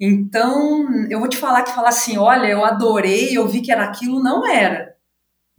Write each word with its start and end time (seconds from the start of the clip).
Então, 0.00 0.86
eu 1.10 1.18
vou 1.18 1.28
te 1.28 1.36
falar 1.36 1.62
que 1.62 1.74
falar 1.74 1.88
assim, 1.88 2.16
olha, 2.16 2.46
eu 2.46 2.64
adorei, 2.64 3.36
eu 3.36 3.48
vi 3.48 3.60
que 3.60 3.72
era 3.72 3.82
aquilo, 3.82 4.22
não 4.22 4.46
era. 4.46 4.94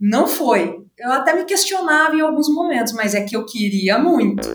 Não 0.00 0.26
foi. 0.26 0.80
Eu 0.98 1.12
até 1.12 1.34
me 1.34 1.44
questionava 1.44 2.16
em 2.16 2.22
alguns 2.22 2.48
momentos, 2.48 2.94
mas 2.94 3.14
é 3.14 3.22
que 3.22 3.36
eu 3.36 3.44
queria 3.44 3.98
muito. 3.98 4.48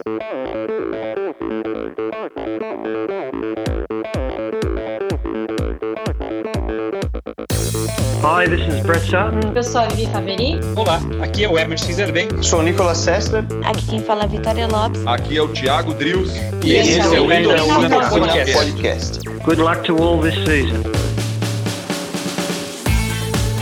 Hi, 8.24 8.50
this 8.50 8.68
is 8.68 8.82
Brett 8.82 9.06
Sutton. 9.06 9.54
Eu 9.56 9.64
sou 9.64 9.82
a 9.82 9.88
Vivi 9.90 10.12
Faveri. 10.12 10.60
Olá, 10.76 11.00
aqui 11.22 11.44
é 11.44 11.48
o 11.48 11.60
Emerson 11.60 11.94
Zerben. 11.94 12.42
Sou 12.42 12.62
o 12.62 12.64
Nicolas 12.64 12.98
Sester. 12.98 13.46
Aqui 13.64 13.86
quem 13.86 14.02
fala 14.02 14.24
é 14.24 14.28
Vitória 14.28 14.68
Lopes. 14.68 15.06
Aqui 15.06 15.38
é 15.38 15.42
o 15.44 15.48
Thiago 15.48 15.94
Drius. 15.94 16.36
E, 16.64 16.70
e 16.70 16.74
esse, 16.74 17.00
esse 17.00 17.16
é 17.16 17.22
o 17.22 17.32
Endorfina 17.32 18.10
Podcast. 18.10 18.54
Podcast. 18.54 19.35
Good 19.46 19.62
luck 19.62 19.84
to 19.84 19.96
all 19.98 20.20
this 20.20 20.34
season. 20.44 20.82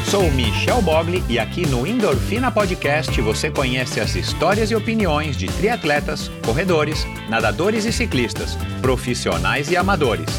Sou 0.09 0.31
Michel 0.31 0.81
Bogli 0.81 1.21
e 1.27 1.38
aqui 1.38 1.67
no 1.67 1.85
Endorfina 1.85 2.49
Podcast 2.49 3.20
você 3.20 3.52
conhece 3.52 3.99
as 3.99 4.16
histórias 4.16 4.71
e 4.71 4.76
opiniões 4.76 5.35
de 5.35 5.48
triatletas, 5.48 6.31
corredores, 6.45 7.05
nadadores 7.27 7.84
e 7.84 7.91
ciclistas, 7.91 8.57
profissionais 8.81 9.70
e 9.71 9.76
amadores. 9.76 10.30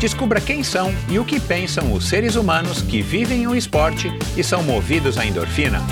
Descubra 0.00 0.40
quem 0.40 0.64
são 0.64 0.90
e 1.10 1.18
o 1.18 1.26
que 1.26 1.38
pensam 1.38 1.92
os 1.92 2.08
seres 2.08 2.34
humanos 2.34 2.80
que 2.80 3.02
vivem 3.02 3.46
o 3.46 3.54
esporte 3.54 4.10
e 4.34 4.42
são 4.42 4.62
movidos 4.62 5.18
à 5.18 5.26
endorfina. 5.26 5.82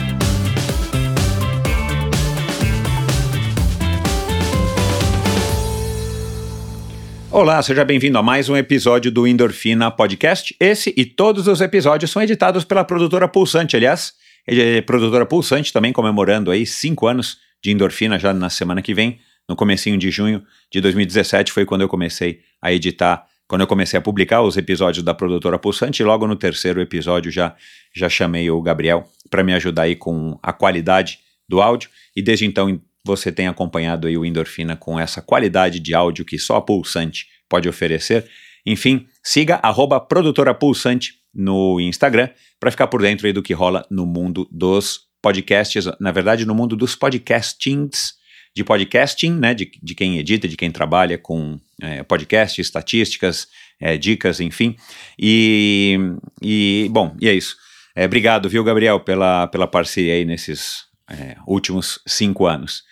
Olá, 7.37 7.61
seja 7.61 7.84
bem-vindo 7.84 8.16
a 8.16 8.23
mais 8.23 8.48
um 8.48 8.56
episódio 8.56 9.11
do 9.11 9.27
Endorfina 9.27 9.91
Podcast. 9.91 10.55
Esse 10.61 10.95
e 10.97 11.05
todos 11.05 11.48
os 11.48 11.61
episódios 11.61 12.12
são 12.12 12.23
editados 12.23 12.65
pela 12.65 12.84
produtora 12.84 13.27
Pulsante, 13.27 13.75
aliás, 13.75 14.12
é 14.47 14.81
produtora 14.83 15.27
Pulsante 15.27 15.73
também 15.73 15.92
comemorando 15.92 16.53
aí 16.53 16.64
cinco 16.64 17.08
anos 17.08 17.39
de 17.61 17.73
endorfina 17.73 18.20
já 18.20 18.33
na 18.33 18.48
semana 18.48 18.81
que 18.81 18.95
vem, 18.95 19.19
no 19.48 19.56
comecinho 19.56 19.98
de 19.98 20.12
junho 20.12 20.45
de 20.70 20.81
2017 20.81 21.50
foi 21.50 21.64
quando 21.64 21.81
eu 21.81 21.89
comecei 21.89 22.39
a 22.62 22.73
editar 22.73 23.27
quando 23.48 23.62
eu 23.62 23.67
comecei 23.67 23.98
a 23.98 24.01
publicar 24.01 24.41
os 24.42 24.56
episódios 24.56 25.05
da 25.05 25.12
produtora 25.12 25.58
Pulsante, 25.58 26.05
logo 26.05 26.28
no 26.28 26.36
terceiro 26.36 26.80
episódio 26.80 27.33
já, 27.33 27.56
já 27.92 28.08
chamei 28.08 28.48
o 28.48 28.62
Gabriel 28.62 29.08
para 29.28 29.42
me 29.42 29.53
ajudar 29.55 29.83
aí 29.83 29.97
com 29.97 30.39
a 30.41 30.53
qualidade 30.53 31.19
do 31.48 31.61
áudio, 31.61 31.91
e 32.14 32.23
desde 32.23 32.47
então 32.47 32.80
você 33.05 33.30
tem 33.30 33.47
acompanhado 33.47 34.06
aí 34.06 34.17
o 34.17 34.25
Endorfina 34.25 34.77
com 34.77 34.98
essa 34.98 35.20
qualidade 35.20 35.78
de 35.78 35.95
áudio 35.95 36.25
que 36.25 36.39
só 36.39 36.56
a 36.56 36.62
Pulsante 36.62 37.27
pode 37.55 37.69
oferecer. 37.69 38.28
Enfim, 38.66 39.06
siga 39.22 39.60
arroba 39.62 40.00
produtora 40.00 40.52
Pulsante 40.52 41.12
no 41.33 41.78
Instagram 41.80 42.28
para 42.58 42.72
ficar 42.72 42.88
por 42.88 43.00
dentro 43.00 43.33
do 43.33 43.44
que 43.44 43.52
rola 43.52 43.86
no 43.88 44.05
mundo 44.05 44.48
dos 44.50 45.02
podcasts, 45.22 45.84
na 46.00 46.11
verdade 46.11 46.44
no 46.44 46.52
mundo 46.52 46.74
dos 46.74 46.96
podcastings, 46.96 48.14
de 48.56 48.64
podcasting, 48.64 49.30
né, 49.38 49.55
de, 49.55 49.70
de 49.80 49.94
quem 49.94 50.19
edita, 50.19 50.48
de 50.48 50.56
quem 50.56 50.69
trabalha 50.69 51.16
com 51.16 51.61
é, 51.80 52.02
podcast, 52.02 52.61
estatísticas, 52.61 53.46
é, 53.80 53.96
dicas, 53.96 54.41
enfim. 54.41 54.74
E, 55.16 55.96
e, 56.42 56.89
bom, 56.91 57.16
e 57.20 57.28
é 57.28 57.34
isso. 57.34 57.56
É, 57.94 58.05
obrigado, 58.05 58.48
viu, 58.48 58.64
Gabriel, 58.64 58.98
pela, 58.98 59.46
pela 59.46 59.68
parceria 59.68 60.14
aí 60.14 60.24
nesses 60.24 60.86
é, 61.08 61.36
últimos 61.46 62.00
cinco 62.05 62.46
anos. 62.46 62.83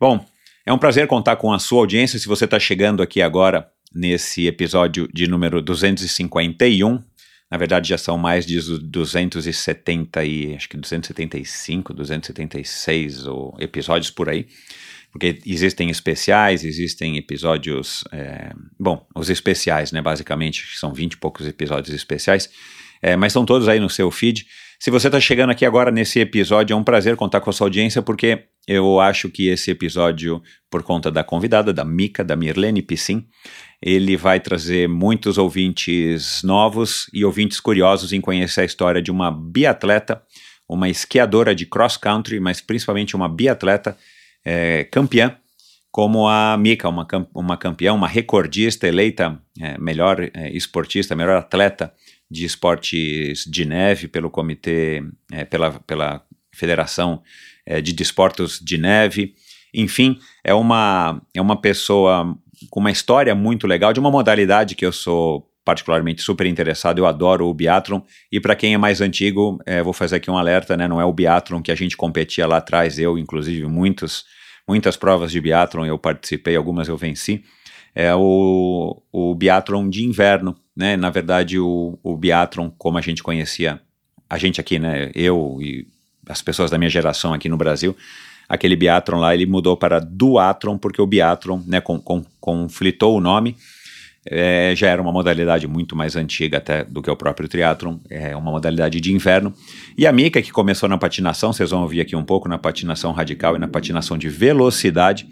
Bom, 0.00 0.24
é 0.64 0.72
um 0.72 0.78
prazer 0.78 1.06
contar 1.06 1.36
com 1.36 1.52
a 1.52 1.58
sua 1.58 1.80
audiência. 1.80 2.18
Se 2.18 2.26
você 2.26 2.46
está 2.46 2.58
chegando 2.58 3.02
aqui 3.02 3.20
agora 3.20 3.70
nesse 3.94 4.46
episódio 4.46 5.08
de 5.12 5.26
número 5.26 5.62
251, 5.62 7.02
na 7.50 7.58
verdade 7.58 7.88
já 7.88 7.98
são 7.98 8.18
mais 8.18 8.44
de 8.44 8.60
270 8.60 10.24
e 10.24 10.54
acho 10.54 10.68
que 10.68 10.76
275, 10.76 11.94
276 11.94 13.26
ou 13.26 13.56
episódios 13.58 14.10
por 14.10 14.28
aí. 14.28 14.46
Porque 15.12 15.38
existem 15.46 15.88
especiais, 15.88 16.62
existem 16.62 17.16
episódios, 17.16 18.04
é, 18.12 18.52
bom, 18.78 19.06
os 19.14 19.30
especiais, 19.30 19.90
né, 19.90 20.02
basicamente, 20.02 20.76
são 20.78 20.92
20 20.92 21.14
e 21.14 21.16
poucos 21.16 21.46
episódios 21.46 21.94
especiais, 21.94 22.50
é, 23.00 23.16
mas 23.16 23.30
estão 23.30 23.46
todos 23.46 23.66
aí 23.66 23.80
no 23.80 23.88
seu 23.88 24.10
feed. 24.10 24.46
Se 24.78 24.90
você 24.90 25.08
está 25.08 25.18
chegando 25.18 25.50
aqui 25.50 25.64
agora 25.64 25.90
nesse 25.90 26.20
episódio, 26.20 26.74
é 26.74 26.76
um 26.76 26.84
prazer 26.84 27.16
contar 27.16 27.40
com 27.40 27.48
a 27.48 27.52
sua 27.52 27.66
audiência, 27.66 28.02
porque 28.02 28.44
eu 28.68 29.00
acho 29.00 29.30
que 29.30 29.48
esse 29.48 29.70
episódio, 29.70 30.42
por 30.70 30.82
conta 30.82 31.10
da 31.10 31.24
convidada, 31.24 31.72
da 31.72 31.84
Mica, 31.84 32.22
da 32.22 32.36
Mirlene 32.36 32.82
Piscin, 32.82 33.26
ele 33.80 34.16
vai 34.16 34.40
trazer 34.40 34.88
muitos 34.88 35.38
ouvintes 35.38 36.42
novos 36.42 37.08
e 37.12 37.24
ouvintes 37.24 37.60
curiosos 37.60 38.12
em 38.12 38.20
conhecer 38.20 38.62
a 38.62 38.64
história 38.64 39.02
de 39.02 39.10
uma 39.10 39.30
biatleta, 39.30 40.22
uma 40.68 40.88
esquiadora 40.88 41.54
de 41.54 41.66
cross 41.66 41.96
country, 41.96 42.40
mas 42.40 42.60
principalmente 42.60 43.14
uma 43.14 43.28
biatleta 43.28 43.96
é, 44.44 44.84
campeã, 44.84 45.36
como 45.90 46.28
a 46.28 46.56
Mika, 46.58 46.88
uma, 46.88 47.06
uma 47.34 47.56
campeã, 47.56 47.92
uma 47.92 48.08
recordista 48.08 48.86
eleita 48.86 49.40
é, 49.58 49.78
melhor 49.78 50.20
é, 50.20 50.50
esportista, 50.50 51.16
melhor 51.16 51.38
atleta 51.38 51.92
de 52.30 52.44
esportes 52.44 53.44
de 53.46 53.64
neve 53.64 54.08
pelo 54.08 54.30
comitê, 54.30 55.02
é, 55.32 55.44
pela, 55.44 55.78
pela 55.80 56.22
Federação 56.52 57.22
é, 57.64 57.80
de 57.80 57.92
Desportos 57.92 58.58
de 58.60 58.78
Neve. 58.78 59.34
Enfim, 59.72 60.18
é 60.42 60.54
uma, 60.54 61.20
é 61.34 61.40
uma 61.40 61.60
pessoa 61.60 62.36
com 62.70 62.80
uma 62.80 62.90
história 62.90 63.34
muito 63.34 63.66
legal, 63.66 63.92
de 63.92 64.00
uma 64.00 64.10
modalidade 64.10 64.74
que 64.74 64.84
eu 64.84 64.92
sou 64.92 65.48
particularmente 65.64 66.22
super 66.22 66.46
interessado, 66.46 66.98
eu 66.98 67.06
adoro 67.06 67.48
o 67.48 67.54
biathlon, 67.54 68.00
e 68.30 68.38
para 68.38 68.54
quem 68.54 68.74
é 68.74 68.78
mais 68.78 69.00
antigo, 69.00 69.58
é, 69.66 69.82
vou 69.82 69.92
fazer 69.92 70.16
aqui 70.16 70.30
um 70.30 70.38
alerta, 70.38 70.76
né, 70.76 70.86
não 70.86 71.00
é 71.00 71.04
o 71.04 71.12
biathlon 71.12 71.60
que 71.60 71.72
a 71.72 71.74
gente 71.74 71.96
competia 71.96 72.46
lá 72.46 72.58
atrás, 72.58 73.00
eu 73.00 73.18
inclusive 73.18 73.66
muitos 73.66 74.24
muitas 74.68 74.96
provas 74.96 75.30
de 75.30 75.40
biathlon 75.40 75.86
eu 75.86 75.98
participei, 75.98 76.56
algumas 76.56 76.88
eu 76.88 76.96
venci. 76.96 77.44
É 77.94 78.14
o, 78.14 79.00
o 79.10 79.34
biathlon 79.34 79.88
de 79.88 80.04
inverno, 80.04 80.54
né? 80.76 80.96
Na 80.96 81.08
verdade, 81.08 81.58
o, 81.58 81.98
o 82.02 82.16
biathlon, 82.16 82.68
como 82.76 82.98
a 82.98 83.00
gente 83.00 83.22
conhecia, 83.22 83.80
a 84.28 84.36
gente 84.36 84.60
aqui, 84.60 84.78
né? 84.78 85.10
Eu 85.14 85.58
e 85.62 85.86
as 86.28 86.42
pessoas 86.42 86.70
da 86.70 86.76
minha 86.76 86.90
geração 86.90 87.32
aqui 87.32 87.48
no 87.48 87.56
Brasil, 87.56 87.96
aquele 88.48 88.76
biathlon 88.76 89.20
lá, 89.20 89.34
ele 89.34 89.46
mudou 89.46 89.76
para 89.76 89.98
duathlon, 89.98 90.78
porque 90.78 91.00
o 91.00 91.06
biathlon, 91.06 91.60
né, 91.66 91.80
com, 91.80 91.98
com, 91.98 92.24
conflitou 92.40 93.16
o 93.16 93.20
nome, 93.20 93.56
é, 94.28 94.74
já 94.74 94.88
era 94.88 95.00
uma 95.00 95.12
modalidade 95.12 95.68
muito 95.68 95.94
mais 95.94 96.16
antiga 96.16 96.58
até 96.58 96.84
do 96.84 97.00
que 97.00 97.10
o 97.10 97.16
próprio 97.16 97.48
triatlon, 97.48 97.98
é 98.10 98.36
uma 98.36 98.50
modalidade 98.50 99.00
de 99.00 99.12
inverno. 99.12 99.54
E 99.96 100.06
a 100.06 100.12
Mika, 100.12 100.42
que 100.42 100.50
começou 100.50 100.88
na 100.88 100.98
patinação, 100.98 101.52
vocês 101.52 101.70
vão 101.70 101.82
ouvir 101.82 102.00
aqui 102.00 102.16
um 102.16 102.24
pouco, 102.24 102.48
na 102.48 102.58
patinação 102.58 103.12
radical 103.12 103.54
e 103.54 103.58
na 103.58 103.68
patinação 103.68 104.18
de 104.18 104.28
velocidade, 104.28 105.28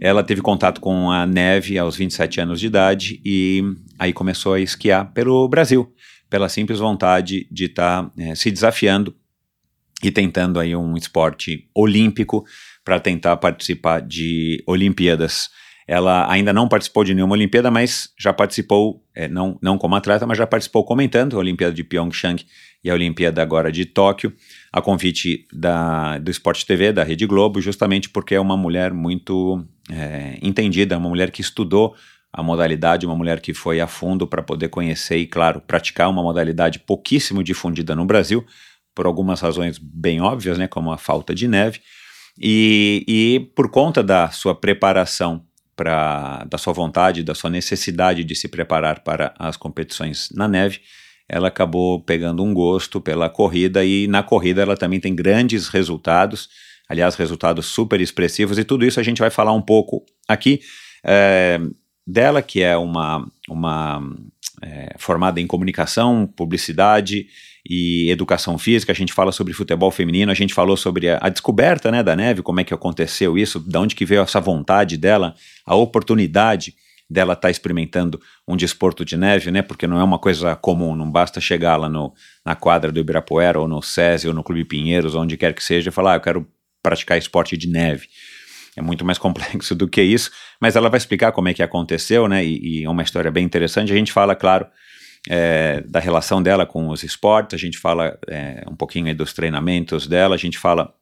ela 0.00 0.22
teve 0.22 0.42
contato 0.42 0.80
com 0.80 1.10
a 1.10 1.26
neve 1.26 1.78
aos 1.78 1.96
27 1.96 2.40
anos 2.40 2.60
de 2.60 2.66
idade 2.66 3.20
e 3.24 3.62
aí 3.98 4.12
começou 4.12 4.54
a 4.54 4.60
esquiar 4.60 5.12
pelo 5.12 5.48
Brasil, 5.48 5.90
pela 6.28 6.48
simples 6.48 6.78
vontade 6.78 7.46
de 7.50 7.66
estar 7.66 8.04
tá, 8.04 8.10
é, 8.18 8.34
se 8.34 8.50
desafiando 8.50 9.14
e 10.08 10.10
tentando 10.10 10.60
aí 10.60 10.74
um 10.76 10.96
esporte 10.96 11.68
olímpico 11.74 12.44
para 12.84 13.00
tentar 13.00 13.36
participar 13.36 14.00
de 14.00 14.62
Olimpíadas. 14.66 15.48
Ela 15.86 16.30
ainda 16.30 16.52
não 16.52 16.68
participou 16.68 17.04
de 17.04 17.14
nenhuma 17.14 17.34
Olimpíada, 17.34 17.70
mas 17.70 18.08
já 18.18 18.32
participou, 18.32 19.02
é, 19.14 19.28
não, 19.28 19.58
não 19.60 19.76
como 19.76 19.94
atleta, 19.94 20.26
mas 20.26 20.38
já 20.38 20.46
participou 20.46 20.84
comentando 20.84 21.36
a 21.36 21.38
Olimpíada 21.38 21.74
de 21.74 21.84
Pyeongchang 21.84 22.44
e 22.82 22.90
a 22.90 22.94
Olimpíada 22.94 23.42
agora 23.42 23.70
de 23.70 23.84
Tóquio, 23.84 24.32
a 24.72 24.80
convite 24.80 25.46
da, 25.52 26.18
do 26.18 26.30
Esporte 26.30 26.64
TV, 26.64 26.92
da 26.92 27.04
Rede 27.04 27.26
Globo, 27.26 27.60
justamente 27.60 28.08
porque 28.08 28.34
é 28.34 28.40
uma 28.40 28.56
mulher 28.56 28.92
muito 28.92 29.62
é, 29.90 30.38
entendida, 30.42 30.96
uma 30.96 31.08
mulher 31.08 31.30
que 31.30 31.40
estudou 31.40 31.94
a 32.32 32.42
modalidade, 32.42 33.06
uma 33.06 33.14
mulher 33.14 33.40
que 33.40 33.54
foi 33.54 33.80
a 33.80 33.86
fundo 33.86 34.26
para 34.26 34.42
poder 34.42 34.68
conhecer 34.68 35.18
e, 35.18 35.26
claro, 35.26 35.60
praticar 35.60 36.10
uma 36.10 36.22
modalidade 36.22 36.80
pouquíssimo 36.80 37.44
difundida 37.44 37.94
no 37.94 38.04
Brasil, 38.04 38.44
por 38.94 39.06
algumas 39.06 39.40
razões 39.40 39.78
bem 39.78 40.20
óbvias, 40.20 40.56
né, 40.56 40.68
como 40.68 40.92
a 40.92 40.98
falta 40.98 41.34
de 41.34 41.48
neve, 41.48 41.80
e, 42.38 43.04
e 43.06 43.40
por 43.54 43.70
conta 43.70 44.02
da 44.02 44.30
sua 44.30 44.54
preparação 44.54 45.44
pra, 45.76 46.44
da 46.48 46.58
sua 46.58 46.72
vontade, 46.72 47.22
da 47.22 47.34
sua 47.34 47.50
necessidade 47.50 48.24
de 48.24 48.34
se 48.34 48.48
preparar 48.48 49.00
para 49.00 49.34
as 49.38 49.56
competições 49.56 50.28
na 50.32 50.46
neve, 50.46 50.80
ela 51.28 51.48
acabou 51.48 52.00
pegando 52.00 52.42
um 52.42 52.52
gosto 52.52 53.00
pela 53.00 53.30
corrida 53.30 53.84
e 53.84 54.06
na 54.06 54.22
corrida 54.22 54.62
ela 54.62 54.76
também 54.76 55.00
tem 55.00 55.14
grandes 55.14 55.68
resultados, 55.68 56.48
aliás, 56.88 57.14
resultados 57.14 57.66
super 57.66 58.00
expressivos, 58.00 58.58
e 58.58 58.64
tudo 58.64 58.84
isso 58.84 59.00
a 59.00 59.02
gente 59.02 59.20
vai 59.20 59.30
falar 59.30 59.52
um 59.52 59.62
pouco 59.62 60.04
aqui 60.28 60.60
é, 61.02 61.60
dela, 62.06 62.42
que 62.42 62.62
é 62.62 62.76
uma, 62.76 63.26
uma 63.48 64.02
é, 64.62 64.94
formada 64.98 65.40
em 65.40 65.46
comunicação, 65.46 66.26
publicidade 66.26 67.26
e 67.66 68.10
educação 68.10 68.58
física, 68.58 68.92
a 68.92 68.94
gente 68.94 69.12
fala 69.12 69.32
sobre 69.32 69.54
futebol 69.54 69.90
feminino, 69.90 70.30
a 70.30 70.34
gente 70.34 70.52
falou 70.52 70.76
sobre 70.76 71.08
a, 71.08 71.18
a, 71.20 71.28
descoberta 71.28 71.90
né, 71.90 72.02
da 72.02 72.14
neve, 72.14 72.42
como 72.42 72.60
é 72.60 72.64
que 72.64 72.74
aconteceu 72.74 73.38
isso, 73.38 73.58
de 73.58 73.76
onde 73.78 73.94
que 73.94 74.04
veio 74.04 74.20
essa 74.20 74.40
vontade 74.40 74.98
dela, 74.98 75.34
a 75.64 75.74
oportunidade 75.74 76.74
dela 77.08 77.32
estar 77.32 77.48
tá 77.48 77.50
experimentando 77.50 78.20
um 78.46 78.56
desporto 78.56 79.04
de 79.04 79.16
neve, 79.16 79.50
né? 79.50 79.62
Porque 79.62 79.86
não 79.86 80.00
é 80.00 80.04
uma 80.04 80.18
coisa 80.18 80.56
comum, 80.56 80.94
não 80.96 81.10
basta 81.10 81.40
chegar 81.40 81.76
lá 81.76 81.88
no, 81.88 82.12
na 82.44 82.54
quadra 82.54 82.90
do 82.90 83.00
Ibirapuera 83.00 83.60
ou 83.60 83.68
no 83.68 83.82
SESI 83.82 84.28
ou 84.28 84.34
no 84.34 84.42
Clube 84.42 84.64
Pinheiros, 84.64 85.14
onde 85.14 85.36
quer 85.36 85.54
que 85.54 85.62
seja, 85.62 85.90
e 85.90 85.92
falar, 85.92 86.12
ah, 86.12 86.16
eu 86.16 86.20
quero 86.20 86.46
praticar 86.82 87.16
esporte 87.18 87.56
de 87.56 87.68
neve. 87.68 88.08
É 88.76 88.82
muito 88.82 89.04
mais 89.04 89.16
complexo 89.18 89.74
do 89.74 89.86
que 89.88 90.02
isso, 90.02 90.30
mas 90.60 90.76
ela 90.76 90.88
vai 90.88 90.98
explicar 90.98 91.32
como 91.32 91.48
é 91.48 91.54
que 91.54 91.62
aconteceu, 91.62 92.26
né? 92.28 92.44
E, 92.44 92.80
e 92.80 92.84
é 92.84 92.90
uma 92.90 93.02
história 93.02 93.30
bem 93.30 93.44
interessante. 93.44 93.92
A 93.92 93.96
gente 93.96 94.12
fala, 94.12 94.34
claro, 94.34 94.66
é, 95.28 95.80
da 95.82 96.00
relação 96.00 96.42
dela 96.42 96.66
com 96.66 96.88
os 96.88 97.02
esportes, 97.02 97.54
a 97.54 97.58
gente 97.58 97.78
fala 97.78 98.18
é, 98.28 98.64
um 98.68 98.76
pouquinho 98.76 99.14
dos 99.14 99.32
treinamentos 99.32 100.06
dela, 100.06 100.34
a 100.34 100.38
gente 100.38 100.58
fala 100.58 100.94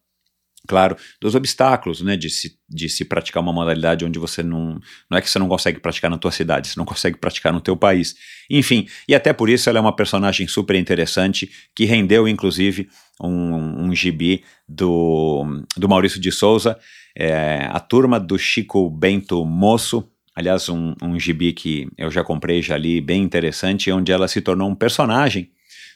claro, 0.66 0.96
dos 1.20 1.34
obstáculos, 1.34 2.00
né, 2.02 2.16
de 2.16 2.30
se, 2.30 2.56
de 2.68 2.88
se 2.88 3.04
praticar 3.04 3.42
uma 3.42 3.52
modalidade 3.52 4.04
onde 4.04 4.18
você 4.18 4.42
não, 4.42 4.78
não 5.10 5.18
é 5.18 5.20
que 5.20 5.28
você 5.28 5.38
não 5.38 5.48
consegue 5.48 5.80
praticar 5.80 6.10
na 6.10 6.18
tua 6.18 6.30
cidade, 6.30 6.68
você 6.68 6.78
não 6.78 6.84
consegue 6.84 7.18
praticar 7.18 7.52
no 7.52 7.60
teu 7.60 7.76
país, 7.76 8.14
enfim, 8.48 8.86
e 9.08 9.14
até 9.14 9.32
por 9.32 9.48
isso 9.48 9.68
ela 9.68 9.78
é 9.78 9.80
uma 9.80 9.94
personagem 9.94 10.46
super 10.46 10.76
interessante, 10.76 11.50
que 11.74 11.84
rendeu, 11.84 12.28
inclusive, 12.28 12.88
um, 13.20 13.86
um 13.86 13.94
gibi 13.94 14.44
do, 14.68 15.64
do 15.76 15.88
Maurício 15.88 16.20
de 16.20 16.30
Souza, 16.30 16.78
é, 17.16 17.66
a 17.70 17.80
turma 17.80 18.18
do 18.18 18.38
Chico 18.38 18.88
Bento 18.88 19.44
Moço, 19.44 20.08
aliás, 20.34 20.68
um, 20.68 20.94
um 21.02 21.18
gibi 21.18 21.52
que 21.52 21.88
eu 21.96 22.10
já 22.10 22.24
comprei, 22.24 22.62
já 22.62 22.76
li, 22.76 23.00
bem 23.00 23.22
interessante, 23.22 23.90
onde 23.90 24.12
ela 24.12 24.28
se 24.28 24.40
tornou 24.40 24.68
um 24.68 24.74
personagem 24.74 25.50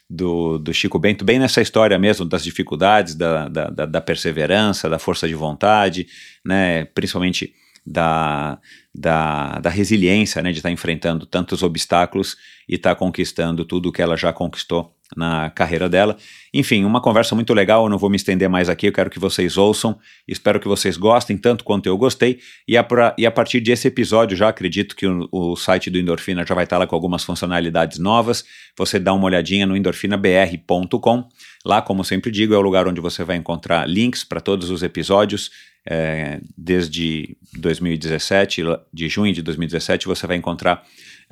do, 0.09 0.57
do 0.57 0.73
Chico 0.73 0.97
Bento, 0.97 1.25
bem 1.25 1.39
nessa 1.39 1.61
história 1.61 1.97
mesmo 1.99 2.25
das 2.25 2.43
dificuldades, 2.43 3.15
da, 3.15 3.47
da, 3.47 3.85
da 3.85 4.01
perseverança, 4.01 4.89
da 4.89 4.99
força 4.99 5.27
de 5.27 5.35
vontade, 5.35 6.07
né, 6.45 6.85
principalmente 6.85 7.53
da, 7.85 8.59
da, 8.93 9.59
da 9.59 9.69
resiliência, 9.69 10.41
né, 10.41 10.51
de 10.51 10.59
estar 10.59 10.69
tá 10.69 10.73
enfrentando 10.73 11.25
tantos 11.25 11.63
obstáculos 11.63 12.37
e 12.67 12.75
estar 12.75 12.95
tá 12.95 12.99
conquistando 12.99 13.65
tudo 13.65 13.89
o 13.89 13.91
que 13.91 14.01
ela 14.01 14.17
já 14.17 14.31
conquistou 14.31 14.96
na 15.15 15.49
carreira 15.49 15.87
dela. 15.87 16.17
Enfim, 16.53 16.83
uma 16.83 17.01
conversa 17.01 17.35
muito 17.35 17.53
legal, 17.53 17.83
eu 17.83 17.89
não 17.89 17.97
vou 17.97 18.09
me 18.09 18.15
estender 18.15 18.49
mais 18.49 18.67
aqui, 18.67 18.87
eu 18.87 18.91
quero 18.91 19.09
que 19.09 19.19
vocês 19.19 19.57
ouçam, 19.57 19.97
espero 20.27 20.59
que 20.59 20.67
vocês 20.67 20.97
gostem 20.97 21.37
tanto 21.37 21.63
quanto 21.63 21.87
eu 21.87 21.97
gostei, 21.97 22.39
e 22.67 22.75
a, 22.75 22.83
pra, 22.83 23.15
e 23.17 23.25
a 23.25 23.31
partir 23.31 23.59
desse 23.59 23.87
episódio 23.87 24.35
já 24.35 24.49
acredito 24.49 24.95
que 24.95 25.05
o, 25.07 25.27
o 25.31 25.55
site 25.55 25.89
do 25.89 25.97
Endorfina 25.97 26.45
já 26.45 26.55
vai 26.55 26.63
estar 26.63 26.77
lá 26.77 26.87
com 26.87 26.95
algumas 26.95 27.23
funcionalidades 27.23 27.99
novas, 27.99 28.43
você 28.77 28.99
dá 28.99 29.13
uma 29.13 29.25
olhadinha 29.25 29.65
no 29.65 29.77
endorfinabr.com, 29.77 31.29
lá 31.65 31.81
como 31.81 32.03
sempre 32.03 32.31
digo 32.31 32.53
é 32.53 32.57
o 32.57 32.61
lugar 32.61 32.87
onde 32.87 32.99
você 32.99 33.23
vai 33.23 33.37
encontrar 33.37 33.87
links 33.87 34.23
para 34.23 34.41
todos 34.41 34.69
os 34.69 34.83
episódios, 34.83 35.51
é, 35.89 36.41
desde 36.57 37.37
2017, 37.53 38.61
de 38.93 39.07
junho 39.07 39.33
de 39.33 39.41
2017, 39.41 40.05
você 40.05 40.27
vai 40.27 40.35
encontrar 40.35 40.83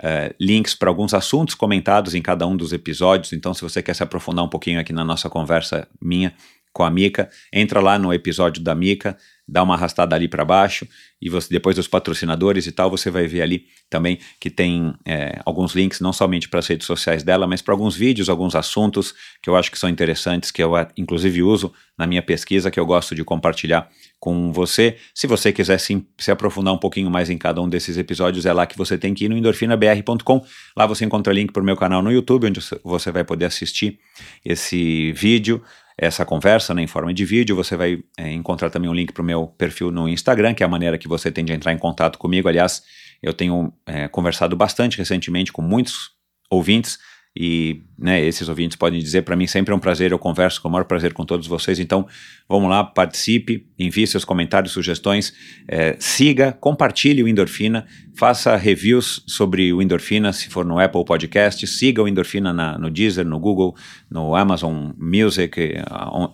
uh, 0.01 0.33
links 0.39 0.73
para 0.73 0.89
alguns 0.89 1.13
assuntos 1.13 1.55
comentados 1.55 2.15
em 2.15 2.21
cada 2.21 2.45
um 2.47 2.55
dos 2.55 2.73
episódios. 2.73 3.33
Então, 3.33 3.53
se 3.53 3.61
você 3.61 3.81
quer 3.81 3.93
se 3.93 4.03
aprofundar 4.03 4.43
um 4.43 4.49
pouquinho 4.49 4.79
aqui 4.79 4.93
na 4.93 5.03
nossa 5.03 5.29
conversa 5.29 5.87
minha 6.01 6.33
com 6.73 6.83
a 6.83 6.89
Mica, 6.89 7.29
entra 7.53 7.79
lá 7.79 7.97
no 7.97 8.13
episódio 8.13 8.61
da 8.61 8.75
Mica, 8.75 9.17
dá 9.47 9.63
uma 9.63 9.75
arrastada 9.75 10.15
ali 10.15 10.27
para 10.27 10.43
baixo 10.43 10.87
e 11.21 11.29
você 11.29 11.49
depois 11.49 11.75
dos 11.75 11.87
patrocinadores 11.87 12.67
e 12.67 12.71
tal, 12.71 12.89
você 12.89 13.09
vai 13.09 13.27
ver 13.27 13.41
ali 13.41 13.65
também 13.89 14.19
que 14.39 14.49
tem 14.49 14.93
é, 15.05 15.39
alguns 15.45 15.73
links 15.73 15.99
não 15.99 16.11
somente 16.11 16.49
para 16.49 16.59
as 16.59 16.67
redes 16.67 16.85
sociais 16.85 17.23
dela, 17.23 17.47
mas 17.47 17.61
para 17.61 17.73
alguns 17.73 17.95
vídeos, 17.95 18.29
alguns 18.29 18.55
assuntos 18.55 19.13
que 19.41 19.49
eu 19.49 19.55
acho 19.55 19.71
que 19.71 19.79
são 19.79 19.89
interessantes, 19.89 20.51
que 20.51 20.61
eu 20.61 20.73
inclusive 20.97 21.43
uso 21.43 21.71
na 21.97 22.05
minha 22.05 22.21
pesquisa, 22.21 22.69
que 22.69 22.79
eu 22.79 22.85
gosto 22.85 23.15
de 23.15 23.23
compartilhar 23.23 23.89
com 24.19 24.51
você. 24.51 24.97
Se 25.13 25.27
você 25.27 25.53
quiser 25.53 25.79
sim, 25.79 26.05
se 26.17 26.31
aprofundar 26.31 26.73
um 26.73 26.77
pouquinho 26.77 27.09
mais 27.09 27.29
em 27.29 27.37
cada 27.37 27.61
um 27.61 27.69
desses 27.69 27.97
episódios, 27.97 28.45
é 28.45 28.51
lá 28.51 28.65
que 28.65 28.77
você 28.77 28.97
tem 28.97 29.13
que 29.13 29.25
ir 29.25 29.29
no 29.29 29.37
endorfinabr.com. 29.37 30.45
Lá 30.75 30.85
você 30.85 31.05
encontra 31.05 31.31
link 31.31 31.53
para 31.53 31.61
o 31.61 31.65
meu 31.65 31.77
canal 31.77 32.01
no 32.01 32.11
YouTube, 32.11 32.47
onde 32.47 32.59
você 32.83 33.11
vai 33.11 33.23
poder 33.23 33.45
assistir 33.45 33.99
esse 34.43 35.11
vídeo 35.13 35.61
essa 35.97 36.25
conversa 36.25 36.73
né, 36.73 36.81
em 36.81 36.87
forma 36.87 37.13
de 37.13 37.23
vídeo. 37.25 37.55
Você 37.55 37.77
vai 37.77 38.03
é, 38.17 38.31
encontrar 38.31 38.69
também 38.69 38.89
um 38.89 38.93
link 38.93 39.13
para 39.13 39.21
o 39.21 39.25
meu 39.25 39.34
perfil 39.47 39.91
no 39.91 40.07
Instagram, 40.07 40.53
que 40.53 40.63
é 40.63 40.65
a 40.65 40.69
maneira 40.69 40.97
que 40.97 41.07
você 41.07 41.31
tem 41.31 41.43
de 41.43 41.53
entrar 41.53 41.73
em 41.73 41.77
contato 41.77 42.17
comigo. 42.17 42.47
Aliás, 42.47 42.83
eu 43.21 43.33
tenho 43.33 43.73
é, 43.85 44.07
conversado 44.07 44.55
bastante 44.55 44.97
recentemente 44.97 45.51
com 45.51 45.61
muitos 45.61 46.11
ouvintes 46.49 46.99
e 47.37 47.81
né, 47.99 48.23
esses 48.23 48.47
ouvintes 48.47 48.77
podem 48.77 48.99
dizer 48.99 49.23
para 49.23 49.35
mim 49.35 49.45
sempre 49.45 49.73
é 49.73 49.75
um 49.75 49.79
prazer, 49.79 50.11
eu 50.11 50.19
converso 50.19 50.61
com 50.61 50.69
o 50.69 50.71
maior 50.71 50.85
prazer 50.85 51.13
com 51.13 51.25
todos 51.25 51.47
vocês. 51.47 51.79
Então, 51.79 52.07
vamos 52.47 52.69
lá, 52.69 52.81
participe, 52.81 53.65
envie 53.77 54.07
seus 54.07 54.23
comentários, 54.23 54.71
sugestões, 54.71 55.33
é, 55.67 55.97
siga, 55.99 56.53
compartilhe 56.53 57.21
o 57.21 57.27
Endorfina, 57.27 57.85
faça 58.13 58.55
reviews 58.55 59.21
sobre 59.27 59.73
o 59.73 59.81
Endorfina, 59.81 60.31
se 60.31 60.47
for 60.47 60.63
no 60.63 60.79
Apple 60.79 61.03
Podcast, 61.03 61.67
siga 61.67 62.01
o 62.01 62.07
Endorfina 62.07 62.53
na, 62.53 62.77
no 62.77 62.89
Deezer, 62.89 63.25
no 63.25 63.37
Google, 63.37 63.75
no 64.09 64.33
Amazon 64.33 64.91
Music, 64.97 65.73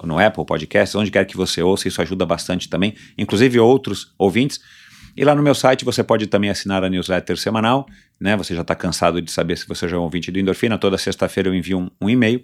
no 0.03 0.19
Apple 0.19 0.45
Podcast, 0.45 0.95
onde 0.97 1.09
quer 1.09 1.25
que 1.25 1.35
você 1.35 1.63
ouça, 1.63 1.87
isso 1.87 2.01
ajuda 2.01 2.27
bastante 2.27 2.69
também, 2.69 2.93
inclusive 3.17 3.59
outros 3.59 4.13
ouvintes. 4.19 4.59
E 5.15 5.25
lá 5.25 5.35
no 5.35 5.43
meu 5.43 5.55
site 5.55 5.85
você 5.85 6.03
pode 6.03 6.27
também 6.27 6.49
assinar 6.49 6.83
a 6.83 6.89
newsletter 6.89 7.37
semanal, 7.37 7.85
né? 8.19 8.35
Você 8.37 8.55
já 8.55 8.61
está 8.61 8.75
cansado 8.75 9.21
de 9.21 9.31
saber 9.31 9.57
se 9.57 9.67
você 9.67 9.87
já 9.87 9.95
é 9.95 9.99
um 9.99 10.03
ouvinte 10.03 10.31
do 10.31 10.39
Endorfina. 10.39 10.77
Toda 10.77 10.97
sexta-feira 10.97 11.49
eu 11.49 11.55
envio 11.55 11.79
um, 11.79 11.89
um 12.01 12.09
e-mail 12.09 12.43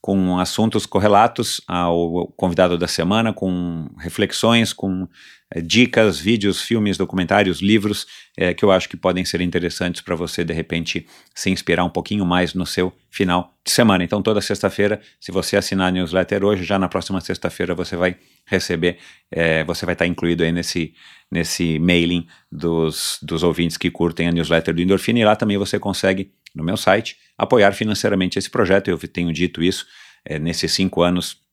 com 0.00 0.38
assuntos 0.38 0.86
correlatos 0.86 1.60
ao 1.66 2.28
convidado 2.36 2.78
da 2.78 2.86
semana, 2.86 3.32
com 3.32 3.88
reflexões, 3.98 4.72
com 4.72 5.08
é, 5.50 5.60
dicas, 5.60 6.18
vídeos, 6.18 6.60
filmes, 6.60 6.96
documentários, 6.96 7.60
livros 7.60 8.06
é, 8.36 8.52
que 8.52 8.64
eu 8.64 8.70
acho 8.70 8.88
que 8.88 8.96
podem 8.96 9.24
ser 9.24 9.40
interessantes 9.40 10.00
para 10.00 10.14
você 10.14 10.44
de 10.44 10.52
repente 10.52 11.06
se 11.34 11.50
inspirar 11.50 11.84
um 11.84 11.90
pouquinho 11.90 12.24
mais 12.24 12.54
no 12.54 12.66
seu 12.66 12.92
final 13.10 13.54
de 13.64 13.70
semana. 13.70 14.04
Então, 14.04 14.22
toda 14.22 14.40
sexta-feira, 14.40 15.00
se 15.20 15.32
você 15.32 15.56
assinar 15.56 15.88
a 15.88 15.90
newsletter 15.90 16.44
hoje, 16.44 16.62
já 16.62 16.78
na 16.78 16.88
próxima 16.88 17.20
sexta-feira 17.20 17.74
você 17.74 17.96
vai 17.96 18.16
receber, 18.44 18.98
é, 19.30 19.64
você 19.64 19.84
vai 19.84 19.94
estar 19.94 20.04
tá 20.04 20.08
incluído 20.08 20.44
aí 20.44 20.52
nesse, 20.52 20.94
nesse 21.30 21.78
mailing 21.78 22.26
dos, 22.50 23.18
dos 23.22 23.42
ouvintes 23.42 23.76
que 23.76 23.90
curtem 23.90 24.28
a 24.28 24.32
newsletter 24.32 24.74
do 24.74 24.82
Endorfina. 24.82 25.18
E 25.18 25.24
lá 25.24 25.36
também 25.36 25.58
você 25.58 25.78
consegue, 25.78 26.32
no 26.54 26.62
meu 26.62 26.76
site, 26.76 27.16
apoiar 27.36 27.72
financeiramente 27.72 28.38
esse 28.38 28.50
projeto. 28.50 28.88
Eu 28.88 28.98
tenho 28.98 29.32
dito 29.32 29.62
isso 29.62 29.86
é, 30.24 30.38
nesses 30.38 30.72
cinco 30.72 31.02
anos 31.02 31.44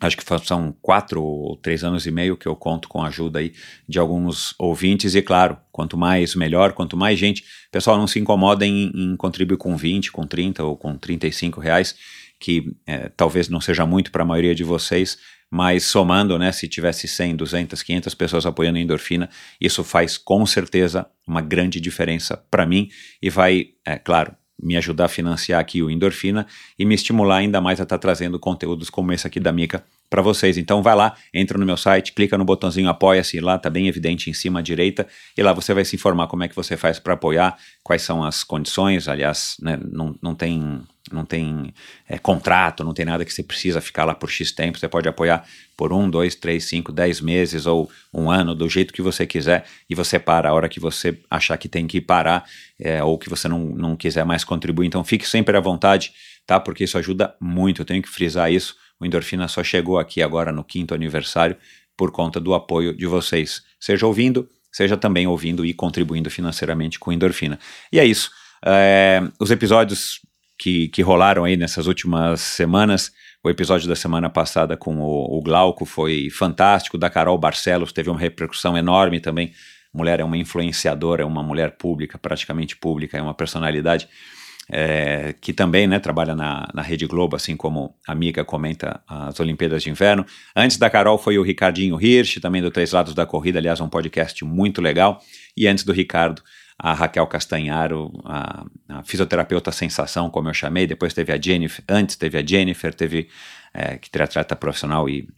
acho 0.00 0.16
que 0.16 0.24
são 0.44 0.74
quatro 0.82 1.22
ou 1.22 1.56
três 1.56 1.84
anos 1.84 2.06
e 2.06 2.10
meio 2.10 2.36
que 2.36 2.46
eu 2.46 2.56
conto 2.56 2.88
com 2.88 3.02
a 3.02 3.08
ajuda 3.08 3.38
aí 3.38 3.52
de 3.88 3.98
alguns 3.98 4.54
ouvintes 4.58 5.14
e 5.14 5.22
claro, 5.22 5.56
quanto 5.70 5.96
mais 5.96 6.34
melhor, 6.34 6.72
quanto 6.72 6.96
mais 6.96 7.18
gente, 7.18 7.44
pessoal 7.70 7.96
não 7.96 8.06
se 8.06 8.18
incomoda 8.18 8.66
em, 8.66 8.90
em 8.94 9.16
contribuir 9.16 9.56
com 9.56 9.76
20, 9.76 10.12
com 10.12 10.26
30 10.26 10.64
ou 10.64 10.76
com 10.76 10.96
35 10.96 11.60
reais, 11.60 11.94
que 12.40 12.72
é, 12.86 13.08
talvez 13.08 13.48
não 13.48 13.60
seja 13.60 13.86
muito 13.86 14.10
para 14.10 14.22
a 14.22 14.26
maioria 14.26 14.54
de 14.54 14.64
vocês, 14.64 15.18
mas 15.54 15.84
somando, 15.84 16.36
né, 16.36 16.50
se 16.50 16.66
tivesse 16.66 17.06
100, 17.06 17.36
200, 17.36 17.80
500 17.80 18.14
pessoas 18.16 18.44
apoiando 18.44 18.76
a 18.76 18.80
endorfina, 18.80 19.30
isso 19.60 19.84
faz 19.84 20.18
com 20.18 20.44
certeza 20.44 21.06
uma 21.24 21.40
grande 21.40 21.80
diferença 21.80 22.36
para 22.50 22.66
mim 22.66 22.88
e 23.22 23.30
vai, 23.30 23.68
é 23.86 23.96
claro, 23.96 24.34
me 24.60 24.76
ajudar 24.76 25.04
a 25.04 25.08
financiar 25.08 25.60
aqui 25.60 25.80
o 25.80 25.88
Endorfina 25.88 26.44
e 26.76 26.84
me 26.84 26.96
estimular 26.96 27.36
ainda 27.36 27.60
mais 27.60 27.78
a 27.78 27.84
estar 27.84 27.98
tá 27.98 28.00
trazendo 28.00 28.36
conteúdos 28.36 28.90
como 28.90 29.12
esse 29.12 29.28
aqui 29.28 29.38
da 29.38 29.52
Mica 29.52 29.84
para 30.10 30.20
vocês. 30.20 30.58
Então 30.58 30.82
vai 30.82 30.96
lá, 30.96 31.14
entra 31.32 31.56
no 31.56 31.64
meu 31.64 31.76
site, 31.76 32.12
clica 32.12 32.36
no 32.36 32.44
botãozinho 32.44 32.88
apoia-se, 32.88 33.38
lá 33.38 33.56
tá 33.56 33.70
bem 33.70 33.86
evidente 33.86 34.28
em 34.28 34.34
cima 34.34 34.58
à 34.58 34.62
direita, 34.62 35.06
e 35.38 35.42
lá 35.42 35.52
você 35.52 35.72
vai 35.72 35.84
se 35.84 35.94
informar 35.94 36.26
como 36.26 36.42
é 36.42 36.48
que 36.48 36.56
você 36.56 36.76
faz 36.76 36.98
para 36.98 37.14
apoiar, 37.14 37.56
quais 37.84 38.02
são 38.02 38.24
as 38.24 38.42
condições, 38.42 39.06
aliás, 39.06 39.56
né, 39.62 39.78
não, 39.80 40.16
não 40.20 40.34
tem 40.34 40.82
não 41.12 41.24
tem 41.24 41.74
é, 42.08 42.18
contrato, 42.18 42.82
não 42.82 42.94
tem 42.94 43.04
nada 43.04 43.24
que 43.24 43.32
você 43.32 43.42
precisa 43.42 43.80
ficar 43.80 44.04
lá 44.04 44.14
por 44.14 44.30
X 44.30 44.52
tempo, 44.52 44.78
você 44.78 44.88
pode 44.88 45.08
apoiar 45.08 45.46
por 45.76 45.92
um, 45.92 46.08
dois, 46.08 46.34
três, 46.34 46.64
cinco, 46.64 46.90
dez 46.90 47.20
meses 47.20 47.66
ou 47.66 47.90
um 48.12 48.30
ano, 48.30 48.54
do 48.54 48.68
jeito 48.68 48.92
que 48.92 49.02
você 49.02 49.26
quiser, 49.26 49.64
e 49.88 49.94
você 49.94 50.18
para 50.18 50.48
a 50.48 50.52
hora 50.54 50.68
que 50.68 50.80
você 50.80 51.18
achar 51.30 51.58
que 51.58 51.68
tem 51.68 51.86
que 51.86 52.00
parar, 52.00 52.44
é, 52.80 53.02
ou 53.02 53.18
que 53.18 53.28
você 53.28 53.48
não, 53.48 53.60
não 53.60 53.96
quiser 53.96 54.24
mais 54.24 54.44
contribuir, 54.44 54.86
então 54.86 55.04
fique 55.04 55.28
sempre 55.28 55.56
à 55.56 55.60
vontade, 55.60 56.12
tá? 56.46 56.58
Porque 56.58 56.84
isso 56.84 56.96
ajuda 56.96 57.34
muito, 57.40 57.82
eu 57.82 57.86
tenho 57.86 58.02
que 58.02 58.08
frisar 58.08 58.50
isso, 58.50 58.76
o 58.98 59.04
Endorfina 59.04 59.46
só 59.48 59.62
chegou 59.62 59.98
aqui 59.98 60.22
agora 60.22 60.52
no 60.52 60.64
quinto 60.64 60.94
aniversário 60.94 61.56
por 61.96 62.10
conta 62.10 62.40
do 62.40 62.54
apoio 62.54 62.96
de 62.96 63.06
vocês, 63.06 63.62
seja 63.78 64.06
ouvindo, 64.06 64.48
seja 64.72 64.96
também 64.96 65.26
ouvindo 65.26 65.64
e 65.64 65.74
contribuindo 65.74 66.30
financeiramente 66.30 66.98
com 66.98 67.12
Endorfina. 67.12 67.58
E 67.92 68.00
é 68.00 68.04
isso, 68.04 68.30
é, 68.64 69.22
os 69.38 69.50
episódios 69.50 70.20
que, 70.58 70.88
que 70.88 71.02
rolaram 71.02 71.44
aí 71.44 71.56
nessas 71.56 71.86
últimas 71.86 72.40
semanas. 72.40 73.12
O 73.42 73.50
episódio 73.50 73.88
da 73.88 73.96
semana 73.96 74.30
passada 74.30 74.76
com 74.76 74.98
o, 74.98 75.38
o 75.38 75.42
Glauco 75.42 75.84
foi 75.84 76.30
fantástico, 76.30 76.96
da 76.96 77.10
Carol 77.10 77.36
Barcelos 77.36 77.92
teve 77.92 78.10
uma 78.10 78.18
repercussão 78.18 78.76
enorme 78.76 79.20
também. 79.20 79.52
mulher 79.92 80.20
é 80.20 80.24
uma 80.24 80.36
influenciadora, 80.36 81.22
é 81.22 81.26
uma 81.26 81.42
mulher 81.42 81.76
pública, 81.76 82.18
praticamente 82.18 82.76
pública, 82.76 83.18
é 83.18 83.22
uma 83.22 83.34
personalidade 83.34 84.08
é, 84.70 85.34
que 85.40 85.52
também 85.52 85.86
né, 85.86 85.98
trabalha 85.98 86.34
na, 86.34 86.68
na 86.72 86.82
Rede 86.82 87.06
Globo, 87.06 87.36
assim 87.36 87.56
como 87.56 87.94
a 88.06 88.12
amiga 88.12 88.44
comenta 88.44 89.00
as 89.06 89.38
Olimpíadas 89.40 89.82
de 89.82 89.90
Inverno. 89.90 90.24
Antes 90.56 90.78
da 90.78 90.88
Carol 90.88 91.18
foi 91.18 91.38
o 91.38 91.42
Ricardinho 91.42 92.00
Hirsch, 92.00 92.40
também 92.40 92.62
do 92.62 92.70
Três 92.70 92.92
Lados 92.92 93.14
da 93.14 93.26
Corrida, 93.26 93.58
aliás, 93.58 93.80
um 93.80 93.88
podcast 93.88 94.44
muito 94.44 94.80
legal. 94.80 95.20
E 95.56 95.66
antes 95.66 95.84
do 95.84 95.92
Ricardo, 95.92 96.42
a 96.78 96.92
Raquel 96.92 97.26
Castanharo, 97.26 98.12
a, 98.24 98.66
a, 98.88 99.02
fisioterapeuta 99.04 99.70
sensação, 99.70 100.28
como 100.28 100.48
eu 100.48 100.54
chamei, 100.54 100.86
depois 100.86 101.14
teve 101.14 101.32
a 101.32 101.40
Jennifer, 101.40 101.84
antes 101.88 102.16
teve 102.16 102.38
a 102.38 102.44
Jennifer, 102.44 102.94
teve 102.94 103.28
é, 103.72 103.96
que 103.96 104.10
triatleta 104.10 104.56
profissional 104.56 105.08
e 105.08 105.28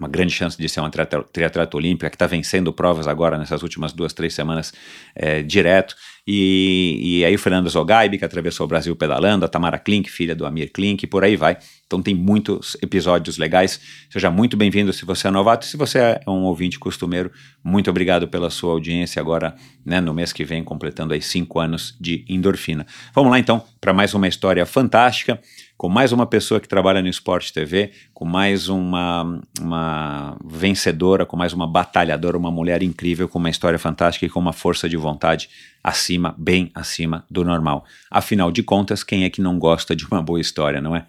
uma 0.00 0.08
grande 0.08 0.32
chance 0.32 0.56
de 0.56 0.66
ser 0.66 0.80
uma 0.80 0.90
triatleta, 0.90 1.76
olímpica, 1.76 2.08
que 2.08 2.16
está 2.16 2.26
vencendo 2.26 2.72
provas 2.72 3.06
agora 3.06 3.36
nessas 3.36 3.62
últimas 3.62 3.92
duas, 3.92 4.14
três 4.14 4.32
semanas 4.32 4.72
é, 5.14 5.42
direto. 5.42 5.94
E, 6.26 7.18
e 7.18 7.24
aí 7.24 7.34
o 7.34 7.38
Fernando 7.38 7.68
Zogaib, 7.68 8.16
que 8.16 8.24
atravessou 8.24 8.64
o 8.64 8.68
Brasil 8.68 8.96
pedalando, 8.96 9.44
a 9.44 9.48
Tamara 9.48 9.78
Klink, 9.78 10.10
filha 10.10 10.34
do 10.34 10.46
Amir 10.46 10.72
Klink, 10.72 11.04
e 11.04 11.06
por 11.06 11.22
aí 11.22 11.36
vai. 11.36 11.58
Então 11.86 12.00
tem 12.00 12.14
muitos 12.14 12.76
episódios 12.80 13.36
legais. 13.36 13.78
Seja 14.08 14.30
muito 14.30 14.56
bem-vindo 14.56 14.90
se 14.92 15.04
você 15.04 15.28
é 15.28 15.30
novato. 15.30 15.66
Se 15.66 15.76
você 15.76 15.98
é 15.98 16.20
um 16.26 16.44
ouvinte 16.44 16.78
costumeiro, 16.78 17.30
muito 17.62 17.90
obrigado 17.90 18.26
pela 18.26 18.48
sua 18.48 18.72
audiência 18.72 19.20
agora, 19.20 19.54
né, 19.84 20.00
no 20.00 20.14
mês 20.14 20.32
que 20.32 20.44
vem, 20.44 20.64
completando 20.64 21.12
aí 21.12 21.20
cinco 21.20 21.58
anos 21.58 21.94
de 22.00 22.24
endorfina. 22.26 22.86
Vamos 23.14 23.30
lá 23.30 23.38
então 23.38 23.62
para 23.80 23.92
mais 23.92 24.14
uma 24.14 24.28
história 24.28 24.64
fantástica 24.64 25.38
com 25.80 25.88
mais 25.88 26.12
uma 26.12 26.26
pessoa 26.26 26.60
que 26.60 26.68
trabalha 26.68 27.00
no 27.00 27.08
Esporte 27.08 27.54
TV, 27.54 27.92
com 28.12 28.26
mais 28.26 28.68
uma, 28.68 29.40
uma 29.58 30.36
vencedora, 30.44 31.24
com 31.24 31.38
mais 31.38 31.54
uma 31.54 31.66
batalhadora, 31.66 32.36
uma 32.36 32.50
mulher 32.50 32.82
incrível, 32.82 33.26
com 33.26 33.38
uma 33.38 33.48
história 33.48 33.78
fantástica 33.78 34.26
e 34.26 34.28
com 34.28 34.38
uma 34.38 34.52
força 34.52 34.86
de 34.86 34.98
vontade 34.98 35.48
acima, 35.82 36.34
bem 36.36 36.70
acima 36.74 37.24
do 37.30 37.42
normal. 37.42 37.86
Afinal 38.10 38.52
de 38.52 38.62
contas, 38.62 39.02
quem 39.02 39.24
é 39.24 39.30
que 39.30 39.40
não 39.40 39.58
gosta 39.58 39.96
de 39.96 40.04
uma 40.04 40.22
boa 40.22 40.38
história, 40.38 40.82
não 40.82 40.94
é? 40.94 41.06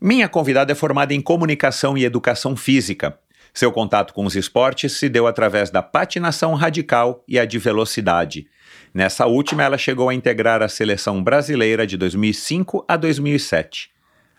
Minha 0.00 0.28
convidada 0.28 0.70
é 0.70 0.76
formada 0.76 1.12
em 1.12 1.20
comunicação 1.20 1.98
e 1.98 2.04
educação 2.04 2.54
física. 2.54 3.18
Seu 3.52 3.72
contato 3.72 4.14
com 4.14 4.24
os 4.24 4.36
esportes 4.36 4.92
se 4.92 5.08
deu 5.08 5.26
através 5.26 5.68
da 5.68 5.82
patinação 5.82 6.54
radical 6.54 7.24
e 7.26 7.40
a 7.40 7.44
de 7.44 7.58
velocidade. 7.58 8.46
Nessa 8.94 9.26
última, 9.26 9.64
ela 9.64 9.76
chegou 9.76 10.08
a 10.08 10.14
integrar 10.14 10.62
a 10.62 10.68
seleção 10.68 11.20
brasileira 11.20 11.84
de 11.84 11.96
2005 11.96 12.84
a 12.86 12.96
2007. 12.96 13.90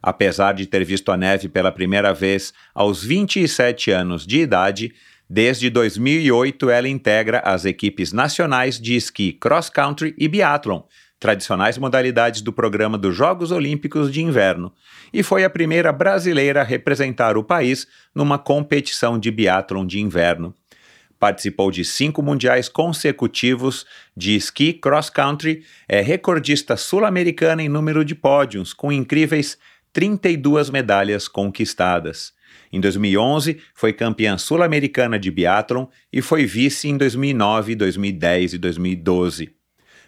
Apesar 0.02 0.54
de 0.54 0.66
ter 0.66 0.86
visto 0.86 1.12
a 1.12 1.18
neve 1.18 1.50
pela 1.50 1.74
primeira 1.74 2.14
vez 2.14 2.54
aos 2.74 3.04
27 3.04 3.92
anos 3.92 4.26
de 4.26 4.40
idade, 4.40 4.94
desde 5.30 5.70
2008 5.70 6.70
ela 6.70 6.88
integra 6.88 7.40
as 7.40 7.66
equipes 7.66 8.14
nacionais 8.14 8.80
de 8.80 8.96
esqui 8.96 9.34
cross 9.34 9.70
country 9.70 10.16
e 10.18 10.26
biathlon, 10.30 10.84
tradicionais 11.20 11.78
modalidades 11.78 12.42
do 12.42 12.54
programa 12.54 12.98
dos 12.98 13.14
Jogos 13.14 13.52
Olímpicos 13.52 14.10
de 14.10 14.22
Inverno, 14.22 14.72
e 15.12 15.22
foi 15.22 15.44
a 15.44 15.50
primeira 15.50 15.92
brasileira 15.92 16.62
a 16.62 16.64
representar 16.64 17.38
o 17.38 17.44
país 17.44 17.88
numa 18.14 18.38
competição 18.38 19.20
de 19.20 19.32
biathlon 19.32 19.86
de 19.86 20.00
inverno. 20.00 20.54
Participou 21.20 21.72
de 21.72 21.86
cinco 21.86 22.22
mundiais 22.22 22.68
consecutivos 22.68 23.86
de 24.16 24.36
esqui 24.36 24.74
cross-country, 24.74 25.64
é 25.88 26.02
recordista 26.02 26.76
sul-americana 26.76 27.64
em 27.64 27.70
número 27.70 28.04
de 28.04 28.14
pódios, 28.14 28.74
com 28.74 28.92
incríveis 28.92 29.58
32 29.94 30.70
medalhas 30.70 31.28
conquistadas. 31.28 32.34
Em 32.72 32.82
2011, 32.82 33.62
foi 33.74 33.94
campeã 33.94 34.38
sul-americana 34.38 35.18
de 35.18 35.32
biathlon 35.32 35.86
e 36.12 36.22
foi 36.22 36.46
vice 36.46 36.90
em 36.90 36.98
2009, 36.98 37.76
2010 37.76 38.54
e 38.54 38.58
2012. 38.58 39.56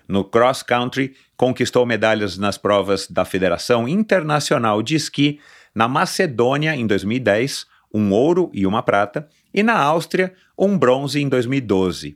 No 0.07 0.23
cross 0.23 0.63
country, 0.63 1.15
conquistou 1.35 1.85
medalhas 1.85 2.37
nas 2.37 2.57
provas 2.57 3.07
da 3.07 3.25
Federação 3.25 3.87
Internacional 3.87 4.81
de 4.81 4.95
Esqui 4.95 5.39
na 5.75 5.87
Macedônia 5.87 6.75
em 6.75 6.87
2010, 6.87 7.65
um 7.93 8.11
ouro 8.11 8.49
e 8.53 8.65
uma 8.65 8.81
prata, 8.81 9.27
e 9.57 9.63
na 9.63 9.75
Áustria, 9.75 10.35
um 10.55 10.77
bronze 10.77 11.19
em 11.19 11.27
2012. 11.27 12.15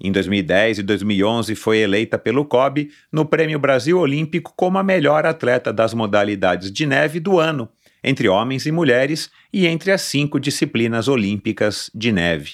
Em 0.00 0.10
2010 0.10 0.78
e 0.78 0.82
2011 0.82 1.54
foi 1.54 1.80
eleita 1.80 2.18
pelo 2.18 2.46
COB 2.46 2.90
no 3.12 3.26
Prêmio 3.26 3.58
Brasil 3.58 3.98
Olímpico 3.98 4.54
como 4.56 4.78
a 4.78 4.82
melhor 4.82 5.26
atleta 5.26 5.70
das 5.70 5.92
modalidades 5.92 6.72
de 6.72 6.86
neve 6.86 7.20
do 7.20 7.38
ano, 7.38 7.68
entre 8.02 8.26
homens 8.26 8.64
e 8.64 8.72
mulheres 8.72 9.30
e 9.52 9.66
entre 9.66 9.92
as 9.92 10.00
cinco 10.00 10.40
disciplinas 10.40 11.08
olímpicas 11.08 11.90
de 11.94 12.10
neve. 12.10 12.52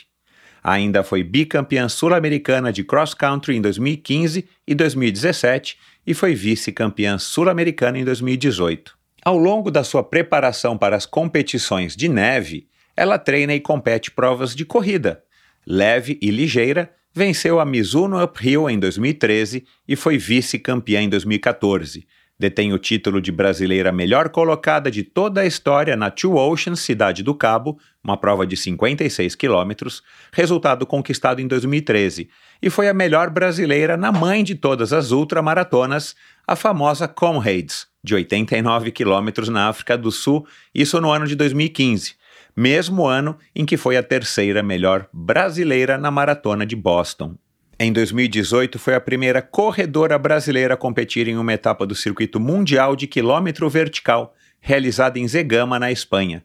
Ainda 0.65 1.05
foi 1.05 1.23
bicampeã 1.23 1.89
sul-americana 1.89 2.73
de 2.73 2.83
cross 2.83 3.15
country 3.15 3.55
em 3.55 3.61
2015 3.63 4.49
e 4.67 4.75
2017 4.75 5.79
e 6.05 6.13
foi 6.13 6.35
vice-campeã 6.35 7.19
sul-americana 7.19 8.01
em 8.01 8.05
2018. 8.05 8.99
Ao 9.25 9.39
longo 9.39 9.71
da 9.71 9.85
sua 9.85 10.03
preparação 10.03 10.77
para 10.77 10.97
as 10.97 11.07
competições 11.07 11.95
de 11.95 12.09
neve, 12.09 12.67
ela 12.99 13.17
treina 13.17 13.55
e 13.55 13.61
compete 13.61 14.11
provas 14.11 14.57
de 14.57 14.65
corrida. 14.65 15.23
Leve 15.65 16.19
e 16.21 16.33
ligeira, 16.33 16.91
venceu 17.15 17.61
a 17.61 17.65
Mizuno 17.65 18.21
Uphill 18.21 18.69
em 18.69 18.77
2013 18.77 19.65
e 19.87 19.95
foi 19.95 20.19
vice-campeã 20.19 21.03
em 21.03 21.09
2014. 21.09 22.05
Detém 22.37 22.73
o 22.73 22.79
título 22.79 23.21
de 23.21 23.31
brasileira 23.31 23.93
melhor 23.93 24.31
colocada 24.31 24.91
de 24.91 25.05
toda 25.05 25.43
a 25.43 25.47
história 25.47 25.97
na 25.97 26.11
Two 26.11 26.35
Oceans 26.35 26.81
Cidade 26.81 27.23
do 27.23 27.37
Cabo, 27.37 27.79
uma 28.03 28.17
prova 28.17 28.45
de 28.45 28.57
56 28.57 29.37
quilômetros, 29.37 30.03
resultado 30.33 30.85
conquistado 30.85 31.41
em 31.41 31.47
2013, 31.47 32.29
e 32.61 32.69
foi 32.69 32.89
a 32.89 32.95
melhor 32.95 33.31
brasileira 33.31 33.97
na 33.97 34.11
mãe 34.11 34.43
de 34.43 34.57
todas 34.57 34.93
as 34.93 35.13
ultramaratonas, 35.13 36.17
a 36.47 36.57
famosa 36.57 37.07
Comrades, 37.07 37.87
de 38.03 38.17
89 38.17 38.91
quilômetros 38.91 39.49
na 39.49 39.69
África 39.69 39.97
do 39.97 40.11
Sul, 40.11 40.47
isso 40.75 41.01
no 41.01 41.13
ano 41.13 41.27
de 41.29 41.37
2015 41.37 42.19
mesmo 42.59 43.07
ano 43.07 43.39
em 43.55 43.65
que 43.65 43.77
foi 43.77 43.97
a 43.97 44.03
terceira 44.03 44.65
melhor 44.65 45.09
brasileira 45.13 45.97
na 45.97 46.11
maratona 46.11 46.67
de 46.67 46.75
Boston. 46.75 47.37
Em 47.79 47.93
2018, 47.93 48.81
foi 48.81 48.97
a 48.97 49.01
primeira 49.01 49.41
corredora 49.41 50.19
brasileira 50.19 50.75
a 50.75 50.77
competir 50.77 51.29
em 51.29 51.37
uma 51.37 51.53
etapa 51.53 51.87
do 51.87 51.95
circuito 51.95 52.41
mundial 52.41 52.97
de 52.97 53.07
quilômetro 53.07 53.71
vertical, 53.71 54.35
realizada 54.61 55.21
em 55.21 55.29
Zegama, 55.29 55.79
na 55.79 55.93
Espanha. 55.93 56.45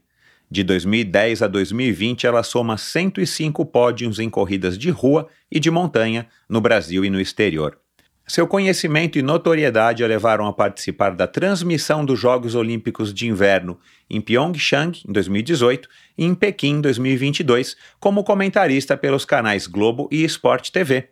De 0.51 0.63
2010 0.63 1.41
a 1.41 1.47
2020, 1.47 2.27
ela 2.27 2.43
soma 2.43 2.77
105 2.77 3.65
pódios 3.65 4.19
em 4.19 4.29
corridas 4.29 4.77
de 4.77 4.91
rua 4.91 5.27
e 5.51 5.59
de 5.59 5.71
montanha 5.71 6.27
no 6.47 6.61
Brasil 6.61 7.03
e 7.03 7.09
no 7.09 7.19
exterior. 7.19 7.79
Seu 8.25 8.47
conhecimento 8.47 9.19
e 9.19 9.21
notoriedade 9.21 10.01
a 10.01 10.07
levaram 10.07 10.47
a 10.47 10.53
participar 10.53 11.13
da 11.13 11.27
transmissão 11.27 12.05
dos 12.05 12.17
Jogos 12.17 12.55
Olímpicos 12.55 13.13
de 13.13 13.27
Inverno 13.27 13.77
em 14.09 14.21
Pyeongchang, 14.21 14.97
em 15.05 15.11
2018, 15.11 15.89
e 16.17 16.23
em 16.23 16.33
Pequim, 16.33 16.75
em 16.75 16.81
2022, 16.81 17.75
como 17.99 18.23
comentarista 18.23 18.95
pelos 18.95 19.25
canais 19.25 19.67
Globo 19.67 20.07
e 20.09 20.23
Sport 20.23 20.69
TV. 20.69 21.09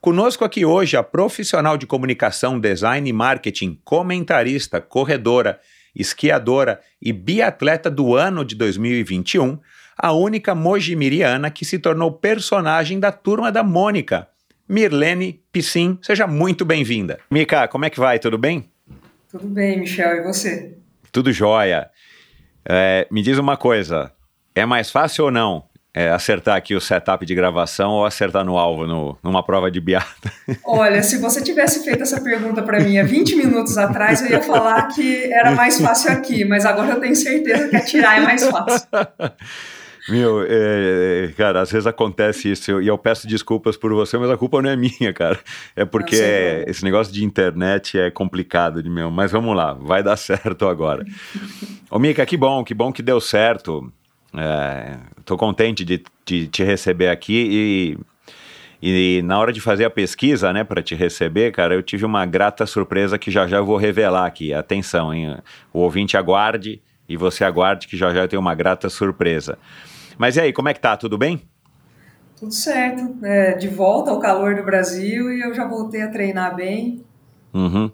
Conosco 0.00 0.44
aqui 0.44 0.64
hoje 0.64 0.96
a 0.96 1.02
profissional 1.02 1.78
de 1.78 1.86
comunicação, 1.86 2.58
design 2.58 3.08
e 3.08 3.12
marketing, 3.12 3.80
comentarista, 3.84 4.80
corredora, 4.80 5.60
esquiadora 5.94 6.80
e 7.00 7.12
biatleta 7.12 7.88
do 7.88 8.16
ano 8.16 8.44
de 8.44 8.56
2021, 8.56 9.60
a 9.96 10.12
única 10.12 10.56
mojimiriana 10.56 11.52
que 11.52 11.64
se 11.64 11.78
tornou 11.78 12.10
personagem 12.10 12.98
da 12.98 13.12
Turma 13.12 13.52
da 13.52 13.62
Mônica 13.62 14.26
Mirlene 14.68 15.40
Piscin. 15.50 15.98
Seja 16.02 16.26
muito 16.26 16.64
bem-vinda. 16.64 17.18
Mica, 17.30 17.66
como 17.68 17.84
é 17.84 17.90
que 17.90 17.98
vai? 17.98 18.18
Tudo 18.18 18.36
bem? 18.36 18.70
Tudo 19.30 19.46
bem, 19.46 19.80
Michel. 19.80 20.16
E 20.16 20.22
você? 20.22 20.76
Tudo 21.10 21.32
jóia. 21.32 21.90
É, 22.68 23.06
me 23.10 23.22
diz 23.22 23.38
uma 23.38 23.56
coisa, 23.56 24.12
é 24.54 24.66
mais 24.66 24.90
fácil 24.90 25.24
ou 25.24 25.30
não 25.30 25.68
é, 25.98 26.10
acertar 26.10 26.56
aqui 26.56 26.76
o 26.76 26.80
setup 26.80 27.26
de 27.26 27.34
gravação 27.34 27.90
ou 27.90 28.06
acertar 28.06 28.44
no 28.44 28.56
alvo 28.56 28.86
no, 28.86 29.18
numa 29.22 29.42
prova 29.42 29.70
de 29.70 29.80
biata? 29.80 30.30
Olha, 30.64 31.02
se 31.02 31.18
você 31.18 31.42
tivesse 31.42 31.84
feito 31.84 32.02
essa 32.02 32.20
pergunta 32.20 32.62
para 32.62 32.78
mim 32.78 32.98
há 32.98 33.02
20 33.04 33.34
minutos 33.34 33.76
atrás, 33.76 34.22
eu 34.22 34.28
ia 34.28 34.42
falar 34.42 34.88
que 34.88 35.32
era 35.32 35.50
mais 35.52 35.80
fácil 35.80 36.12
aqui, 36.12 36.44
mas 36.44 36.64
agora 36.64 36.92
eu 36.92 37.00
tenho 37.00 37.16
certeza 37.16 37.68
que 37.68 37.76
atirar 37.76 38.18
é 38.18 38.20
mais 38.20 38.46
fácil. 38.46 38.88
Meu, 40.08 40.42
é, 40.42 41.26
é, 41.26 41.28
cara, 41.36 41.60
às 41.60 41.70
vezes 41.70 41.86
acontece 41.86 42.50
isso 42.50 42.80
e 42.80 42.86
eu, 42.86 42.96
peço 42.96 43.26
desculpas 43.26 43.76
por 43.76 43.92
você, 43.92 44.16
mas 44.16 44.30
a 44.30 44.36
culpa 44.36 44.62
não 44.62 44.70
é 44.70 44.76
minha, 44.76 45.12
cara. 45.12 45.38
É 45.76 45.84
porque 45.84 46.16
é, 46.16 46.64
esse 46.66 46.82
negócio 46.82 47.12
de 47.12 47.24
internet 47.24 47.98
é 47.98 48.10
complicado 48.10 48.82
de 48.82 48.88
meu. 48.88 49.10
Mas 49.10 49.32
vamos 49.32 49.54
lá, 49.54 49.74
vai 49.74 50.02
dar 50.02 50.16
certo 50.18 50.66
agora. 50.66 51.04
Ô, 51.90 51.98
Mica, 51.98 52.24
que 52.24 52.36
bom, 52.36 52.64
que 52.64 52.72
bom 52.72 52.90
que 52.90 53.02
deu 53.02 53.20
certo. 53.20 53.92
É, 54.34 54.96
tô 55.24 55.36
contente 55.36 55.84
de, 55.84 56.02
de 56.24 56.46
te 56.46 56.62
receber 56.62 57.08
aqui 57.08 57.96
e, 58.82 59.18
e 59.18 59.22
na 59.22 59.38
hora 59.38 59.52
de 59.52 59.60
fazer 59.60 59.84
a 59.84 59.90
pesquisa, 59.90 60.52
né, 60.52 60.64
para 60.64 60.82
te 60.82 60.94
receber, 60.94 61.50
cara, 61.50 61.74
eu 61.74 61.82
tive 61.82 62.04
uma 62.04 62.24
grata 62.24 62.66
surpresa 62.66 63.18
que 63.18 63.30
já 63.30 63.46
já 63.46 63.58
eu 63.58 63.66
vou 63.66 63.76
revelar 63.76 64.26
aqui. 64.26 64.54
Atenção, 64.54 65.12
hein? 65.12 65.36
O 65.72 65.80
ouvinte 65.80 66.16
aguarde 66.16 66.80
e 67.08 67.16
você 67.16 67.44
aguarde 67.44 67.88
que 67.88 67.96
já 67.96 68.12
já 68.12 68.22
eu 68.22 68.28
tenho 68.28 68.40
uma 68.40 68.54
grata 68.54 68.88
surpresa. 68.88 69.58
Mas 70.18 70.36
e 70.36 70.40
aí, 70.40 70.52
como 70.52 70.68
é 70.68 70.74
que 70.74 70.80
tá? 70.80 70.96
Tudo 70.96 71.16
bem? 71.16 71.42
Tudo 72.38 72.52
certo. 72.52 73.24
É, 73.24 73.54
de 73.54 73.68
volta 73.68 74.10
ao 74.10 74.18
calor 74.18 74.54
do 74.54 74.62
Brasil 74.62 75.32
e 75.32 75.40
eu 75.40 75.54
já 75.54 75.66
voltei 75.66 76.02
a 76.02 76.08
treinar 76.10 76.54
bem. 76.54 77.04
Uhum. 77.54 77.90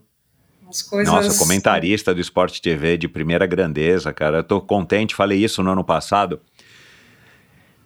As 0.68 0.82
coisas... 0.82 1.12
Nossa, 1.12 1.38
comentarista 1.38 2.14
do 2.14 2.20
Esporte 2.20 2.60
TV 2.60 2.96
de 2.96 3.06
primeira 3.06 3.46
grandeza, 3.46 4.12
cara. 4.12 4.38
Eu 4.38 4.44
tô 4.44 4.60
contente, 4.60 5.14
falei 5.14 5.44
isso 5.44 5.62
no 5.62 5.70
ano 5.70 5.84
passado. 5.84 6.40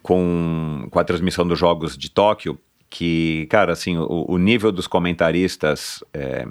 com, 0.02 0.88
com 0.90 0.99
a 0.99 1.04
transmissão 1.04 1.47
dos 1.47 1.59
Jogos 1.59 1.99
de 1.99 2.11
Tóquio, 2.11 2.59
que, 2.88 3.47
cara, 3.50 3.73
assim, 3.73 3.99
o, 3.99 4.25
o 4.26 4.38
nível 4.38 4.73
dos 4.73 4.87
comentaristas. 4.87 6.02
É, 6.14 6.47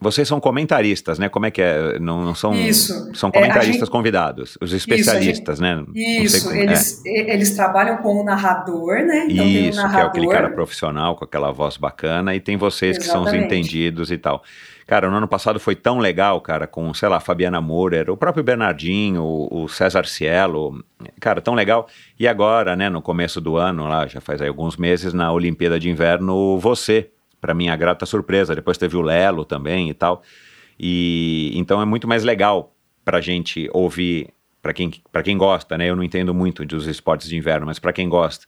vocês 0.00 0.26
são 0.26 0.40
comentaristas, 0.40 1.18
né? 1.18 1.28
Como 1.28 1.46
é 1.46 1.50
que 1.50 1.60
é? 1.60 1.98
Não, 1.98 2.24
não 2.24 2.34
são. 2.34 2.54
Isso. 2.54 2.92
São 3.14 3.28
É, 3.28 3.32
comentaristas 3.32 3.74
gente- 3.80 3.90
convidados, 3.90 4.56
os 4.60 4.72
especialistas, 4.72 5.60
né? 5.60 5.76
Não 5.76 5.92
sei 5.94 6.18
Isso, 6.22 6.44
como- 6.48 6.56
eles, 6.60 7.04
e- 7.04 7.30
eles 7.30 7.54
trabalham 7.54 7.98
com 7.98 8.20
o 8.20 8.24
narrador, 8.24 8.96
né? 9.04 9.26
Então 9.28 9.44
tem 9.44 9.66
o 9.66 9.68
Isso, 9.68 9.72
que 9.72 9.78
é 9.78 9.82
narrador. 9.88 10.08
aquele 10.10 10.28
cara 10.28 10.50
profissional 10.50 11.16
com 11.16 11.24
aquela 11.24 11.50
voz 11.52 11.76
bacana, 11.76 12.34
e 12.34 12.40
tem 12.40 12.56
vocês 12.56 12.96
que 12.98 13.04
são 13.04 13.22
os 13.22 13.28
Exatamente. 13.28 13.46
entendidos 13.46 14.10
e 14.10 14.18
tal. 14.18 14.42
Cara, 14.86 15.08
no 15.08 15.16
ano 15.16 15.28
passado 15.28 15.60
foi 15.60 15.76
tão 15.76 15.98
legal, 15.98 16.40
cara, 16.40 16.66
com, 16.66 16.92
sei 16.92 17.08
lá, 17.08 17.20
Fabiana 17.20 17.60
Moura, 17.60 18.04
o 18.12 18.16
próprio 18.16 18.42
Bernardinho, 18.42 19.22
o, 19.22 19.62
o 19.64 19.68
César 19.68 20.04
Cielo, 20.04 20.82
cara, 21.20 21.40
tão 21.40 21.54
legal. 21.54 21.86
E 22.18 22.26
agora, 22.26 22.74
né, 22.74 22.88
no 22.88 23.00
começo 23.00 23.40
do 23.40 23.56
ano, 23.56 23.86
lá, 23.86 24.08
já 24.08 24.20
faz 24.20 24.42
aí 24.42 24.48
alguns 24.48 24.76
meses, 24.76 25.14
na 25.14 25.30
Olimpíada 25.32 25.78
de 25.78 25.88
Inverno, 25.88 26.58
você, 26.58 27.08
para 27.40 27.54
minha 27.54 27.74
grata 27.76 28.04
surpresa. 28.06 28.54
Depois 28.54 28.78
teve 28.78 28.96
o 28.96 29.00
Lelo 29.00 29.44
também 29.44 29.88
e 29.88 29.94
tal. 29.94 30.22
E 30.78 31.52
então 31.54 31.80
é 31.80 31.84
muito 31.84 32.08
mais 32.08 32.24
legal 32.24 32.74
pra 33.04 33.20
gente 33.20 33.68
ouvir, 33.72 34.28
pra 34.62 34.72
quem, 34.72 34.90
pra 35.10 35.22
quem 35.22 35.36
gosta, 35.36 35.76
né? 35.76 35.88
Eu 35.88 35.96
não 35.96 36.02
entendo 36.02 36.32
muito 36.34 36.64
dos 36.64 36.86
esportes 36.86 37.28
de 37.28 37.36
inverno, 37.36 37.66
mas 37.66 37.78
pra 37.78 37.92
quem 37.92 38.08
gosta 38.08 38.46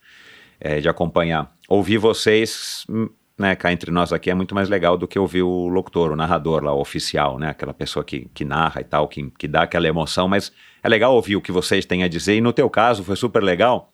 é, 0.61 0.81
de 0.81 0.89
acompanhar, 0.89 1.53
ouvir 1.69 1.99
vocês, 1.99 2.85
hum, 2.89 3.09
né, 3.39 3.57
cá 3.57 3.73
entre 3.73 3.91
nós 3.91 4.13
aqui 4.13 4.31
é 4.31 4.35
muito 4.35 4.55
mais 4.55 4.69
legal 4.69 4.97
do 4.97 5.09
que 5.09 5.19
ouvir 5.19 5.43
o 5.43 5.69
locutor, 5.69 6.13
o 6.13 6.17
narrador 6.17 6.63
lá, 6.63 6.73
o 6.73 6.81
oficial, 6.81 7.39
né? 7.39 7.51
Aquela 7.51 7.75
pessoa 7.75 8.05
que, 8.05 8.31
que 8.33 8.45
narra 8.45 8.81
e 8.81 8.85
tal, 8.85 9.09
que, 9.09 9.31
que 9.37 9.49
dá 9.49 9.63
aquela 9.63 9.89
emoção, 9.89 10.29
mas 10.29 10.53
é 10.83 10.89
legal 10.89 11.15
ouvir 11.15 11.37
o 11.37 11.41
que 11.41 11.51
vocês 11.51 11.85
têm 11.85 12.05
a 12.05 12.09
dizer. 12.09 12.37
E 12.37 12.41
no 12.41 12.53
teu 12.53 12.71
caso 12.71 13.03
foi 13.03 13.17
super 13.17 13.43
legal. 13.43 13.93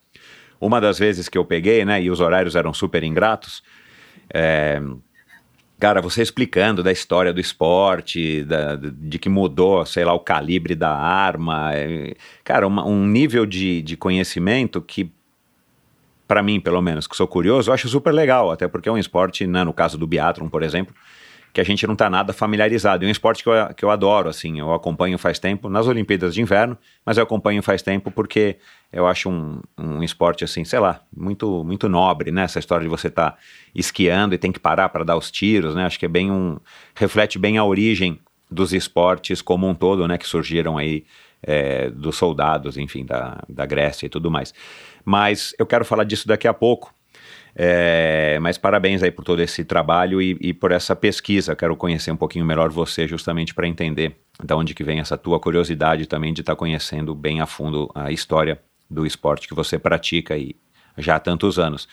Uma 0.60 0.80
das 0.80 0.98
vezes 0.98 1.28
que 1.28 1.38
eu 1.38 1.44
peguei, 1.44 1.84
né, 1.84 2.02
e 2.02 2.10
os 2.10 2.20
horários 2.20 2.54
eram 2.54 2.74
super 2.74 3.02
ingratos, 3.02 3.62
é, 4.32 4.80
Cara, 5.80 6.02
você 6.02 6.22
explicando 6.22 6.82
da 6.82 6.90
história 6.90 7.32
do 7.32 7.40
esporte, 7.40 8.42
da- 8.42 8.74
de 8.74 9.16
que 9.16 9.28
mudou, 9.28 9.86
sei 9.86 10.04
lá, 10.04 10.12
o 10.12 10.18
calibre 10.18 10.74
da 10.74 10.90
arma. 10.90 11.70
é, 11.72 12.16
cara, 12.42 12.66
uma- 12.66 12.84
um 12.84 13.06
nível 13.06 13.46
de, 13.46 13.80
de 13.82 13.96
conhecimento 13.96 14.80
que, 14.82 15.08
para 16.26 16.42
mim, 16.42 16.58
pelo 16.58 16.82
menos, 16.82 17.06
que 17.06 17.16
sou 17.16 17.28
curioso, 17.28 17.70
eu 17.70 17.74
acho 17.74 17.88
super 17.88 18.12
legal, 18.12 18.50
até 18.50 18.66
porque 18.66 18.88
é 18.88 18.92
um 18.92 18.98
esporte, 18.98 19.46
né, 19.46 19.62
no 19.62 19.72
caso 19.72 19.96
do 19.96 20.04
biathlon, 20.06 20.48
por 20.48 20.64
exemplo, 20.64 20.92
que 21.52 21.60
a 21.60 21.64
gente 21.64 21.86
não 21.86 21.94
está 21.94 22.08
nada 22.08 22.32
familiarizado. 22.32 23.04
É 23.04 23.08
um 23.08 23.10
esporte 23.10 23.42
que 23.42 23.48
eu, 23.48 23.74
que 23.74 23.84
eu 23.84 23.90
adoro, 23.90 24.28
assim, 24.28 24.58
eu 24.58 24.72
acompanho 24.72 25.18
faz 25.18 25.38
tempo, 25.38 25.68
nas 25.68 25.86
Olimpíadas 25.86 26.34
de 26.34 26.40
Inverno, 26.40 26.76
mas 27.04 27.16
eu 27.16 27.22
acompanho 27.22 27.62
faz 27.62 27.82
tempo 27.82 28.10
porque 28.10 28.56
eu 28.92 29.06
acho 29.06 29.28
um, 29.28 29.60
um 29.76 30.02
esporte, 30.02 30.44
assim, 30.44 30.64
sei 30.64 30.78
lá, 30.78 31.00
muito, 31.14 31.64
muito 31.64 31.88
nobre, 31.88 32.30
né? 32.30 32.42
Essa 32.42 32.58
história 32.58 32.84
de 32.84 32.90
você 32.90 33.08
estar 33.08 33.36
esquiando 33.74 34.34
e 34.34 34.38
tem 34.38 34.52
que 34.52 34.60
parar 34.60 34.88
para 34.88 35.04
dar 35.04 35.16
os 35.16 35.30
tiros, 35.30 35.74
né? 35.74 35.84
Acho 35.84 35.98
que 35.98 36.06
é 36.06 36.08
bem 36.08 36.30
um... 36.30 36.58
reflete 36.94 37.38
bem 37.38 37.58
a 37.58 37.64
origem 37.64 38.18
dos 38.50 38.72
esportes 38.72 39.42
como 39.42 39.68
um 39.68 39.74
todo, 39.74 40.06
né? 40.08 40.16
Que 40.16 40.26
surgiram 40.26 40.78
aí 40.78 41.04
é, 41.42 41.90
dos 41.90 42.16
soldados, 42.16 42.76
enfim, 42.76 43.04
da, 43.04 43.42
da 43.48 43.66
Grécia 43.66 44.06
e 44.06 44.08
tudo 44.08 44.30
mais. 44.30 44.54
Mas 45.04 45.54
eu 45.58 45.66
quero 45.66 45.84
falar 45.84 46.04
disso 46.04 46.26
daqui 46.26 46.48
a 46.48 46.54
pouco, 46.54 46.92
é, 47.60 48.38
mas 48.40 48.56
parabéns 48.56 49.02
aí 49.02 49.10
por 49.10 49.24
todo 49.24 49.42
esse 49.42 49.64
trabalho 49.64 50.22
e, 50.22 50.38
e 50.40 50.54
por 50.54 50.70
essa 50.70 50.94
pesquisa. 50.94 51.56
Quero 51.56 51.74
conhecer 51.74 52.12
um 52.12 52.16
pouquinho 52.16 52.44
melhor 52.44 52.70
você, 52.70 53.08
justamente 53.08 53.52
para 53.52 53.66
entender 53.66 54.14
da 54.42 54.54
onde 54.54 54.74
que 54.74 54.84
vem 54.84 55.00
essa 55.00 55.18
tua 55.18 55.40
curiosidade 55.40 56.06
também 56.06 56.32
de 56.32 56.42
estar 56.42 56.54
conhecendo 56.54 57.16
bem 57.16 57.40
a 57.40 57.46
fundo 57.46 57.90
a 57.96 58.12
história 58.12 58.60
do 58.88 59.04
esporte 59.04 59.48
que 59.48 59.54
você 59.54 59.76
pratica 59.76 60.34
aí 60.34 60.54
já 60.96 61.16
há 61.16 61.20
tantos 61.20 61.58
anos. 61.58 61.88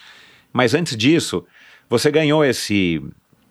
Mas 0.53 0.75
antes 0.75 0.95
disso, 0.95 1.43
você 1.89 2.11
ganhou 2.11 2.45
esse 2.45 3.01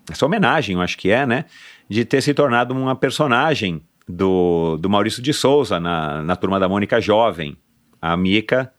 essa 0.09 0.25
homenagem, 0.25 0.77
eu 0.77 0.83
acho 0.83 0.97
que 0.99 1.11
é, 1.11 1.27
né, 1.27 1.47
de 1.89 2.05
ter 2.05 2.21
se 2.21 2.33
tornado 2.33 2.75
uma 2.75 2.95
personagem 2.95 3.83
do, 4.07 4.77
do 4.77 4.89
Maurício 4.89 5.23
de 5.23 5.33
Souza 5.33 5.81
na, 5.81 6.23
na 6.23 6.37
turma 6.37 6.61
da 6.61 6.69
Mônica 6.69 7.01
Jovem, 7.01 7.57
a 8.01 8.17
Mica 8.17 8.73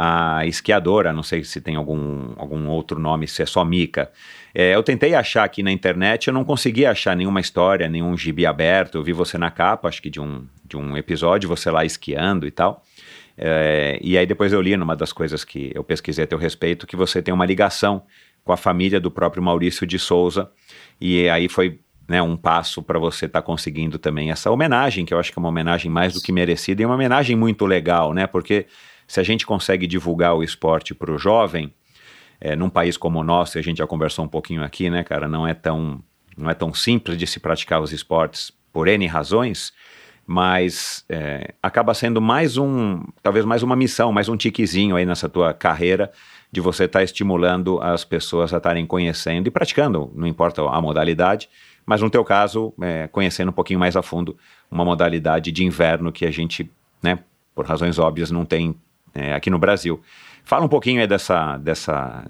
a 0.00 0.46
esquiadora, 0.46 1.12
não 1.12 1.24
sei 1.24 1.42
se 1.42 1.60
tem 1.60 1.74
algum, 1.74 2.32
algum 2.36 2.68
outro 2.68 3.00
nome, 3.00 3.26
se 3.26 3.42
é 3.42 3.46
só 3.46 3.64
Mica. 3.64 4.12
É, 4.54 4.72
eu 4.72 4.80
tentei 4.80 5.12
achar 5.12 5.42
aqui 5.42 5.60
na 5.60 5.72
internet, 5.72 6.28
eu 6.28 6.34
não 6.34 6.44
consegui 6.44 6.86
achar 6.86 7.16
nenhuma 7.16 7.40
história, 7.40 7.88
nenhum 7.88 8.16
gibi 8.16 8.46
aberto. 8.46 8.96
Eu 8.96 9.02
vi 9.02 9.12
você 9.12 9.36
na 9.36 9.50
capa, 9.50 9.88
acho 9.88 10.00
que 10.00 10.08
de 10.08 10.20
um, 10.20 10.46
de 10.64 10.76
um 10.76 10.96
episódio, 10.96 11.48
você 11.48 11.68
lá 11.68 11.84
esquiando 11.84 12.46
e 12.46 12.50
tal. 12.52 12.84
É, 13.36 13.98
e 14.00 14.16
aí 14.16 14.24
depois 14.24 14.52
eu 14.52 14.60
li 14.60 14.76
numa 14.76 14.94
das 14.94 15.12
coisas 15.12 15.44
que 15.44 15.72
eu 15.74 15.82
pesquisei 15.82 16.22
a 16.22 16.28
teu 16.28 16.38
respeito, 16.38 16.86
que 16.86 16.94
você 16.94 17.20
tem 17.20 17.34
uma 17.34 17.44
ligação 17.44 18.04
com 18.44 18.52
a 18.52 18.56
família 18.56 19.00
do 19.00 19.10
próprio 19.10 19.42
Maurício 19.42 19.84
de 19.84 19.98
Souza. 19.98 20.48
E 21.00 21.28
aí 21.28 21.48
foi 21.48 21.80
né, 22.08 22.22
um 22.22 22.36
passo 22.36 22.84
para 22.84 23.00
você 23.00 23.26
estar 23.26 23.42
conseguindo 23.42 23.98
também 23.98 24.30
essa 24.30 24.48
homenagem, 24.48 25.04
que 25.04 25.12
eu 25.12 25.18
acho 25.18 25.32
que 25.32 25.38
é 25.38 25.40
uma 25.40 25.48
homenagem 25.48 25.90
mais 25.90 26.14
do 26.14 26.20
que 26.20 26.30
merecida, 26.30 26.82
e 26.82 26.86
uma 26.86 26.94
homenagem 26.94 27.34
muito 27.34 27.66
legal, 27.66 28.14
né? 28.14 28.28
Porque 28.28 28.66
se 29.08 29.18
a 29.18 29.22
gente 29.22 29.46
consegue 29.46 29.86
divulgar 29.86 30.36
o 30.36 30.42
esporte 30.42 30.94
para 30.94 31.10
o 31.10 31.18
jovem, 31.18 31.72
é, 32.38 32.54
num 32.54 32.68
país 32.68 32.96
como 32.96 33.18
o 33.18 33.24
nosso, 33.24 33.58
a 33.58 33.62
gente 33.62 33.78
já 33.78 33.86
conversou 33.86 34.26
um 34.26 34.28
pouquinho 34.28 34.62
aqui, 34.62 34.90
né, 34.90 35.02
cara, 35.02 35.26
não 35.26 35.46
é 35.46 35.54
tão, 35.54 36.00
não 36.36 36.48
é 36.48 36.54
tão 36.54 36.72
simples 36.74 37.16
de 37.16 37.26
se 37.26 37.40
praticar 37.40 37.80
os 37.80 37.90
esportes 37.90 38.52
por 38.70 38.86
N 38.86 39.06
razões, 39.06 39.72
mas 40.26 41.06
é, 41.08 41.54
acaba 41.62 41.94
sendo 41.94 42.20
mais 42.20 42.58
um, 42.58 43.02
talvez 43.22 43.46
mais 43.46 43.62
uma 43.62 43.74
missão, 43.74 44.12
mais 44.12 44.28
um 44.28 44.36
tiquezinho 44.36 44.94
aí 44.94 45.06
nessa 45.06 45.26
tua 45.26 45.54
carreira 45.54 46.12
de 46.52 46.60
você 46.60 46.84
estar 46.84 47.02
estimulando 47.02 47.80
as 47.80 48.04
pessoas 48.04 48.52
a 48.52 48.58
estarem 48.58 48.86
conhecendo 48.86 49.46
e 49.48 49.50
praticando, 49.50 50.12
não 50.14 50.26
importa 50.26 50.62
a 50.62 50.80
modalidade, 50.82 51.48
mas 51.84 52.02
no 52.02 52.10
teu 52.10 52.22
caso, 52.22 52.74
é, 52.82 53.08
conhecendo 53.08 53.48
um 53.48 53.52
pouquinho 53.52 53.80
mais 53.80 53.96
a 53.96 54.02
fundo 54.02 54.36
uma 54.70 54.84
modalidade 54.84 55.50
de 55.50 55.64
inverno 55.64 56.12
que 56.12 56.26
a 56.26 56.30
gente, 56.30 56.70
né, 57.02 57.20
por 57.54 57.64
razões 57.64 57.98
óbvias, 57.98 58.30
não 58.30 58.44
tem 58.44 58.76
é, 59.14 59.34
aqui 59.34 59.50
no 59.50 59.58
Brasil. 59.58 60.00
Fala 60.44 60.64
um 60.64 60.68
pouquinho 60.68 61.00
aí 61.00 61.06
dessa, 61.06 61.58
dessa, 61.58 62.24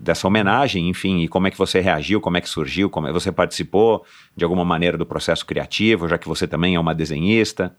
dessa 0.00 0.26
homenagem, 0.28 0.88
enfim, 0.88 1.22
e 1.22 1.28
como 1.28 1.48
é 1.48 1.50
que 1.50 1.58
você 1.58 1.80
reagiu, 1.80 2.20
como 2.20 2.36
é 2.36 2.40
que 2.40 2.48
surgiu, 2.48 2.88
como 2.88 3.08
é, 3.08 3.12
você 3.12 3.32
participou 3.32 4.04
de 4.36 4.44
alguma 4.44 4.64
maneira 4.64 4.96
do 4.96 5.04
processo 5.04 5.44
criativo, 5.44 6.08
já 6.08 6.16
que 6.16 6.28
você 6.28 6.46
também 6.46 6.76
é 6.76 6.80
uma 6.80 6.94
desenhista. 6.94 7.74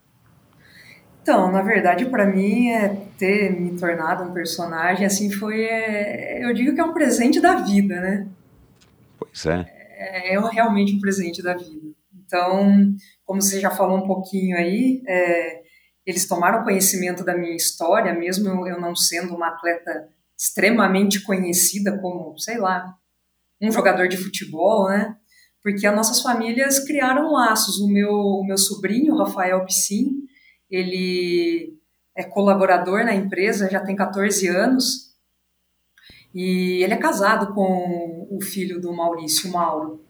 Então, 1.21 1.51
na 1.51 1.62
verdade, 1.62 2.06
para 2.06 2.25
mim, 2.25 2.69
é 2.69 2.89
ter 3.17 3.49
me 3.58 3.80
tornado 3.80 4.30
um 4.30 4.34
personagem, 4.34 5.06
assim, 5.06 5.32
foi, 5.32 5.63
é, 5.63 6.43
eu 6.43 6.54
digo 6.54 6.75
que 6.75 6.82
é 6.82 6.84
um 6.84 6.93
presente 6.93 7.39
da 7.39 7.56
vida, 7.56 7.99
né? 7.99 8.28
Pois 9.17 9.45
é. 9.45 9.65
É, 9.97 10.36
é 10.36 10.39
realmente 10.51 10.93
um 10.93 10.99
presente 10.99 11.41
da 11.41 11.56
vida. 11.56 11.95
Então, 12.25 12.93
como 13.25 13.41
você 13.41 13.60
já 13.60 13.71
falou 13.71 13.97
um 13.97 14.06
pouquinho 14.06 14.58
aí, 14.58 15.01
é, 15.08 15.62
eles 16.06 16.28
tomaram 16.28 16.63
conhecimento 16.63 17.24
da 17.24 17.36
minha 17.36 17.56
história, 17.56 18.13
mesmo 18.13 18.68
eu, 18.68 18.80
não 18.80 18.96
sendo 18.96 19.36
uma 19.36 19.48
atleta 19.48 20.08
extremamente 20.38 21.22
conhecida 21.22 21.98
como, 21.98 22.38
sei 22.38 22.58
lá, 22.58 22.96
um 23.62 23.72
jogador 23.72 24.08
de 24.08 24.18
futebol, 24.18 24.89
né? 24.89 25.15
Porque 25.63 25.88
as 25.88 25.96
nossas 25.96 26.22
famílias 26.22 26.80
criaram 26.80 27.32
laços. 27.32 27.80
O 27.80 27.88
meu, 27.88 28.12
o 28.12 28.46
meu 28.46 28.58
sobrinho, 28.58 29.15
Rafael 29.15 29.65
Piscin, 29.65 30.28
ele 30.70 31.76
é 32.15 32.24
colaborador 32.24 33.04
na 33.04 33.15
empresa, 33.15 33.70
já 33.70 33.80
tem 33.80 33.96
14 33.96 34.48
anos, 34.48 35.15
e 36.34 36.84
ele 36.84 36.94
é 36.94 36.98
casado 36.98 37.54
com 37.54 38.28
o 38.30 38.41
filho 38.41 38.80
do 38.80 38.94
Maurício, 38.94 39.52
Mauro. 39.52 40.02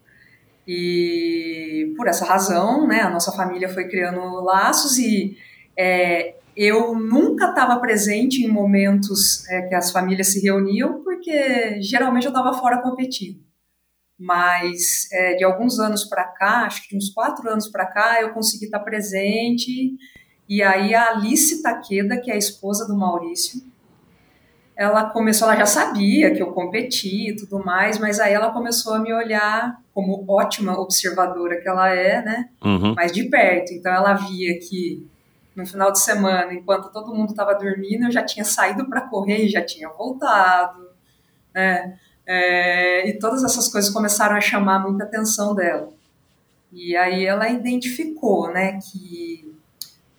E 0.68 1.94
por 1.96 2.08
essa 2.08 2.26
razão, 2.26 2.88
né, 2.88 3.02
a 3.02 3.10
nossa 3.10 3.32
família 3.32 3.70
foi 3.70 3.88
criando 3.88 4.20
laços 4.42 4.98
e 4.98 5.38
é, 5.78 6.36
eu 6.56 6.96
nunca 6.98 7.50
estava 7.50 7.78
presente 7.80 8.44
em 8.44 8.48
momentos 8.48 9.48
é, 9.50 9.64
que 9.64 9.76
as 9.76 9.92
famílias 9.92 10.28
se 10.28 10.42
reuniam, 10.42 11.04
porque 11.04 11.82
geralmente 11.82 12.26
eu 12.26 12.30
estava 12.30 12.54
fora 12.54 12.82
competindo. 12.82 13.44
Mas 14.18 15.12
é, 15.12 15.36
de 15.36 15.44
alguns 15.44 15.80
anos 15.80 16.06
para 16.06 16.24
cá, 16.24 16.66
acho 16.66 16.84
que 16.84 16.90
de 16.90 16.98
uns 16.98 17.10
quatro 17.10 17.50
anos 17.50 17.68
para 17.68 17.86
cá, 17.86 18.22
eu 18.22 18.34
consegui 18.34 18.66
estar 18.66 18.80
presente. 18.80 19.96
E 20.48 20.64
aí 20.64 20.96
a 20.96 21.10
Alice 21.10 21.62
Taqueda, 21.62 22.18
que 22.22 22.32
é 22.32 22.36
a 22.36 22.38
esposa 22.38 22.88
do 22.88 22.96
Maurício, 22.96 23.62
ela 24.78 25.10
começou, 25.10 25.50
ela 25.50 25.58
já 25.58 25.66
sabia 25.66 26.34
que 26.34 26.42
eu 26.42 26.52
competi 26.52 27.30
e 27.30 27.36
tudo 27.36 27.64
mais, 27.64 27.98
mas 27.98 28.20
aí 28.20 28.34
ela 28.34 28.52
começou 28.52 28.94
a 28.94 29.00
me 29.00 29.12
olhar 29.14 29.78
como 29.94 30.26
ótima 30.28 30.78
observadora 30.78 31.62
que 31.62 31.68
ela 31.68 31.90
é, 31.90 32.22
né? 32.22 32.50
Uhum. 32.64 32.94
Mais 32.94 33.12
de 33.12 33.24
perto. 33.26 33.74
Então 33.74 33.92
ela 33.92 34.14
via 34.14 34.60
que 34.60 35.08
no 35.56 35.65
final 35.65 35.91
de 35.91 36.02
semana, 36.02 36.54
enquanto 36.54 36.91
todo 36.91 37.13
mundo 37.13 37.30
estava 37.30 37.54
dormindo, 37.54 38.06
eu 38.06 38.12
já 38.12 38.24
tinha 38.24 38.44
saído 38.44 38.89
para 38.89 39.08
correr 39.08 39.46
e 39.46 39.50
já 39.50 39.63
tinha 39.63 39.89
voltado, 39.89 40.89
né? 41.54 41.98
É, 42.28 43.08
e 43.08 43.20
todas 43.20 43.44
essas 43.44 43.68
coisas 43.68 43.91
começaram 43.91 44.36
a 44.36 44.41
chamar 44.41 44.80
muita 44.80 45.04
atenção 45.04 45.54
dela. 45.54 45.94
E 46.72 46.96
aí 46.98 47.26
ela 47.26 47.48
identificou, 47.48 48.52
né, 48.52 48.80
que 48.80 49.54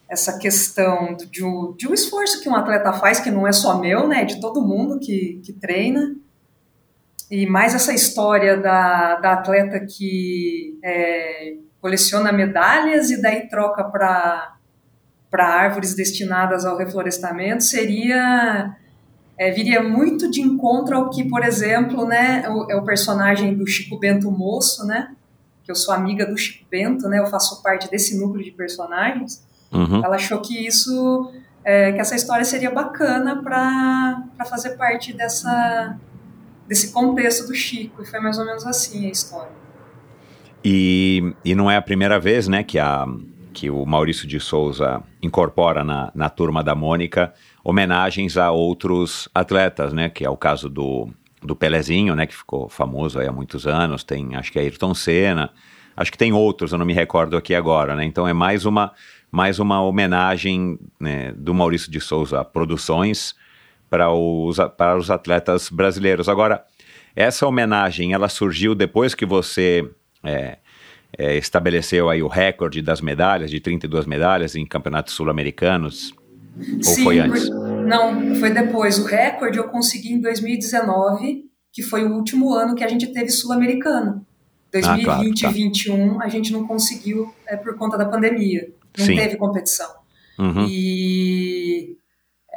essa 0.09 0.39
questão 0.39 1.17
de 1.17 1.45
um, 1.45 1.75
de 1.77 1.89
um 1.89 1.93
esforço 1.93 2.41
que 2.41 2.49
um 2.49 2.55
atleta 2.55 2.93
faz, 2.93 3.21
que 3.21 3.31
não 3.31 3.47
é 3.47 3.53
só 3.53 3.79
meu, 3.79 4.07
né, 4.07 4.25
de 4.25 4.41
todo 4.41 4.63
mundo 4.63 5.01
que, 5.01 5.41
que 5.45 5.53
treina, 5.53 6.15
e 7.31 7.45
mais 7.45 7.75
essa 7.75 7.93
história 7.93 8.57
da, 8.57 9.17
da 9.17 9.33
atleta 9.33 9.81
que 9.81 10.79
é, 10.83 11.57
coleciona 11.81 12.33
medalhas 12.33 13.11
e 13.11 13.21
daí 13.21 13.49
troca 13.49 13.83
para 13.85 14.56
árvores 15.33 15.95
destinadas 15.95 16.65
ao 16.65 16.77
reflorestamento, 16.77 17.63
seria 17.63 18.77
é, 19.39 19.51
viria 19.51 19.83
muito 19.83 20.31
de 20.31 20.41
encontro 20.41 20.97
ao 20.97 21.11
que, 21.11 21.25
por 21.25 21.45
exemplo, 21.45 22.07
né, 22.07 22.49
o, 22.49 22.71
é 22.71 22.77
o 22.77 22.85
personagem 22.85 23.55
do 23.55 23.67
Chico 23.67 23.99
Bento 23.99 24.31
Moço, 24.31 24.87
né, 24.87 25.15
que 25.63 25.71
eu 25.71 25.75
sou 25.75 25.93
amiga 25.93 26.25
do 26.25 26.37
Chico 26.37 26.65
Bento, 26.71 27.07
né, 27.09 27.19
eu 27.19 27.27
faço 27.27 27.63
parte 27.63 27.91
desse 27.91 28.19
núcleo 28.19 28.43
de 28.43 28.51
personagens. 28.51 29.47
Uhum. 29.71 30.03
Ela 30.03 30.17
achou 30.17 30.41
que 30.41 30.67
isso, 30.67 31.31
é, 31.63 31.93
que 31.93 32.01
essa 32.01 32.15
história 32.15 32.45
seria 32.45 32.71
bacana 32.71 33.43
para 33.43 34.47
fazer 34.49 34.71
parte 34.71 35.13
dessa 35.13 35.99
desse 36.67 36.91
contexto 36.93 37.47
do 37.47 37.55
Chico 37.55 38.03
e 38.03 38.07
foi 38.07 38.19
mais 38.19 38.39
ou 38.39 38.45
menos 38.45 38.67
assim 38.67 39.07
a 39.07 39.11
história. 39.11 39.53
E, 40.65 41.33
e 41.45 41.55
não 41.55 41.71
é 41.71 41.77
a 41.77 41.83
primeira 41.83 42.19
vez, 42.19 42.49
né, 42.49 42.65
que 42.65 42.77
a 42.77 43.07
que 43.57 43.71
o 43.71 43.87
Maurício 43.87 44.29
de 44.29 44.39
Souza 44.39 45.03
incorpora 45.27 45.85
na, 45.85 46.11
na 46.15 46.29
turma 46.29 46.63
da 46.63 46.75
Mônica 46.75 47.33
homenagens 47.63 48.37
a 48.37 48.51
outros 48.51 49.29
atletas, 49.35 49.93
né? 49.93 50.09
Que 50.09 50.25
é 50.25 50.31
o 50.31 50.37
caso 50.37 50.71
do, 50.71 51.09
do 51.43 51.57
Pelezinho, 51.57 52.15
né? 52.15 52.27
Que 52.27 52.37
ficou 52.37 52.69
famoso 52.69 53.21
há 53.21 53.33
muitos 53.33 53.67
anos. 53.67 54.05
Tem, 54.05 54.37
acho 54.37 54.53
que 54.53 54.59
é 54.59 54.63
Ayrton 54.63 54.95
Senna. 54.95 55.51
Acho 55.97 56.13
que 56.13 56.19
tem 56.19 56.33
outros, 56.33 56.73
eu 56.73 56.79
não 56.79 56.85
me 56.85 56.93
recordo 56.93 57.37
aqui 57.37 57.55
agora, 57.55 57.97
né? 57.97 58.05
Então 58.05 58.29
é 58.29 58.33
mais 58.33 58.67
uma, 58.67 58.93
mais 59.33 59.59
uma 59.59 59.83
homenagem 59.83 60.79
né, 61.01 61.33
do 61.33 61.55
Maurício 61.55 61.91
de 61.91 62.01
Souza 62.01 62.45
Produções 62.45 63.35
para 63.89 64.13
os, 64.13 64.59
para 64.77 64.97
os 64.97 65.11
atletas 65.11 65.71
brasileiros. 65.71 66.29
Agora, 66.29 66.65
essa 67.15 67.47
homenagem, 67.47 68.13
ela 68.13 68.29
surgiu 68.29 68.75
depois 68.75 69.15
que 69.15 69.25
você 69.25 69.89
é, 70.23 70.59
é, 71.17 71.37
estabeleceu 71.37 72.09
aí 72.09 72.23
o 72.23 72.29
recorde 72.29 72.83
das 72.83 73.01
medalhas, 73.01 73.51
de 73.51 73.61
32 73.61 74.07
medalhas 74.07 74.55
em 74.55 74.67
campeonatos 74.67 75.15
sul-americanos? 75.15 76.15
Ou 76.59 76.83
Sim, 76.83 77.05
foi 77.05 77.19
antes? 77.19 77.49
Não, 77.51 78.35
foi 78.37 78.51
depois. 78.51 78.99
O 78.99 79.05
recorde 79.05 79.59
eu 79.59 79.65
consegui 79.65 80.13
em 80.13 80.21
2019, 80.21 81.45
que 81.73 81.83
foi 81.83 82.05
o 82.05 82.15
último 82.15 82.55
ano 82.55 82.75
que 82.75 82.85
a 82.85 82.89
gente 82.89 83.07
teve 83.09 83.29
sul-americano. 83.29 84.25
2020 84.73 85.01
ah, 85.01 85.05
claro, 85.05 85.23
tá. 85.23 85.27
e 85.27 85.41
2021 85.43 86.23
a 86.23 86.29
gente 86.29 86.53
não 86.53 86.67
conseguiu 86.67 87.33
é, 87.47 87.57
por 87.57 87.77
conta 87.77 87.97
da 87.97 88.07
pandemia. 88.07 88.69
Não 88.99 89.05
Sim. 89.05 89.17
teve 89.17 89.37
competição. 89.37 89.89
Uhum. 90.39 90.67
E 90.69 91.97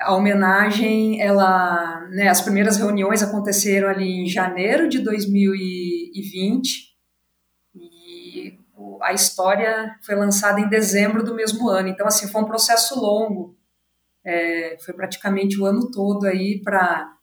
a 0.01 0.15
homenagem, 0.15 1.21
ela, 1.21 2.07
né, 2.11 2.29
as 2.29 2.41
primeiras 2.41 2.77
reuniões 2.77 3.21
aconteceram 3.21 3.89
ali 3.89 4.23
em 4.23 4.25
janeiro 4.25 4.87
de 4.87 4.99
2020 4.99 6.88
a 9.01 9.13
história 9.13 9.95
foi 10.01 10.15
lançada 10.15 10.59
em 10.59 10.69
dezembro 10.69 11.23
do 11.23 11.35
mesmo 11.35 11.69
ano. 11.69 11.87
Então, 11.87 12.07
assim, 12.07 12.27
foi 12.27 12.41
um 12.41 12.45
processo 12.45 12.99
longo. 12.99 13.55
É, 14.23 14.77
foi 14.83 14.93
praticamente 14.93 15.59
o 15.59 15.65
ano 15.65 15.89
todo 15.91 16.25
aí 16.25 16.61
para 16.63 17.15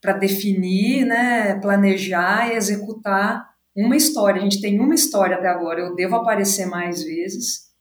para 0.00 0.12
definir, 0.12 1.04
né, 1.04 1.58
planejar 1.58 2.48
e 2.48 2.56
executar 2.56 3.52
uma 3.74 3.96
história. 3.96 4.40
A 4.40 4.42
gente 4.42 4.60
tem 4.60 4.78
uma 4.78 4.94
história 4.94 5.36
até 5.36 5.48
agora. 5.48 5.80
Eu 5.80 5.94
devo 5.94 6.14
aparecer 6.14 6.66
mais 6.66 7.02
vezes, 7.02 7.72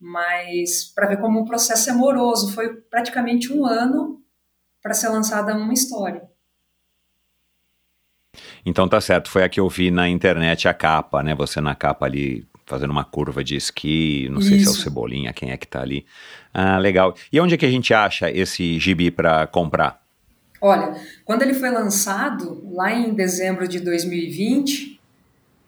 mas 0.00 0.84
para 0.94 1.08
ver 1.08 1.20
como 1.20 1.40
o 1.40 1.44
processo 1.44 1.90
é 1.90 1.92
moroso, 1.92 2.54
foi 2.54 2.74
praticamente 2.74 3.52
um 3.52 3.66
ano 3.66 4.22
para 4.82 4.94
ser 4.94 5.08
lançada 5.08 5.54
uma 5.54 5.72
história. 5.74 6.22
Então 8.64 8.88
tá 8.88 9.00
certo, 9.00 9.30
foi 9.30 9.42
a 9.42 9.48
que 9.48 9.60
eu 9.60 9.68
vi 9.68 9.90
na 9.90 10.08
internet 10.08 10.68
a 10.68 10.74
capa, 10.74 11.22
né? 11.22 11.34
Você 11.34 11.60
na 11.60 11.74
capa 11.74 12.06
ali 12.06 12.46
fazendo 12.68 12.90
uma 12.90 13.04
curva 13.04 13.42
de 13.42 13.56
esqui, 13.56 14.28
não 14.30 14.40
Isso. 14.40 14.50
sei 14.50 14.60
se 14.60 14.66
é 14.66 14.70
o 14.70 14.74
Cebolinha, 14.74 15.32
quem 15.32 15.50
é 15.50 15.56
que 15.56 15.66
tá 15.66 15.80
ali. 15.80 16.04
Ah, 16.52 16.78
legal. 16.78 17.14
E 17.32 17.40
onde 17.40 17.54
é 17.54 17.56
que 17.56 17.66
a 17.66 17.70
gente 17.70 17.92
acha 17.94 18.30
esse 18.30 18.78
gibi 18.78 19.10
para 19.10 19.46
comprar? 19.46 20.02
Olha, 20.60 20.94
quando 21.24 21.42
ele 21.42 21.54
foi 21.54 21.70
lançado, 21.70 22.62
lá 22.72 22.92
em 22.92 23.14
dezembro 23.14 23.66
de 23.66 23.80
2020, 23.80 25.00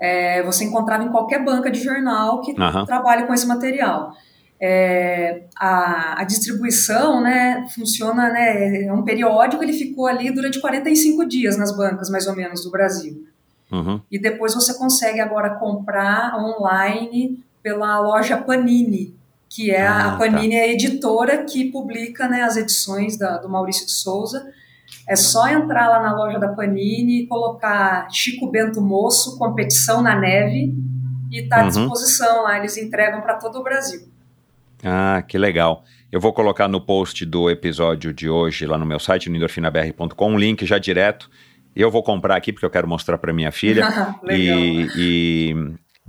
é, 0.00 0.42
você 0.42 0.64
encontrava 0.64 1.04
em 1.04 1.10
qualquer 1.10 1.44
banca 1.44 1.70
de 1.70 1.82
jornal 1.82 2.40
que 2.40 2.52
uhum. 2.52 2.84
trabalha 2.84 3.26
com 3.26 3.32
esse 3.32 3.46
material. 3.46 4.12
É, 4.62 5.44
a, 5.56 6.20
a, 6.20 6.24
distribuição 6.24 7.22
né, 7.22 7.66
funciona, 7.74 8.30
né, 8.30 8.84
é 8.84 8.92
um 8.92 9.02
periódico, 9.02 9.62
ele 9.62 9.72
ficou 9.72 10.06
ali 10.06 10.30
durante 10.30 10.60
45 10.60 11.24
dias 11.26 11.56
nas 11.56 11.74
bancas, 11.74 12.10
mais 12.10 12.26
ou 12.26 12.36
menos, 12.36 12.62
do 12.62 12.70
Brasil. 12.70 13.26
Uhum. 13.70 14.00
E 14.10 14.18
depois 14.18 14.54
você 14.54 14.74
consegue 14.74 15.20
agora 15.20 15.50
comprar 15.50 16.36
online 16.36 17.42
pela 17.62 18.00
loja 18.00 18.36
Panini, 18.36 19.14
que 19.48 19.70
é 19.70 19.86
ah, 19.86 20.14
a 20.14 20.16
Panini 20.16 20.54
tá. 20.54 20.60
é 20.60 20.62
a 20.62 20.68
editora 20.68 21.44
que 21.44 21.70
publica 21.70 22.28
né, 22.28 22.42
as 22.42 22.56
edições 22.56 23.16
da, 23.16 23.38
do 23.38 23.48
Maurício 23.48 23.86
de 23.86 23.92
Souza. 23.92 24.52
É 25.08 25.14
só 25.14 25.48
entrar 25.48 25.88
lá 25.88 26.02
na 26.02 26.14
loja 26.14 26.38
da 26.38 26.48
Panini 26.48 27.22
e 27.22 27.26
colocar 27.26 28.08
Chico 28.10 28.50
Bento 28.50 28.80
Moço, 28.80 29.38
competição 29.38 30.02
na 30.02 30.18
neve, 30.18 30.74
e 31.30 31.40
está 31.40 31.60
à 31.60 31.62
uhum. 31.62 31.68
disposição 31.68 32.42
lá. 32.42 32.58
Eles 32.58 32.76
entregam 32.76 33.20
para 33.20 33.34
todo 33.34 33.60
o 33.60 33.62
Brasil. 33.62 34.08
Ah, 34.82 35.22
que 35.26 35.38
legal. 35.38 35.84
Eu 36.10 36.20
vou 36.20 36.32
colocar 36.32 36.66
no 36.66 36.80
post 36.80 37.24
do 37.24 37.48
episódio 37.48 38.12
de 38.12 38.28
hoje, 38.28 38.66
lá 38.66 38.76
no 38.76 38.86
meu 38.86 38.98
site, 38.98 39.30
nindorfinabr.com, 39.30 40.32
um 40.32 40.38
link 40.38 40.66
já 40.66 40.78
direto 40.78 41.30
eu 41.80 41.90
vou 41.90 42.02
comprar 42.02 42.36
aqui 42.36 42.52
porque 42.52 42.66
eu 42.66 42.70
quero 42.70 42.88
mostrar 42.88 43.18
para 43.18 43.32
minha 43.32 43.52
filha. 43.52 43.86
e, 44.30 44.88
e, 44.96 45.54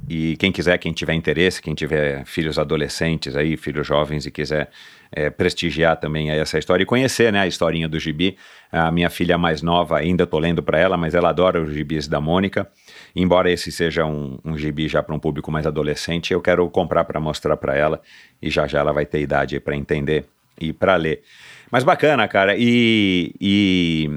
e, 0.07 0.37
quem 0.37 0.51
quiser, 0.51 0.77
quem 0.77 0.91
tiver 0.91 1.13
interesse, 1.13 1.61
quem 1.61 1.73
tiver 1.73 2.25
filhos 2.25 2.57
adolescentes 2.57 3.35
aí, 3.35 3.55
filhos 3.57 3.85
jovens 3.85 4.25
e 4.25 4.31
quiser 4.31 4.69
é, 5.11 5.29
prestigiar 5.29 5.97
também 5.97 6.31
essa 6.31 6.57
história 6.57 6.83
e 6.83 6.85
conhecer 6.85 7.31
né, 7.31 7.41
a 7.41 7.47
historinha 7.47 7.87
do 7.87 7.99
gibi. 7.99 8.37
A 8.71 8.91
minha 8.91 9.09
filha 9.09 9.37
mais 9.37 9.61
nova, 9.61 9.97
ainda 9.97 10.23
estou 10.23 10.39
lendo 10.39 10.63
para 10.63 10.79
ela, 10.79 10.97
mas 10.97 11.13
ela 11.13 11.29
adora 11.29 11.61
os 11.61 11.73
gibis 11.73 12.07
da 12.07 12.21
Mônica. 12.21 12.67
Embora 13.15 13.51
esse 13.51 13.71
seja 13.71 14.05
um, 14.05 14.39
um 14.43 14.57
gibi 14.57 14.87
já 14.87 15.03
para 15.03 15.13
um 15.13 15.19
público 15.19 15.51
mais 15.51 15.67
adolescente, 15.67 16.33
eu 16.33 16.41
quero 16.41 16.69
comprar 16.69 17.03
para 17.03 17.19
mostrar 17.19 17.57
para 17.57 17.75
ela 17.75 18.01
e 18.41 18.49
já 18.49 18.65
já 18.67 18.79
ela 18.79 18.93
vai 18.93 19.05
ter 19.05 19.21
idade 19.21 19.59
para 19.59 19.75
entender 19.75 20.25
e 20.59 20.71
para 20.71 20.95
ler. 20.95 21.21
Mas 21.69 21.83
bacana, 21.83 22.27
cara. 22.27 22.55
E, 22.57 23.33
e 23.39 24.09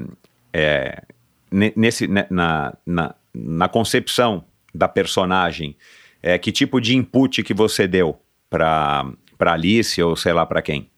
é, 0.53 1.01
nesse, 1.75 2.07
né, 2.07 2.27
na, 2.29 2.73
na, 2.85 3.15
na 3.33 3.69
concepção 3.69 4.43
da 4.73 4.87
personagem, 4.87 5.75
é, 6.21 6.37
que 6.37 6.51
tipo 6.51 6.81
de 6.81 6.95
input 6.95 7.43
que 7.43 7.53
você 7.53 7.87
deu 7.87 8.19
para 8.49 9.15
Alice 9.39 10.01
ou 10.01 10.15
sei 10.15 10.33
lá 10.33 10.45
para 10.45 10.61
quem? 10.61 10.89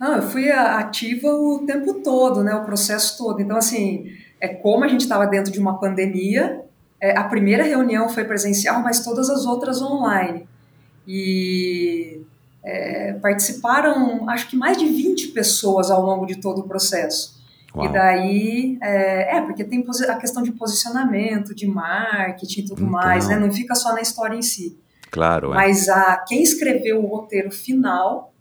Eu 0.00 0.22
fui 0.22 0.50
ativa 0.50 1.28
o 1.28 1.64
tempo 1.66 1.94
todo, 2.02 2.44
né, 2.44 2.54
o 2.54 2.64
processo 2.64 3.18
todo. 3.18 3.40
Então, 3.42 3.56
assim, 3.56 4.12
é 4.40 4.48
como 4.48 4.84
a 4.84 4.88
gente 4.88 5.00
estava 5.00 5.26
dentro 5.26 5.50
de 5.50 5.58
uma 5.58 5.78
pandemia, 5.80 6.60
é, 7.00 7.16
a 7.16 7.24
primeira 7.24 7.64
reunião 7.64 8.08
foi 8.08 8.24
presencial, 8.24 8.80
mas 8.82 9.04
todas 9.04 9.28
as 9.28 9.44
outras 9.44 9.82
online. 9.82 10.48
E 11.06 12.20
é, 12.62 13.14
participaram, 13.14 14.28
acho 14.28 14.48
que 14.48 14.56
mais 14.56 14.76
de 14.76 14.86
20 14.86 15.28
pessoas 15.28 15.90
ao 15.90 16.04
longo 16.04 16.26
de 16.26 16.36
todo 16.36 16.60
o 16.60 16.68
processo. 16.68 17.37
Uau. 17.74 17.86
E 17.86 17.92
daí, 17.92 18.78
é, 18.82 19.36
é, 19.36 19.42
porque 19.42 19.64
tem 19.64 19.84
a 20.08 20.16
questão 20.16 20.42
de 20.42 20.52
posicionamento, 20.52 21.54
de 21.54 21.66
marketing 21.66 22.60
e 22.60 22.64
tudo 22.64 22.82
então. 22.82 22.90
mais, 22.90 23.28
né? 23.28 23.38
Não 23.38 23.52
fica 23.52 23.74
só 23.74 23.92
na 23.92 24.00
história 24.00 24.34
em 24.34 24.42
si. 24.42 24.78
Claro. 25.10 25.52
É. 25.52 25.54
Mas 25.54 25.88
a, 25.88 26.24
quem 26.26 26.42
escreveu 26.42 27.02
o 27.02 27.06
roteiro 27.06 27.50
final, 27.50 28.32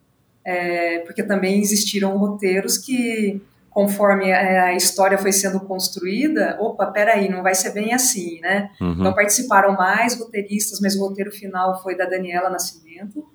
é, 0.46 1.00
porque 1.00 1.24
também 1.24 1.60
existiram 1.60 2.18
roteiros 2.18 2.78
que, 2.78 3.42
conforme 3.70 4.32
a, 4.32 4.66
a 4.66 4.74
história 4.74 5.18
foi 5.18 5.34
sendo 5.34 5.60
construída, 5.60 6.58
opa, 6.60 6.86
peraí, 6.88 7.30
não 7.30 7.44
vai 7.44 7.54
ser 7.54 7.72
bem 7.72 7.94
assim, 7.94 8.40
né? 8.40 8.72
Uhum. 8.80 8.94
Então 8.94 9.14
participaram 9.14 9.74
mais 9.74 10.18
roteiristas, 10.18 10.80
mas 10.80 10.96
o 10.96 11.02
roteiro 11.02 11.32
final 11.32 11.82
foi 11.84 11.98
da 11.98 12.06
Daniela 12.06 12.50
Nascimento. 12.50 13.26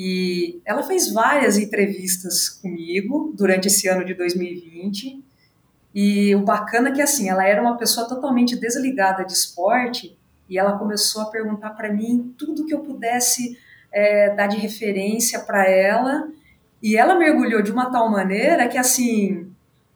E 0.00 0.62
ela 0.64 0.84
fez 0.84 1.12
várias 1.12 1.58
entrevistas 1.58 2.48
comigo 2.48 3.34
durante 3.36 3.66
esse 3.66 3.88
ano 3.88 4.04
de 4.04 4.14
2020. 4.14 5.24
E 5.92 6.36
o 6.36 6.44
bacana 6.44 6.90
é 6.90 6.92
que 6.92 7.02
assim, 7.02 7.28
ela 7.28 7.44
era 7.44 7.60
uma 7.60 7.76
pessoa 7.76 8.06
totalmente 8.06 8.54
desligada 8.54 9.24
de 9.24 9.32
esporte 9.32 10.16
e 10.48 10.56
ela 10.56 10.78
começou 10.78 11.22
a 11.22 11.30
perguntar 11.30 11.70
para 11.70 11.92
mim 11.92 12.32
tudo 12.38 12.64
que 12.64 12.72
eu 12.72 12.78
pudesse 12.78 13.58
é, 13.90 14.32
dar 14.36 14.46
de 14.46 14.56
referência 14.56 15.40
para 15.40 15.68
ela. 15.68 16.28
E 16.80 16.96
ela 16.96 17.18
mergulhou 17.18 17.60
de 17.60 17.72
uma 17.72 17.90
tal 17.90 18.08
maneira 18.08 18.68
que 18.68 18.78
assim, 18.78 19.50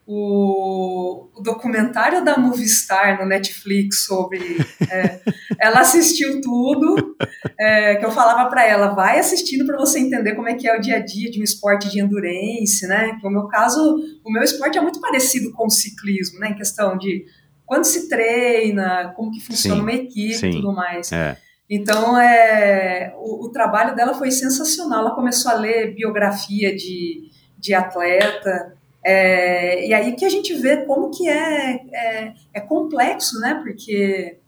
o, 0.05 1.29
o, 1.33 1.41
documentário 1.41 2.25
da 2.25 2.37
Movistar 2.37 3.21
no 3.21 3.27
Netflix 3.27 4.05
sobre. 4.05 4.59
É, 4.91 5.21
ela 5.61 5.81
assistiu 5.81 6.41
tudo, 6.41 7.17
é, 7.59 7.97
que 7.97 8.05
eu 8.05 8.11
falava 8.11 8.49
para 8.49 8.67
ela, 8.67 8.89
vai 8.89 9.19
assistindo 9.19 9.67
para 9.67 9.77
você 9.77 9.99
entender 9.99 10.35
como 10.35 10.49
é 10.49 10.55
que 10.55 10.69
é 10.69 10.77
o 10.77 10.81
dia 10.81 10.97
a 10.97 11.01
dia 11.01 11.31
de 11.31 11.41
um 11.41 11.45
esporte 11.45 11.91
de 11.91 12.01
endurance, 12.01 12.87
né? 12.87 13.19
No 13.23 13.31
meu 13.31 13.47
caso, 13.49 13.99
o 14.25 14.31
meu 14.31 14.43
esporte 14.43 14.79
é 14.79 14.81
muito 14.81 15.01
parecido 15.01 15.53
com 15.53 15.67
o 15.67 15.71
ciclismo, 15.71 16.39
né? 16.39 16.51
Em 16.51 16.55
questão 16.55 16.97
de 16.97 17.25
quando 17.67 17.85
se 17.85 18.09
treina, 18.09 19.13
como 19.17 19.31
que 19.31 19.41
funciona 19.41 19.77
sim, 19.77 19.83
uma 19.83 19.93
equipe 19.93 20.47
e 20.47 20.51
tudo 20.51 20.73
mais. 20.73 21.11
É. 21.13 21.37
Então, 21.69 22.21
é, 22.21 23.15
o, 23.17 23.47
o, 23.47 23.51
trabalho 23.51 23.95
dela 23.95 24.15
foi 24.15 24.31
sensacional. 24.31 25.01
Ela 25.01 25.15
começou 25.15 25.51
a 25.51 25.55
ler 25.55 25.95
biografia 25.95 26.77
de, 26.77 27.31
de 27.59 27.73
atleta, 27.73 28.77
é, 29.05 29.87
e 29.87 29.93
aí 29.93 30.15
que 30.15 30.25
a 30.25 30.29
gente 30.29 30.55
vê 30.55 30.85
como 30.85 31.11
que 31.11 31.29
é, 31.29 31.81
é, 31.93 32.33
é 32.55 32.61
complexo, 32.61 33.41
né? 33.41 33.61
Porque 33.65 34.39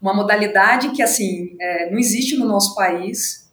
uma 0.00 0.14
modalidade 0.14 0.90
que, 0.90 1.02
assim, 1.02 1.56
é, 1.60 1.90
não 1.90 1.98
existe 1.98 2.36
no 2.36 2.46
nosso 2.46 2.74
país, 2.74 3.50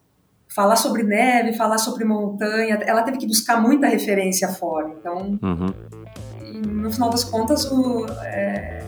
falar 0.47 0.75
sobre 0.75 1.03
neve, 1.03 1.53
falar 1.53 1.77
sobre 1.77 2.05
montanha, 2.05 2.75
ela 2.85 3.03
teve 3.03 3.17
que 3.17 3.27
buscar 3.27 3.61
muita 3.61 3.87
referência 3.87 4.47
fora. 4.49 4.93
Então, 4.99 5.39
uhum. 5.41 6.81
no 6.83 6.91
final 6.91 7.09
das 7.09 7.23
contas, 7.23 7.65
o, 7.71 8.05
é, 8.23 8.83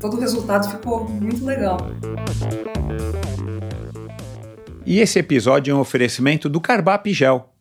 todo 0.00 0.16
o 0.16 0.20
resultado 0.20 0.68
ficou 0.70 1.08
muito 1.08 1.44
legal. 1.44 1.78
E 4.84 4.98
esse 4.98 5.18
episódio 5.18 5.72
é 5.72 5.74
um 5.74 5.80
oferecimento 5.80 6.48
do 6.48 6.60
Carbap 6.60 7.12
Gel 7.12 7.52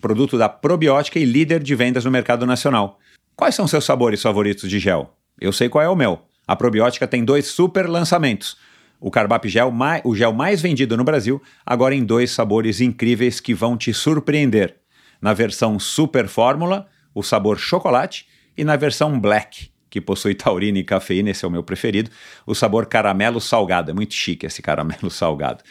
produto 0.00 0.38
da 0.38 0.48
Probiótica 0.48 1.18
e 1.18 1.24
líder 1.24 1.62
de 1.62 1.74
vendas 1.74 2.04
no 2.04 2.10
mercado 2.10 2.46
nacional. 2.46 2.98
Quais 3.36 3.54
são 3.54 3.68
seus 3.68 3.84
sabores 3.84 4.20
favoritos 4.22 4.68
de 4.68 4.78
gel? 4.78 5.14
Eu 5.40 5.52
sei 5.52 5.68
qual 5.68 5.84
é 5.84 5.88
o 5.88 5.96
meu. 5.96 6.20
A 6.46 6.56
Probiótica 6.56 7.06
tem 7.06 7.24
dois 7.24 7.46
super 7.46 7.88
lançamentos. 7.88 8.56
O 9.00 9.10
Carbap 9.10 9.48
Gel, 9.48 9.72
o 10.04 10.14
gel 10.14 10.32
mais 10.32 10.60
vendido 10.60 10.96
no 10.96 11.04
Brasil, 11.04 11.40
agora 11.64 11.94
em 11.94 12.04
dois 12.04 12.30
sabores 12.30 12.80
incríveis 12.80 13.40
que 13.40 13.54
vão 13.54 13.76
te 13.76 13.94
surpreender. 13.94 14.76
Na 15.20 15.32
versão 15.32 15.78
Super 15.78 16.28
Fórmula, 16.28 16.86
o 17.14 17.22
sabor 17.22 17.58
chocolate, 17.58 18.26
e 18.56 18.64
na 18.64 18.76
versão 18.76 19.18
Black, 19.18 19.70
que 19.88 20.00
possui 20.00 20.34
taurina 20.34 20.78
e 20.78 20.84
cafeína, 20.84 21.30
esse 21.30 21.44
é 21.44 21.48
o 21.48 21.50
meu 21.50 21.62
preferido, 21.62 22.10
o 22.46 22.54
sabor 22.54 22.86
caramelo 22.86 23.40
salgado. 23.40 23.90
É 23.90 23.94
muito 23.94 24.14
chique 24.14 24.44
esse 24.44 24.60
caramelo 24.60 25.08
salgado. 25.10 25.64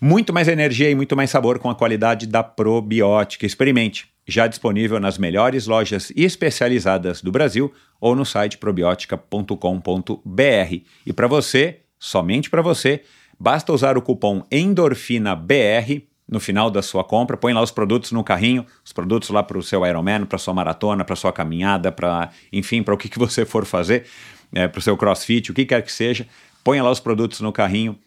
Muito 0.00 0.32
mais 0.32 0.48
energia 0.48 0.90
e 0.90 0.94
muito 0.94 1.16
mais 1.16 1.30
sabor 1.30 1.58
com 1.58 1.70
a 1.70 1.74
qualidade 1.74 2.26
da 2.26 2.42
probiótica. 2.42 3.46
Experimente. 3.46 4.12
Já 4.26 4.46
disponível 4.46 4.98
nas 4.98 5.18
melhores 5.18 5.66
lojas 5.66 6.10
especializadas 6.16 7.20
do 7.20 7.30
Brasil 7.30 7.70
ou 8.00 8.16
no 8.16 8.24
site 8.24 8.56
probiotica.com.br. 8.56 10.74
E 11.04 11.12
para 11.12 11.26
você, 11.26 11.80
somente 12.04 12.50
para 12.50 12.60
você, 12.60 13.02
basta 13.40 13.72
usar 13.72 13.96
o 13.96 14.02
cupom 14.02 14.44
ENDORFINABR 14.50 16.02
no 16.28 16.38
final 16.38 16.70
da 16.70 16.82
sua 16.82 17.02
compra, 17.02 17.36
põe 17.36 17.54
lá 17.54 17.62
os 17.62 17.70
produtos 17.70 18.12
no 18.12 18.22
carrinho, 18.22 18.66
os 18.84 18.92
produtos 18.92 19.30
lá 19.30 19.42
para 19.42 19.56
o 19.56 19.62
seu 19.62 19.86
Ironman, 19.86 20.26
para 20.26 20.38
sua 20.38 20.52
maratona, 20.52 21.04
para 21.04 21.16
sua 21.16 21.32
caminhada, 21.32 21.90
para 21.90 22.30
enfim, 22.52 22.82
para 22.82 22.92
o 22.92 22.96
que, 22.98 23.08
que 23.08 23.18
você 23.18 23.46
for 23.46 23.64
fazer, 23.64 24.04
é, 24.52 24.68
para 24.68 24.78
o 24.78 24.82
seu 24.82 24.96
CrossFit, 24.96 25.50
o 25.50 25.54
que 25.54 25.64
quer 25.64 25.82
que 25.82 25.92
seja, 25.92 26.26
põe 26.62 26.80
lá 26.80 26.90
os 26.90 27.00
produtos 27.00 27.40
no 27.40 27.52
carrinho, 27.52 27.98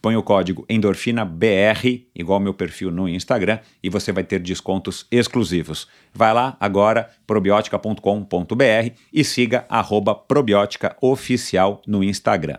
Põe 0.00 0.16
o 0.16 0.22
código 0.22 0.64
EndorfinaBR, 0.68 2.06
igual 2.14 2.38
meu 2.38 2.54
perfil 2.54 2.88
no 2.88 3.08
Instagram, 3.08 3.58
e 3.82 3.90
você 3.90 4.12
vai 4.12 4.22
ter 4.22 4.38
descontos 4.38 5.04
exclusivos. 5.10 5.88
Vai 6.14 6.32
lá 6.32 6.56
agora, 6.60 7.10
probiotica.com.br 7.26 8.92
e 9.12 9.24
siga 9.24 9.66
arroba 9.68 10.14
probióticaoficial 10.14 11.82
no 11.84 12.04
Instagram. 12.04 12.58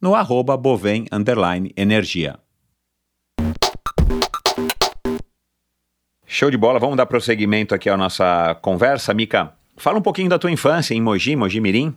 no 0.00 0.14
arroba 0.14 0.56
bovem 0.56 1.06
energia. 1.76 2.38
Show 6.26 6.50
de 6.50 6.56
bola, 6.56 6.78
vamos 6.78 6.96
dar 6.96 7.06
prosseguimento 7.06 7.74
aqui 7.74 7.88
à 7.88 7.96
nossa 7.96 8.54
conversa. 8.60 9.14
Mica, 9.14 9.52
fala 9.76 9.98
um 9.98 10.02
pouquinho 10.02 10.28
da 10.28 10.38
tua 10.38 10.50
infância 10.50 10.94
em 10.94 11.00
Mogi, 11.00 11.34
Mogi 11.34 11.60
Mirim. 11.60 11.96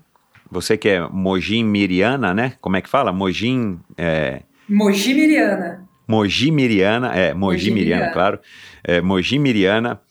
Você 0.50 0.78
que 0.78 0.90
é 0.90 1.08
Mojim 1.08 1.64
Miriana, 1.64 2.34
né? 2.34 2.54
Como 2.60 2.76
é 2.76 2.82
que 2.82 2.90
fala? 2.90 3.12
Mojim. 3.12 3.80
É... 3.98 4.42
Mogi 4.68 5.14
Miriana. 5.14 5.88
Mogi 6.08 6.52
Miriana, 6.52 7.16
é, 7.16 7.34
Mogi, 7.34 7.72
Miriana, 7.72 8.06
Miriana, 8.06 8.14
claro. 8.14 8.40
É, 8.84 9.00
Mogi 9.00 9.40
Miriana, 9.40 10.02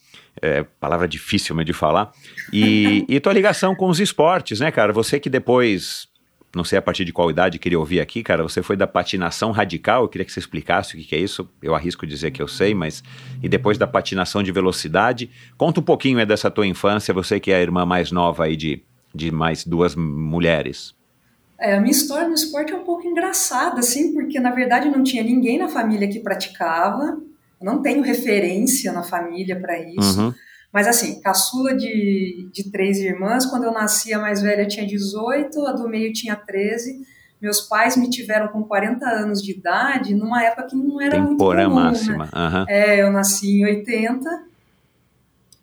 é, 0.41 0.63
palavra 0.79 1.07
difícil 1.07 1.55
de 1.63 1.73
falar. 1.73 2.11
E, 2.51 3.05
e 3.07 3.19
tua 3.19 3.33
ligação 3.33 3.75
com 3.75 3.87
os 3.87 3.99
esportes, 3.99 4.59
né, 4.59 4.71
cara? 4.71 4.91
Você 4.93 5.19
que 5.19 5.29
depois, 5.29 6.07
não 6.55 6.63
sei 6.63 6.77
a 6.77 6.81
partir 6.81 7.05
de 7.05 7.13
qual 7.13 7.29
idade 7.29 7.59
queria 7.59 7.79
ouvir 7.79 7.99
aqui, 7.99 8.21
cara, 8.21 8.43
você 8.43 8.61
foi 8.61 8.75
da 8.75 8.85
patinação 8.85 9.51
radical, 9.51 10.03
eu 10.03 10.09
queria 10.09 10.25
que 10.25 10.31
você 10.31 10.39
explicasse 10.39 10.95
o 10.95 10.97
que, 10.97 11.03
que 11.05 11.15
é 11.15 11.19
isso. 11.19 11.49
Eu 11.61 11.73
arrisco 11.73 12.05
dizer 12.05 12.31
que 12.31 12.41
eu 12.41 12.47
sei, 12.47 12.73
mas. 12.73 13.03
E 13.41 13.47
depois 13.47 13.77
da 13.77 13.87
patinação 13.87 14.43
de 14.43 14.51
velocidade. 14.51 15.29
Conta 15.57 15.79
um 15.79 15.83
pouquinho 15.83 16.19
é, 16.19 16.25
dessa 16.25 16.51
tua 16.51 16.67
infância, 16.67 17.13
você 17.13 17.39
que 17.39 17.51
é 17.51 17.55
a 17.55 17.61
irmã 17.61 17.85
mais 17.85 18.11
nova 18.11 18.45
aí 18.45 18.55
de 18.55 18.83
de 19.13 19.31
mais 19.31 19.65
duas 19.65 19.95
mulheres? 19.95 20.95
É, 21.59 21.75
a 21.75 21.79
minha 21.79 21.91
história 21.91 22.27
no 22.27 22.33
esporte 22.33 22.73
é 22.73 22.75
um 22.75 22.83
pouco 22.83 23.05
engraçada, 23.05 23.79
assim, 23.79 24.13
porque 24.13 24.39
na 24.39 24.51
verdade 24.51 24.89
não 24.89 25.03
tinha 25.03 25.23
ninguém 25.23 25.59
na 25.59 25.67
família 25.67 26.07
que 26.07 26.19
praticava, 26.19 27.21
não 27.61 27.81
tenho 27.81 28.01
referência 28.01 28.91
na 28.91 29.03
família 29.03 29.59
para 29.59 29.79
isso. 29.79 30.19
Uhum. 30.19 30.33
Mas 30.71 30.87
assim, 30.87 31.19
caçula 31.21 31.75
de, 31.75 32.49
de 32.51 32.71
três 32.71 32.97
irmãs, 32.97 33.45
quando 33.45 33.65
eu 33.65 33.71
nasci, 33.71 34.13
a 34.13 34.19
mais 34.19 34.41
velha 34.41 34.67
tinha 34.67 34.85
18, 34.85 35.65
a 35.65 35.71
do 35.73 35.89
meio 35.89 36.13
tinha 36.13 36.35
13. 36.35 37.05
Meus 37.41 37.61
pais 37.61 37.97
me 37.97 38.09
tiveram 38.09 38.47
com 38.47 38.63
40 38.63 39.05
anos 39.05 39.41
de 39.41 39.51
idade, 39.51 40.15
numa 40.15 40.43
época 40.43 40.67
que 40.67 40.75
não 40.75 41.01
era 41.01 41.19
muito 41.19 41.37
comum, 41.37 41.73
máxima. 41.73 42.25
Né? 42.25 42.31
Uhum. 42.35 42.65
É, 42.69 43.01
eu 43.01 43.11
nasci 43.11 43.59
em 43.59 43.65
80, 43.65 44.29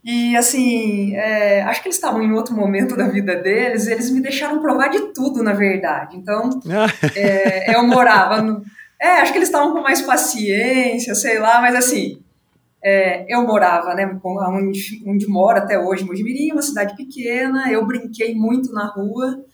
e 0.05 0.37
assim, 0.37 1.15
é, 1.17 1.63
acho 1.65 1.83
que 1.83 1.89
eles 1.89 1.97
estavam 1.97 2.23
em 2.23 2.33
outro 2.33 2.55
momento 2.55 2.97
da 2.97 3.09
vida 3.09 3.37
deles, 3.37 3.87
eles 3.87 4.11
me 4.11 4.21
deixaram 4.23 4.61
provar 4.61 4.89
de 4.89 5.13
tudo, 5.13 5.43
na 5.43 5.53
verdade. 5.53 6.17
Então, 6.17 6.49
é, 7.15 7.77
eu 7.77 7.87
morava 7.87 8.41
no. 8.41 8.63
É, 9.01 9.21
acho 9.21 9.33
que 9.33 9.39
eles 9.39 9.49
estavam 9.49 9.73
com 9.73 9.83
mais 9.83 10.01
paciência, 10.01 11.15
sei 11.15 11.39
lá, 11.39 11.61
mas 11.61 11.75
assim, 11.75 12.21
é, 12.83 13.33
eu 13.33 13.47
morava, 13.47 13.95
né, 13.95 14.19
onde, 14.25 15.03
onde 15.07 15.27
moro 15.27 15.59
até 15.59 15.79
hoje, 15.79 16.05
Mojimirim, 16.05 16.53
uma 16.53 16.63
cidade 16.63 16.97
pequena, 16.97 17.71
eu 17.71 17.85
brinquei 17.87 18.35
muito 18.35 18.73
na 18.73 18.87
rua, 18.87 19.45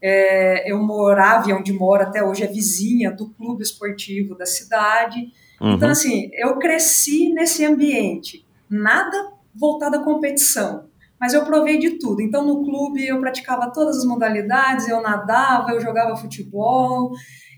é, 0.00 0.70
eu 0.70 0.78
morava 0.82 1.48
e 1.48 1.52
onde 1.54 1.72
moro 1.72 2.02
até 2.02 2.22
hoje 2.22 2.42
é 2.42 2.46
vizinha 2.46 3.10
do 3.10 3.30
clube 3.30 3.62
esportivo 3.62 4.34
da 4.34 4.44
cidade. 4.44 5.32
Então, 5.56 5.68
uhum. 5.68 5.74
Então, 5.76 5.90
assim, 5.90 6.30
eu 6.34 6.58
cresci 6.58 7.32
nesse 7.32 7.64
ambiente. 7.64 8.44
Nada 8.68 9.32
voltada 9.54 9.98
à 9.98 10.04
competição. 10.04 10.84
Mas 11.18 11.32
eu 11.32 11.44
provei 11.46 11.78
de 11.78 11.92
tudo. 11.92 12.20
Então, 12.20 12.44
no 12.44 12.62
clube, 12.64 13.06
eu 13.06 13.18
praticava 13.18 13.72
todas 13.72 13.96
as 13.96 14.04
modalidades, 14.04 14.88
eu 14.88 15.00
nadava, 15.00 15.70
eu 15.70 15.80
jogava 15.80 16.16
futebol, 16.16 17.12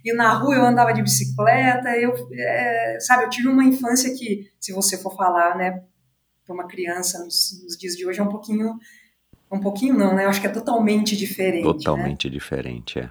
e 0.07 0.14
na 0.14 0.33
rua 0.33 0.55
eu 0.55 0.64
andava 0.64 0.92
de 0.92 1.03
bicicleta. 1.03 1.90
Eu, 1.97 2.14
é, 2.33 2.99
sabe, 3.01 3.25
eu 3.25 3.31
tive 3.31 3.49
uma 3.49 3.64
infância 3.64 4.14
que, 4.14 4.51
se 4.61 4.73
você 4.73 4.97
for 4.97 5.14
falar, 5.16 5.57
né, 5.57 5.83
para 6.45 6.55
uma 6.55 6.66
criança 6.66 7.19
nos, 7.25 7.62
nos, 7.64 7.77
dias 7.77 7.97
de 7.97 8.07
hoje, 8.07 8.21
é 8.21 8.23
um 8.23 8.29
pouquinho. 8.29 8.79
Um 9.51 9.61
pouquinho 9.61 9.95
não, 9.95 10.14
né? 10.14 10.25
Eu 10.25 10.29
acho 10.29 10.40
que 10.40 10.47
é 10.47 10.51
totalmente 10.51 11.16
diferente. 11.16 11.64
Né? 11.64 11.73
Totalmente 11.73 12.29
né? 12.29 12.33
diferente, 12.33 12.99
é 12.99 13.11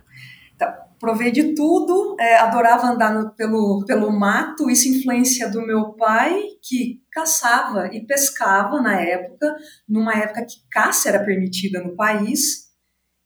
provei 1.00 1.32
de 1.32 1.54
tudo, 1.54 2.16
é, 2.20 2.38
adorava 2.38 2.88
andar 2.88 3.14
no, 3.14 3.30
pelo, 3.36 3.86
pelo 3.86 4.12
mato, 4.12 4.70
isso 4.72 4.88
influência 4.88 5.50
do 5.50 5.62
meu 5.62 5.94
pai, 5.94 6.42
que 6.62 7.02
caçava 7.12 7.88
e 7.94 8.06
pescava 8.06 8.82
na 8.82 9.00
época, 9.00 9.56
numa 9.88 10.14
época 10.14 10.46
que 10.46 10.56
caça 10.70 11.10
era 11.10 11.24
permitida 11.24 11.80
no 11.80 11.96
país. 11.96 12.72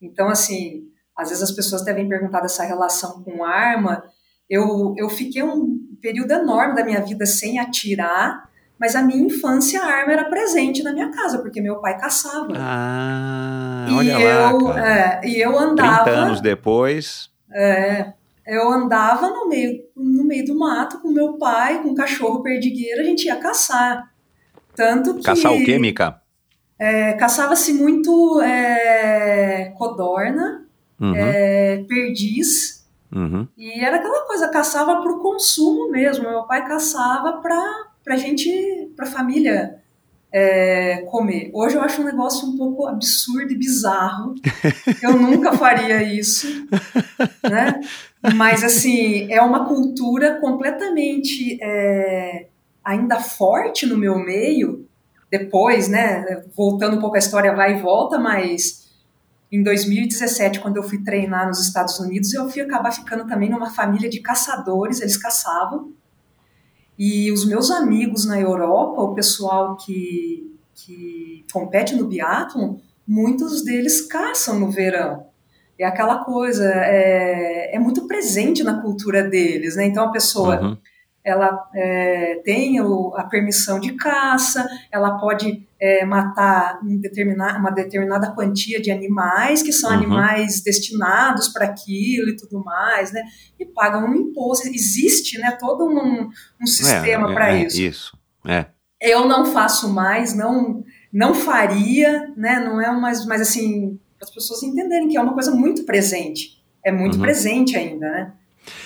Então, 0.02 0.28
assim, 0.28 0.89
às 1.20 1.30
vezes 1.30 1.44
as 1.44 1.52
pessoas 1.52 1.84
devem 1.84 2.08
perguntar 2.08 2.40
dessa 2.42 2.64
relação 2.64 3.22
com 3.24 3.44
arma. 3.44 4.04
Eu, 4.50 4.96
eu 4.98 5.10
fiquei 5.10 5.44
um 5.44 5.78
período 6.02 6.32
enorme 6.32 6.76
da 6.76 6.84
minha 6.84 7.02
vida 7.02 7.26
sem 7.26 7.60
atirar, 7.60 8.50
Mas 8.80 8.96
a 8.96 9.02
minha 9.02 9.22
infância, 9.22 9.82
a 9.82 9.86
arma 9.86 10.14
era 10.14 10.30
presente 10.30 10.82
na 10.82 10.94
minha 10.94 11.12
casa, 11.12 11.40
porque 11.40 11.60
meu 11.60 11.82
pai 11.82 12.00
caçava. 12.00 12.54
Ah, 12.56 13.86
e 13.90 13.94
olha 13.94 14.20
eu, 14.20 14.62
lá, 14.62 14.88
é, 14.88 15.22
e 15.28 15.42
eu 15.42 15.60
andava. 15.60 16.06
30 16.06 16.18
anos 16.18 16.42
depois. 16.42 17.30
É, 17.54 18.14
eu 18.48 18.70
andava 18.72 19.30
no 19.30 19.50
meio, 19.50 19.82
no 19.98 20.24
meio 20.24 20.46
do 20.46 20.58
mato 20.58 21.02
com 21.02 21.10
meu 21.10 21.38
pai, 21.38 21.84
com 21.84 21.90
um 21.90 21.96
cachorro 21.96 22.42
perdigueiro, 22.42 23.02
a 23.02 23.04
gente 23.04 23.26
ia 23.26 23.36
caçar. 23.36 24.10
Tanto 24.74 25.16
que. 25.16 25.24
Caçar 25.24 25.52
o 25.52 25.66
quê, 25.66 25.78
Mica? 25.78 26.22
É, 26.80 27.12
Caçava-se 27.14 27.74
muito 27.74 28.40
é, 28.42 29.74
codorna, 29.78 30.66
Uhum, 31.00 31.16
é, 31.16 31.84
perdiz, 31.88 32.86
uhum. 33.14 33.48
e 33.58 33.80
era 33.80 33.98
aquela 33.98 34.26
coisa, 34.26 34.50
caçava 34.50 35.02
para 35.02 35.12
o 35.12 35.20
consumo 35.20 35.90
mesmo. 35.90 36.30
Meu 36.30 36.44
pai 36.44 36.68
caçava 36.68 37.42
para 37.42 38.14
a 38.14 38.18
gente, 38.18 38.92
para 38.96 39.08
a 39.08 39.12
família 39.12 39.80
é, 40.32 41.04
comer. 41.10 41.50
Hoje 41.54 41.76
eu 41.76 41.82
acho 41.82 42.02
um 42.02 42.06
negócio 42.06 42.48
um 42.48 42.56
pouco 42.56 42.86
absurdo 42.88 43.52
e 43.52 43.58
bizarro. 43.58 44.36
Eu 45.02 45.14
nunca 45.14 45.54
faria 45.54 46.04
isso, 46.04 46.48
né? 47.44 47.80
Mas 48.36 48.64
assim 48.64 49.32
é 49.32 49.42
uma 49.42 49.66
cultura 49.66 50.40
completamente 50.40 51.58
é, 51.62 52.48
ainda 52.84 53.20
forte 53.20 53.86
no 53.86 53.98
meu 53.98 54.20
meio. 54.20 54.86
Depois, 55.32 55.88
né? 55.88 56.44
Voltando 56.56 56.98
um 56.98 57.02
pouco 57.02 57.16
a 57.16 57.20
história 57.20 57.56
vai 57.56 57.78
e 57.78 57.82
volta, 57.82 58.18
mas 58.18 58.89
em 59.52 59.64
2017, 59.64 60.60
quando 60.60 60.78
eu 60.78 60.84
fui 60.84 61.04
treinar 61.04 61.48
nos 61.48 61.60
Estados 61.60 62.00
Unidos, 62.00 62.34
eu 62.34 62.48
fui 62.50 62.62
acabar 62.62 62.92
ficando 62.92 63.26
também 63.26 63.50
numa 63.50 63.72
família 63.72 64.10
de 64.10 64.20
caçadores, 64.20 65.02
eles 65.02 65.18
caçavam. 65.18 65.92
E 66.98 67.32
os 67.32 67.46
meus 67.46 67.72
amigos 67.72 68.26
na 68.26 68.40
Europa, 68.40 69.02
o 69.02 69.16
pessoal 69.16 69.76
que, 69.78 70.56
que 70.76 71.46
compete 71.52 71.96
no 71.96 72.08
biathlon, 72.08 72.78
muitos 73.08 73.64
deles 73.64 74.02
caçam 74.02 74.60
no 74.60 74.70
verão. 74.70 75.26
É 75.80 75.86
aquela 75.86 76.24
coisa, 76.26 76.66
é, 76.66 77.74
é 77.76 77.80
muito 77.80 78.06
presente 78.06 78.64
na 78.64 78.82
cultura 78.82 79.24
deles, 79.24 79.78
né? 79.78 79.86
Então 79.86 80.04
a 80.04 80.12
pessoa, 80.12 80.62
Uhum. 80.62 80.78
Ela 81.24 81.68
é, 81.76 82.42
tem 82.46 82.80
o- 82.82 83.14
a 83.16 83.24
permissão 83.24 83.80
de 83.80 83.94
caça, 83.94 84.68
ela 84.92 85.18
pode 85.20 85.68
é, 85.82 86.04
matar 86.04 86.80
um 86.84 87.00
uma 87.60 87.72
determinada 87.72 88.32
quantia 88.32 88.82
de 88.82 88.92
animais, 88.92 89.62
que 89.64 89.72
são 89.72 89.90
Uhum. 89.92 89.96
animais 89.98 90.62
destinados 90.62 91.48
para 91.48 91.66
aquilo 91.66 92.30
e 92.30 92.36
tudo 92.36 92.62
mais, 92.64 93.14
né? 93.14 93.22
E 93.58 93.66
pagam 93.66 94.06
um 94.06 94.14
imposto. 94.14 94.68
Existe, 94.68 95.38
né? 95.40 95.52
Todo 95.60 95.86
um, 95.86 96.30
um 96.62 96.68
sistema 96.68 97.32
É, 97.32 97.34
para 97.34 97.54
é, 97.54 97.64
isso. 97.64 97.82
Isso. 97.82 98.18
É. 98.46 98.66
Eu 99.02 99.26
não 99.26 99.46
faço 99.46 99.88
mais, 99.94 100.36
não 100.36 100.84
não 101.14 101.34
faria, 101.34 102.32
né? 102.36 102.60
Não 102.60 102.82
é 102.82 102.92
mais, 102.92 103.26
mas 103.26 103.42
assim, 103.42 103.98
para 104.18 104.28
as 104.28 104.34
pessoas 104.34 104.62
entenderem 104.62 105.08
que 105.08 105.18
é 105.18 105.22
uma 105.22 105.34
coisa 105.34 105.52
muito 105.52 105.84
presente. 105.86 106.62
É 106.86 106.92
muito 106.92 107.16
Uhum. 107.16 107.22
presente 107.22 107.76
ainda, 107.78 108.10
né? 108.12 108.34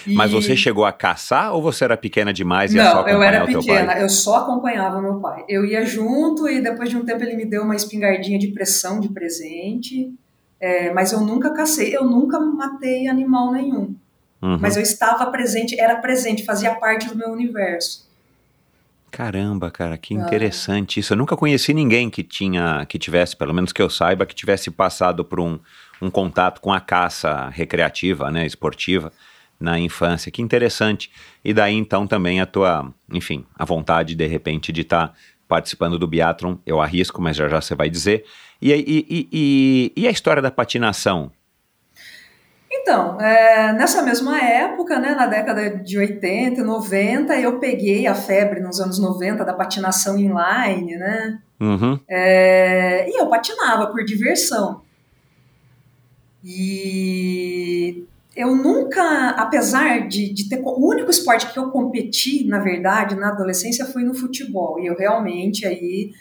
E- 0.07 0.13
Mas 0.13 0.31
você 0.31 0.55
chegou 0.55 0.85
a 0.85 0.91
caçar 0.91 1.53
ou 1.53 1.61
você 1.61 1.83
era 1.83 1.95
pequena 1.97 2.33
demais 2.33 2.73
e 2.73 2.77
ia 2.77 2.85
só 2.85 2.89
Não, 2.89 2.99
eu 3.01 3.07
acompanhar 3.21 3.33
era 3.33 3.45
pequena, 3.45 3.85
pai? 3.93 4.03
eu 4.03 4.09
só 4.09 4.37
acompanhava 4.37 5.01
meu 5.01 5.19
pai. 5.19 5.43
Eu 5.47 5.65
ia 5.65 5.85
junto 5.85 6.47
e 6.47 6.61
depois 6.61 6.89
de 6.89 6.97
um 6.97 7.05
tempo 7.05 7.23
ele 7.23 7.35
me 7.35 7.45
deu 7.45 7.63
uma 7.63 7.75
espingardinha 7.75 8.37
de 8.39 8.47
pressão 8.47 8.99
de 8.99 9.09
presente, 9.09 10.11
é, 10.59 10.91
mas 10.93 11.11
eu 11.11 11.21
nunca 11.21 11.51
cacei, 11.53 11.95
eu 11.95 12.03
nunca 12.03 12.39
matei 12.39 13.07
animal 13.07 13.51
nenhum. 13.51 13.95
Uhum. 14.41 14.57
Mas 14.59 14.75
eu 14.75 14.81
estava 14.83 15.25
presente, 15.27 15.79
era 15.79 15.95
presente, 15.95 16.43
fazia 16.43 16.73
parte 16.75 17.07
do 17.07 17.15
meu 17.15 17.29
universo. 17.29 18.03
Caramba, 19.11 19.69
cara, 19.69 19.95
que 19.97 20.15
Ah. 20.15 20.21
interessante 20.21 20.99
isso. 20.99 21.13
Eu 21.13 21.17
nunca 21.17 21.37
conheci 21.37 21.71
ninguém 21.73 22.09
que 22.09 22.23
tinha, 22.23 22.83
que 22.89 22.97
tivesse, 22.97 23.35
pelo 23.37 23.53
menos 23.53 23.71
que 23.71 23.81
eu 23.81 23.89
saiba, 23.89 24.25
que 24.25 24.33
tivesse 24.33 24.71
passado 24.71 25.23
por 25.23 25.39
um, 25.39 25.59
um 26.01 26.09
contato 26.09 26.59
com 26.59 26.73
a 26.73 26.79
caça 26.79 27.47
recreativa, 27.49 28.31
né, 28.31 28.45
esportiva 28.45 29.13
na 29.63 29.79
infância. 29.79 30.31
Que 30.31 30.41
interessante. 30.41 31.09
E 31.43 31.53
daí 31.53 31.73
então 31.73 32.05
também 32.05 32.41
a 32.41 32.45
tua, 32.45 32.93
enfim, 33.11 33.45
a 33.57 33.63
vontade 33.63 34.13
de 34.13 34.27
repente 34.27 34.71
de 34.71 34.81
estar 34.81 35.13
participando 35.47 35.97
do 35.97 36.07
biathlon, 36.07 36.57
eu 36.65 36.81
arrisco, 36.81 37.21
mas 37.21 37.37
já 37.37 37.47
já 37.47 37.61
você 37.61 37.73
vai 37.73 37.89
dizer. 37.89 38.25
E, 38.61 38.71
e, 38.71 39.27
e, 39.31 39.93
e, 39.95 40.07
a 40.07 40.11
história 40.11 40.41
da 40.41 40.51
patinação? 40.51 41.31
Então, 42.71 43.19
é, 43.21 43.71
nessa 43.73 44.01
mesma 44.01 44.41
época, 44.41 44.99
né, 44.99 45.13
na 45.13 45.27
década 45.27 45.77
de 45.77 45.97
80 45.97 46.59
e 46.59 46.63
90, 46.63 47.35
eu 47.39 47.59
peguei 47.59 48.07
a 48.07 48.15
febre 48.15 48.61
nos 48.61 48.79
anos 48.79 48.99
90 48.99 49.45
da 49.45 49.53
patinação 49.53 50.17
inline, 50.17 50.97
né? 50.97 51.39
Uhum. 51.59 51.99
É, 52.09 53.07
e 53.09 53.19
eu 53.19 53.27
patinava 53.27 53.87
por 53.87 54.03
diversão. 54.03 54.81
E 56.43 58.05
eu 58.35 58.55
nunca, 58.55 59.29
apesar 59.31 60.07
de, 60.07 60.33
de 60.33 60.49
ter. 60.49 60.61
O 60.63 60.89
único 60.89 61.09
esporte 61.11 61.51
que 61.51 61.57
eu 61.59 61.69
competi, 61.71 62.45
na 62.47 62.59
verdade, 62.59 63.15
na 63.15 63.29
adolescência 63.29 63.85
foi 63.85 64.03
no 64.03 64.13
futebol. 64.13 64.79
E 64.79 64.87
eu 64.87 64.95
realmente 64.97 65.65
aí. 65.65 66.11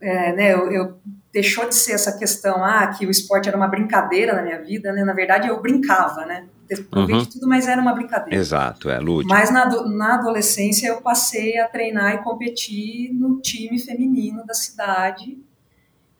é, 0.00 0.32
né, 0.34 0.54
eu, 0.54 0.70
eu- 0.72 1.00
deixou 1.32 1.68
de 1.68 1.76
ser 1.76 1.92
essa 1.92 2.18
questão, 2.18 2.64
ah, 2.64 2.88
que 2.88 3.06
o 3.06 3.10
esporte 3.10 3.46
era 3.48 3.56
uma 3.56 3.68
brincadeira 3.68 4.32
na 4.34 4.42
minha 4.42 4.60
vida, 4.60 4.92
né? 4.92 5.04
Na 5.04 5.12
verdade, 5.12 5.46
eu 5.46 5.62
brincava, 5.62 6.26
né? 6.26 6.46
Uhum. 6.92 7.18
de 7.18 7.28
tudo, 7.28 7.46
mas 7.48 7.68
era 7.68 7.80
uma 7.80 7.92
brincadeira. 7.92 8.34
Exato, 8.34 8.90
é 8.90 8.98
lúdico. 8.98 9.32
Mas 9.32 9.48
na, 9.52 9.64
na 9.88 10.14
adolescência 10.14 10.88
eu 10.88 11.00
passei 11.00 11.56
a 11.58 11.68
treinar 11.68 12.14
e 12.14 12.18
competir 12.24 13.12
no 13.14 13.40
time 13.40 13.78
feminino 13.78 14.44
da 14.44 14.54
cidade. 14.54 15.38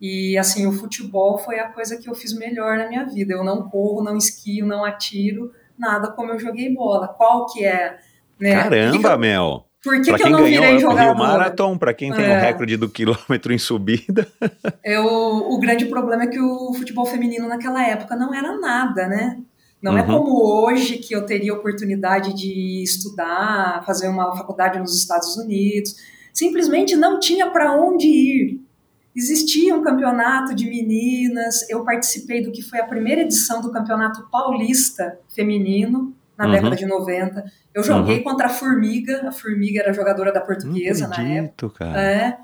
E 0.01 0.35
assim, 0.37 0.65
o 0.65 0.71
futebol 0.71 1.37
foi 1.37 1.59
a 1.59 1.69
coisa 1.69 1.95
que 1.97 2.09
eu 2.09 2.15
fiz 2.15 2.35
melhor 2.35 2.77
na 2.77 2.87
minha 2.87 3.05
vida. 3.05 3.33
Eu 3.33 3.43
não 3.43 3.69
corro, 3.69 4.03
não 4.03 4.17
esquio, 4.17 4.65
não 4.65 4.83
atiro, 4.83 5.51
nada 5.77 6.09
como 6.11 6.31
eu 6.31 6.39
joguei 6.39 6.73
bola. 6.73 7.07
Qual 7.07 7.45
que 7.47 7.63
é? 7.63 7.97
Né? 8.39 8.55
Caramba, 8.55 9.09
eu, 9.11 9.19
meu. 9.19 9.63
por 9.83 10.01
que 10.01 10.09
Pra 10.09 10.17
que 10.17 10.23
eu 10.23 10.25
quem 10.25 10.31
não 10.31 10.39
ganhou 10.41 10.61
virei 10.63 10.69
o 10.69 10.79
Rio 10.79 10.89
jogadora? 10.89 11.13
Marathon, 11.13 11.77
pra 11.77 11.93
quem 11.93 12.11
tem 12.11 12.25
o 12.25 12.31
É. 12.31 12.39
recorde 12.47 12.75
do 12.77 12.89
quilômetro 12.89 13.53
em 13.53 13.59
subida. 13.59 14.27
Eu, 14.83 15.05
o 15.05 15.59
grande 15.59 15.85
problema 15.85 16.23
é 16.23 16.27
que 16.27 16.39
o 16.39 16.73
futebol 16.73 17.05
feminino 17.05 17.47
naquela 17.47 17.87
época 17.87 18.15
não 18.15 18.33
era 18.33 18.57
nada, 18.57 19.07
né? 19.07 19.37
Não 19.79 19.95
é 19.97 20.01
Uhum. 20.01 20.07
como 20.07 20.43
hoje 20.43 20.97
que 20.97 21.13
eu 21.15 21.25
teria 21.25 21.53
oportunidade 21.53 22.33
de 22.33 22.81
estudar, 22.83 23.83
fazer 23.85 24.07
uma 24.07 24.35
faculdade 24.35 24.79
nos 24.79 24.95
Estados 24.97 25.35
Unidos. 25.37 25.95
Simplesmente 26.33 26.95
não 26.95 27.19
tinha 27.19 27.49
para 27.49 27.73
onde 27.79 28.07
ir. 28.07 28.61
Existia 29.15 29.75
um 29.75 29.83
campeonato 29.83 30.55
de 30.55 30.65
meninas, 30.69 31.69
eu 31.69 31.83
participei 31.83 32.41
do 32.41 32.51
que 32.51 32.61
foi 32.61 32.79
a 32.79 32.85
primeira 32.85 33.21
edição 33.21 33.61
do 33.61 33.71
Campeonato 33.71 34.27
Paulista 34.31 35.19
Feminino, 35.35 36.13
na 36.37 36.45
Uhum. 36.45 36.51
década 36.51 36.75
de 36.75 36.85
90. 36.85 37.43
Eu 37.73 37.83
joguei 37.83 38.21
contra 38.21 38.47
a 38.47 38.49
Formiga, 38.49 39.27
a 39.27 39.31
Formiga 39.31 39.81
era 39.81 39.93
jogadora 39.93 40.31
da 40.31 40.39
portuguesa 40.41 41.07
Não 41.07 41.17
na 41.17 41.23
época. 41.23 41.33
acredito, 41.35 41.69
cara. 41.71 42.01
É. 42.01 42.37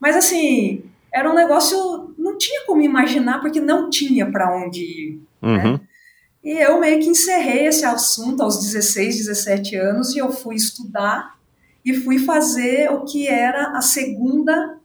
Mas 0.00 0.16
assim, 0.16 0.84
era 1.12 1.30
um 1.30 1.34
negócio. 1.34 2.14
Não 2.16 2.38
tinha 2.38 2.64
como 2.66 2.80
imaginar, 2.82 3.40
porque 3.40 3.60
não 3.60 3.90
tinha 3.90 4.30
para 4.30 4.56
onde 4.56 4.80
ir. 4.80 5.22
Uhum. 5.42 5.78
E 6.42 6.50
eu 6.58 6.78
meio 6.80 7.00
que 7.00 7.08
encerrei 7.08 7.66
esse 7.66 7.84
assunto 7.84 8.42
aos 8.42 8.60
16, 8.62 9.16
17 9.16 9.76
anos 9.76 10.14
e 10.14 10.18
eu 10.18 10.30
fui 10.30 10.54
estudar 10.54 11.34
e 11.84 11.92
fui 11.94 12.18
fazer 12.18 12.90
o 12.92 13.04
que 13.04 13.26
era 13.28 13.76
a 13.76 13.80
segunda 13.80 14.78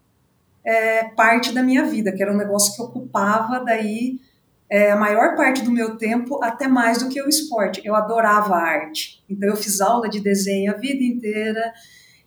é, 0.70 1.06
parte 1.16 1.52
da 1.52 1.64
minha 1.64 1.84
vida, 1.86 2.12
que 2.12 2.22
era 2.22 2.32
um 2.32 2.38
negócio 2.38 2.76
que 2.76 2.82
ocupava 2.84 3.66
daí 3.66 4.20
é, 4.70 4.92
a 4.92 4.96
maior 4.96 5.36
parte 5.36 5.64
do 5.64 5.72
meu 5.72 5.98
tempo, 5.98 6.44
até 6.44 6.68
mais 6.68 7.00
do 7.00 7.10
que 7.10 7.20
o 7.20 7.28
esporte. 7.28 7.82
Eu 7.84 7.96
adorava 7.96 8.54
a 8.54 8.62
arte. 8.62 9.24
Então 9.28 9.50
eu 9.50 9.56
fiz 9.56 9.82
aula 9.82 10.08
de 10.08 10.20
desenho 10.20 10.72
a 10.72 10.78
vida 10.78 11.04
inteira 11.04 11.74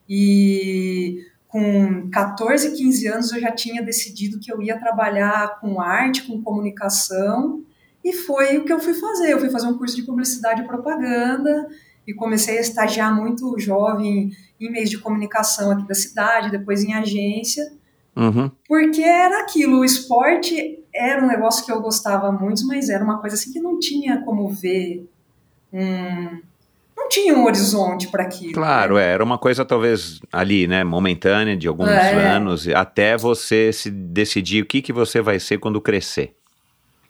e 0.08 1.24
com 1.46 2.10
14, 2.10 2.72
15 2.72 3.06
anos 3.06 3.32
eu 3.32 3.40
já 3.40 3.52
tinha 3.52 3.80
decidido 3.80 4.40
que 4.40 4.52
eu 4.52 4.60
ia 4.60 4.76
trabalhar 4.76 5.60
com 5.60 5.80
arte, 5.80 6.22
com 6.22 6.42
comunicação, 6.42 7.62
e 8.04 8.12
foi 8.12 8.58
o 8.58 8.64
que 8.64 8.72
eu 8.72 8.80
fui 8.80 8.94
fazer. 8.94 9.32
Eu 9.32 9.38
fui 9.38 9.50
fazer 9.50 9.68
um 9.68 9.78
curso 9.78 9.94
de 9.94 10.02
publicidade 10.02 10.62
e 10.62 10.66
propaganda 10.66 11.68
e 12.04 12.12
comecei 12.12 12.58
a 12.58 12.60
estagiar 12.60 13.14
muito 13.14 13.56
jovem 13.60 14.32
em 14.60 14.72
meios 14.72 14.90
de 14.90 14.98
comunicação 14.98 15.70
aqui 15.70 15.86
da 15.86 15.94
cidade, 15.94 16.50
depois 16.50 16.82
em 16.82 16.92
agência, 16.94 17.80
Uhum. 18.14 18.50
porque 18.68 19.02
era 19.02 19.40
aquilo, 19.40 19.78
o 19.78 19.84
esporte 19.84 20.78
era 20.94 21.24
um 21.24 21.26
negócio 21.26 21.64
que 21.64 21.72
eu 21.72 21.80
gostava 21.80 22.30
muito, 22.30 22.66
mas 22.66 22.90
era 22.90 23.02
uma 23.02 23.18
coisa 23.18 23.36
assim 23.36 23.52
que 23.52 23.60
não 23.60 23.78
tinha 23.78 24.20
como 24.20 24.48
ver 24.50 25.08
um 25.72 26.40
não 26.94 27.08
tinha 27.08 27.34
um 27.34 27.44
horizonte 27.44 28.08
para 28.08 28.22
aquilo. 28.22 28.52
Claro, 28.52 28.96
é, 28.96 29.12
era 29.12 29.24
uma 29.24 29.38
coisa 29.38 29.64
talvez 29.64 30.20
ali, 30.30 30.66
né, 30.66 30.84
momentânea, 30.84 31.56
de 31.56 31.66
alguns 31.66 31.88
É. 31.88 32.28
anos, 32.28 32.68
até 32.68 33.16
você 33.16 33.72
se 33.72 33.90
decidir 33.90 34.62
o 34.62 34.66
que, 34.66 34.80
que 34.82 34.92
você 34.92 35.20
vai 35.20 35.40
ser 35.40 35.58
quando 35.58 35.80
crescer. 35.80 36.34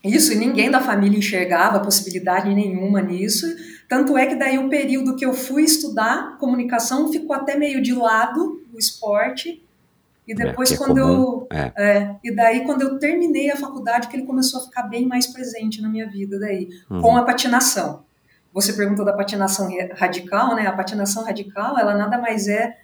Isso, 0.03 0.33
e 0.33 0.37
ninguém 0.37 0.71
da 0.71 0.81
família 0.81 1.19
enxergava 1.19 1.79
possibilidade 1.79 2.53
nenhuma 2.53 3.01
nisso. 3.01 3.47
Tanto 3.89 4.17
é 4.17 4.27
que 4.27 4.35
daí 4.35 4.59
o 4.59 4.69
período 4.69 5.15
que 5.15 5.25
eu 5.25 5.33
fui 5.35 5.63
estudar 5.63 6.39
comunicação 6.39 7.13
ficou 7.13 7.37
até 7.37 7.57
meio 7.57 7.81
de 7.81 7.93
lado 7.93 8.63
o 8.73 8.79
esporte. 8.79 9.63
E 10.27 10.35
depois 10.35 10.69
que 10.69 10.75
é 10.77 10.79
quando 10.79 11.01
comum, 11.01 11.13
eu. 11.13 11.49
é. 11.51 11.73
é, 11.77 12.17
e 12.23 12.35
daí 12.35 12.65
quando 12.65 12.83
eu 12.83 12.99
terminei 12.99 13.51
a 13.51 13.57
faculdade, 13.57 14.09
que 14.09 14.17
ele 14.17 14.25
começou 14.27 14.61
a 14.61 14.65
ficar 14.65 14.85
bem 14.85 15.07
mais 15.07 15.27
presente 15.27 15.83
na 15.83 15.89
minha 15.89 16.09
vida 16.09 16.39
daí, 16.39 16.69
Uhum. 16.91 17.01
com 17.03 17.17
a 17.17 17.23
patinação. 17.25 18.05
Você 18.53 18.73
perguntou 18.75 19.05
da 19.05 19.13
patinação 19.15 19.69
radical, 19.95 20.55
né? 20.55 20.67
A 20.67 20.73
patinação 20.73 21.25
radical, 21.25 21.79
ela 21.79 21.95
nada 21.95 22.19
mais 22.19 22.47
é 22.49 22.77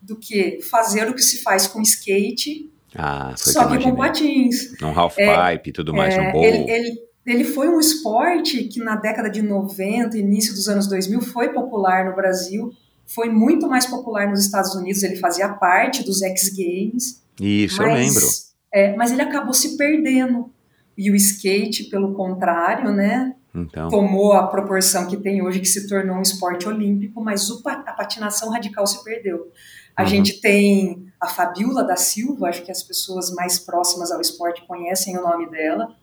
do 0.00 0.16
que 0.16 0.60
fazer 0.62 1.08
o 1.08 1.14
que 1.14 1.22
se 1.22 1.42
faz 1.42 1.66
com 1.68 1.80
skate, 1.82 2.68
Ah, 2.96 3.32
foi 3.38 3.52
só 3.52 3.66
que 3.68 3.78
que 3.78 3.84
com 3.84 3.94
patins. 3.94 4.72
Num 4.80 4.98
half 4.98 5.14
pipe 5.16 5.70
e 5.70 5.72
tudo 5.72 5.94
mais, 5.94 6.14
É, 6.14 6.20
um 6.20 6.32
bowl. 6.32 6.44
ele, 6.44 6.68
ele, 6.70 6.98
ele 7.24 7.44
foi 7.44 7.68
um 7.68 7.78
esporte 7.78 8.64
que 8.64 8.80
na 8.80 8.96
década 8.96 9.30
de 9.30 9.40
90, 9.42 10.18
início 10.18 10.52
dos 10.54 10.68
anos 10.68 10.86
2000, 10.88 11.20
foi 11.20 11.50
popular 11.50 12.04
no 12.06 12.16
Brasil, 12.16 12.72
foi 13.06 13.28
muito 13.28 13.68
mais 13.68 13.86
popular 13.86 14.28
nos 14.28 14.40
Estados 14.44 14.74
Unidos, 14.74 15.02
ele 15.02 15.16
fazia 15.16 15.48
parte 15.50 16.02
dos 16.04 16.22
X 16.22 16.50
Games. 16.56 17.22
Isso, 17.40 17.82
eu 17.82 17.88
mas, 17.88 17.98
lembro. 18.14 18.28
é, 18.72 18.96
mas 18.96 19.10
ele 19.12 19.22
acabou 19.22 19.52
se 19.54 19.76
perdendo. 19.76 20.50
E 20.96 21.10
o 21.10 21.14
skate, 21.16 21.84
pelo 21.84 22.14
contrário, 22.14 22.92
né, 22.92 23.34
Então, 23.54 23.88
tomou 23.88 24.32
a 24.34 24.46
proporção 24.46 25.06
que 25.06 25.16
tem 25.16 25.42
hoje, 25.42 25.60
que 25.60 25.68
se 25.68 25.88
tornou 25.88 26.16
um 26.16 26.22
esporte 26.22 26.68
olímpico, 26.68 27.22
mas 27.22 27.48
a 27.66 27.92
patinação 27.92 28.50
radical 28.50 28.86
se 28.86 29.02
perdeu. 29.02 29.50
A 29.96 30.02
Uhum. 30.02 30.08
gente 30.08 30.40
tem 30.40 31.06
a 31.20 31.28
Fabiola 31.28 31.82
da 31.84 31.96
Silva, 31.96 32.48
acho 32.48 32.62
que 32.62 32.70
as 32.70 32.82
pessoas 32.82 33.30
mais 33.34 33.58
próximas 33.58 34.10
ao 34.10 34.20
esporte 34.20 34.66
conhecem 34.66 35.16
o 35.18 35.22
nome 35.22 35.50
dela. 35.50 35.94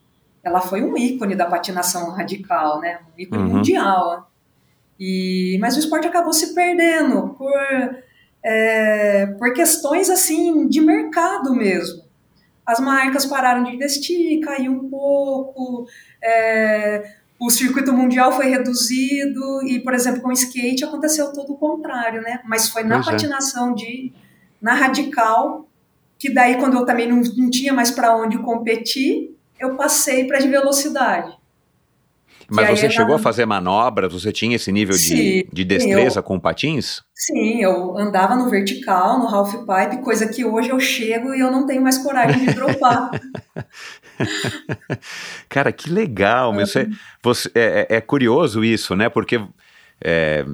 Ela 0.44 0.62
foi 0.62 0.82
um 0.84 0.96
ícone 0.98 1.36
da 1.36 1.46
patinação 1.46 2.12
radical, 2.12 2.80
né? 2.80 3.00
Um 3.16 3.20
ícone 3.22 3.44
Uhum. 3.44 3.50
mundial. 3.58 4.29
E, 5.00 5.58
mas 5.62 5.76
o 5.76 5.80
esporte 5.80 6.08
acabou 6.08 6.34
se 6.34 6.54
perdendo 6.54 7.36
por, 7.38 7.54
é, 8.44 9.28
por 9.38 9.54
questões 9.54 10.10
assim 10.10 10.68
de 10.68 10.82
mercado 10.82 11.56
mesmo. 11.56 12.04
As 12.66 12.80
marcas 12.80 13.26
pararam 13.26 13.64
de 13.64 13.76
investir, 13.76 14.42
caiu 14.42 14.74
um 14.74 14.90
pouco, 14.90 15.88
é, 16.22 17.14
o 17.40 17.50
circuito 17.50 17.94
mundial 17.94 18.32
foi 18.34 18.50
reduzido 18.50 19.64
e, 19.66 19.80
por 19.80 19.94
exemplo, 19.94 20.22
com 20.22 20.30
o 20.30 20.34
skate 20.34 20.84
aconteceu 20.84 21.32
todo 21.32 21.54
o 21.54 21.58
contrário, 21.58 22.22
né? 22.22 22.42
Mas 22.46 22.68
foi 22.68 22.84
na 22.84 22.96
Pois 22.96 23.08
é. 23.08 23.12
patinação 23.12 23.74
de 23.74 24.12
na 24.62 24.74
radical 24.74 25.70
que 26.18 26.30
daí 26.30 26.58
quando 26.58 26.76
eu 26.76 26.86
também 26.86 27.08
não, 27.08 27.22
não 27.38 27.50
tinha 27.50 27.72
mais 27.72 27.90
para 27.90 28.14
onde 28.14 28.38
competir, 28.40 29.38
eu 29.58 29.76
passei 29.76 30.28
para 30.28 30.40
de 30.40 30.50
velocidade. 30.50 31.39
Mas 32.50 32.80
você 32.80 32.88
é 32.88 32.90
chegou 32.90 33.16
a 33.16 33.20
fazer 33.20 33.46
manobras? 33.46 34.12
Você 34.14 34.32
tinha 34.32 34.56
esse 34.56 34.72
nível 34.72 34.96
de, 34.96 35.02
Sim, 35.02 35.44
de 35.52 35.64
destreza 35.64 36.20
eu- 36.20 36.24
com 36.24 36.40
patins? 36.40 37.02
Sim, 37.14 37.62
eu 37.62 37.98
andava 37.98 38.36
no 38.36 38.50
vertical, 38.50 39.20
no 39.20 39.28
half 39.28 39.54
pipe, 39.54 40.02
coisa 40.04 40.28
que 40.28 40.44
hoje 40.46 40.70
eu 40.70 40.80
chego 40.80 41.34
e 41.36 41.40
eu 41.40 41.52
não 41.52 41.66
tenho 41.68 41.82
mais 41.82 41.98
coragem 41.98 42.46
de 42.46 42.54
dropar. 42.54 43.12
Cara, 45.48 45.72
que 45.72 45.90
legal. 45.90 46.54
meu. 46.54 46.66
Você, 46.66 46.90
você- 47.22 47.52
é, 47.56 47.88
é- 47.90 47.96
é 47.98 48.02
curioso 48.02 48.64
isso, 48.64 48.96
né? 48.96 49.10
Porque 49.10 49.40
é, 50.02 50.46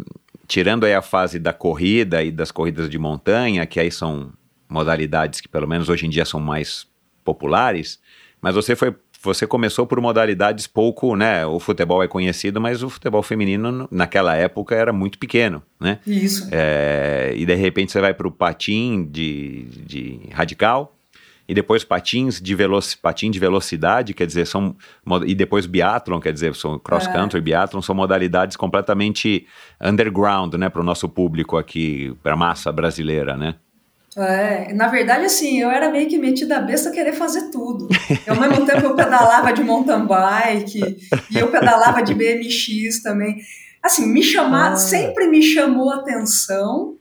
tirando 0.48 0.86
aí 0.86 0.94
a 0.94 1.02
fase 1.02 1.40
da 1.40 1.54
corrida 1.54 2.24
e 2.24 2.32
das 2.32 2.52
corridas 2.52 2.90
de 2.90 2.98
montanha, 2.98 3.66
que 3.66 3.80
aí 3.80 3.92
são 3.92 4.32
modalidades 4.68 5.42
que 5.42 5.48
pelo 5.48 5.68
menos 5.68 5.90
hoje 5.90 6.06
em 6.06 6.10
dia 6.10 6.26
são 6.26 6.40
mais 6.40 6.88
populares, 7.24 8.00
mas 8.42 8.56
você 8.56 8.76
foi 8.76 8.96
você 9.26 9.46
começou 9.46 9.86
por 9.86 10.00
modalidades 10.00 10.68
pouco, 10.68 11.16
né? 11.16 11.46
O 11.46 11.60
futebol 11.60 12.02
é 12.04 12.08
conhecido, 12.08 12.62
mas 12.62 12.84
o 12.84 12.90
futebol 12.90 13.22
feminino 13.22 13.88
naquela 13.92 14.36
época 14.36 14.76
era 14.76 14.94
muito 14.94 15.18
pequeno, 15.18 15.62
né? 15.80 16.00
Isso. 16.06 16.48
É, 16.52 17.34
e 17.36 17.46
de 17.46 17.56
repente 17.56 17.92
você 17.92 18.00
vai 18.00 18.14
para 18.14 18.28
o 18.28 18.32
patim 18.32 19.08
de, 19.12 19.66
de 19.86 20.20
radical 20.32 20.96
e 21.48 21.54
depois 21.54 21.84
patins 21.84 22.42
de 22.42 22.56
patim 23.02 23.30
de 23.30 23.40
velocidade, 23.40 24.14
quer 24.14 24.26
dizer, 24.26 24.48
são 24.48 24.76
e 25.26 25.36
depois 25.36 25.66
biathlon, 25.66 26.20
quer 26.20 26.34
dizer, 26.34 26.56
são 26.56 26.80
cross 26.80 27.06
É. 27.08 27.12
country, 27.12 27.40
biathlon 27.40 27.82
são 27.82 27.94
modalidades 27.94 28.58
completamente 28.58 29.46
underground, 29.80 30.56
né, 30.56 30.70
para 30.70 30.82
o 30.82 30.84
nosso 30.84 31.08
público 31.08 31.58
aqui, 31.58 32.16
para 32.24 32.34
a 32.34 32.38
massa 32.38 32.72
brasileira, 32.72 33.38
né? 33.38 33.56
É, 34.18 34.74
na 34.74 34.88
verdade, 34.88 35.26
assim, 35.26 35.60
eu 35.60 35.70
era 35.70 35.90
meio 35.90 36.08
que 36.08 36.18
metida 36.18 36.58
a 36.58 36.62
besta 36.62 36.90
querer 36.92 37.14
fazer 37.14 37.50
tudo. 37.52 37.88
Eu, 38.26 38.34
ao 38.34 38.40
mesmo 38.40 38.66
tempo, 38.66 38.86
eu 38.86 38.96
pedalava 38.96 39.52
de 39.52 39.64
mountain 39.64 40.06
bike 40.06 40.98
e 41.32 41.38
eu 41.38 41.52
pedalava 41.52 42.02
de 42.02 42.14
BMX 42.14 43.02
também. 43.04 43.38
Assim, 43.84 44.08
me 44.08 44.24
chamar, 44.24 44.72
Ah. 44.72 44.76
sempre 44.78 45.28
me 45.28 45.42
chamou 45.42 45.90
a 45.92 45.96
atenção 45.98 46.96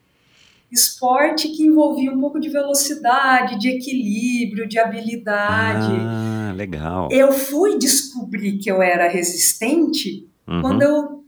esporte 0.72 1.48
que 1.50 1.64
envolvia 1.64 2.10
um 2.10 2.20
pouco 2.20 2.40
de 2.40 2.48
velocidade, 2.48 3.58
de 3.60 3.68
equilíbrio, 3.68 4.66
de 4.68 4.76
habilidade. 4.78 5.92
Ah, 6.00 6.52
legal. 6.56 7.08
Eu 7.12 7.30
fui 7.32 7.78
descobrir 7.78 8.58
que 8.58 8.68
eu 8.70 8.82
era 8.82 9.08
resistente 9.08 10.28
Uhum. 10.48 10.60
quando 10.62 10.82
eu 10.82 11.24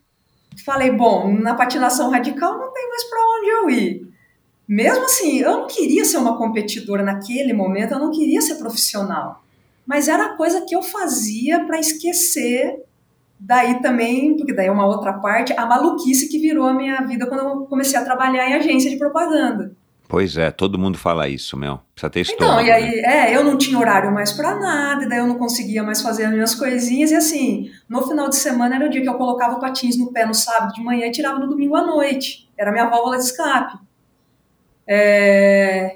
falei, 0.64 0.90
bom, 0.90 1.32
na 1.32 1.54
patinação 1.54 2.10
radical 2.10 2.58
não 2.58 2.72
tem 2.72 2.88
mais 2.88 3.04
para 3.04 3.18
onde 3.20 3.48
eu 3.50 3.70
ir. 3.70 4.06
Mesmo 4.68 5.04
assim, 5.04 5.38
eu 5.38 5.52
não 5.52 5.66
queria 5.66 6.04
ser 6.04 6.16
uma 6.18 6.36
competidora 6.36 7.02
naquele 7.02 7.52
momento, 7.52 7.92
eu 7.92 7.98
não 8.00 8.10
queria 8.10 8.40
ser 8.40 8.56
profissional. 8.56 9.42
Mas 9.86 10.08
era 10.08 10.26
a 10.26 10.36
coisa 10.36 10.64
que 10.66 10.74
eu 10.74 10.82
fazia 10.82 11.64
para 11.64 11.78
esquecer 11.78 12.82
daí 13.38 13.80
também, 13.80 14.36
porque 14.36 14.52
daí 14.52 14.66
é 14.66 14.72
uma 14.72 14.86
outra 14.86 15.12
parte, 15.12 15.52
a 15.56 15.66
maluquice 15.66 16.28
que 16.28 16.38
virou 16.38 16.66
a 16.66 16.74
minha 16.74 17.00
vida 17.02 17.26
quando 17.26 17.40
eu 17.40 17.66
comecei 17.66 17.98
a 17.98 18.04
trabalhar 18.04 18.48
em 18.48 18.54
agência 18.54 18.90
de 18.90 18.96
propaganda. 18.96 19.72
Pois 20.08 20.36
é, 20.36 20.52
todo 20.52 20.78
mundo 20.78 20.96
fala 20.96 21.28
isso, 21.28 21.56
meu. 21.56 21.80
Precisa 21.92 22.10
ter 22.10 22.20
Então, 22.20 22.60
estômago. 22.60 22.66
e 22.66 22.70
aí, 22.70 23.00
é, 23.00 23.36
eu 23.36 23.42
não 23.42 23.58
tinha 23.58 23.78
horário 23.78 24.12
mais 24.12 24.32
para 24.32 24.54
nada, 24.54 25.04
e 25.04 25.08
daí 25.08 25.18
eu 25.18 25.26
não 25.26 25.36
conseguia 25.36 25.82
mais 25.82 26.00
fazer 26.00 26.24
as 26.24 26.32
minhas 26.32 26.54
coisinhas, 26.54 27.10
e 27.10 27.16
assim, 27.16 27.70
no 27.88 28.02
final 28.06 28.28
de 28.28 28.36
semana 28.36 28.76
era 28.76 28.86
o 28.86 28.88
dia 28.88 29.02
que 29.02 29.08
eu 29.08 29.14
colocava 29.14 29.58
patins 29.58 29.98
no 29.98 30.12
pé 30.12 30.24
no 30.24 30.34
sábado 30.34 30.72
de 30.74 30.82
manhã 30.82 31.06
e 31.06 31.10
tirava 31.10 31.40
no 31.40 31.48
domingo 31.48 31.74
à 31.74 31.84
noite. 31.84 32.48
Era 32.56 32.70
a 32.70 32.72
minha 32.72 32.88
válvula 32.88 33.16
de 33.16 33.24
escape. 33.24 33.78
É, 34.88 35.94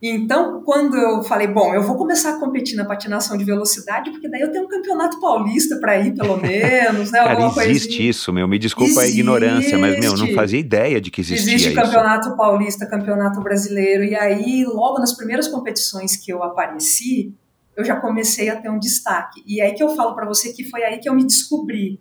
Então, 0.00 0.62
quando 0.62 0.96
eu 0.96 1.24
falei, 1.24 1.48
bom, 1.48 1.74
eu 1.74 1.82
vou 1.82 1.96
começar 1.96 2.36
a 2.36 2.38
competir 2.38 2.76
na 2.76 2.84
patinação 2.84 3.36
de 3.36 3.44
velocidade, 3.44 4.12
porque 4.12 4.28
daí 4.28 4.40
eu 4.42 4.52
tenho 4.52 4.64
um 4.64 4.68
campeonato 4.68 5.18
paulista 5.20 5.76
para 5.80 5.98
ir, 5.98 6.14
pelo 6.14 6.36
menos, 6.40 7.10
né? 7.10 7.18
Cara, 7.18 7.32
alguma 7.32 7.64
existe 7.64 7.88
coisinha. 7.88 8.10
isso, 8.10 8.32
meu. 8.32 8.46
Me 8.46 8.60
desculpa 8.60 9.00
a 9.00 9.08
ignorância, 9.08 9.76
mas, 9.76 9.98
meu, 9.98 10.10
não 10.12 10.18
Existe. 10.18 10.34
fazia 10.34 10.60
ideia 10.60 11.00
de 11.00 11.10
que 11.10 11.20
existia 11.20 11.52
Existe 11.54 11.72
isso. 11.72 11.74
campeonato 11.82 12.36
paulista, 12.36 12.86
campeonato 12.86 13.40
brasileiro, 13.40 14.04
e 14.04 14.14
aí, 14.14 14.64
logo 14.64 15.00
nas 15.00 15.12
primeiras 15.16 15.48
competições 15.48 16.16
que 16.16 16.32
eu 16.32 16.44
apareci, 16.44 17.34
eu 17.76 17.84
já 17.84 17.96
comecei 17.96 18.48
a 18.50 18.56
ter 18.56 18.70
um 18.70 18.78
destaque. 18.78 19.42
E 19.46 19.60
aí 19.60 19.72
que 19.72 19.82
eu 19.82 19.88
falo 19.96 20.14
para 20.14 20.26
você 20.26 20.52
que 20.52 20.62
foi 20.62 20.84
aí 20.84 20.98
que 20.98 21.08
eu 21.08 21.14
me 21.14 21.24
descobri. 21.26 22.00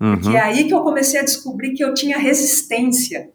Uhum. 0.00 0.18
Que 0.18 0.34
é 0.36 0.40
aí 0.40 0.64
que 0.64 0.72
eu 0.72 0.80
comecei 0.82 1.20
a 1.20 1.22
descobrir 1.22 1.74
que 1.74 1.84
eu 1.84 1.92
tinha 1.92 2.16
resistência. 2.18 3.30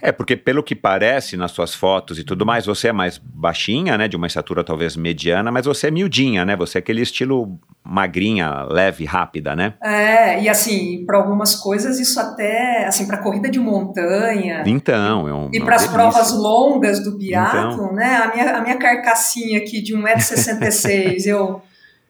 É, 0.00 0.12
porque 0.12 0.36
pelo 0.36 0.62
que 0.62 0.74
parece 0.74 1.36
nas 1.36 1.52
suas 1.52 1.74
fotos 1.74 2.18
e 2.18 2.24
tudo 2.24 2.44
mais, 2.44 2.66
você 2.66 2.88
é 2.88 2.92
mais 2.92 3.18
baixinha, 3.18 3.96
né? 3.96 4.08
De 4.08 4.16
uma 4.16 4.26
estatura 4.26 4.62
talvez 4.62 4.96
mediana, 4.96 5.50
mas 5.50 5.66
você 5.66 5.88
é 5.88 5.90
miudinha, 5.90 6.44
né? 6.44 6.56
Você 6.56 6.78
é 6.78 6.80
aquele 6.80 7.02
estilo 7.02 7.58
magrinha, 7.84 8.64
leve, 8.68 9.04
rápida, 9.04 9.54
né? 9.54 9.74
É, 9.82 10.42
e 10.42 10.48
assim, 10.48 11.04
para 11.06 11.18
algumas 11.18 11.54
coisas, 11.54 11.98
isso 12.00 12.18
até, 12.18 12.84
assim, 12.86 13.06
para 13.06 13.18
corrida 13.18 13.48
de 13.48 13.60
montanha. 13.60 14.62
Então, 14.66 15.28
é 15.28 15.32
um. 15.34 15.50
E 15.52 15.60
para 15.60 15.76
as 15.76 15.86
provas 15.86 16.32
longas 16.32 17.02
do 17.02 17.16
biathlon, 17.16 17.72
Então. 17.72 17.92
né? 17.92 18.16
A 18.16 18.34
minha, 18.34 18.56
a 18.56 18.60
minha 18.62 18.76
carcassinha 18.76 19.58
aqui 19.58 19.80
de 19.80 19.94
1,66m, 19.94 21.26
eu 21.26 21.62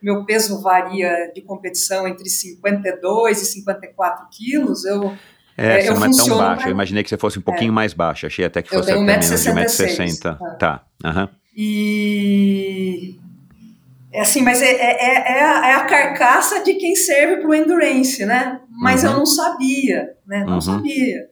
meu 0.03 0.25
peso 0.25 0.63
varia 0.63 1.33
de 1.35 1.41
competição 1.41 2.07
entre 2.07 2.29
52 2.29 3.43
e 3.43 3.45
54 3.45 4.27
quilos. 4.31 4.85
Eu, 4.85 5.17
É, 5.59 5.79
é, 5.79 5.81
você 5.87 5.91
não 5.95 6.05
é 6.07 6.11
tão 6.11 6.39
baixa. 6.39 6.61
pra- 6.63 6.69
Eu 6.71 6.73
imaginei 6.75 7.03
que 7.03 7.09
você 7.09 7.17
fosse 7.17 7.39
um 7.39 7.43
pouquinho 7.43 7.73
mais 7.73 7.93
baixa. 7.95 8.27
Achei 8.27 8.45
até 8.45 8.61
que 8.63 8.69
fosse 8.69 8.91
até 8.91 9.01
menos 9.01 9.27
de 9.27 9.35
1,66m. 9.51 10.37
1,60m. 10.39 10.59
Tá. 10.59 10.85
aham. 11.05 11.29
e 11.59 13.19
é 14.13 14.21
assim, 14.21 14.43
mas 14.43 14.63
é, 14.63 14.71
é, 14.71 15.39
é, 15.39 15.43
a, 15.43 15.69
é 15.69 15.75
a 15.75 15.85
carcaça 15.85 16.63
de 16.63 16.75
quem 16.75 16.95
serve 16.95 17.39
para 17.39 17.49
o 17.51 17.55
endurance, 17.55 18.25
né? 18.25 18.61
Mas 18.71 19.03
Uhum. 19.05 19.11
eu 19.11 19.17
não 19.19 19.27
sabia, 19.27 20.15
né? 20.27 20.45
Não 20.45 20.55
Uhum. 20.55 20.61
sabia. 20.61 21.29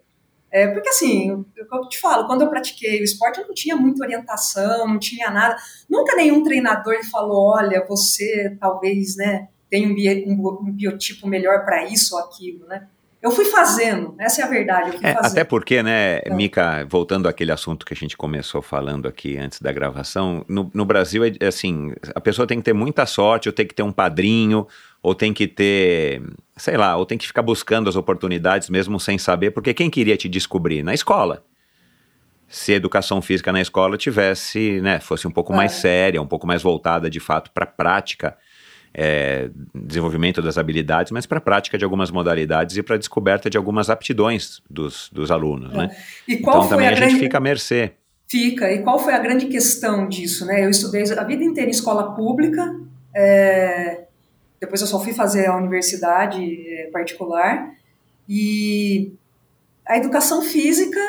É, 0.51 0.69
porque 0.69 0.89
assim, 0.89 1.29
eu, 1.31 1.45
eu 1.57 1.89
te 1.89 1.99
falo, 1.99 2.27
quando 2.27 2.43
eu 2.43 2.49
pratiquei 2.51 3.01
o 3.01 3.05
esporte, 3.05 3.41
eu 3.41 3.47
não 3.47 3.55
tinha 3.55 3.75
muita 3.77 4.05
orientação, 4.05 4.87
não 4.87 4.99
tinha 4.99 5.31
nada. 5.31 5.57
Nunca 5.91 6.15
nenhum 6.15 6.43
treinador 6.45 6.97
falou, 7.11 7.55
olha, 7.55 7.85
você 7.89 8.57
talvez, 8.61 9.17
né, 9.17 9.49
tem 9.71 9.91
um, 9.91 9.95
bi- 9.95 10.25
um- 10.27 10.59
um 10.69 10.73
biotipo 10.73 11.27
melhor 11.27 11.65
para 11.65 11.85
isso 11.87 12.15
ou 12.17 12.23
aquilo, 12.23 12.67
né? 12.67 12.87
Eu 13.25 13.31
fui 13.31 13.47
fazendo, 13.47 14.15
essa 14.21 14.43
é 14.43 14.45
a 14.45 14.49
verdade, 14.49 14.89
eu 14.91 14.99
fui 14.99 15.07
É, 15.07 15.13
até 15.19 15.43
porque, 15.45 15.83
né, 15.83 16.19
Então. 16.19 16.37
Mica, 16.37 16.85
voltando 16.87 17.27
àquele 17.27 17.51
assunto 17.51 17.87
que 17.87 17.95
a 17.95 17.97
gente 17.97 18.19
começou 18.19 18.61
falando 18.61 19.09
aqui 19.09 19.39
antes 19.39 19.63
da 19.63 19.73
gravação, 19.73 20.45
no, 20.47 20.71
no 20.75 20.85
Brasil, 20.85 21.25
é, 21.25 21.33
é 21.41 21.47
assim, 21.47 21.95
a 22.15 22.21
pessoa 22.21 22.47
tem 22.47 22.59
que 22.59 22.65
ter 22.65 22.75
muita 22.75 23.07
sorte, 23.07 23.49
ou 23.49 23.53
tem 23.55 23.67
que 23.67 23.75
ter 23.75 23.83
um 23.83 23.91
padrinho, 23.91 24.67
ou 25.03 25.15
tem 25.15 25.33
que 25.33 25.49
ter, 25.49 26.21
sei 26.55 26.77
lá, 26.77 26.97
ou 26.99 27.07
tem 27.07 27.17
que 27.17 27.27
ficar 27.27 27.41
buscando 27.41 27.89
as 27.89 27.97
oportunidades 27.97 28.69
mesmo 28.69 29.01
sem 29.01 29.17
saber, 29.17 29.53
porque 29.53 29.73
quem 29.73 29.89
queria 29.89 30.19
te 30.19 30.29
descobrir? 30.29 30.83
Na 30.83 30.93
escola. 30.93 31.43
Se 32.47 32.75
a 32.75 32.77
educação 32.77 33.23
física 33.23 33.51
na 33.51 33.63
escola 33.63 33.97
tivesse, 33.97 34.83
né, 34.83 35.01
fosse 35.01 35.27
um 35.27 35.31
pouco 35.31 35.55
É. 35.55 35.57
mais 35.57 35.73
séria, 35.73 36.21
um 36.21 36.27
pouco 36.27 36.47
mais 36.47 36.63
voltada 36.63 37.09
de 37.09 37.21
fato 37.21 37.51
para 37.53 37.65
a 37.65 37.67
prática, 37.67 38.37
é, 38.95 39.51
desenvolvimento 39.75 40.41
das 40.41 40.57
habilidades, 40.57 41.11
mas 41.11 41.27
para 41.27 41.39
a 41.39 41.41
prática 41.41 41.77
de 41.77 41.85
algumas 41.85 42.11
modalidades 42.13 42.77
e 42.77 42.83
para 42.83 42.95
a 42.95 42.99
descoberta 42.99 43.51
de 43.51 43.57
algumas 43.57 43.91
aptidões 43.91 44.63
dos, 44.71 45.11
dos 45.13 45.31
alunos, 45.33 45.73
né? 45.73 45.95
E 46.29 46.37
qual 46.37 46.59
Então 46.59 46.69
também 46.69 46.87
a 46.87 46.91
a 46.91 46.95
gente 46.95 47.07
grande... 47.07 47.21
fica 47.21 47.39
à 47.39 47.41
mercê. 47.41 47.93
Fica. 48.29 48.73
E 48.73 48.83
qual 48.83 48.99
foi 48.99 49.13
a 49.13 49.19
grande 49.19 49.47
questão 49.47 50.09
disso, 50.09 50.47
né? 50.47 50.65
Eu 50.65 50.71
estudei 50.71 51.03
a 51.03 51.25
vida 51.25 51.43
inteira 51.43 51.69
em 51.69 51.73
escola 51.73 52.15
pública, 52.15 52.75
é, 53.15 54.05
depois 54.61 54.81
eu 54.81 54.87
só 54.87 55.03
fui 55.03 55.13
fazer 55.13 55.47
a 55.47 55.57
universidade 55.57 56.43
é, 56.69 56.91
particular, 56.93 57.71
e 58.29 59.13
a 59.87 59.97
educação 59.99 60.41
física 60.41 61.01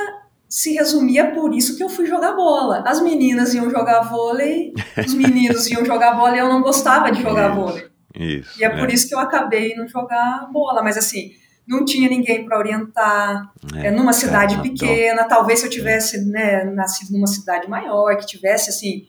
se 0.56 0.72
resumia 0.72 1.34
por 1.34 1.54
isso 1.54 1.76
que 1.76 1.84
eu 1.84 1.90
fui 1.90 2.06
jogar 2.06 2.32
bola. 2.32 2.82
As 2.88 3.02
meninas 3.02 3.54
iam 3.54 3.70
jogar 3.70 4.04
vôlei, 4.04 4.72
os 5.06 5.12
meninos 5.14 5.68
iam 5.68 5.84
jogar 5.84 6.14
bola 6.14 6.34
e 6.34 6.40
eu 6.40 6.48
não 6.48 6.62
gostava 6.62 7.12
de 7.12 7.22
jogar 7.22 7.50
Isso. 7.50 7.60
vôlei. 7.60 7.88
Isso. 8.18 8.62
E 8.62 8.64
é 8.64 8.70
por 8.70 8.90
isso 8.90 9.06
que 9.06 9.14
eu 9.14 9.20
acabei 9.20 9.76
não 9.76 9.86
jogar 9.86 10.48
bola. 10.54 10.82
Mas 10.82 10.96
assim, 10.96 11.32
não 11.68 11.84
tinha 11.84 12.08
ninguém 12.08 12.46
para 12.46 12.58
orientar. 12.58 13.52
É, 13.76 13.92
numa 13.92 14.14
cidade 14.14 14.56
é, 14.56 14.62
pequena, 14.62 15.26
talvez 15.26 15.60
se 15.60 15.66
eu 15.66 15.70
tivesse 15.70 16.26
né, 16.26 16.64
nascido 16.64 17.12
numa 17.12 17.28
cidade 17.28 17.70
maior, 17.70 18.16
que 18.16 18.26
tivesse 18.26 18.70
assim 18.70 19.04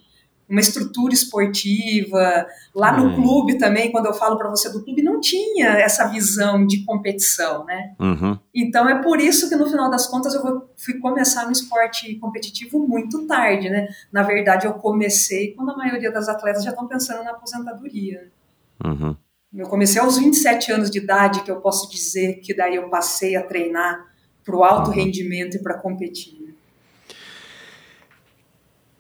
uma 0.49 0.61
estrutura 0.61 1.13
esportiva. 1.13 2.47
Lá 2.75 2.97
no 2.97 3.09
Hum. 3.11 3.15
clube 3.17 3.59
também, 3.59 3.91
quando 3.91 4.07
eu 4.07 4.15
falo 4.15 4.37
para 4.39 4.49
você 4.49 4.71
do 4.71 4.83
clube, 4.85 5.03
não 5.03 5.21
tinha 5.21 5.69
essa 5.79 6.07
visão 6.09 6.65
de 6.67 6.85
competição, 6.85 7.65
né? 7.65 7.95
Uhum. 7.99 8.39
Então 8.55 8.89
é 8.89 9.03
por 9.03 9.21
isso 9.21 9.49
que 9.49 9.57
no 9.57 9.69
final 9.69 9.91
das 9.91 10.07
contas 10.07 10.35
eu 10.35 10.43
vou- 10.43 10.71
fui 10.77 10.95
começar 11.01 11.45
no 11.47 11.53
esporte 11.53 12.15
competitivo 12.17 12.79
muito 12.87 13.27
tarde, 13.27 13.69
né? 13.69 13.89
Na 14.13 14.23
verdade 14.23 14.67
eu 14.67 14.75
comecei 14.75 15.53
quando 15.55 15.71
a 15.73 15.77
maioria 15.77 16.13
das 16.13 16.29
atletas 16.29 16.63
já 16.63 16.71
estão 16.71 16.87
pensando 16.87 17.25
na 17.25 17.33
aposentadoria. 17.33 18.31
Uhum. 18.85 19.17
Eu 19.55 19.67
comecei 19.69 20.01
aos 20.01 20.19
27 20.19 20.71
anos 20.71 20.91
de 20.91 20.99
idade, 20.99 21.43
que 21.43 21.51
eu 21.51 21.61
posso 21.61 21.91
dizer 21.91 22.35
que 22.41 22.55
daí 22.55 22.77
eu 22.77 22.89
passei 22.91 23.35
a 23.37 23.43
treinar 23.43 24.05
para 24.45 24.55
o 24.57 24.63
alto 24.63 24.91
Uhum. 24.91 24.97
rendimento 24.97 25.57
e 25.57 25.59
para 25.63 25.79
competir. 25.79 26.55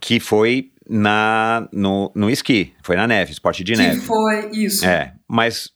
Que 0.01 0.21
foi 0.21 0.71
na, 0.89 1.69
no, 1.73 2.11
no 2.15 2.31
esqui, 2.31 2.73
foi 2.83 2.97
na 2.97 3.07
neve, 3.07 3.33
esporte 3.33 3.65
de 3.65 3.73
que 3.73 3.79
neve. 3.79 4.01
foi 4.01 4.51
isso. 4.53 4.85
É, 4.87 5.13
mas, 5.29 5.71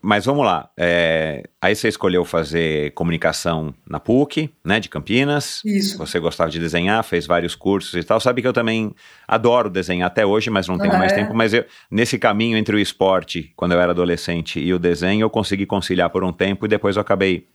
mas 0.00 0.24
vamos 0.24 0.44
lá. 0.44 0.70
é, 0.76 1.42
aí 1.60 1.74
você 1.74 1.88
escolheu 1.88 2.24
fazer 2.24 2.92
comunicação 2.92 3.74
na 3.86 4.00
PUC, 4.00 4.48
né, 4.64 4.80
de 4.80 4.88
Campinas. 4.88 5.60
Isso. 5.64 5.98
Você 5.98 6.18
gostava 6.18 6.50
de 6.50 6.58
desenhar, 6.58 7.02
fez 7.04 7.26
vários 7.26 7.54
cursos 7.54 7.94
e 7.94 8.02
tal. 8.04 8.18
Sabe 8.20 8.40
que 8.40 8.48
eu 8.48 8.52
também 8.52 8.94
adoro 9.26 9.68
desenhar 9.68 10.06
até 10.06 10.24
hoje, 10.24 10.48
mas 10.50 10.66
não 10.68 10.78
tenho 10.78 10.94
Ah, 10.94 10.98
mais 10.98 11.12
é? 11.12 11.16
tempo. 11.16 11.34
Mas 11.34 11.52
eu, 11.52 11.64
nesse 11.90 12.18
caminho 12.18 12.56
entre 12.56 12.74
o 12.74 12.78
esporte, 12.78 13.52
quando 13.56 13.72
eu 13.72 13.80
era 13.80 13.92
adolescente, 13.92 14.58
e 14.60 14.72
o 14.72 14.78
desenho, 14.78 15.22
eu 15.24 15.30
consegui 15.30 15.66
conciliar 15.66 16.08
por 16.10 16.24
um 16.24 16.32
tempo 16.32 16.64
e 16.64 16.68
depois 16.68 16.96
eu 16.96 17.02
acabei. 17.02 17.46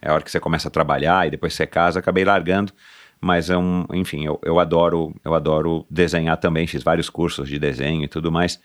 É 0.00 0.10
a 0.10 0.14
hora 0.14 0.22
que 0.22 0.30
você 0.30 0.38
começa 0.38 0.68
a 0.68 0.70
trabalhar 0.70 1.26
e 1.26 1.30
depois 1.30 1.54
você 1.54 1.66
casa, 1.66 1.98
acabei 1.98 2.24
largando. 2.24 2.72
Mas 3.20 3.50
é 3.50 3.56
um, 3.56 3.84
enfim, 3.92 4.24
eu, 4.24 4.38
eu 4.44 4.58
adoro, 4.58 5.14
eu 5.24 5.34
adoro 5.34 5.86
desenhar 5.90 6.36
também. 6.36 6.66
Fiz 6.66 6.82
vários 6.82 7.08
cursos 7.08 7.48
de 7.48 7.58
desenho 7.58 8.04
e 8.04 8.08
tudo 8.08 8.30
mais. 8.30 8.60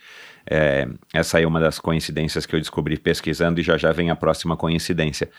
É, 0.50 0.88
essa 1.14 1.40
é 1.40 1.48
uma 1.48 1.60
das 1.60 1.80
coincidências 1.80 2.46
que 2.46 2.56
eu 2.56 2.60
descobri 2.60 2.98
pesquisando 2.98 3.60
e 3.60 3.64
já 3.64 3.78
já 3.78 3.92
vem 3.92 4.10
a 4.10 4.16
próxima 4.16 4.58
coincidência. 4.58 5.30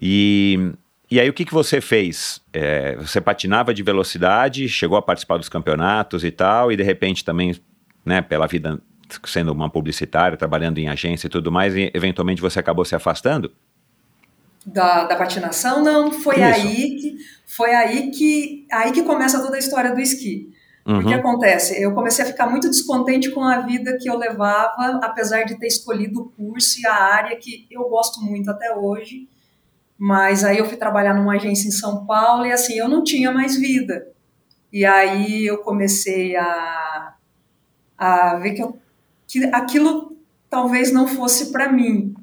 E, 0.00 0.72
e 1.10 1.20
aí 1.20 1.28
o 1.28 1.32
que, 1.32 1.44
que 1.44 1.54
você 1.54 1.80
fez? 1.80 2.40
É, 2.52 2.96
você 2.96 3.20
patinava 3.20 3.72
de 3.72 3.82
velocidade, 3.82 4.68
chegou 4.68 4.96
a 4.98 5.02
participar 5.02 5.36
dos 5.36 5.48
campeonatos 5.48 6.24
e 6.24 6.30
tal, 6.30 6.72
e 6.72 6.76
de 6.76 6.82
repente 6.82 7.24
também, 7.24 7.54
né, 8.04 8.20
pela 8.20 8.46
vida 8.46 8.80
sendo 9.24 9.52
uma 9.52 9.70
publicitária, 9.70 10.36
trabalhando 10.36 10.78
em 10.78 10.88
agência 10.88 11.28
e 11.28 11.30
tudo 11.30 11.52
mais, 11.52 11.76
e 11.76 11.90
eventualmente 11.94 12.42
você 12.42 12.58
acabou 12.58 12.84
se 12.84 12.94
afastando? 12.94 13.52
Da, 14.68 15.04
da 15.04 15.14
patinação, 15.14 15.80
não, 15.80 16.10
foi 16.10 16.34
Isso. 16.40 16.44
aí 16.44 16.96
que 16.96 17.16
foi 17.46 17.72
aí 17.72 18.10
que 18.10 18.66
aí 18.72 18.90
que 18.90 19.04
começa 19.04 19.40
toda 19.40 19.54
a 19.54 19.60
história 19.60 19.94
do 19.94 20.00
esqui. 20.00 20.50
O 20.84 20.98
que 21.00 21.06
Uhum. 21.06 21.14
acontece? 21.14 21.80
Eu 21.80 21.94
comecei 21.94 22.24
a 22.24 22.28
ficar 22.28 22.48
muito 22.48 22.68
descontente 22.68 23.30
com 23.30 23.42
a 23.44 23.60
vida 23.60 23.96
que 23.96 24.08
eu 24.10 24.16
levava, 24.16 25.00
apesar 25.02 25.44
de 25.44 25.56
ter 25.58 25.66
escolhido 25.68 26.20
o 26.20 26.28
curso 26.30 26.80
e 26.80 26.86
a 26.86 26.94
área 26.94 27.36
que 27.36 27.66
eu 27.70 27.88
gosto 27.88 28.20
muito 28.20 28.50
até 28.50 28.74
hoje. 28.74 29.28
Mas 29.98 30.44
aí 30.44 30.58
eu 30.58 30.66
fui 30.66 30.76
trabalhar 30.76 31.14
numa 31.14 31.34
agência 31.34 31.68
em 31.68 31.72
São 31.72 32.04
Paulo 32.04 32.44
e 32.44 32.52
assim, 32.52 32.74
eu 32.74 32.88
não 32.88 33.02
tinha 33.04 33.30
mais 33.32 33.56
vida. 33.56 34.08
E 34.72 34.84
aí 34.84 35.46
eu 35.46 35.58
comecei 35.58 36.36
a, 36.36 37.14
a 37.96 38.36
ver 38.36 38.52
que, 38.52 38.62
eu, 38.62 38.76
que 39.26 39.44
aquilo 39.46 40.16
talvez 40.50 40.92
não 40.92 41.06
fosse 41.06 41.50
para 41.52 41.70
mim. 41.72 42.14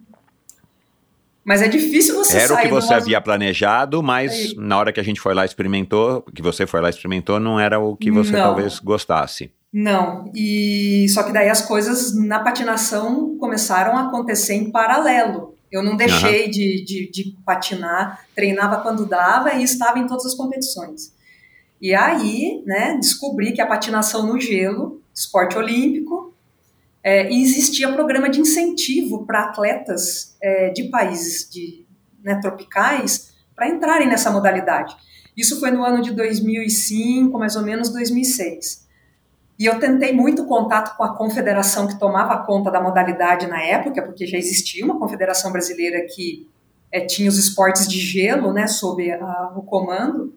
Mas 1.43 1.61
é 1.61 1.67
difícil 1.67 2.15
você 2.15 2.37
Era 2.37 2.53
o 2.53 2.57
que 2.57 2.69
você 2.69 2.93
havia 2.93 3.19
planejado, 3.19 4.01
mas 4.01 4.31
Aí. 4.31 4.55
na 4.57 4.77
hora 4.77 4.93
que 4.93 4.99
a 4.99 5.03
gente 5.03 5.19
foi 5.19 5.33
lá 5.33 5.43
e 5.43 5.45
experimentou, 5.45 6.21
que 6.33 6.41
você 6.41 6.65
foi 6.65 6.79
lá 6.79 6.87
e 6.87 6.91
experimentou, 6.91 7.39
não 7.39 7.59
era 7.59 7.79
o 7.79 7.97
que 7.97 8.09
você 8.09 8.31
Não. 8.31 8.39
talvez 8.39 8.79
gostasse. 8.79 9.51
Não, 9.71 10.31
e 10.35 11.07
só 11.09 11.23
que 11.23 11.33
daí 11.33 11.49
as 11.49 11.63
coisas 11.63 12.15
na 12.15 12.39
patinação 12.39 13.37
começaram 13.39 13.97
a 13.97 14.07
acontecer 14.07 14.53
em 14.53 14.71
paralelo. 14.71 15.57
Eu 15.71 15.81
não 15.81 15.97
deixei 15.97 16.47
de, 16.49 16.85
de, 16.85 17.09
de 17.11 17.35
patinar, 17.43 18.23
treinava 18.35 18.77
quando 18.81 19.07
dava 19.07 19.55
e 19.55 19.63
estava 19.63 19.97
em 19.97 20.05
todas 20.05 20.27
as 20.27 20.35
competições. 20.35 21.11
E 21.81 21.95
aí, 21.95 22.61
né, 22.65 22.95
descobri 22.97 23.51
que 23.51 23.59
a 23.59 23.65
patinação 23.65 24.27
no 24.27 24.39
gelo, 24.39 25.01
esporte 25.13 25.57
olímpico, 25.57 26.32
é, 27.03 27.29
e 27.29 27.43
existia 27.43 27.91
programa 27.91 28.29
de 28.29 28.39
incentivo 28.39 29.25
para 29.25 29.43
atletas 29.43 30.37
é, 30.41 30.69
de 30.69 30.83
países 30.85 31.49
de, 31.49 31.85
né, 32.23 32.39
tropicais 32.39 33.33
para 33.53 33.67
entrarem 33.67 34.07
nessa 34.07 34.31
modalidade. 34.31 34.95
Isso 35.35 35.59
foi 35.59 35.71
no 35.71 35.83
ano 35.83 36.01
de 36.01 36.11
2005, 36.11 37.37
mais 37.37 37.55
ou 37.55 37.63
menos 37.63 37.89
2006. 37.89 38.87
E 39.59 39.65
eu 39.65 39.79
tentei 39.79 40.13
muito 40.13 40.45
contato 40.45 40.95
com 40.95 41.03
a 41.03 41.15
confederação 41.15 41.87
que 41.87 41.99
tomava 41.99 42.43
conta 42.45 42.71
da 42.71 42.81
modalidade 42.81 43.47
na 43.47 43.61
época, 43.61 44.01
porque 44.01 44.25
já 44.25 44.37
existia 44.37 44.83
uma 44.85 44.97
confederação 44.97 45.51
brasileira 45.51 46.05
que 46.07 46.47
é, 46.91 47.01
tinha 47.01 47.29
os 47.29 47.37
esportes 47.37 47.87
de 47.87 47.99
gelo, 47.99 48.53
né, 48.53 48.67
sob 48.67 49.11
a, 49.11 49.51
o 49.55 49.61
comando. 49.61 50.33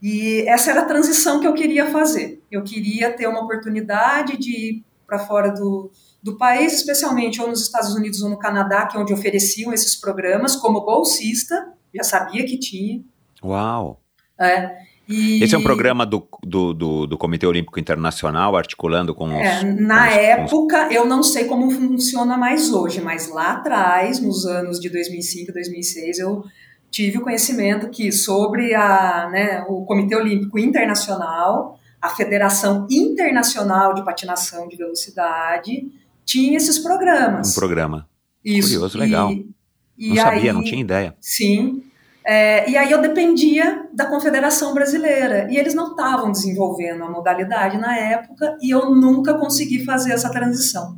E 0.00 0.42
essa 0.46 0.70
era 0.70 0.82
a 0.82 0.84
transição 0.84 1.40
que 1.40 1.46
eu 1.46 1.54
queria 1.54 1.90
fazer. 1.90 2.42
Eu 2.50 2.62
queria 2.62 3.10
ter 3.10 3.26
uma 3.26 3.42
oportunidade 3.42 4.36
de 4.36 4.82
para 5.06 5.18
fora 5.18 5.50
do, 5.50 5.90
do 6.22 6.36
país, 6.36 6.72
especialmente 6.74 7.40
ou 7.40 7.48
nos 7.48 7.62
Estados 7.62 7.94
Unidos 7.94 8.22
ou 8.22 8.30
no 8.30 8.38
Canadá, 8.38 8.86
que 8.86 8.96
é 8.96 9.00
onde 9.00 9.12
ofereciam 9.12 9.72
esses 9.72 9.94
programas, 9.94 10.56
como 10.56 10.84
bolsista, 10.84 11.72
já 11.94 12.02
sabia 12.02 12.44
que 12.44 12.58
tinha. 12.58 13.02
Uau! 13.42 14.00
É, 14.40 14.70
e, 15.08 15.44
Esse 15.44 15.54
é 15.54 15.58
um 15.58 15.62
programa 15.62 16.06
do, 16.06 16.26
do, 16.42 16.72
do, 16.72 17.06
do 17.06 17.18
Comitê 17.18 17.46
Olímpico 17.46 17.78
Internacional, 17.78 18.56
articulando 18.56 19.14
com 19.14 19.26
os. 19.26 19.32
É, 19.34 19.62
na 19.62 20.06
com 20.08 20.12
os- 20.12 20.18
época, 20.18 20.88
eu 20.90 21.04
não 21.06 21.22
sei 21.22 21.44
como 21.44 21.70
funciona 21.70 22.38
mais 22.38 22.72
hoje, 22.72 23.00
mas 23.02 23.28
lá 23.30 23.52
atrás, 23.52 24.18
nos 24.18 24.46
anos 24.46 24.80
de 24.80 24.88
2005, 24.88 25.52
2006, 25.52 26.18
eu 26.20 26.42
tive 26.90 27.18
o 27.18 27.22
conhecimento 27.22 27.90
que 27.90 28.10
sobre 28.10 28.74
a, 28.74 29.28
né, 29.30 29.64
o 29.68 29.84
Comitê 29.84 30.16
Olímpico 30.16 30.58
Internacional, 30.58 31.78
a 32.04 32.10
Federação 32.10 32.86
Internacional 32.90 33.94
de 33.94 34.04
Patinação 34.04 34.68
de 34.68 34.76
Velocidade, 34.76 35.90
tinha 36.24 36.56
esses 36.56 36.78
programas. 36.78 37.52
Um 37.52 37.54
programa. 37.60 38.06
Isso. 38.44 38.68
curioso, 38.68 38.98
legal. 38.98 39.30
E, 39.32 39.48
e 39.96 40.08
não 40.10 40.16
sabia, 40.16 40.40
aí- 40.42 40.52
não 40.52 40.62
tinha 40.62 40.80
ideia. 40.80 41.16
Sim. 41.18 41.82
É, 42.26 42.68
e 42.70 42.76
aí 42.76 42.90
eu 42.90 43.00
dependia 43.00 43.86
da 43.92 44.06
Confederação 44.06 44.74
Brasileira. 44.74 45.46
E 45.50 45.56
eles 45.56 45.74
não 45.74 45.92
estavam 45.92 46.30
desenvolvendo 46.30 47.04
a 47.04 47.10
modalidade 47.10 47.78
na 47.78 47.96
época 47.96 48.56
e 48.60 48.70
eu 48.70 48.94
nunca 48.94 49.34
consegui 49.34 49.84
fazer 49.84 50.12
essa 50.12 50.30
transição. 50.30 50.96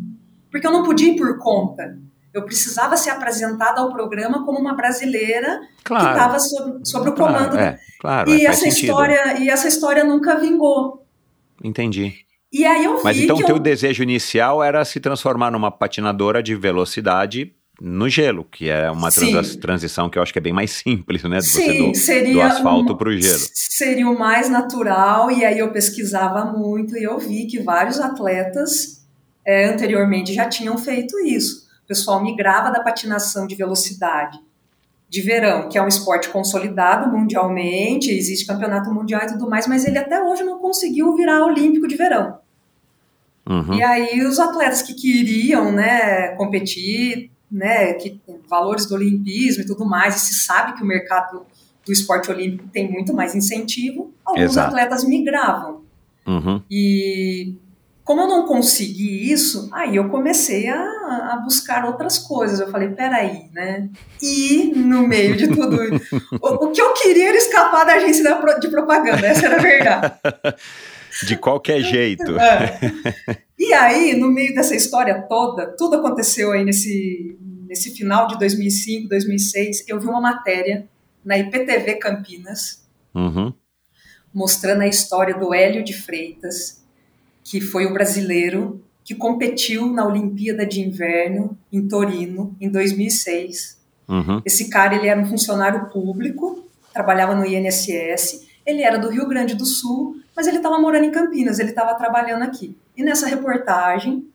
Porque 0.51 0.67
eu 0.67 0.73
não 0.73 0.83
podia 0.83 1.13
ir 1.13 1.17
por 1.17 1.39
conta. 1.39 1.99
Eu 2.37 2.43
precisava 2.45 2.97
ser 2.99 3.09
apresentada 3.11 3.81
ao 3.81 3.91
programa 3.91 4.45
como 4.45 4.59
uma 4.59 4.75
brasileira 4.75 5.59
que 5.79 5.85
Claro. 5.85 6.11
estava 6.11 6.39
sob, 6.39 6.81
sob 6.85 7.09
o 7.09 7.13
claro, 7.15 7.35
comando. 7.35 7.59
é, 7.59 7.79
claro, 7.99 8.31
e, 8.31 8.45
é, 8.45 8.51
essa 8.51 8.61
sentido. 8.65 8.85
história, 8.91 9.39
e 9.41 9.49
essa 9.49 9.67
história 9.67 10.05
nunca 10.05 10.35
vingou. 10.39 11.03
Entendi. 11.65 12.13
E 12.53 12.65
aí 12.67 12.85
eu 12.85 12.99
vi 12.99 13.05
Mas 13.05 13.19
então 13.19 13.37
que 13.37 13.43
o 13.43 13.47
teu 13.47 13.57
eu, 13.57 13.63
desejo 13.63 14.03
inicial 14.03 14.63
era 14.63 14.85
se 14.85 15.01
transformar 15.01 15.51
numa 15.51 15.71
patinadora 15.71 16.43
de 16.43 16.55
velocidade 16.55 17.53
no 17.81 18.09
gelo, 18.09 18.45
que 18.45 18.69
é 18.71 18.91
uma 18.91 19.09
transição 19.61 20.09
que 20.11 20.19
eu 20.19 20.23
acho 20.23 20.33
que 20.33 20.39
é 20.39 20.43
bem 20.43 20.53
mais 20.53 20.71
simples, 20.71 21.23
né? 21.25 21.41
você 21.41 21.63
Sim, 21.73 21.91
do, 21.93 21.95
seria 21.97 22.33
do 22.35 22.41
asfalto 22.43 22.93
um- 22.93 22.97
para 22.97 23.09
o 23.09 23.13
gelo. 23.17 23.41
Seria 23.55 24.09
o 24.09 24.19
mais 24.19 24.49
natural, 24.51 25.31
e 25.31 25.45
aí 25.45 25.59
eu 25.59 25.71
pesquisava 25.73 26.45
muito 26.47 26.97
e 26.99 27.03
eu 27.03 27.19
vi 27.19 27.47
que 27.47 27.59
vários 27.63 27.99
atletas 28.01 29.03
é, 29.45 29.67
anteriormente 29.67 30.33
já 30.35 30.47
tinham 30.49 30.77
feito 30.79 31.19
isso. 31.21 31.66
O 31.87 31.89
pessoal 31.89 32.23
migrava 32.23 32.71
da 32.71 32.83
patinação 32.83 33.47
de 33.47 33.55
velocidade 33.55 34.39
de 35.09 35.21
verão, 35.21 35.69
que 35.69 35.79
é 35.79 35.83
um 35.83 35.87
esporte 35.89 36.29
consolidado 36.29 37.11
mundialmente, 37.17 38.11
existe 38.11 38.45
campeonato 38.45 38.93
mundial 38.93 39.23
e 39.23 39.29
tudo 39.29 39.49
mais, 39.49 39.67
mas 39.67 39.85
ele 39.85 39.99
até 39.99 40.21
hoje 40.21 40.43
não 40.43 40.59
conseguiu 40.59 41.15
virar 41.15 41.45
olímpico 41.45 41.87
de 41.87 41.97
verão. 41.97 42.39
Uhum. 43.49 43.75
E 43.75 43.83
aí 43.83 44.27
os 44.27 44.41
atletas 44.41 44.83
que 44.83 44.95
queriam, 44.95 45.71
né, 45.71 46.29
competir, 46.31 47.31
né, 47.51 47.95
que 47.95 48.21
valores 48.49 48.87
do 48.87 48.97
olimpismo 48.97 49.63
e 49.63 49.67
tudo 49.67 49.87
mais, 49.87 50.17
e 50.17 50.21
se 50.21 50.35
sabe 50.45 50.75
que 50.75 50.83
o 50.83 50.87
mercado 50.87 51.47
do 51.85 51.93
esporte 51.93 52.29
olímpico 52.29 52.69
tem 52.73 52.91
muito 52.91 53.15
mais 53.15 53.37
incentivo, 53.37 54.13
alguns 54.25 54.43
Exato. 54.43 54.69
atletas 54.69 55.05
migravam. 55.05 55.83
Uhum. 56.27 56.61
E 56.69 57.55
como 58.07 58.21
eu 58.21 58.29
não 58.29 58.47
consegui 58.47 59.33
isso, 59.33 59.69
aí 59.73 59.97
eu 59.97 60.09
comecei 60.09 60.69
a, 60.69 60.81
a, 61.33 61.41
buscar 61.45 61.85
outras 61.85 62.17
coisas. 62.17 62.61
Eu 62.61 62.71
falei, 62.71 62.91
peraí, 62.91 63.51
né? 63.53 63.91
E 64.23 64.73
no 64.77 65.03
meio 65.09 65.37
de 65.37 65.49
tudo, 65.49 65.77
o, 66.41 66.67
o, 66.67 66.71
que 66.71 66.81
eu 66.81 66.93
queria 66.93 67.31
era 67.31 67.37
escapar 67.37 67.85
da 67.85 67.95
agência 67.95 68.23
de 68.61 68.69
propaganda, 68.69 69.27
essa 69.27 69.47
era 69.47 69.57
a 69.57 69.61
verdade. 69.61 70.15
De 71.27 71.37
qualquer 71.37 71.81
jeito. 71.83 72.39
É. 72.39 72.79
E 73.59 73.73
aí, 73.73 74.15
no 74.15 74.29
meio 74.29 74.55
dessa 74.55 74.77
história 74.77 75.23
toda, 75.23 75.75
tudo 75.77 75.97
aconteceu 75.97 76.53
aí 76.53 76.65
nesse, 76.65 77.37
nesse 77.67 77.91
final 77.91 78.29
de 78.29 78.39
2005, 78.39 79.09
2006. 79.09 79.85
Eu 79.89 79.99
vi 79.99 80.07
uma 80.07 80.21
matéria 80.21 80.89
na 81.25 81.37
IPTV 81.37 81.97
Campinas, 81.97 82.87
uhum. 83.13 83.53
mostrando 84.33 84.83
a 84.83 84.87
história 84.87 85.35
do 85.37 85.53
Hélio 85.53 85.83
de 85.83 85.93
Freitas, 85.93 86.86
que 87.47 87.61
foi 87.61 87.87
o 87.87 87.93
brasileiro 87.93 88.83
que 89.05 89.15
competiu 89.15 89.87
na 89.87 90.05
Olimpíada 90.05 90.67
de 90.67 90.81
Inverno 90.81 91.57
em 91.73 91.87
Torino 91.87 92.57
em 92.61 92.69
2006. 92.69 93.81
Uhum. 94.09 94.43
Esse 94.45 94.69
cara 94.69 94.97
ele 94.97 95.07
era 95.07 95.21
um 95.21 95.27
funcionário 95.27 95.89
público, 95.91 96.69
trabalhava 96.93 97.37
no 97.37 97.47
INSS. 97.47 98.45
Ele 98.67 98.83
era 98.83 98.99
do 98.99 99.09
Rio 99.09 99.29
Grande 99.29 99.55
do 99.55 99.65
Sul, 99.65 100.17
mas 100.35 100.49
ele 100.49 100.57
estava 100.57 100.77
morando 100.81 101.05
em 101.05 101.13
Campinas. 101.13 101.61
Ele 101.61 101.69
estava 101.69 101.95
trabalhando 101.95 102.43
aqui. 102.43 102.77
E 102.97 103.05
nessa 103.05 103.29
reportagem 103.29 104.27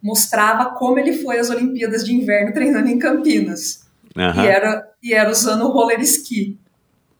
mostrava 0.00 0.66
como 0.76 1.00
ele 1.00 1.14
foi 1.14 1.40
às 1.40 1.50
Olimpíadas 1.50 2.04
de 2.04 2.14
Inverno 2.14 2.54
treinando 2.54 2.88
em 2.88 2.98
Campinas. 2.98 3.84
Uhum. 4.16 4.44
E, 4.44 4.46
era, 4.46 4.88
e 5.02 5.12
era 5.12 5.28
usando 5.28 5.62
o 5.64 5.72
roller 5.72 6.00
ski, 6.02 6.56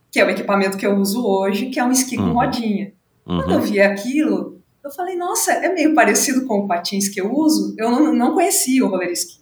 que 0.09 0.20
é 0.20 0.24
o 0.24 0.30
equipamento 0.30 0.76
que 0.76 0.86
eu 0.86 0.97
uso 0.97 1.26
hoje, 1.26 1.66
que 1.66 1.80
é 1.80 1.84
um 1.84 1.90
esqui 1.90 2.16
uhum. 2.16 2.28
com 2.28 2.38
rodinha. 2.38 2.93
Quando 3.24 3.51
eu 3.51 3.59
uhum. 3.59 3.62
vi 3.62 3.80
aquilo, 3.80 4.51
eu 4.84 4.90
falei, 4.90 5.16
nossa, 5.16 5.52
é 5.52 5.72
meio 5.72 5.94
parecido 5.94 6.44
com 6.46 6.60
o 6.60 6.68
patins 6.68 7.08
que 7.08 7.20
eu 7.20 7.32
uso. 7.32 7.74
Eu 7.78 7.90
não, 7.90 8.12
não 8.12 8.34
conhecia 8.34 8.84
o 8.84 8.88
roller 8.88 9.12
ski. 9.12 9.40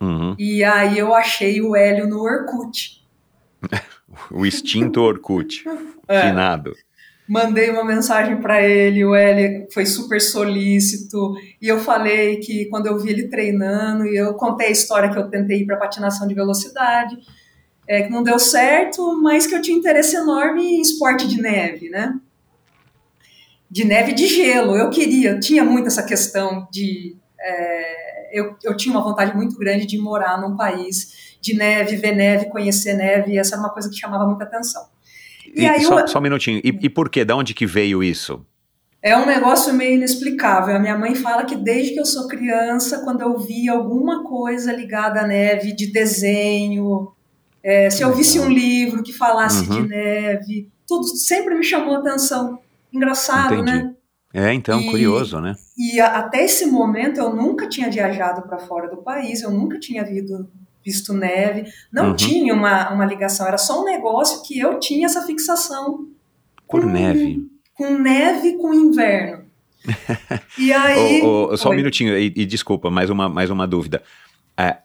Uhum. 0.00 0.34
E 0.38 0.64
aí 0.64 0.98
eu 0.98 1.14
achei 1.14 1.60
o 1.60 1.76
Hélio 1.76 2.08
no 2.08 2.22
Orkut. 2.22 3.04
o 4.30 4.46
extinto 4.46 5.00
Orkut. 5.00 5.64
é. 6.08 6.28
Finado. 6.28 6.74
Mandei 7.28 7.70
uma 7.70 7.84
mensagem 7.84 8.40
para 8.40 8.60
ele, 8.60 9.04
o 9.04 9.14
Hélio 9.14 9.68
foi 9.72 9.86
super 9.86 10.20
solícito, 10.20 11.36
e 11.62 11.68
eu 11.68 11.78
falei 11.78 12.38
que 12.38 12.64
quando 12.64 12.86
eu 12.86 12.98
vi 12.98 13.10
ele 13.10 13.28
treinando, 13.28 14.04
e 14.04 14.16
eu 14.16 14.34
contei 14.34 14.66
a 14.66 14.72
história 14.72 15.08
que 15.08 15.16
eu 15.16 15.30
tentei 15.30 15.60
ir 15.60 15.64
para 15.64 15.76
patinação 15.76 16.26
de 16.26 16.34
velocidade, 16.34 17.16
é, 17.86 18.02
que 18.02 18.10
não 18.10 18.24
deu 18.24 18.36
certo, 18.36 19.16
mas 19.22 19.46
que 19.46 19.54
eu 19.54 19.62
tinha 19.62 19.78
interesse 19.78 20.16
enorme 20.16 20.60
em 20.60 20.80
esporte 20.80 21.28
de 21.28 21.40
neve, 21.40 21.88
né? 21.88 22.18
De 23.70 23.84
neve 23.84 24.12
e 24.12 24.14
de 24.14 24.26
gelo. 24.26 24.76
Eu 24.76 24.90
queria, 24.90 25.38
tinha 25.38 25.64
muito 25.64 25.86
essa 25.86 26.02
questão 26.02 26.66
de. 26.72 27.16
É, 27.40 28.38
eu, 28.38 28.56
eu 28.62 28.76
tinha 28.76 28.94
uma 28.94 29.02
vontade 29.02 29.34
muito 29.34 29.56
grande 29.56 29.86
de 29.86 29.98
morar 29.98 30.40
num 30.40 30.56
país 30.56 31.38
de 31.40 31.54
neve, 31.54 31.96
ver 31.96 32.14
neve, 32.14 32.46
conhecer 32.46 32.94
neve, 32.94 33.32
e 33.32 33.38
essa 33.38 33.54
era 33.54 33.62
uma 33.62 33.70
coisa 33.70 33.88
que 33.88 33.96
chamava 33.96 34.26
muita 34.26 34.44
atenção. 34.44 34.84
E, 35.54 35.62
e 35.62 35.66
aí 35.66 35.82
só, 35.82 36.00
eu, 36.00 36.08
só, 36.08 36.18
um 36.18 36.22
minutinho, 36.22 36.60
e, 36.62 36.68
e 36.82 36.90
por 36.90 37.08
quê? 37.08 37.24
De 37.24 37.32
onde 37.32 37.54
que 37.54 37.66
veio 37.66 38.02
isso? 38.02 38.44
É 39.02 39.16
um 39.16 39.24
negócio 39.24 39.72
meio 39.72 39.94
inexplicável. 39.94 40.76
A 40.76 40.78
minha 40.78 40.96
mãe 40.98 41.14
fala 41.14 41.44
que 41.44 41.56
desde 41.56 41.94
que 41.94 42.00
eu 42.00 42.04
sou 42.04 42.28
criança, 42.28 43.02
quando 43.02 43.22
eu 43.22 43.38
via 43.38 43.72
alguma 43.72 44.24
coisa 44.24 44.70
ligada 44.72 45.20
à 45.20 45.26
neve, 45.26 45.72
de 45.72 45.86
desenho, 45.86 47.10
é, 47.62 47.88
se 47.88 48.02
eu 48.02 48.14
visse 48.14 48.38
um 48.38 48.50
livro 48.50 49.02
que 49.02 49.12
falasse 49.12 49.66
uhum. 49.66 49.82
de 49.82 49.88
neve, 49.88 50.68
tudo 50.86 51.06
sempre 51.06 51.54
me 51.54 51.64
chamou 51.64 51.96
atenção. 51.96 52.58
Engraçado, 52.92 53.54
Entendi. 53.54 53.84
né? 53.84 53.94
É, 54.32 54.52
então, 54.52 54.80
e, 54.80 54.90
curioso, 54.90 55.40
né? 55.40 55.56
E 55.76 56.00
a, 56.00 56.18
até 56.18 56.44
esse 56.44 56.66
momento 56.66 57.18
eu 57.18 57.34
nunca 57.34 57.68
tinha 57.68 57.90
viajado 57.90 58.42
para 58.42 58.60
fora 58.60 58.88
do 58.88 58.98
país, 58.98 59.42
eu 59.42 59.50
nunca 59.50 59.78
tinha 59.78 60.04
visto, 60.04 60.48
visto 60.84 61.12
neve, 61.12 61.70
não 61.92 62.10
uhum. 62.10 62.16
tinha 62.16 62.54
uma, 62.54 62.90
uma 62.90 63.04
ligação, 63.04 63.46
era 63.46 63.58
só 63.58 63.82
um 63.82 63.84
negócio 63.84 64.42
que 64.42 64.58
eu 64.58 64.78
tinha 64.78 65.06
essa 65.06 65.22
fixação. 65.22 66.06
Por 66.68 66.82
com, 66.82 66.86
neve. 66.86 67.40
Com 67.74 67.98
neve 67.98 68.56
com 68.56 68.72
inverno. 68.72 69.44
e 70.58 70.72
aí. 70.72 71.22
oh, 71.22 71.48
oh, 71.50 71.56
só 71.56 71.70
um 71.70 71.74
minutinho, 71.74 72.16
e, 72.16 72.32
e, 72.36 72.46
desculpa, 72.46 72.90
mais 72.90 73.10
uma, 73.10 73.28
mais 73.28 73.50
uma 73.50 73.66
dúvida. 73.66 74.02
É, 74.56 74.76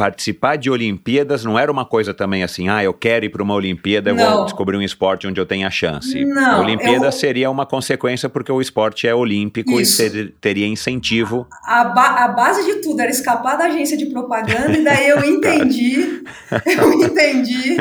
participar 0.00 0.56
de 0.56 0.70
Olimpíadas 0.70 1.44
não 1.44 1.58
era 1.58 1.70
uma 1.70 1.84
coisa 1.84 2.14
também 2.14 2.42
assim, 2.42 2.70
ah, 2.70 2.82
eu 2.82 2.94
quero 2.94 3.26
ir 3.26 3.28
para 3.28 3.42
uma 3.42 3.52
Olimpíada, 3.52 4.08
eu 4.08 4.16
vou 4.16 4.44
descobrir 4.46 4.78
um 4.78 4.80
esporte 4.80 5.26
onde 5.26 5.38
eu 5.38 5.44
tenha 5.44 5.70
chance. 5.70 6.24
Não, 6.24 6.52
a 6.52 6.60
Olimpíada 6.60 7.04
eu... 7.04 7.12
seria 7.12 7.50
uma 7.50 7.66
consequência 7.66 8.26
porque 8.26 8.50
o 8.50 8.62
esporte 8.62 9.06
é 9.06 9.14
olímpico 9.14 9.78
Isso. 9.78 10.02
e 10.02 10.28
teria 10.40 10.66
incentivo. 10.66 11.46
A, 11.62 11.84
ba 11.84 12.24
a, 12.24 12.28
base 12.28 12.64
de 12.64 12.80
tudo 12.80 12.98
era 12.98 13.10
escapar 13.10 13.58
da 13.58 13.66
agência 13.66 13.94
de 13.94 14.06
propaganda 14.06 14.72
e 14.72 14.82
daí 14.82 15.06
eu 15.06 15.20
entendi, 15.22 16.22
eu 16.64 16.92
entendi 17.02 17.76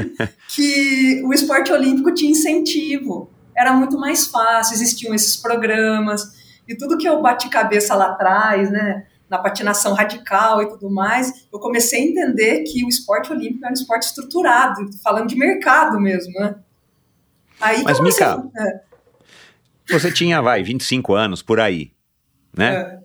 que 0.49 1.23
o 1.23 1.33
esporte 1.33 1.71
olímpico 1.71 2.13
tinha 2.13 2.31
incentivo. 2.31 3.31
Era 3.55 3.71
muito 3.71 3.97
mais 3.97 4.27
fácil, 4.27 4.73
existiam 4.73 5.15
esses 5.15 5.37
programas 5.37 6.33
e 6.67 6.75
tudo 6.75 6.97
que 6.97 7.07
eu 7.07 7.21
bati 7.21 7.47
cabeça 7.47 7.95
lá 7.95 8.07
atrás, 8.07 8.69
né? 8.69 9.05
Na 9.29 9.37
patinação 9.37 9.93
radical 9.93 10.61
e 10.61 10.69
tudo 10.69 10.89
mais, 10.89 11.47
eu 11.51 11.59
comecei 11.59 12.01
a 12.01 12.05
entender 12.05 12.63
que 12.63 12.83
o 12.83 12.89
esporte 12.89 13.31
olímpico 13.31 13.63
era 13.63 13.71
um 13.71 13.73
esporte 13.73 14.03
estruturado, 14.03 14.89
falando 15.03 15.27
de 15.27 15.35
mercado 15.35 15.99
mesmo, 15.99 16.33
né? 16.33 16.55
Aí 17.61 17.83
Mas, 17.83 17.99
Mica, 17.99 18.41
é. 18.57 18.81
você 19.91 20.11
tinha, 20.11 20.41
vai, 20.41 20.63
25 20.63 21.13
anos 21.13 21.41
por 21.41 21.59
aí, 21.59 21.91
né? 22.55 22.75
É. 22.75 22.99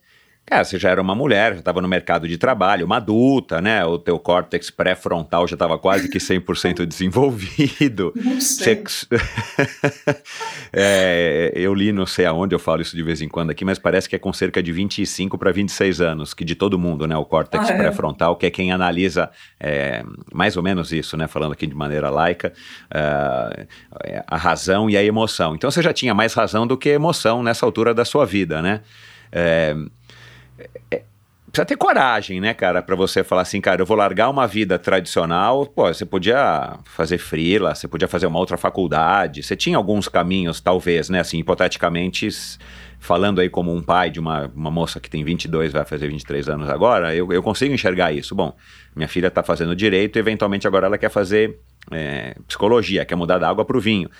Cara, 0.47 0.63
você 0.63 0.79
já 0.79 0.91
era 0.91 1.01
uma 1.01 1.15
mulher, 1.15 1.55
já 1.55 1.61
estava 1.61 1.81
no 1.81 1.89
mercado 1.89 2.29
de 2.29 2.37
trabalho, 2.37 2.85
uma 2.85 2.99
adulta, 2.99 3.63
né? 3.63 3.83
O 3.87 3.99
teu 3.99 4.19
córtex 4.19 4.69
pré-frontal 4.69 5.49
já 5.49 5.55
estava 5.55 5.79
quase 5.79 6.07
que 6.07 6.19
100% 6.19 6.85
desenvolvido. 6.87 8.13
Não 8.15 8.39
sei. 8.43 8.83
Você... 8.85 9.07
é, 10.71 11.51
eu 11.55 11.73
li, 11.73 11.93
não 11.93 12.05
sei 12.05 12.27
aonde, 12.27 12.55
eu 12.55 12.59
falo 12.59 12.83
isso 12.83 12.95
de 12.95 13.03
vez 13.03 13.23
em 13.23 13.29
quando 13.29 13.51
aqui, 13.51 13.65
mas 13.65 13.79
parece 13.79 14.07
que 14.07 14.15
é 14.17 14.19
com 14.19 14.35
cerca 14.35 14.63
de 14.63 14.71
25 14.71 15.39
para 15.39 15.51
26 15.51 16.03
anos, 16.03 16.35
que 16.35 16.45
de 16.45 16.55
todo 16.55 16.79
mundo, 16.79 17.07
né? 17.07 17.17
O 17.17 17.25
córtex 17.25 17.71
ah, 17.71 17.73
é? 17.73 17.77
pré-frontal, 17.79 18.37
que 18.37 18.45
é 18.45 18.51
quem 18.51 18.71
analisa 18.71 19.31
é, 19.59 20.05
mais 20.31 20.59
ou 20.59 20.63
menos 20.63 20.93
isso, 20.93 21.17
né? 21.17 21.27
Falando 21.27 21.53
aqui 21.53 21.67
de 21.67 21.75
maneira 21.75 22.11
laica, 22.11 22.53
é, 22.93 24.23
a 24.27 24.37
razão 24.37 24.91
e 24.91 24.97
a 24.97 25.03
emoção. 25.03 25.55
Então 25.55 25.71
você 25.71 25.81
já 25.81 25.93
tinha 25.95 26.13
mais 26.13 26.35
razão 26.35 26.67
do 26.67 26.77
que 26.77 26.91
emoção 26.91 27.43
nessa 27.43 27.65
altura 27.65 27.95
da 27.95 28.05
sua 28.05 28.27
vida, 28.27 28.61
né? 28.61 28.83
É, 29.33 29.75
é, 30.91 31.03
precisa 31.55 31.65
ter 31.65 31.77
coragem, 31.77 32.41
né, 32.41 32.53
cara, 32.53 32.83
para 32.83 32.97
você 32.97 33.23
falar 33.23 33.43
assim, 33.43 33.61
cara, 33.61 33.81
eu 33.81 33.87
vou 33.87 33.97
largar 33.97 34.29
uma 34.29 34.45
vida 34.45 34.77
tradicional. 34.77 35.65
Pô, 35.65 35.87
você 35.87 36.05
podia 36.05 36.79
fazer 36.85 37.17
frila, 37.19 37.73
você 37.75 37.87
podia 37.87 38.09
fazer 38.09 38.27
uma 38.27 38.41
outra 38.41 38.57
faculdade. 38.57 39.41
Você 39.41 39.55
tinha 39.55 39.77
alguns 39.77 40.09
caminhos, 40.09 40.61
talvez, 40.61 41.09
né, 41.09 41.21
assim, 41.21 41.39
hipoteticamente, 41.39 42.29
falando 42.99 43.41
aí 43.41 43.49
como 43.49 43.73
um 43.73 43.81
pai 43.81 44.11
de 44.11 44.19
uma, 44.19 44.51
uma 44.53 44.71
moça 44.71 44.99
que 44.99 45.09
tem 45.09 45.23
22, 45.23 45.73
vai 45.73 45.85
fazer 45.85 46.09
23 46.09 46.49
anos 46.49 46.69
agora, 46.69 47.15
eu, 47.15 47.33
eu 47.33 47.43
consigo 47.43 47.73
enxergar 47.73 48.13
isso. 48.13 48.35
Bom, 48.35 48.57
minha 48.97 49.09
filha 49.09 49.29
está 49.29 49.43
fazendo 49.43 49.77
direito 49.77 50.17
e 50.17 50.19
eventualmente 50.19 50.67
agora 50.67 50.87
ela 50.87 50.99
quer 50.99 51.11
fazer 51.11 51.61
é, 51.93 52.35
psicologia, 52.49 53.05
quer 53.05 53.15
mudar 53.15 53.39
da 53.39 53.49
água 53.49 53.65
para 53.65 53.77
o 53.77 53.81
vinho. 53.81 54.11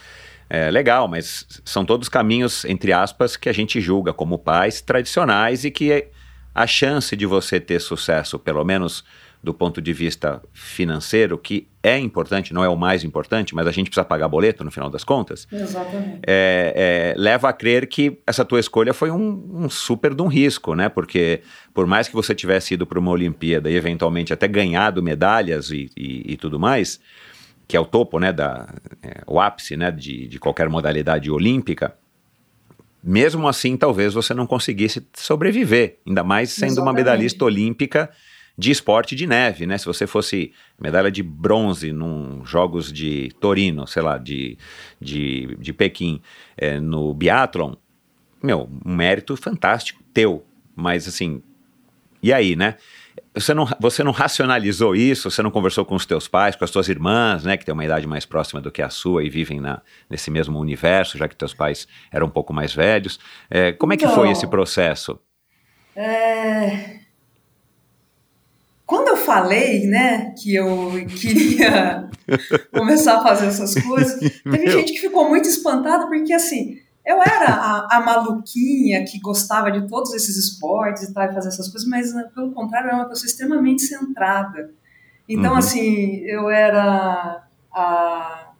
É 0.49 0.71
legal, 0.71 1.09
mas 1.09 1.47
são 1.65 1.85
todos 1.85 2.09
caminhos, 2.09 2.65
entre 2.67 2.93
aspas, 2.93 3.37
que 3.37 3.49
a 3.49 3.53
gente 3.53 3.81
julga 3.81 4.13
como 4.13 4.39
pais 4.39 4.81
tradicionais 4.81 5.65
e 5.65 5.71
que 5.71 6.11
a 6.55 6.67
chance 6.67 7.17
de 7.17 7.27
você 7.27 7.59
ter 7.59 7.81
sucesso, 7.81 8.39
pelo 8.39 8.65
menos 8.65 9.05
do 9.45 9.53
ponto 9.53 9.81
de 9.83 9.93
vista 9.93 10.43
financeiro, 10.55 11.37
que 11.37 11.69
é 11.83 11.99
importante, 11.99 12.55
não 12.55 12.65
é 12.65 12.69
o 12.69 12.77
mais 12.77 13.05
importante, 13.05 13.55
mas 13.55 13.67
a 13.67 13.71
gente 13.71 13.91
precisa 13.91 14.05
pagar 14.05 14.27
boleto 14.27 14.65
no 14.65 14.71
final 14.71 14.89
das 14.89 15.05
contas. 15.05 15.47
Exatamente. 15.53 16.21
É, 16.27 17.13
é, 17.15 17.21
leva 17.21 17.51
a 17.51 17.53
crer 17.53 17.87
que 17.87 18.19
essa 18.27 18.43
tua 18.43 18.59
escolha 18.59 18.95
foi 18.95 19.11
um, 19.11 19.65
um, 19.65 19.69
super 19.69 20.15
de 20.15 20.23
um 20.23 20.29
risco, 20.29 20.75
né? 20.75 20.89
Porque 20.89 21.43
por 21.75 21.87
mais 21.87 22.09
que 22.09 22.15
você 22.15 22.35
tivesse 22.35 22.73
ido 22.73 22.87
para 22.87 22.99
uma 22.99 23.11
Olimpíada 23.11 23.71
e 23.71 23.77
eventualmente 23.77 24.33
até 24.33 24.49
ganhado 24.49 25.03
medalhas 25.03 25.71
e, 25.71 25.91
e, 25.95 26.33
e 26.33 26.37
tudo 26.39 26.59
mais, 26.59 26.99
que 27.69 27.77
é 27.77 27.81
o 27.81 27.85
topo, 27.85 28.19
né, 28.19 28.33
da, 28.33 28.75
é, 29.03 29.23
o 29.27 29.39
ápice, 29.39 29.77
né, 29.77 29.91
de, 29.91 30.27
de 30.27 30.39
qualquer 30.39 30.71
modalidade 30.71 31.31
olímpica, 31.31 31.95
mesmo 33.05 33.47
assim, 33.47 33.77
talvez 33.77 34.15
você 34.15 34.33
não 34.33 34.47
conseguisse 34.47 35.07
sobreviver, 35.15 35.99
ainda 36.07 36.25
mais 36.25 36.51
sendo 36.51 36.73
Exatamente. 36.73 36.89
uma 36.89 36.93
medalhista 36.93 37.45
olímpica 37.45 38.11
de 38.57 38.71
esporte 38.71 39.15
de 39.15 39.27
neve, 39.27 39.67
né? 39.67 39.77
Se 39.77 39.85
você 39.85 40.07
fosse 40.07 40.53
medalha 40.81 41.11
de 41.11 41.23
bronze 41.23 41.93
num 41.93 42.45
Jogos 42.47 42.93
de 42.93 43.31
Torino, 43.41 43.87
sei 43.87 44.03
lá, 44.03 44.17
de, 44.17 44.57
de, 45.01 45.57
de 45.59 45.73
Pequim, 45.73 46.21
é, 46.57 46.81
no 46.81 47.13
biathlon, 47.13 47.75
meu, 48.43 48.69
um 48.85 48.95
mérito 48.95 49.37
fantástico 49.37 50.03
teu. 50.15 50.45
Mas 50.75 51.07
assim, 51.09 51.43
e 52.23 52.33
aí, 52.33 52.57
né? 52.57 52.77
Você 53.35 53.53
não, 53.53 53.67
você 53.81 54.05
não 54.05 54.13
racionalizou 54.13 54.95
isso? 54.95 55.29
Você 55.29 55.43
não 55.43 55.51
conversou 55.51 55.85
com 55.85 55.97
os 55.97 56.07
teus 56.07 56.29
pais, 56.29 56.55
com 56.55 56.65
as 56.65 56.71
tuas 56.71 56.89
irmãs, 56.89 57.43
né? 57.43 57.57
Que 57.57 57.65
têm 57.65 57.73
uma 57.73 57.85
idade 57.85 58.07
mais 58.07 58.25
próxima 58.25 58.61
do 58.61 58.71
que 58.71 58.81
a 58.81 58.89
sua 58.89 59.25
e 59.25 59.29
vivem 59.29 59.61
na, 59.61 59.83
nesse 60.09 60.31
mesmo 60.31 60.59
universo, 60.61 61.19
já 61.19 61.27
que 61.27 61.35
teus 61.35 61.53
pais 61.53 61.89
eram 62.13 62.29
um 62.29 62.31
pouco 62.31 62.53
mais 62.53 62.73
velhos. 62.73 63.19
É, 63.51 63.73
como 63.73 63.93
é 63.93 63.97
que 63.97 64.05
Então, 64.05 64.15
foi 64.15 64.31
esse 64.31 64.47
processo? 64.47 65.19
É, 65.97 67.01
Quando 68.87 69.09
eu 69.09 69.17
falei, 69.17 69.87
né, 69.87 70.35
que 70.41 70.55
eu 70.55 70.93
queria 71.21 72.09
começar 72.73 73.17
a 73.19 73.23
fazer 73.23 73.47
essas 73.47 73.75
coisas, 73.75 74.19
teve 74.19 74.43
Meu. 74.45 74.71
gente 74.71 74.93
que 74.93 75.01
ficou 75.01 75.29
muito 75.29 75.49
espantada, 75.49 76.07
porque 76.07 76.33
assim, 76.33 76.79
eu 77.07 77.23
era 77.23 77.49
a, 77.51 77.97
a 77.99 78.01
maluquinha 78.01 79.05
que 79.05 79.21
gostava 79.21 79.71
de 79.71 79.87
todos 79.89 80.13
esses 80.15 80.37
esportes 80.37 81.03
e 81.05 81.15
tal, 81.15 81.25
e 81.25 81.35
fazer 81.35 81.49
essas 81.49 81.69
coisas, 81.71 81.89
mas 81.89 82.15
né, 82.15 82.29
pelo 82.35 82.53
contrário, 82.53 82.87
eu 82.89 82.93
era 82.95 83.03
uma 83.03 83.09
pessoa 83.09 83.27
extremamente 83.27 83.83
centrada. 83.83 84.71
Então, 85.29 85.53
Uhum. 85.53 85.59
assim, 85.59 86.17
eu 86.27 86.51
era 86.51 87.45
a. 87.73 88.51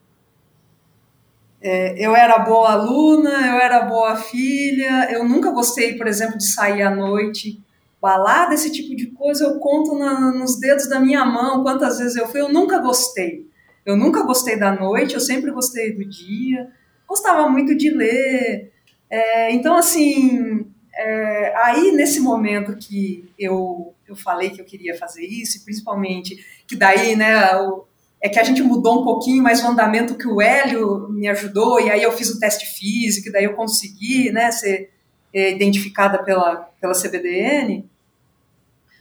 é, 1.61 1.95
eu 2.05 2.15
era 2.15 2.39
boa 2.41 2.73
aluna, 2.73 3.31
eu 3.47 3.59
era 3.61 3.83
boa 3.85 4.17
filha, 4.17 5.11
eu 5.11 5.27
nunca 5.27 5.51
gostei, 5.51 5.97
por 5.97 6.07
exemplo, 6.07 6.37
de 6.37 6.47
sair 6.53 6.83
à 6.83 6.91
noite 6.95 7.63
balada, 8.01 8.53
esse 8.53 8.71
tipo 8.71 8.95
de 8.95 9.07
coisa, 9.13 9.45
eu 9.45 9.59
conto 9.59 9.99
na- 9.99 10.31
nos 10.33 10.61
dedos 10.61 10.87
da 10.91 11.01
minha 11.01 11.25
mão 11.25 11.63
quantas 11.63 11.99
vezes 11.99 12.17
eu 12.17 12.29
fui, 12.29 12.41
eu 12.43 12.53
nunca 12.53 12.79
gostei. 12.79 13.49
Eu 13.87 13.97
nunca 13.97 14.23
gostei 14.25 14.59
da 14.59 14.73
noite, 14.73 15.15
eu 15.15 15.21
sempre 15.21 15.51
gostei 15.51 15.95
do 15.97 16.07
dia, 16.07 16.69
gostava 17.07 17.49
muito 17.49 17.75
de 17.77 17.91
ler. 17.91 18.73
É, 19.11 19.53
então, 19.53 19.77
assim, 19.77 20.67
é, 20.95 21.55
aí 21.57 21.93
nesse 21.93 22.21
momento 22.21 22.77
que 22.77 23.29
eu, 23.39 23.95
eu 24.07 24.17
falei 24.17 24.51
que 24.51 24.61
eu 24.61 24.65
queria 24.65 24.97
fazer 24.97 25.25
isso, 25.25 25.59
e 25.59 25.61
principalmente 25.61 26.45
que 26.67 26.77
daí, 26.77 27.15
né, 27.17 27.57
o- 27.57 27.85
é 28.21 28.29
que 28.29 28.39
a 28.39 28.45
gente 28.45 28.63
mudou 28.63 29.03
um 29.03 29.05
pouquinho, 29.05 29.43
mas 29.43 29.63
o 29.63 29.67
andamento 29.67 30.17
que 30.17 30.27
o 30.27 30.41
Hélio 30.41 31.09
me 31.11 31.29
ajudou, 31.29 31.79
e 31.81 31.91
aí 31.91 32.03
eu 32.03 32.11
fiz 32.13 32.31
o 32.31 32.41
teste 32.41 32.67
físico, 32.79 33.29
e 33.29 33.33
daí 33.33 33.45
eu 33.45 33.53
consegui, 33.55 34.31
né, 34.33 34.51
ser 34.51 34.91
é, 35.33 35.51
identificada 35.51 36.23
pela, 36.23 36.57
pela 36.81 36.95
CBDN. 36.95 37.85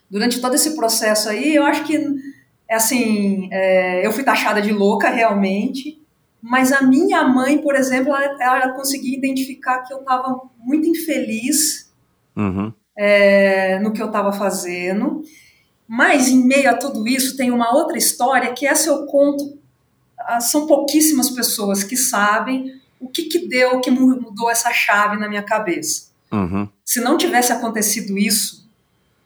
Durante 0.09 0.41
todo 0.41 0.55
esse 0.55 0.75
processo 0.75 1.29
aí, 1.29 1.55
eu 1.55 1.63
acho 1.63 1.83
que, 1.85 1.97
assim, 2.69 3.47
é, 3.51 4.05
eu 4.05 4.11
fui 4.11 4.23
taxada 4.23 4.61
de 4.61 4.71
louca 4.71 5.09
realmente, 5.09 5.99
mas 6.45 6.73
a 6.73 6.81
minha 6.81 7.23
mãe, 7.23 7.57
por 7.59 7.73
exemplo, 7.73 8.13
ela, 8.13 8.35
ela 8.43 8.69
conseguia 8.73 9.17
identificar 9.17 9.79
que 9.79 9.93
eu 9.93 9.99
estava 9.99 10.41
muito 10.59 10.85
infeliz 10.87 11.89
Uhum. 12.35 12.73
é, 12.97 13.79
no 13.79 13.93
que 13.93 14.01
eu 14.01 14.07
estava 14.07 14.33
fazendo. 14.33 15.23
Mas 15.87 16.27
em 16.27 16.43
meio 16.45 16.69
a 16.69 16.73
tudo 16.75 17.07
isso 17.07 17.37
tem 17.37 17.49
uma 17.51 17.73
outra 17.73 17.97
história 17.97 18.51
que 18.53 18.65
essa 18.67 18.89
eu 18.89 19.05
conto. 19.05 19.57
ah, 20.19 20.41
São 20.41 20.67
pouquíssimas 20.67 21.29
pessoas 21.29 21.83
que 21.83 21.95
sabem 21.95 22.81
o 22.99 23.07
que, 23.07 23.23
que 23.23 23.47
deu, 23.47 23.79
que 23.79 23.89
mu- 23.91 24.19
mudou 24.19 24.49
essa 24.49 24.71
chave 24.73 25.17
na 25.17 25.29
minha 25.29 25.43
cabeça. 25.43 26.07
Uhum. 26.31 26.67
Se 26.83 26.99
não 26.99 27.17
tivesse 27.17 27.51
acontecido 27.53 28.17
isso, 28.17 28.62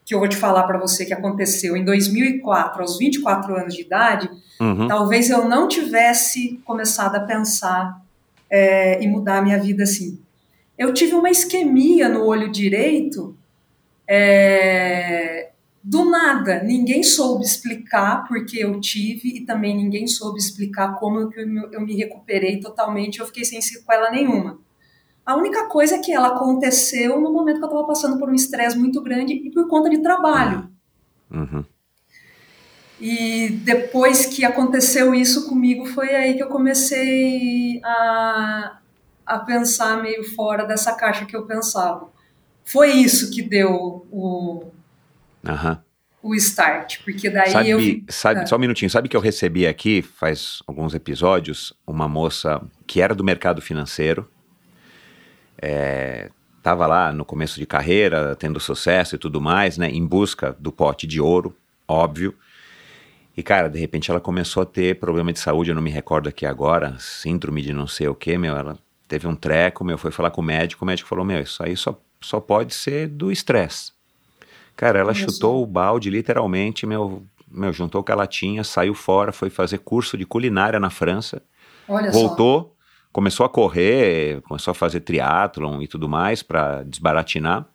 que 0.08 0.16
eu 0.16 0.20
vou 0.20 0.28
te 0.30 0.38
falar 0.38 0.64
para 0.64 0.80
você 0.80 1.06
que 1.06 1.14
aconteceu 1.14 1.76
em 1.76 1.84
2004, 1.84 2.82
aos 2.82 2.98
24 2.98 3.54
anos 3.54 3.76
de 3.76 3.82
idade, 3.82 4.30
Uhum. 4.58 4.88
talvez 4.88 5.30
eu 5.30 5.48
não 5.50 5.68
tivesse 5.68 6.62
começado 6.64 7.16
a 7.16 7.20
pensar 7.20 8.02
é, 8.50 9.04
e 9.04 9.08
mudar 9.08 9.40
a 9.40 9.42
minha 9.42 9.60
vida 9.60 9.84
assim. 9.84 10.18
Eu 10.78 10.94
tive 10.94 11.14
uma 11.14 11.30
isquemia 11.30 12.08
no 12.08 12.24
olho 12.26 12.50
direito, 12.50 13.38
é, 14.08 15.50
do 15.84 16.10
nada. 16.10 16.64
Ninguém 16.64 17.04
soube 17.04 17.44
explicar 17.44 18.26
porque 18.30 18.64
eu 18.64 18.80
tive 18.80 19.28
e 19.30 19.42
também 19.42 19.76
ninguém 19.76 20.08
soube 20.08 20.40
explicar 20.40 20.96
como 20.96 21.20
eu, 21.20 21.32
eu, 21.34 21.72
eu 21.74 21.82
me 21.82 21.96
recuperei 21.98 22.62
totalmente. 22.62 23.20
Eu 23.20 23.26
fiquei 23.26 23.44
sem 23.44 23.62
sequela 23.62 24.10
nenhuma. 24.10 24.58
A 25.28 25.36
única 25.36 25.66
coisa 25.68 25.96
é 25.96 26.00
que 26.00 26.14
ela 26.14 26.30
aconteceu 26.30 27.20
no 27.20 27.34
momento 27.34 27.58
que 27.58 27.64
eu 27.66 27.68
estava 27.68 27.86
passando 27.86 28.18
por 28.18 28.30
um 28.30 28.34
estresse 28.34 28.78
muito 28.80 29.02
grande 29.02 29.34
e 29.34 29.52
por 29.52 29.68
conta 29.68 29.90
de 29.90 29.98
trabalho. 29.98 30.70
Uhum. 31.30 31.66
E 33.00 33.50
depois 33.50 34.26
que 34.26 34.44
aconteceu 34.46 35.14
isso 35.14 35.48
comigo, 35.50 35.86
foi 35.86 36.16
aí 36.16 36.34
que 36.36 36.42
eu 36.42 36.48
comecei 36.48 37.80
a, 37.84 38.78
a 39.26 39.40
pensar 39.40 40.02
meio 40.02 40.24
fora 40.34 40.64
dessa 40.66 40.96
caixa 40.96 41.26
que 41.26 41.36
eu 41.36 41.46
pensava. 41.46 42.08
Foi 42.66 42.90
isso 42.92 43.30
que 43.30 43.42
deu 43.42 44.08
o, 44.12 44.72
Aham. 45.46 45.84
o 46.24 46.34
start, 46.36 47.04
porque 47.04 47.30
daí 47.30 47.52
Sabe, 47.52 47.70
eu. 47.70 47.80
sabe, 48.10 48.40
Ah. 48.42 48.46
só 48.48 48.56
um 48.56 48.60
minutinho, 48.60 48.90
sabe 48.90 49.08
que 49.08 49.16
eu 49.18 49.22
recebi 49.22 49.68
aqui, 49.68 50.02
faz 50.02 50.64
alguns 50.66 50.94
episódios, 50.96 51.74
uma 51.86 52.08
moça 52.08 52.62
que 52.88 53.00
era 53.02 53.14
do 53.14 53.24
mercado 53.24 53.62
financeiro, 53.62 54.28
é, 55.62 56.30
tava 56.62 56.86
lá 56.86 57.12
no 57.12 57.26
começo 57.26 57.60
de 57.60 57.66
carreira, 57.66 58.36
tendo 58.36 58.60
sucesso 58.60 59.16
e 59.16 59.18
tudo 59.18 59.40
mais, 59.40 59.78
né, 59.78 59.90
em 59.90 60.06
busca 60.06 60.56
do 60.60 60.72
pote 60.72 61.08
de 61.08 61.22
ouro, 61.22 61.56
óbvio, 61.88 62.36
e 63.36 63.44
cara, 63.44 63.70
de 63.70 63.80
repente 63.80 64.10
ela 64.10 64.20
começou 64.20 64.64
a 64.64 64.66
ter 64.66 65.00
problema 65.00 65.32
de 65.32 65.40
saúde, 65.40 65.70
eu 65.70 65.76
não 65.76 65.82
me 65.82 65.92
recordo 65.92 66.28
aqui 66.28 66.46
agora, 66.46 66.96
síndrome 67.00 67.62
de 67.62 67.72
não 67.72 67.86
sei 67.86 68.08
o 68.08 68.16
que, 68.16 68.38
meu, 68.38 68.56
ela 68.56 68.78
teve 69.08 69.28
um 69.28 69.36
treco, 69.36 69.86
meu, 69.86 69.98
foi 69.98 70.12
falar 70.12 70.32
com 70.32 70.42
o 70.42 70.44
médico, 70.44 70.84
o 70.84 70.88
médico 70.88 71.08
falou, 71.08 71.24
meu, 71.24 71.42
isso 71.42 71.64
aí 71.64 71.78
só, 71.78 72.00
só 72.20 72.40
pode 72.40 72.74
ser 72.74 73.08
do 73.08 73.32
estresse. 73.32 73.92
Cara, 74.76 75.00
ela 75.00 75.14
chutou 75.14 75.64
o 75.64 75.66
balde, 75.66 76.10
literalmente, 76.10 76.86
meu, 76.86 77.24
meu, 77.48 77.72
juntou 77.72 78.02
o 78.02 78.04
que 78.04 78.12
ela 78.12 78.28
tinha, 78.28 78.64
saiu 78.64 78.94
fora, 78.94 79.32
foi 79.32 79.50
fazer 79.50 79.80
curso 79.80 80.18
de 80.18 80.26
culinária 80.26 80.80
na 80.80 80.90
França, 80.90 81.42
Olha 81.88 82.12
só. 82.12 82.20
Começou 83.12 83.46
a 83.46 83.50
correr, 83.50 84.42
começou 84.48 84.72
a 84.72 84.76
fazer 84.76 85.00
triatlon 85.02 85.82
e 85.82 85.88
tudo 85.88 86.08
mais 86.10 86.44
para 86.44 86.84
desbaratinar. 86.84 87.66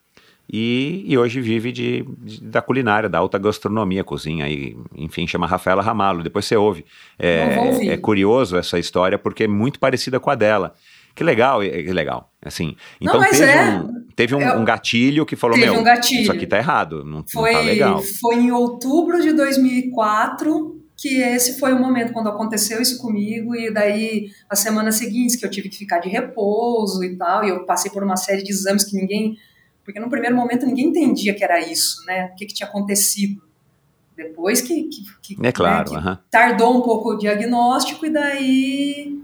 E, 0.53 1.05
e 1.07 1.17
hoje 1.17 1.41
vive 1.41 1.73
de, 1.73 2.05
de- 2.19 2.43
da 2.43 2.61
culinária, 2.61 3.09
da 3.09 3.19
alta 3.19 3.39
gastronomia, 3.39 4.05
cozinha, 4.05 4.49
e, 4.49 4.77
enfim, 4.95 5.27
chama 5.27 5.47
Rafaela 5.47 5.81
Ramalho. 5.83 6.23
Depois 6.23 6.45
você 6.45 6.57
ouve. 6.57 6.85
Não 7.19 7.27
É, 7.27 7.87
é 7.87 7.97
curioso 7.97 8.57
essa 8.57 8.79
história 8.79 9.19
porque 9.19 9.45
é 9.45 9.49
muito 9.49 9.79
parecida 9.79 10.21
com 10.21 10.29
a 10.31 10.35
dela. 10.35 10.75
Que 11.15 11.23
legal, 11.25 11.63
é- 11.63 11.69
que 11.83 11.93
legal. 11.93 12.31
Assim, 12.45 12.75
Não, 13.01 13.09
então 13.13 13.21
mas 13.21 13.39
teve, 13.39 13.51
é. 13.53 13.65
um, 13.71 14.05
teve 14.17 14.35
um, 14.35 14.41
É, 14.43 14.57
um 14.57 14.65
gatilho 14.65 15.25
que 15.25 15.37
falou: 15.37 15.57
Meu, 15.57 15.75
um 15.75 15.85
gatilho. 15.85 16.23
isso 16.23 16.33
aqui 16.33 16.47
tá 16.47 16.59
errado, 16.59 17.05
não, 17.05 17.19
não 17.19 17.25
Foi, 17.33 17.53
tá 17.53 17.61
legal. 17.61 18.03
foi 18.21 18.37
em 18.37 18.51
outubro 18.51 19.23
de 19.23 19.33
2004 19.33 20.82
que 20.97 21.21
esse 21.21 21.59
foi 21.59 21.73
o 21.73 21.79
momento 21.79 22.13
quando 22.13 22.29
aconteceu 22.29 22.81
isso 22.81 22.99
comigo 22.99 23.55
e 23.57 23.73
daí 23.73 24.31
as 24.49 24.59
semanas 24.61 24.95
seguintes 24.97 25.35
que 25.37 25.45
eu 25.45 25.51
tive 25.51 25.69
que 25.69 25.77
ficar 25.79 25.99
de 25.99 26.09
repouso 26.09 27.03
e 27.03 27.17
tal 27.17 27.45
e 27.45 27.49
eu 27.49 27.65
passei 27.65 27.91
por 27.91 28.03
uma 28.05 28.17
série 28.17 28.43
de 28.43 28.51
exames 28.53 28.85
que 28.85 28.97
ninguém 28.97 29.37
porque 29.85 29.99
no 29.99 30.09
primeiro 30.09 30.37
momento 30.37 30.65
ninguém 30.67 30.87
entendia 30.89 31.35
que 31.35 31.43
era 31.43 31.59
isso 31.61 32.05
né 32.07 32.31
o 32.33 32.37
que, 32.37 32.47
que 32.47 32.55
tinha 32.55 32.69
acontecido 32.69 33.43
depois 34.17 34.61
que, 34.61 34.85
que, 34.85 35.03
que 35.37 35.47
É 35.47 35.51
claro, 35.51 35.91
né, 35.93 36.01
que 36.01 36.07
aham. 36.07 36.19
tardou 36.31 36.77
um 36.79 36.83
pouco 36.83 37.15
o 37.15 37.19
diagnóstico 37.19 38.07
e 38.07 38.11
daí 38.11 39.21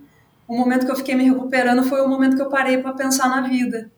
o 0.49 0.57
momento 0.57 0.87
que 0.87 0.91
eu 0.91 0.97
fiquei 0.97 1.15
me 1.15 1.25
recuperando 1.25 1.83
foi 1.85 2.01
o 2.01 2.09
momento 2.09 2.35
que 2.35 2.43
eu 2.43 2.49
parei 2.49 2.79
para 2.79 2.95
pensar 2.95 3.29
na 3.29 3.43
vida 3.43 3.91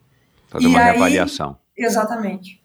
fazer 0.48 0.64
e 0.64 0.68
uma 0.68 0.80
aí- 0.80 0.84
reavaliação. 0.86 1.56
exatamente 1.78 2.60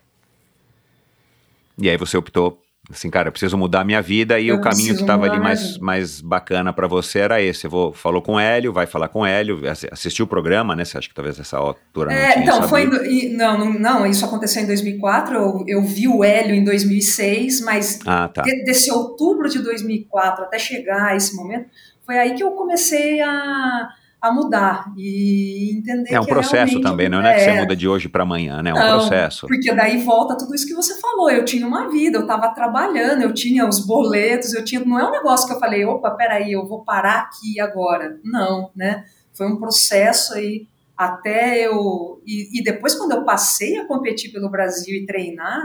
E 1.78 1.90
aí 1.90 1.98
você 1.98 2.18
optou, 2.18 2.62
assim, 2.92 3.10
cara, 3.10 3.28
eu 3.28 3.32
preciso 3.32 3.58
mudar 3.58 3.82
a 3.82 3.84
minha 3.84 4.02
vida 4.02 4.40
e 4.40 4.48
Eu 4.48 4.56
o 4.58 4.62
caminho 4.62 4.96
que 4.96 5.02
estava 5.02 5.26
ali 5.26 5.40
mais, 5.40 5.78
mais 5.80 6.22
bacana 6.22 6.72
para 6.74 6.88
você 6.88 7.20
era 7.20 7.42
esse. 7.42 7.66
Eu 7.66 7.72
vou, 7.72 7.94
falou 7.94 8.22
com 8.22 8.34
o 8.36 8.40
Hélio, 8.40 8.72
vai 8.74 8.86
falar 8.86 9.08
com 9.08 9.22
o 9.22 9.26
Hélio, 9.26 9.68
assi- 9.70 9.88
assistiu 9.92 10.26
o 10.26 10.28
programa, 10.28 10.76
né? 10.76 10.86
Você 10.86 10.98
acha 10.98 11.08
que 11.10 11.14
talvez 11.16 11.40
essa 11.40 11.58
altura 11.58 12.12
não 12.12 12.18
É, 12.18 12.32
tinha 12.34 12.44
então, 12.44 12.64
foi. 12.70 12.84
sabido. 12.84 13.06
e- 13.06 13.30
não, 13.36 13.58
não, 13.58 13.74
não, 13.74 14.06
isso 14.06 14.24
aconteceu 14.26 14.64
em 14.64 14.68
2004. 14.68 15.36
Eu, 15.36 15.64
eu 15.68 15.82
vi 15.84 16.08
o 16.08 16.24
Hélio 16.24 16.54
em 16.56 16.64
2006, 16.64 17.62
mas 17.62 18.00
Ah, 18.06 18.28
tá. 18.28 18.42
de- 18.44 18.64
desse 18.64 18.92
outubro 18.92 19.50
de 19.50 19.60
2004 19.60 20.44
até 20.46 20.60
chegar 20.60 21.08
a 21.12 21.16
esse 21.16 21.36
momento, 21.36 21.68
foi 22.06 22.18
aí 22.18 22.34
que 22.36 22.44
eu 22.44 22.52
comecei 22.52 23.20
a, 23.22 23.90
a 24.28 24.34
mudar 24.34 24.92
e 24.98 25.78
entender 25.78 26.14
É 26.14 26.20
um 26.20 26.24
que 26.24 26.30
processo 26.30 26.56
realmente- 26.74 26.82
também, 26.82 27.10
não 27.10 27.22
é 27.22 27.34
que 27.36 27.42
você 27.42 27.52
muda 27.60 27.76
de 27.76 27.88
hoje 27.88 28.08
para 28.10 28.24
amanhã, 28.24 28.62
né? 28.62 28.72
É 28.72 28.74
um 28.74 28.78
Não, 28.78 28.98
processo. 29.00 29.48
Porque 29.48 29.74
daí 29.74 30.04
volta 30.04 30.38
tudo 30.38 30.54
isso 30.56 30.68
que 30.68 30.74
você 30.74 31.00
falou. 31.00 31.30
Eu 31.30 31.46
tinha 31.46 31.66
uma 31.68 31.90
vida, 31.90 32.18
eu 32.18 32.22
estava 32.22 32.50
trabalhando, 32.50 33.22
eu 33.22 33.34
tinha 33.34 33.68
os 33.68 33.80
boletos, 33.86 34.54
eu 34.54 34.64
tinha. 34.64 34.84
Não 34.84 35.00
é 35.00 35.08
um 35.08 35.12
negócio 35.12 35.48
que 35.48 35.54
eu 35.54 35.60
falei, 35.60 35.86
opa, 35.86 36.12
peraí, 36.12 36.52
eu 36.52 36.66
vou 36.66 36.84
parar 36.84 37.22
aqui 37.30 37.60
agora. 37.60 38.20
Não, 38.24 38.70
né? 38.76 39.06
Foi 39.34 39.48
um 39.48 39.58
processo 39.58 40.34
aí 40.34 40.68
até 40.98 41.66
eu. 41.68 42.22
E, 42.26 42.60
e 42.60 42.64
depois, 42.64 42.96
quando 42.96 43.12
eu 43.12 43.24
passei 43.24 43.78
a 43.78 43.86
competir 43.86 44.32
pelo 44.32 44.50
Brasil 44.50 44.96
e 44.96 45.06
treinar, 45.06 45.62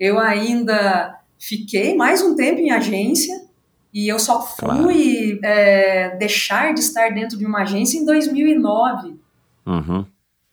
eu 0.00 0.18
ainda 0.18 1.18
fiquei 1.38 1.94
mais 1.96 2.22
um 2.22 2.34
tempo 2.34 2.60
em 2.60 2.70
agência 2.70 3.34
e 3.92 4.08
eu 4.08 4.18
só 4.18 4.40
fui 4.40 5.38
claro. 5.38 5.40
é, 5.44 6.16
deixar 6.16 6.72
de 6.72 6.80
estar 6.80 7.10
dentro 7.10 7.36
de 7.36 7.44
uma 7.44 7.62
agência 7.62 7.98
em 7.98 8.04
2009. 8.04 9.16
Uhum. 9.66 10.06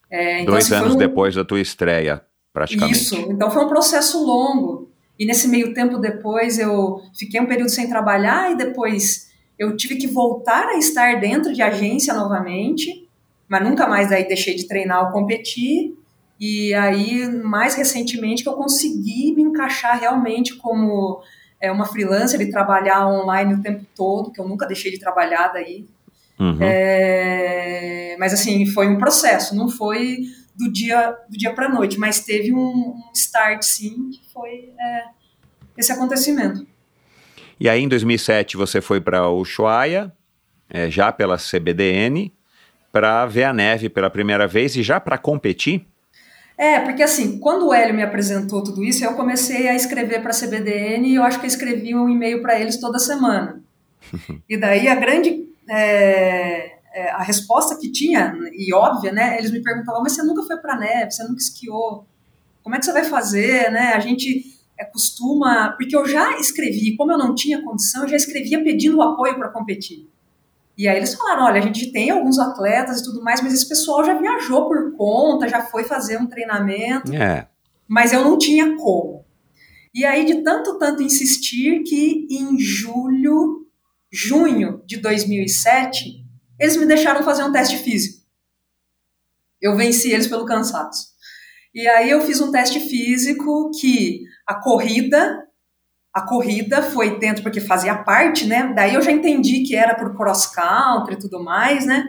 É, 0.10 0.42
então, 0.42 0.54
Dois 0.54 0.66
assim, 0.66 0.84
anos 0.84 0.96
um... 0.96 0.98
depois 0.98 1.36
da 1.36 1.46
tua 1.46 1.62
estreia, 1.62 2.22
praticamente. 2.52 2.98
Isso, 2.98 3.16
então 3.32 3.50
foi 3.50 3.64
um 3.64 3.70
processo 3.70 4.24
longo. 4.24 4.90
E 5.18 5.26
nesse 5.26 5.48
meio 5.48 5.74
tempo 5.74 5.98
depois 5.98 6.60
eu 6.60 7.02
fiquei 7.18 7.40
um 7.40 7.46
período 7.46 7.70
sem 7.70 7.90
trabalhar 7.90 8.52
e 8.52 8.58
depois 8.58 9.30
eu 9.58 9.76
tive 9.76 9.96
que 9.96 10.08
voltar 10.08 10.68
a 10.68 10.78
estar 10.78 11.20
dentro 11.20 11.54
de 11.54 11.62
agência 11.62 12.14
novamente, 12.14 13.08
mas 13.48 13.64
nunca 13.64 13.88
mais 13.88 14.12
aí 14.12 14.28
deixei 14.28 14.56
de 14.56 14.68
treinar 14.68 15.06
ou 15.06 15.12
competir. 15.12 15.94
E 16.40 16.74
aí, 16.74 17.28
mais 17.44 17.76
recentemente, 17.76 18.44
que 18.44 18.50
eu 18.50 18.54
consegui 18.54 19.34
me 19.36 19.42
encaixar 19.42 20.00
realmente 20.00 20.56
como 20.56 21.22
é, 21.62 21.72
uma 21.72 21.86
freelancer 21.86 22.40
e 22.42 22.52
trabalhar 22.52 23.08
online 23.08 23.56
o 23.56 23.62
tempo 23.62 23.86
todo, 23.96 24.32
que 24.32 24.40
eu 24.40 24.48
nunca 24.48 24.66
deixei 24.66 24.92
de 24.92 25.00
trabalhar 25.00 25.50
daí. 25.50 25.86
Uhum. 26.40 26.58
É, 26.62 28.16
mas 28.18 28.34
assim, 28.34 28.66
foi 28.66 28.88
um 28.88 28.98
processo, 28.98 29.56
não 29.56 29.70
foi 29.70 30.20
do 30.56 30.72
dia 30.72 31.16
do 31.30 31.38
dia 31.38 31.54
para 31.54 31.70
noite, 31.70 31.98
mas 31.98 32.24
teve 32.24 32.54
um, 32.54 32.58
um, 32.58 33.12
start 33.14 33.62
sim, 33.64 34.10
que 34.10 34.22
foi 34.34 34.74
é, 34.80 35.04
esse 35.78 35.92
acontecimento. 35.92 36.66
E 37.60 37.68
aí 37.68 37.82
em 37.82 37.90
2007 37.90 38.56
você 38.56 38.80
foi 38.80 39.02
para 39.02 39.30
Ushuaia, 39.30 40.14
é, 40.70 40.90
já 40.90 41.12
pela 41.12 41.38
CBDN, 41.38 42.34
para 42.92 43.26
ver 43.26 43.44
a 43.44 43.54
neve 43.54 43.90
pela 43.90 44.10
primeira 44.10 44.48
vez 44.48 44.76
e 44.76 44.84
já 44.84 45.00
para 45.00 45.18
competir? 45.18 45.86
É, 46.60 46.78
porque 46.82 47.02
assim, 47.02 47.40
quando 47.40 47.68
o 47.68 47.74
Hélio 47.74 47.96
me 47.96 48.04
apresentou 48.04 48.62
tudo 48.62 48.84
isso, 48.84 49.06
eu 49.06 49.14
comecei 49.14 49.70
a 49.70 49.76
escrever 49.76 50.22
para 50.22 50.32
a 50.32 50.38
CBDN 50.38 51.08
e 51.08 51.16
eu 51.16 51.24
acho 51.24 51.40
que 51.40 51.46
eu 51.46 51.48
escrevi 51.48 51.96
um 51.96 52.10
e-mail 52.10 52.42
para 52.42 52.60
eles 52.60 52.78
toda 52.78 53.00
semana. 53.00 53.64
e 54.50 54.58
daí 54.58 54.90
a 54.90 54.96
grande 54.96 55.48
é, 55.70 56.80
é, 56.94 57.12
a 57.12 57.24
resposta 57.24 57.78
que 57.80 57.90
tinha, 57.90 58.36
e 58.52 58.74
óbvia, 58.74 59.14
né? 59.14 59.38
Eles 59.38 59.52
me 59.52 59.64
perguntavam, 59.64 60.04
mas 60.04 60.12
você 60.12 60.22
nunca 60.22 60.44
foi 60.44 60.58
para 60.58 60.78
neve, 60.78 61.12
você 61.12 61.24
nunca 61.24 61.40
esquiou, 61.40 62.06
como 62.62 62.76
é 62.76 62.80
que 62.80 62.84
você 62.84 62.92
vai 62.92 63.06
fazer, 63.06 63.72
né? 63.72 63.94
A 63.94 64.00
gente 64.02 64.44
é, 64.78 64.84
costuma, 64.84 65.70
porque 65.78 65.96
eu 65.96 66.06
já 66.06 66.38
escrevi, 66.40 66.98
como 66.98 67.14
eu 67.14 67.18
não 67.18 67.34
tinha 67.34 67.64
condição, 67.64 68.02
eu 68.02 68.10
já 68.10 68.18
escrevia 68.18 68.62
pedindo 68.62 69.02
apoio 69.02 69.36
para 69.36 69.48
competir. 69.48 70.10
E 70.80 70.88
aí 70.88 70.96
eles 70.96 71.14
falaram, 71.14 71.44
olha, 71.44 71.60
a 71.60 71.62
gente 71.62 71.92
tem 71.92 72.10
alguns 72.10 72.40
atletas 72.40 73.02
e 73.02 73.04
tudo 73.04 73.22
mais, 73.22 73.42
mas 73.42 73.54
esse 73.54 73.68
pessoal 73.68 74.02
já 74.02 74.18
viajou 74.18 74.66
por 74.66 74.96
conta, 74.96 75.46
já 75.46 75.62
foi 75.62 75.84
fazer 75.84 76.18
um 76.18 76.26
treinamento, 76.26 77.14
é. 77.14 77.50
mas 77.86 78.14
eu 78.14 78.24
não 78.24 78.38
tinha 78.38 78.78
como. 78.78 79.26
E 79.94 80.06
aí, 80.06 80.24
de 80.24 80.42
tanto, 80.42 80.80
tanto 80.80 81.04
insistir, 81.04 81.84
que 81.84 82.26
em 82.32 82.58
julho 82.58 83.68
junho 84.10 84.82
de 84.86 84.96
2007, 85.02 86.26
eles 86.58 86.78
me 86.78 86.86
deixaram 86.86 87.24
fazer 87.24 87.44
um 87.44 87.52
teste 87.52 87.76
físico. 87.76 88.24
Eu 89.62 89.76
venci 89.76 90.14
eles 90.14 90.28
pelo 90.28 90.46
cansaço. 90.46 91.10
E 91.76 91.86
aí 91.90 92.10
eu 92.10 92.22
fiz 92.22 92.40
um 92.40 92.52
teste 92.52 92.80
físico 92.80 93.70
que 93.78 94.22
a 94.48 94.56
corrida, 94.56 95.46
a 96.14 96.22
corrida 96.22 96.82
foi 96.82 97.20
dentro 97.20 97.44
porque 97.44 97.62
fazia 97.62 97.96
parte, 97.96 98.46
né? 98.46 98.74
Daí 98.76 98.94
eu 98.94 99.02
já 99.02 99.12
entendi 99.12 99.64
que 99.64 99.76
era 99.76 99.96
por 99.96 100.16
cross 100.16 100.48
country 100.48 101.14
e 101.14 101.20
tudo 101.20 101.44
mais, 101.44 101.86
né? 101.86 102.06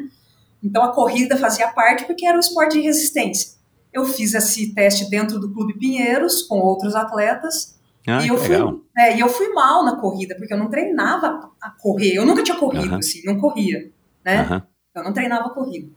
Então 0.62 0.82
a 0.82 0.92
corrida 0.92 1.36
fazia 1.36 1.68
parte 1.68 2.04
porque 2.04 2.26
era 2.26 2.36
um 2.36 2.40
esporte 2.40 2.78
de 2.78 2.80
resistência. 2.80 3.58
Eu 3.92 4.04
fiz 4.04 4.34
esse 4.34 4.74
teste 4.74 5.10
dentro 5.10 5.38
do 5.38 5.52
Clube 5.52 5.78
Pinheiros 5.78 6.42
com 6.42 6.58
outros 6.58 6.94
atletas 6.94 7.78
ah, 8.06 8.24
e 8.24 8.28
eu 8.28 8.38
fui, 8.38 8.56
é, 8.96 9.16
e 9.16 9.20
eu 9.20 9.28
fui 9.28 9.48
mal 9.52 9.84
na 9.84 9.96
corrida, 9.96 10.34
porque 10.36 10.52
eu 10.52 10.58
não 10.58 10.70
treinava 10.70 11.50
a 11.60 11.70
correr. 11.70 12.14
Eu 12.14 12.24
nunca 12.24 12.42
tinha 12.42 12.56
corrido, 12.56 12.94
assim, 12.94 13.22
não 13.24 13.38
corria, 13.38 13.90
né? 14.24 14.62
Eu 14.94 15.04
não 15.04 15.12
treinava 15.12 15.50
corrida. 15.50 15.88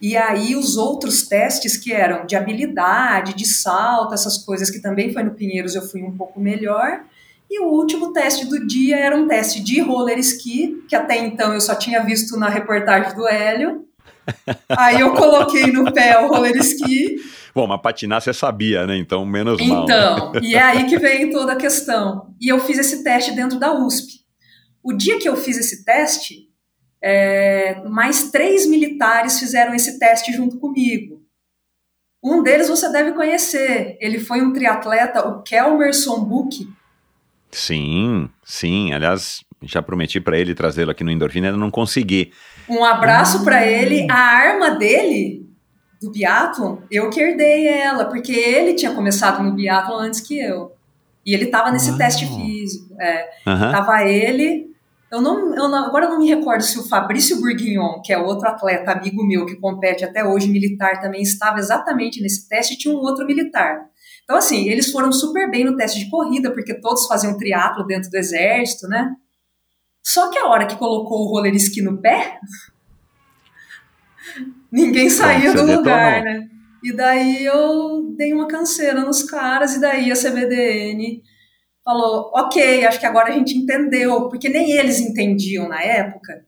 E 0.00 0.16
aí 0.16 0.54
os 0.56 0.76
outros 0.76 1.26
testes 1.26 1.76
que 1.76 1.92
eram 1.92 2.26
de 2.26 2.36
habilidade, 2.36 3.34
de 3.34 3.46
salto, 3.46 4.14
essas 4.14 4.38
coisas 4.38 4.70
que 4.70 4.80
também 4.80 5.12
foi 5.12 5.22
no 5.22 5.34
Pinheiros, 5.34 5.74
eu 5.74 5.82
fui 5.82 6.02
um 6.02 6.16
pouco 6.16 6.40
melhor. 6.40 7.04
E 7.50 7.60
o 7.60 7.66
último 7.66 8.12
teste 8.12 8.46
do 8.46 8.66
dia 8.66 8.96
era 8.96 9.16
um 9.16 9.28
teste 9.28 9.62
de 9.62 9.80
roller 9.80 10.18
ski, 10.18 10.84
que 10.88 10.96
até 10.96 11.16
então 11.16 11.54
eu 11.54 11.60
só 11.60 11.74
tinha 11.74 12.02
visto 12.02 12.36
na 12.36 12.48
reportagem 12.48 13.14
do 13.14 13.26
Hélio. 13.26 13.84
Aí 14.76 15.00
eu 15.00 15.14
coloquei 15.14 15.70
no 15.70 15.92
pé 15.92 16.18
o 16.18 16.28
roller 16.28 16.56
ski 16.56 17.16
Bom, 17.56 17.66
mas 17.66 17.80
patinar 17.80 18.20
você 18.20 18.34
sabia, 18.34 18.86
né? 18.86 18.98
Então, 18.98 19.24
menos 19.24 19.66
mal. 19.66 19.84
Então, 19.84 20.32
e 20.44 20.54
é 20.54 20.60
aí 20.60 20.86
que 20.86 20.98
vem 20.98 21.30
toda 21.30 21.54
a 21.54 21.56
questão. 21.56 22.34
E 22.38 22.52
eu 22.52 22.60
fiz 22.60 22.76
esse 22.76 23.02
teste 23.02 23.34
dentro 23.34 23.58
da 23.58 23.72
USP. 23.72 24.20
O 24.82 24.92
dia 24.92 25.18
que 25.18 25.26
eu 25.26 25.34
fiz 25.38 25.56
esse 25.56 25.82
teste, 25.82 26.50
é, 27.02 27.82
mais 27.88 28.30
três 28.30 28.66
militares 28.66 29.38
fizeram 29.38 29.74
esse 29.74 29.98
teste 29.98 30.34
junto 30.34 30.58
comigo. 30.58 31.22
Um 32.22 32.42
deles 32.42 32.68
você 32.68 32.92
deve 32.92 33.12
conhecer. 33.12 33.96
Ele 34.02 34.18
foi 34.18 34.42
um 34.42 34.52
triatleta, 34.52 35.26
o 35.26 35.42
Kelmerson 35.42 36.26
Buch. 36.26 36.68
Sim, 37.50 38.28
sim. 38.44 38.92
Aliás, 38.92 39.44
já 39.62 39.82
prometi 39.82 40.20
para 40.20 40.38
ele 40.38 40.54
trazê-lo 40.54 40.90
aqui 40.90 41.02
no 41.02 41.10
Endorfina, 41.10 41.48
ainda 41.48 41.58
não 41.58 41.70
consegui. 41.70 42.32
Um 42.68 42.84
abraço 42.84 43.44
para 43.44 43.66
ele. 43.66 44.06
A 44.10 44.18
arma 44.18 44.70
dele 44.70 45.46
do 46.00 46.10
biathlon, 46.10 46.78
eu 46.90 47.08
que 47.10 47.20
herdei 47.20 47.66
ela, 47.66 48.04
porque 48.04 48.32
ele 48.32 48.74
tinha 48.74 48.92
começado 48.92 49.42
no 49.42 49.52
biathlon 49.52 49.98
antes 49.98 50.20
que 50.20 50.38
eu. 50.38 50.72
E 51.24 51.34
ele 51.34 51.44
estava 51.44 51.70
nesse 51.70 51.90
ah. 51.90 51.96
teste 51.96 52.26
físico. 52.26 52.94
É. 53.00 53.28
Uhum. 53.46 53.72
Tava 53.72 54.02
ele. 54.04 54.66
Eu 55.10 55.20
não, 55.20 55.54
eu 55.54 55.68
não, 55.68 55.86
agora 55.86 56.06
eu 56.06 56.10
não 56.10 56.18
me 56.18 56.28
recordo 56.28 56.62
se 56.62 56.78
o 56.78 56.88
Fabrício 56.88 57.40
Bourguignon, 57.40 58.00
que 58.02 58.12
é 58.12 58.18
outro 58.18 58.48
atleta 58.48 58.92
amigo 58.92 59.24
meu 59.24 59.46
que 59.46 59.56
compete 59.56 60.04
até 60.04 60.24
hoje 60.24 60.48
militar, 60.48 61.00
também 61.00 61.22
estava 61.22 61.58
exatamente 61.58 62.20
nesse 62.20 62.48
teste, 62.48 62.74
e 62.74 62.76
tinha 62.76 62.92
um 62.92 62.98
outro 62.98 63.24
militar. 63.24 63.86
Então, 64.26 64.36
assim, 64.36 64.68
eles 64.68 64.90
foram 64.90 65.10
super 65.10 65.50
bem 65.50 65.64
no 65.64 65.76
teste 65.76 66.00
de 66.00 66.10
corrida, 66.10 66.52
porque 66.52 66.74
todos 66.74 67.06
faziam 67.06 67.38
triatlo 67.38 67.86
dentro 67.86 68.10
do 68.10 68.16
exército, 68.16 68.88
né? 68.88 69.14
Só 70.04 70.30
que 70.30 70.38
a 70.38 70.46
hora 70.46 70.66
que 70.66 70.76
colocou 70.76 71.20
o 71.20 71.30
roller 71.30 71.54
ski 71.54 71.80
no 71.80 72.02
pé, 72.02 72.38
Ninguém 74.70 75.08
saía 75.08 75.54
do 75.54 75.62
lugar, 75.62 76.22
né? 76.22 76.48
E 76.82 76.92
daí 76.92 77.44
eu 77.44 78.14
dei 78.16 78.32
uma 78.32 78.46
canseira 78.46 79.00
nos 79.00 79.22
caras, 79.22 79.74
e 79.74 79.80
daí 79.80 80.12
a 80.12 80.14
CBDN 80.14 81.22
falou: 81.84 82.30
ok, 82.34 82.84
acho 82.84 83.00
que 83.00 83.06
agora 83.06 83.30
a 83.30 83.32
gente 83.32 83.56
entendeu, 83.56 84.28
porque 84.28 84.48
nem 84.48 84.72
eles 84.72 85.00
entendiam 85.00 85.68
na 85.68 85.82
época 85.82 86.44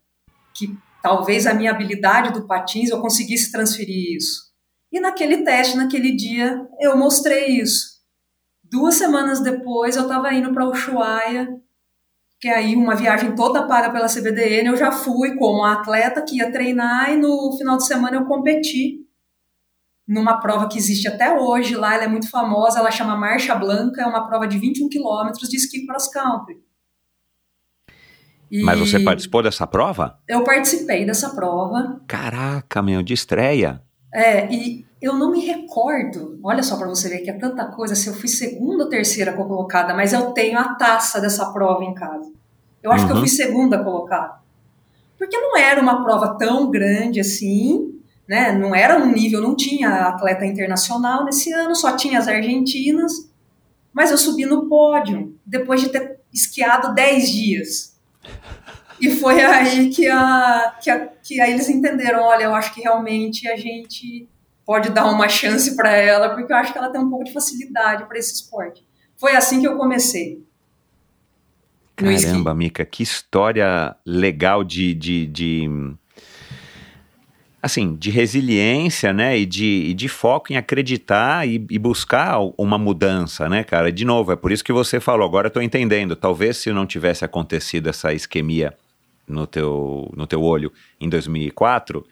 que 0.55 0.77
talvez 1.03 1.47
a 1.47 1.55
minha 1.55 1.71
habilidade 1.71 2.33
do 2.33 2.47
patins 2.47 2.91
eu 2.91 3.01
conseguisse 3.01 3.51
transferir 3.51 4.17
isso. 4.17 4.48
E 4.91 5.01
naquele 5.01 5.45
teste, 5.45 5.77
naquele 5.77 6.15
dia, 6.15 6.67
eu 6.81 6.97
mostrei 6.97 7.61
isso. 7.61 7.99
Duas 8.63 8.95
semanas 8.95 9.41
depois, 9.41 9.97
eu 9.97 10.03
estava 10.03 10.33
indo 10.33 10.53
para 10.53 10.69
Ushuaia 10.69 11.49
que 12.41 12.49
aí 12.49 12.77
uma 12.77 12.95
viagem 12.95 13.35
toda 13.35 13.67
paga 13.67 13.91
pela 13.91 14.07
CBDN, 14.07 14.69
eu 14.69 14.77
já 14.77 14.93
fui 14.93 15.35
como 15.37 15.65
atleta 15.65 16.23
que 16.23 16.37
ia 16.37 16.53
treinar 16.53 17.11
e 17.11 17.17
no 17.17 17.57
final 17.59 17.77
de 17.77 17.87
semana 17.87 18.17
eu 18.17 18.27
competi 18.27 19.05
numa 20.07 20.41
prova 20.41 20.69
que 20.69 20.79
existe 20.79 21.09
até 21.09 21.39
hoje 21.39 21.75
lá, 21.75 21.95
ela 21.95 22.05
é 22.05 22.09
muito 22.09 22.31
famosa, 22.31 22.79
ela 22.79 22.91
chama 22.91 23.17
Marcha 23.17 23.55
Blanca, 23.55 24.01
é 24.01 24.07
uma 24.07 24.27
prova 24.27 24.47
de 24.47 24.57
21 24.57 24.89
quilômetros 24.89 25.49
de 25.49 25.57
esqui 25.57 25.85
cross 25.85 26.09
country. 26.09 26.63
E 28.51 28.63
Mas 28.63 28.79
você 28.79 28.99
participou 29.01 29.43
dessa 29.43 29.67
prova? 29.67 30.19
Eu 30.27 30.43
participei 30.43 31.05
dessa 31.05 31.35
prova. 31.35 32.01
Caraca, 32.07 32.81
meu, 32.81 33.03
de 33.03 33.13
estreia. 33.13 33.83
É, 34.13 34.53
e 34.53 34.87
eu 35.01 35.15
não 35.15 35.31
me 35.31 35.45
recordo, 35.45 36.39
olha 36.43 36.63
só 36.63 36.77
para 36.77 36.89
você 36.89 37.09
ver 37.09 37.19
que 37.19 37.31
é 37.31 37.35
tanta 37.35 37.67
coisa, 37.67 37.95
se 37.95 38.09
eu 38.09 38.15
fui 38.15 38.29
segunda 38.29 38.85
ou 38.85 38.91
terceira 38.91 39.33
colocada, 39.33 39.95
mas 39.95 40.13
eu 40.13 40.33
tenho 40.33 40.59
a 40.59 40.75
taça 40.75 41.21
dessa 41.21 41.53
prova 41.53 41.85
em 41.85 41.95
casa. 41.95 42.33
Eu 42.83 42.91
acho 42.91 43.03
uhum. 43.03 43.07
que 43.07 43.13
eu 43.13 43.17
uhum. 43.17 43.23
fui 43.23 43.29
segunda 43.29 43.83
colocada. 43.83 44.39
Porque 45.17 45.39
não 45.39 45.57
era 45.57 45.81
uma 45.81 46.03
prova 46.03 46.37
tão 46.39 46.71
grande 46.71 47.21
assim, 47.21 48.01
né? 48.27 48.53
Não 48.53 48.75
era 48.75 48.97
um 48.97 49.13
nível, 49.13 49.41
não 49.41 49.57
tinha 49.57 50.07
atleta 50.07 50.47
internacional 50.47 51.25
nesse 51.25 51.53
ano, 51.53 51.75
só 51.75 51.97
tinha 51.97 52.19
as 52.19 52.29
argentinas. 52.29 53.29
Mas 53.93 54.11
eu 54.11 54.19
subi 54.19 54.47
no 54.47 54.69
pódio 54.69 55.37
depois 55.45 55.81
de 55.81 55.89
ter 55.89 56.21
esquiado 56.33 56.95
10 56.95 57.31
dias. 57.31 57.99
E 59.01 59.11
foi 59.11 59.41
aí 59.41 59.91
que, 59.91 60.09
a, 60.09 60.75
que, 60.83 60.91
a, 60.91 61.07
que 61.23 61.41
aí 61.41 61.53
eles 61.53 61.69
entenderam, 61.69 62.23
olha, 62.23 62.45
eu 62.45 62.55
acho 62.55 62.75
que 62.75 62.81
realmente 62.81 63.49
a 63.49 63.57
gente 63.57 64.29
pode 64.67 64.91
dar 64.91 65.07
uma 65.07 65.29
chance 65.29 65.77
para 65.77 65.91
ela, 65.93 66.35
porque 66.35 66.53
eu 66.53 66.57
acho 66.57 66.73
que 66.73 66.79
ela 66.79 66.91
tem 66.91 67.01
um 67.01 67.09
pouco 67.09 67.25
de 67.25 67.33
facilidade 67.33 68.05
para 68.07 68.19
esse 68.19 68.35
esporte. 68.35 68.85
Foi 69.17 69.35
assim 69.35 69.61
que 69.61 69.67
eu 69.67 69.77
comecei. 69.77 70.43
Caramba, 71.97 72.55
Mica, 72.55 72.85
que 72.85 73.03
história 73.03 73.97
legal 74.05 74.63
de, 74.63 74.95
de, 74.95 75.27
de, 75.27 75.69
assim, 77.61 77.97
de 77.97 78.11
resiliência, 78.11 79.13
né, 79.13 79.39
e 79.39 79.47
de, 79.47 79.87
e 79.89 79.95
de 79.95 80.09
foco 80.09 80.53
em 80.53 80.57
acreditar 80.57 81.49
e, 81.49 81.55
e, 81.71 81.79
buscar 81.79 82.39
uma 82.57 82.79
mudança, 82.79 83.49
né, 83.49 83.65
cara? 83.65 83.91
De 83.91 84.05
novo, 84.05 84.31
é 84.31 84.37
por 84.37 84.53
isso 84.53 84.63
que 84.63 84.73
você 84.73 85.01
falou, 85.01 85.27
agora 85.27 85.49
eu 85.49 85.51
tô 85.51 85.61
entendendo, 85.61 86.15
talvez 86.15 86.59
se 86.59 86.71
não 86.73 86.87
tivesse 86.87 87.25
acontecido 87.25 87.89
essa 87.89 88.13
isquemia 88.13 88.77
no 89.29 89.47
teu, 89.47 90.11
no 90.17 90.27
teu 90.27 90.43
olho 90.43 90.73
em 91.01 91.09
2004, 91.09 92.05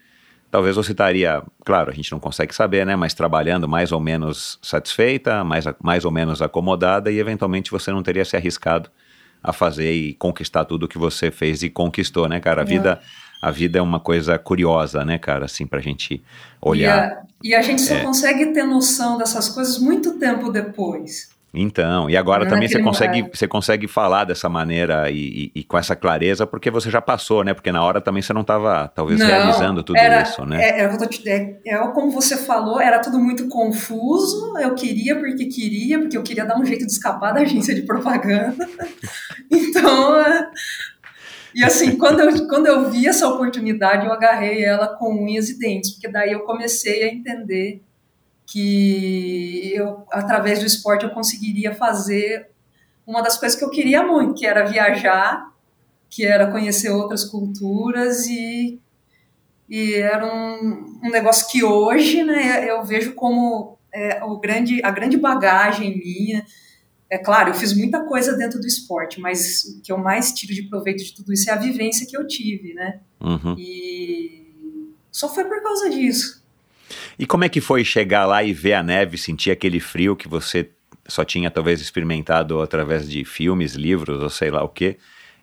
talvez 0.50 0.76
você 0.76 0.92
estaria, 0.92 1.42
claro, 1.64 1.90
a 1.90 1.94
gente 1.94 2.12
não 2.12 2.20
consegue 2.20 2.54
saber, 2.54 2.84
né, 2.86 2.96
mas 2.96 3.14
trabalhando 3.14 3.68
mais 3.68 3.92
ou 3.92 4.00
menos 4.00 4.58
satisfeita, 4.62 5.42
mais, 5.44 5.64
mais 5.82 6.04
ou 6.04 6.10
menos 6.10 6.42
acomodada 6.42 7.10
e 7.10 7.18
eventualmente 7.18 7.70
você 7.70 7.90
não 7.90 8.02
teria 8.02 8.24
se 8.24 8.36
arriscado 8.36 8.90
a 9.42 9.52
fazer 9.52 9.92
e 9.92 10.14
conquistar 10.14 10.64
tudo 10.64 10.88
que 10.88 10.98
você 10.98 11.30
fez 11.30 11.62
e 11.62 11.70
conquistou, 11.70 12.28
né, 12.28 12.40
cara? 12.40 12.62
A 12.62 12.64
vida 12.64 13.00
a 13.40 13.50
vida 13.50 13.78
é 13.78 13.82
uma 13.82 14.00
coisa 14.00 14.38
curiosa, 14.38 15.04
né, 15.04 15.18
cara, 15.18 15.44
assim, 15.44 15.66
pra 15.66 15.80
gente 15.80 16.22
olhar. 16.60 17.22
E 17.42 17.50
a, 17.50 17.50
e 17.50 17.54
a 17.54 17.62
gente 17.62 17.82
só 17.82 17.94
é. 17.94 18.02
consegue 18.02 18.46
ter 18.46 18.64
noção 18.64 19.18
dessas 19.18 19.48
coisas 19.48 19.78
muito 19.78 20.18
tempo 20.18 20.50
depois. 20.50 21.28
Então, 21.57 22.11
e 22.11 22.16
agora 22.16 22.44
Não 22.44 22.50
também 22.50 22.68
você 22.68 22.82
consegue, 22.82 23.30
você 23.32 23.48
consegue 23.48 23.88
falar 23.88 24.24
dessa 24.24 24.46
maneira 24.46 25.11
e, 25.11 25.50
e, 25.54 25.61
e, 25.61 25.64
com 25.64 25.78
essa 25.78 25.96
clareza, 25.96 26.46
porque 26.46 26.70
você 26.70 26.90
já 26.90 27.00
passou, 27.00 27.42
né? 27.42 27.54
Porque 27.54 27.72
na 27.72 27.82
hora 27.82 27.98
também 27.98 28.20
você 28.20 28.32
não 28.34 28.42
estava, 28.42 28.92
talvez, 28.94 29.18
não, 29.18 29.26
realizando 29.26 29.82
tudo 29.82 29.96
era, 29.96 30.22
isso, 30.22 30.44
né? 30.44 30.62
É, 30.62 30.80
é, 30.82 31.74
é, 31.74 31.78
como 31.92 32.11
você 32.11 32.36
falou, 32.36 32.78
era 32.78 32.98
tudo 32.98 33.18
muito 33.18 33.48
confuso. 33.48 34.59
Eu 34.59 34.74
queria 34.74 35.16
porque 35.16 35.46
queria, 35.46 35.98
porque 35.98 36.16
eu 36.16 36.22
queria 36.22 36.44
dar 36.44 36.59
um 36.59 36.64
jeito 36.64 36.84
de 36.84 36.92
escapar 36.92 37.32
da 37.32 37.40
agência 37.40 37.74
de 37.74 37.82
propaganda. 37.82 38.68
então, 39.50 40.14
e 41.54 41.64
assim, 41.64 41.96
quando 41.96 42.20
eu, 42.20 42.48
quando 42.48 42.66
eu 42.66 42.90
vi 42.90 43.07
essa 43.07 43.26
oportunidade, 43.26 44.04
eu 44.04 44.12
agarrei 44.12 44.62
ela 44.62 44.88
com 44.88 45.24
unhas 45.24 45.48
e 45.48 45.59
dentes, 45.59 45.92
porque 45.92 46.09
daí 46.09 46.32
eu 46.32 46.40
comecei 46.40 47.04
a 47.04 47.09
entender 47.09 47.82
que 48.47 49.72
eu, 49.74 50.07
através 50.11 50.61
do 50.61 50.66
esporte, 50.66 51.05
eu 51.05 51.11
conseguiria 51.11 51.74
fazer 51.74 52.49
uma 53.07 53.22
das 53.22 53.36
coisas 53.36 53.59
que 53.59 53.64
eu 53.64 53.70
queria 53.70 54.03
muito, 54.03 54.34
que 54.34 54.47
era 54.47 54.64
viajar, 54.64 55.53
que 56.09 56.24
era 56.24 56.51
conhecer 56.51 56.90
outras 56.90 57.24
culturas 57.24 58.26
e, 58.26 58.80
e 59.68 59.94
era 59.94 60.24
um, 60.24 61.01
um 61.05 61.11
negócio 61.11 61.51
que 61.51 61.64
hoje, 61.64 62.22
né, 62.22 62.70
eu 62.70 62.84
vejo 62.84 63.14
como 63.14 63.76
é, 63.92 64.22
o 64.24 64.38
grande, 64.38 64.80
a 64.82 64.90
grande 64.90 65.16
bagagem 65.16 65.99
minha, 65.99 66.44
é 67.09 67.18
claro, 67.18 67.51
eu 67.51 67.55
fiz 67.55 67.76
muita 67.76 68.05
coisa 68.05 68.36
dentro 68.36 68.61
do 68.61 68.66
esporte, 68.66 69.20
mas 69.20 69.64
o 69.64 69.82
que 69.82 69.92
eu 69.92 69.99
mais 69.99 70.32
tiro 70.32 70.53
de 70.53 70.64
proveito 70.64 71.05
de 71.05 71.14
tudo 71.14 71.32
isso 71.32 71.49
é 71.49 71.53
a 71.53 71.57
vivência 71.57 72.07
que 72.07 72.16
eu 72.16 72.26
tive, 72.26 72.74
né? 72.74 73.01
Uhum. 73.20 73.55
E 73.57 74.53
só 75.11 75.32
foi 75.32 75.44
por 75.44 75.62
causa 75.62 75.88
disso. 75.88 76.44
E 77.18 77.26
como 77.26 77.44
é 77.44 77.48
que 77.48 77.60
foi 77.60 77.84
chegar 77.84 78.26
lá 78.26 78.42
e 78.42 78.52
ver 78.52 78.74
a 78.74 78.82
neve, 78.82 79.16
sentir 79.16 79.50
aquele 79.50 79.80
frio 79.80 80.14
que 80.14 80.28
você 80.28 80.68
só 81.08 81.24
tinha 81.24 81.50
talvez 81.50 81.80
experimentado 81.80 82.60
através 82.60 83.08
de 83.08 83.24
filmes, 83.24 83.74
livros 83.74 84.22
ou 84.22 84.30
sei 84.30 84.50
lá 84.50 84.62
o 84.62 84.68
quê, 84.68 84.98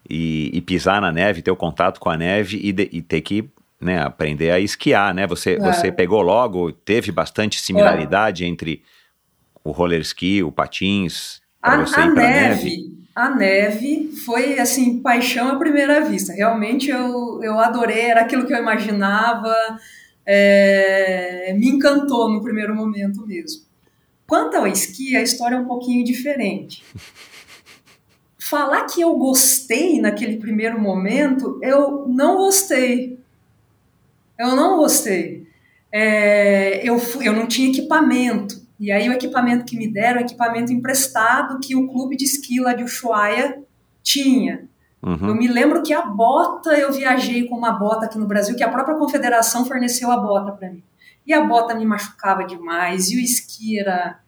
e, 0.10 0.52
e 0.54 0.62
pisar 0.62 1.02
na 1.02 1.12
neve, 1.12 1.42
ter 1.42 1.52
o 1.52 1.56
contato 1.56 2.00
com 2.00 2.10
a 2.10 2.18
neve 2.18 2.60
e, 2.62 2.72
de, 2.72 2.90
e 2.92 3.02
ter 3.02 3.22
que 3.22 3.50
né, 3.80 4.02
aprender 4.02 4.52
a 4.52 4.60
esquiar, 4.60 5.14
né? 5.14 5.28
Você, 5.28 5.54
é. 5.54 5.60
você 5.60 5.92
pegou 5.92 6.22
logo, 6.22 6.72
teve 6.72 7.12
bastante 7.12 7.60
similaridade 7.60 8.44
é. 8.44 8.48
entre 8.48 8.84
o 9.64 9.72
roller 9.72 10.02
ski, 10.02 10.44
o 10.44 10.52
patins, 10.52 11.42
a, 11.62 11.76
a 11.76 11.78
neve, 11.78 12.16
neve, 12.16 12.94
a 13.16 13.30
neve 13.30 14.12
foi 14.26 14.60
assim 14.60 15.02
paixão 15.02 15.50
à 15.50 15.56
primeira 15.56 16.02
vista. 16.02 16.34
Realmente 16.34 16.90
eu, 16.90 17.40
eu 17.42 17.58
adorei, 17.58 18.02
era 18.02 18.22
aquilo 18.22 18.46
que 18.46 18.54
eu 18.54 18.58
imaginava, 18.58 19.56
é, 20.26 21.54
me 21.58 21.70
encantou 21.70 22.30
no 22.30 22.42
primeiro 22.42 22.76
momento 22.76 23.26
mesmo. 23.26 23.64
Quanto 24.28 24.56
ao 24.56 24.68
esqui, 24.68 25.16
a 25.16 25.22
história 25.22 25.56
é 25.56 25.60
um 25.60 25.66
pouquinho 25.66 26.04
diferente. 26.04 26.84
Falar 28.40 28.86
que 28.86 29.02
eu 29.02 29.16
gostei 29.16 30.00
naquele 30.00 30.38
primeiro 30.38 30.80
momento, 30.80 31.60
eu 31.62 32.08
não 32.08 32.38
gostei. 32.38 33.20
Eu 34.38 34.56
não 34.56 34.78
gostei. 34.78 35.48
É, 35.92 36.88
eu, 36.88 37.00
eu 37.22 37.34
não 37.34 37.48
tinha 37.48 37.70
equipamento. 37.70 38.64
E 38.80 38.92
aí 38.92 39.08
o 39.08 39.14
equipamento 39.14 39.66
que 39.66 39.78
me 39.78 39.88
deram, 39.88 40.20
é 40.20 40.24
equipamento 40.24 40.74
emprestado 40.74 41.60
que 41.60 41.76
o 41.76 41.88
clube 41.88 42.18
de 42.18 42.26
esqui 42.26 42.60
lá 42.60 42.74
de 42.74 42.84
Ushuaia 42.84 43.62
tinha. 44.02 44.68
Uhum. 45.04 45.28
Eu 45.28 45.36
me 45.36 45.48
lembro 45.50 45.84
que 45.84 45.94
a 45.94 46.02
bota, 46.02 46.72
eu 46.78 46.92
viajei 46.92 47.46
com 47.48 47.58
uma 47.58 47.74
bota 47.74 48.06
aqui 48.06 48.18
no 48.18 48.26
Brasil, 48.26 48.56
que 48.56 48.64
a 48.64 48.70
própria 48.70 48.96
confederação 48.96 49.66
forneceu 49.66 50.10
a 50.10 50.18
bota 50.18 50.54
para 50.54 50.70
mim. 50.70 50.82
E 51.28 51.34
a 51.34 51.42
bota 51.42 51.76
me 51.76 51.86
machucava 51.86 52.46
demais, 52.46 53.10
e 53.10 53.18
o 53.18 53.20
esqui 53.20 53.78
era, 53.78 54.20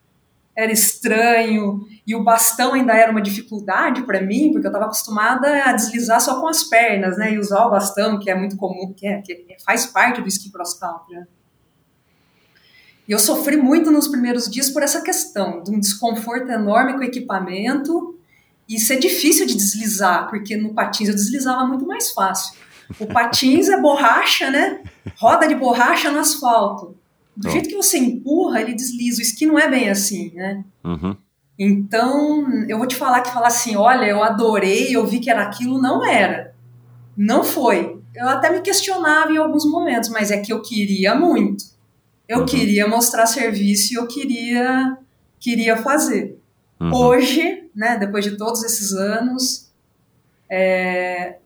era 0.54 0.70
estranho, 0.70 1.86
e 2.06 2.14
o 2.14 2.22
bastão 2.22 2.74
ainda 2.74 2.92
era 2.92 3.10
uma 3.10 3.22
dificuldade 3.22 4.02
para 4.02 4.20
mim, 4.20 4.52
porque 4.52 4.66
eu 4.66 4.70
estava 4.70 4.84
acostumada 4.84 5.64
a 5.64 5.72
deslizar 5.72 6.20
só 6.20 6.40
com 6.40 6.46
as 6.46 6.64
pernas, 6.64 7.16
né, 7.16 7.32
e 7.32 7.38
usar 7.38 7.64
o 7.64 7.70
bastão, 7.70 8.18
que 8.18 8.30
é 8.30 8.34
muito 8.34 8.56
comum, 8.56 8.92
que, 8.94 9.06
é, 9.06 9.22
que 9.22 9.56
faz 9.64 9.86
parte 9.86 10.20
do 10.20 10.28
esqui 10.28 10.52
cross 10.52 10.74
country. 10.74 11.14
Né? 11.14 11.26
E 13.08 13.12
eu 13.12 13.18
sofri 13.18 13.56
muito 13.56 13.90
nos 13.90 14.08
primeiros 14.08 14.50
dias 14.50 14.68
por 14.68 14.82
essa 14.82 15.00
questão, 15.00 15.62
de 15.62 15.70
um 15.70 15.80
desconforto 15.80 16.50
enorme 16.50 16.94
com 16.94 16.98
o 16.98 17.04
equipamento 17.04 18.15
e 18.68 18.78
ser 18.78 18.98
difícil 18.98 19.46
de 19.46 19.54
deslizar, 19.54 20.28
porque 20.28 20.56
no 20.56 20.74
patins 20.74 21.08
eu 21.08 21.14
deslizava 21.14 21.66
muito 21.66 21.86
mais 21.86 22.10
fácil. 22.10 22.56
O 22.98 23.06
patins 23.06 23.68
é 23.68 23.80
borracha, 23.80 24.50
né? 24.50 24.80
Roda 25.18 25.46
de 25.46 25.54
borracha 25.54 26.10
no 26.10 26.18
asfalto. 26.18 26.96
Do 27.36 27.50
jeito 27.50 27.68
que 27.68 27.76
você 27.76 27.98
empurra, 27.98 28.60
ele 28.60 28.74
desliza. 28.74 29.18
O 29.18 29.22
esqui 29.22 29.44
não 29.46 29.58
é 29.58 29.68
bem 29.68 29.90
assim, 29.90 30.32
né? 30.34 30.64
Uhum. 30.82 31.16
Então, 31.58 32.64
eu 32.68 32.78
vou 32.78 32.86
te 32.86 32.96
falar 32.96 33.20
que 33.20 33.32
falar 33.32 33.48
assim, 33.48 33.76
olha, 33.76 34.04
eu 34.04 34.22
adorei, 34.22 34.94
eu 34.94 35.06
vi 35.06 35.20
que 35.20 35.30
era 35.30 35.42
aquilo, 35.42 35.80
não 35.80 36.04
era. 36.04 36.54
Não 37.16 37.44
foi. 37.44 37.98
Eu 38.14 38.28
até 38.28 38.50
me 38.50 38.60
questionava 38.60 39.30
em 39.32 39.36
alguns 39.36 39.64
momentos, 39.64 40.08
mas 40.08 40.30
é 40.30 40.38
que 40.38 40.52
eu 40.52 40.62
queria 40.62 41.14
muito. 41.14 41.64
Eu 42.28 42.40
uhum. 42.40 42.46
queria 42.46 42.88
mostrar 42.88 43.26
serviço 43.26 43.92
e 43.92 43.96
eu 43.96 44.06
queria, 44.06 44.96
queria 45.38 45.76
fazer. 45.76 46.38
Uhum. 46.80 46.94
Hoje, 46.94 47.65
né, 47.76 47.98
depois 47.98 48.24
de 48.24 48.38
todos 48.38 48.64
esses 48.64 48.94
anos, 48.94 49.70
é, 50.50 51.36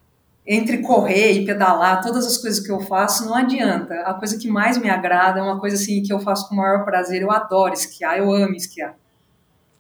entre 0.47 0.79
correr 0.79 1.33
e 1.33 1.45
pedalar, 1.45 2.01
todas 2.01 2.25
as 2.25 2.39
coisas 2.39 2.65
que 2.65 2.71
eu 2.71 2.81
faço, 2.81 3.27
não 3.27 3.35
adianta. 3.35 3.95
A 4.03 4.15
coisa 4.15 4.39
que 4.39 4.49
mais 4.49 4.79
me 4.79 4.89
agrada 4.89 5.41
é 5.41 5.43
uma 5.43 5.59
coisa 5.59 5.77
assim 5.77 6.03
que 6.03 6.13
eu 6.13 6.21
faço 6.21 6.49
com 6.49 6.55
o 6.55 6.59
maior 6.59 6.85
prazer. 6.85 7.23
Eu 7.23 7.31
adoro 7.31 7.75
esquiar, 7.75 8.17
eu 8.19 8.33
amo 8.33 8.55
esquiar. 8.55 8.97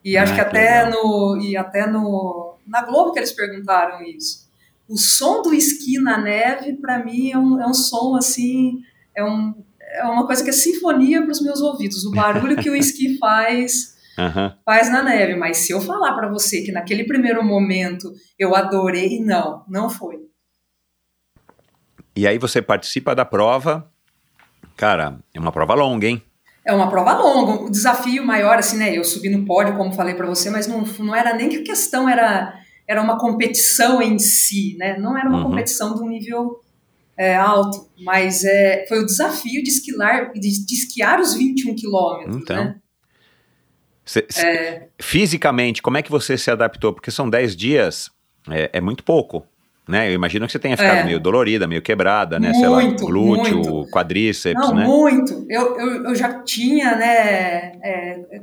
E 0.04 0.16
acho 0.16 0.32
ah, 0.32 0.34
que 0.34 0.40
até 0.40 0.84
legal. 0.84 0.90
no 0.90 1.42
e 1.42 1.56
até 1.56 1.86
no 1.86 2.54
na 2.66 2.82
Globo 2.82 3.12
que 3.12 3.18
eles 3.18 3.32
perguntaram 3.32 4.02
isso. 4.02 4.48
O 4.88 4.96
som 4.96 5.42
do 5.42 5.54
esqui 5.54 5.98
na 6.00 6.18
neve 6.18 6.74
para 6.74 7.04
mim 7.04 7.30
é 7.30 7.38
um, 7.38 7.60
é 7.60 7.66
um 7.66 7.74
som 7.74 8.16
assim, 8.16 8.82
é 9.14 9.22
um 9.24 9.54
é 9.80 10.04
uma 10.04 10.24
coisa 10.24 10.42
que 10.42 10.50
é 10.50 10.52
sinfonia 10.52 11.20
para 11.20 11.32
os 11.32 11.42
meus 11.42 11.60
ouvidos, 11.60 12.04
o 12.04 12.12
barulho 12.12 12.56
que 12.56 12.70
o 12.70 12.76
esqui 12.76 13.18
faz 13.18 13.96
uhum. 14.20 14.52
faz 14.64 14.90
na 14.90 15.02
neve. 15.02 15.36
Mas 15.36 15.58
se 15.58 15.72
eu 15.72 15.80
falar 15.80 16.12
para 16.14 16.28
você 16.28 16.62
que 16.62 16.72
naquele 16.72 17.04
primeiro 17.04 17.42
momento 17.44 18.12
eu 18.38 18.54
adorei, 18.54 19.20
não, 19.20 19.64
não 19.68 19.88
foi. 19.88 20.18
E 22.14 22.26
aí 22.26 22.38
você 22.38 22.60
participa 22.60 23.14
da 23.14 23.24
prova, 23.24 23.90
cara, 24.76 25.18
é 25.32 25.40
uma 25.40 25.52
prova 25.52 25.74
longa, 25.74 26.06
hein? 26.06 26.22
É 26.64 26.72
uma 26.72 26.90
prova 26.90 27.14
longa, 27.14 27.64
o 27.64 27.70
desafio 27.70 28.24
maior, 28.24 28.58
assim, 28.58 28.76
né? 28.76 28.96
Eu 28.96 29.04
subi 29.04 29.30
no 29.30 29.46
pódio, 29.46 29.76
como 29.76 29.92
falei 29.92 30.14
para 30.14 30.26
você, 30.26 30.50
mas 30.50 30.66
não, 30.66 30.82
não 30.98 31.14
era 31.14 31.34
nem 31.34 31.48
que 31.48 31.56
a 31.56 31.64
questão 31.64 32.08
era, 32.08 32.54
era 32.86 33.00
uma 33.00 33.18
competição 33.18 34.02
em 34.02 34.18
si, 34.18 34.76
né? 34.78 34.98
Não 34.98 35.16
era 35.16 35.28
uma 35.28 35.38
uhum. 35.38 35.50
competição 35.50 35.94
de 35.94 36.02
um 36.02 36.08
nível 36.08 36.60
é, 37.16 37.34
alto, 37.34 37.88
mas 38.02 38.44
é, 38.44 38.84
foi 38.88 39.00
o 39.00 39.06
desafio 39.06 39.62
de 39.62 39.70
esquiar, 39.70 40.32
de, 40.32 40.40
de 40.40 40.74
esquiar 40.74 41.20
os 41.20 41.34
21 41.34 41.74
quilômetros, 41.74 42.36
então. 42.36 42.56
né? 42.56 42.76
Cê, 44.04 44.26
é... 44.38 44.88
Fisicamente, 45.00 45.82
como 45.82 45.96
é 45.96 46.02
que 46.02 46.10
você 46.10 46.36
se 46.36 46.50
adaptou? 46.50 46.92
Porque 46.92 47.10
são 47.10 47.28
10 47.28 47.54
dias, 47.54 48.10
é, 48.50 48.70
é, 48.72 48.80
muito 48.80 49.04
pouco, 49.04 49.46
né? 49.88 50.08
Eu 50.08 50.14
imagino 50.14 50.46
que 50.46 50.52
você 50.52 50.58
tenha 50.58 50.76
ficado 50.76 50.98
é. 50.98 51.04
meio 51.04 51.20
dolorida, 51.20 51.66
meio 51.66 51.82
quebrada, 51.82 52.38
né? 52.38 52.50
Muito, 52.50 52.60
Sei 52.60 52.68
lá, 52.68 52.82
glúteo, 53.10 53.56
muito. 53.56 53.90
quadríceps, 53.90 54.68
Não, 54.68 54.74
né? 54.74 54.84
muito. 54.84 55.46
Eu, 55.48 55.78
eu, 55.78 56.04
eu 56.06 56.14
já 56.14 56.42
tinha, 56.42 56.96
né? 56.96 57.72
É, 57.82 58.40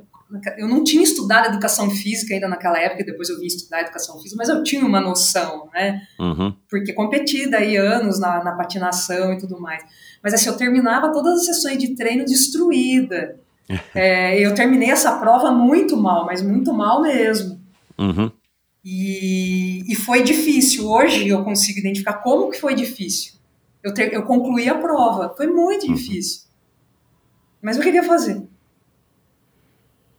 eu 0.57 0.67
não 0.67 0.83
tinha 0.83 1.03
estudado 1.03 1.47
educação 1.47 1.89
física 1.89 2.33
ainda 2.33 2.49
naquela 2.49 2.77
época, 2.77 3.03
depois 3.05 3.29
eu 3.29 3.39
vim 3.39 3.45
estudar 3.45 3.81
educação 3.81 4.19
física, 4.19 4.35
mas 4.37 4.49
eu 4.49 4.61
tinha 4.61 4.85
uma 4.85 4.99
noção, 4.99 5.69
né? 5.73 6.01
Uhum. 6.19 6.53
Porque 6.69 6.91
competi 6.91 7.49
daí 7.49 7.77
anos 7.77 8.19
na, 8.19 8.43
na, 8.43 8.51
patinação 8.51 9.33
e 9.33 9.37
tudo 9.37 9.59
mais. 9.59 9.83
Mas 10.21 10.33
assim, 10.33 10.49
eu 10.49 10.57
terminava 10.57 11.13
todas 11.13 11.39
as 11.39 11.45
sessões 11.45 11.77
de 11.77 11.95
treino 11.95 12.25
destruída. 12.25 13.39
É, 13.95 14.39
eu 14.39 14.53
terminei 14.55 14.89
essa 14.89 15.17
prova 15.19 15.51
muito 15.51 15.97
mal, 15.97 16.25
mas 16.25 16.41
muito 16.41 16.73
mal 16.73 17.01
mesmo. 17.01 17.59
Uhum. 17.97 18.31
E, 18.83 19.83
e 19.91 19.95
foi 19.95 20.23
difícil. 20.23 20.87
Hoje 20.89 21.27
eu 21.27 21.43
consigo 21.43 21.79
identificar 21.79 22.13
como 22.23 22.49
que 22.49 22.59
foi 22.59 22.73
difícil. 22.73 23.33
Eu, 23.83 23.93
ter, 23.93 24.13
eu 24.13 24.23
concluí 24.23 24.69
a 24.69 24.75
prova. 24.75 25.33
Foi 25.35 25.47
muito 25.47 25.87
Uhum. 25.87 25.93
difícil. 25.93 26.43
Mas 27.61 27.75
eu 27.77 27.83
queria 27.83 28.03
fazer. 28.03 28.41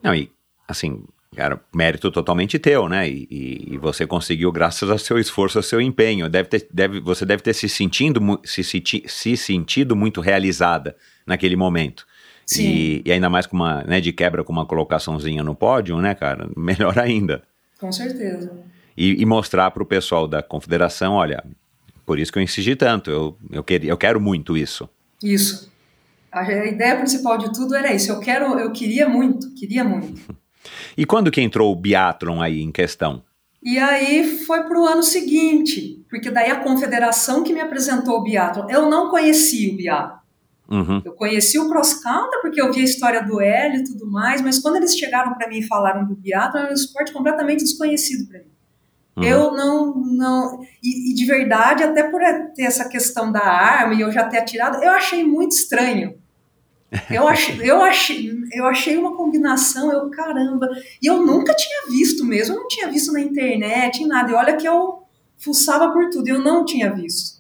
Não, 0.02 0.14
e 0.14 0.30
assim, 0.66 1.04
cara, 1.34 1.60
mérito 1.74 2.10
totalmente 2.10 2.58
teu, 2.58 2.88
né? 2.88 3.08
E, 3.08 3.26
e- 3.30 3.74
e 3.74 3.78
você 3.78 4.06
conseguiu 4.06 4.50
graças 4.52 4.90
ao 4.90 4.98
seu 4.98 5.18
esforço, 5.18 5.58
ao 5.58 5.62
seu 5.62 5.80
empenho. 5.80 6.28
Deve 6.28 6.48
ter, 6.48 6.68
deve, 6.72 7.00
você 7.00 7.24
deve 7.24 7.42
ter 7.42 7.54
se 7.54 7.68
sentindo, 7.68 8.20
se, 8.44 8.62
senti- 8.62 9.04
se 9.06 9.36
sentido 9.36 9.96
muito 9.96 10.20
realizada 10.20 10.96
naquele 11.26 11.56
momento. 11.56 12.06
Sim. 12.48 12.62
E, 12.62 13.02
e 13.04 13.12
ainda 13.12 13.28
mais 13.28 13.46
com 13.46 13.54
uma, 13.54 13.84
né, 13.84 14.00
de 14.00 14.10
quebra 14.10 14.42
com 14.42 14.50
uma 14.50 14.64
colocaçãozinha 14.64 15.44
no 15.44 15.54
pódio, 15.54 15.98
né, 16.00 16.14
cara? 16.14 16.48
Melhor 16.56 16.98
ainda. 16.98 17.42
Com 17.78 17.92
certeza. 17.92 18.50
E, 18.96 19.20
e 19.20 19.26
mostrar 19.26 19.70
para 19.70 19.82
o 19.82 19.86
pessoal 19.86 20.26
da 20.26 20.42
confederação, 20.42 21.12
olha, 21.12 21.44
por 22.06 22.18
isso 22.18 22.32
que 22.32 22.38
eu 22.38 22.42
insisti 22.42 22.74
tanto, 22.74 23.10
eu, 23.10 23.36
eu, 23.52 23.62
queria, 23.62 23.90
eu 23.90 23.98
quero 23.98 24.18
muito 24.18 24.56
isso. 24.56 24.88
Isso. 25.22 25.70
A, 26.32 26.42
ideia 26.66 26.96
principal 26.96 27.36
de 27.36 27.52
tudo 27.52 27.74
era 27.74 27.92
isso. 27.92 28.10
Eu 28.10 28.18
quero, 28.18 28.58
eu 28.58 28.72
queria 28.72 29.06
muito, 29.08 29.54
queria 29.54 29.84
muito. 29.84 30.18
E 30.96 31.06
quando 31.06 31.30
que 31.30 31.40
entrou 31.40 31.72
o 31.72 31.76
biatlon 31.76 32.42
aí 32.42 32.60
em 32.60 32.70
questão? 32.70 33.22
E 33.62 33.78
aí 33.78 34.38
foi 34.44 34.64
pro 34.64 34.84
ano 34.84 35.02
seguinte, 35.02 36.04
porque 36.10 36.30
daí 36.30 36.50
a 36.50 36.60
confederação 36.60 37.42
que 37.42 37.54
me 37.54 37.60
apresentou 37.60 38.18
o 38.18 38.22
biatlo. 38.22 38.66
Eu 38.68 38.90
não 38.90 39.08
conhecia 39.08 39.72
o 39.72 39.76
biatlo. 39.76 40.17
Uhum, 40.70 41.00
Eu 41.02 41.12
conheci 41.12 41.58
o 41.58 41.68
cross 41.68 41.94
country 41.94 42.42
porque 42.42 42.60
eu 42.60 42.70
vi 42.70 42.80
a 42.80 42.84
história 42.84 43.22
do 43.22 43.40
Hélio 43.40 43.80
e 43.80 43.84
tudo 43.84 44.06
mais, 44.06 44.42
mas 44.42 44.58
quando 44.58 44.76
eles 44.76 44.96
chegaram 44.96 45.32
para 45.34 45.48
mim 45.48 45.58
e 45.58 45.66
falaram 45.66 46.06
do 46.06 46.14
biatlo, 46.14 46.60
era 46.60 46.70
um 46.70 46.74
esporte 46.74 47.12
completamente 47.12 47.60
desconhecido 47.64 48.28
para 48.28 48.40
mim. 48.40 48.50
uhum. 49.16 49.24
Eu 49.24 49.52
não, 49.52 49.94
não 49.94 50.60
e, 50.82 51.10
e 51.10 51.14
de 51.14 51.24
verdade, 51.24 51.82
até 51.82 52.02
por 52.02 52.20
ter 52.54 52.64
essa 52.64 52.86
questão 52.88 53.32
da 53.32 53.40
arma 53.42 53.94
e 53.94 54.02
eu 54.02 54.12
já 54.12 54.24
ter 54.24 54.38
atirado, 54.38 54.82
eu 54.82 54.90
achei 54.90 55.24
muito 55.24 55.52
estranho. 55.52 56.18
Eu 57.10 57.26
achei, 57.26 57.58
eu 57.64 57.82
achei, 57.82 58.30
eu 58.52 58.66
achei 58.66 58.96
uma 58.98 59.16
combinação, 59.16 59.90
eu 59.90 60.10
caramba, 60.10 60.68
e 61.02 61.06
eu 61.06 61.24
nunca 61.24 61.54
tinha 61.54 61.86
visto 61.90 62.24
mesmo, 62.24 62.54
eu 62.54 62.60
não 62.60 62.68
tinha 62.68 62.88
visto 62.88 63.10
na 63.12 63.20
internet, 63.20 64.02
em 64.02 64.06
nada. 64.06 64.30
E 64.30 64.34
olha 64.34 64.56
que 64.56 64.68
eu 64.68 65.02
fuçava 65.38 65.90
por 65.92 66.10
tudo, 66.10 66.28
eu 66.28 66.38
não 66.38 66.64
tinha 66.64 66.92
visto. 66.92 67.38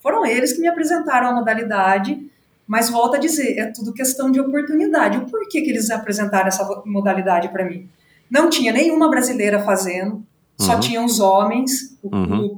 Foram 0.00 0.24
eles 0.24 0.52
que 0.52 0.60
me 0.60 0.68
apresentaram 0.68 1.28
a 1.28 1.32
modalidade, 1.32 2.25
mas 2.66 2.90
volto 2.90 3.14
a 3.16 3.18
dizer, 3.18 3.58
é 3.58 3.66
tudo 3.66 3.92
questão 3.92 4.30
de 4.30 4.40
oportunidade. 4.40 5.18
O 5.18 5.26
porquê 5.26 5.60
que 5.62 5.70
eles 5.70 5.90
apresentaram 5.90 6.48
essa 6.48 6.82
modalidade 6.84 7.48
para 7.50 7.64
mim? 7.64 7.88
Não 8.30 8.50
tinha 8.50 8.72
nenhuma 8.72 9.08
brasileira 9.08 9.60
fazendo, 9.62 10.24
só 10.58 10.74
Uhum. 10.74 10.80
tinha 10.80 11.04
os 11.04 11.20
homens, 11.20 11.96
o, 12.02 12.14
Uhum. 12.16 12.46
o, 12.46 12.54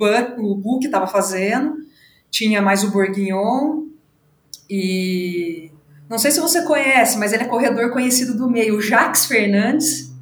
estava 0.87 1.07
fazendo, 1.07 1.75
tinha 2.31 2.63
mais 2.63 2.83
o 2.85 2.91
Bourguignon, 2.91 3.83
e 4.71 5.71
não 6.09 6.19
sei 6.19 6.31
se 6.31 6.41
você 6.41 6.63
conhece, 6.63 7.19
mas 7.19 7.33
ele 7.33 7.45
é 7.45 7.47
corredor 7.47 7.91
conhecido 7.93 8.37
do 8.37 8.49
meio, 8.51 8.77
o 8.77 8.81
Jacques 8.81 9.27
Fernandes, 9.27 10.13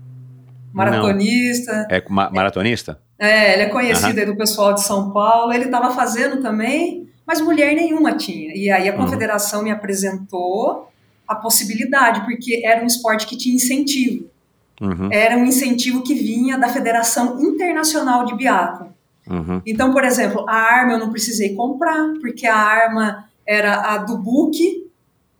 maratonista. 0.73 1.87
É 1.91 2.03
ma- 2.09 2.31
maratonista? 2.31 3.01
É, 3.19 3.55
ele 3.55 3.63
é 3.63 3.69
conhecido 3.69 4.19
aí 4.19 4.27
do 4.27 4.37
pessoal 4.37 4.75
de 4.75 4.83
São 4.83 5.11
Paulo. 5.11 5.53
Ele 5.53 5.65
estava 5.65 5.91
fazendo 5.95 6.43
também, 6.43 7.06
mas 7.27 7.41
mulher 7.41 7.75
nenhuma 7.75 8.17
tinha. 8.17 8.55
E 8.55 8.71
aí 8.71 8.89
a 8.89 8.93
Uhum. 8.93 8.99
confederação 9.05 9.63
me 9.63 9.71
apresentou 9.71 10.89
a 11.27 11.35
possibilidade, 11.35 12.21
porque 12.25 12.63
era 12.65 12.83
um 12.83 12.87
esporte 12.87 13.27
que 13.27 13.37
tinha 13.37 13.55
incentivo. 13.57 14.27
Uhum, 14.81 15.09
Era 15.11 15.37
um 15.39 15.45
incentivo 15.47 16.03
que 16.03 16.15
vinha 16.15 16.59
da 16.59 16.69
Federação 16.69 17.41
Internacional 17.41 18.27
de 18.27 18.35
Biathlon. 18.37 18.89
uhum, 19.29 19.63
Então, 19.67 19.91
por 19.91 20.05
exemplo, 20.05 20.45
a 20.49 20.55
arma 20.55 20.93
eu 20.93 20.99
não 20.99 21.11
precisei 21.11 21.55
comprar, 21.55 22.13
porque 22.21 22.47
a 22.47 22.55
arma 22.55 23.25
era 23.47 23.95
a 23.95 23.99
do 23.99 24.19
BUC, 24.19 24.85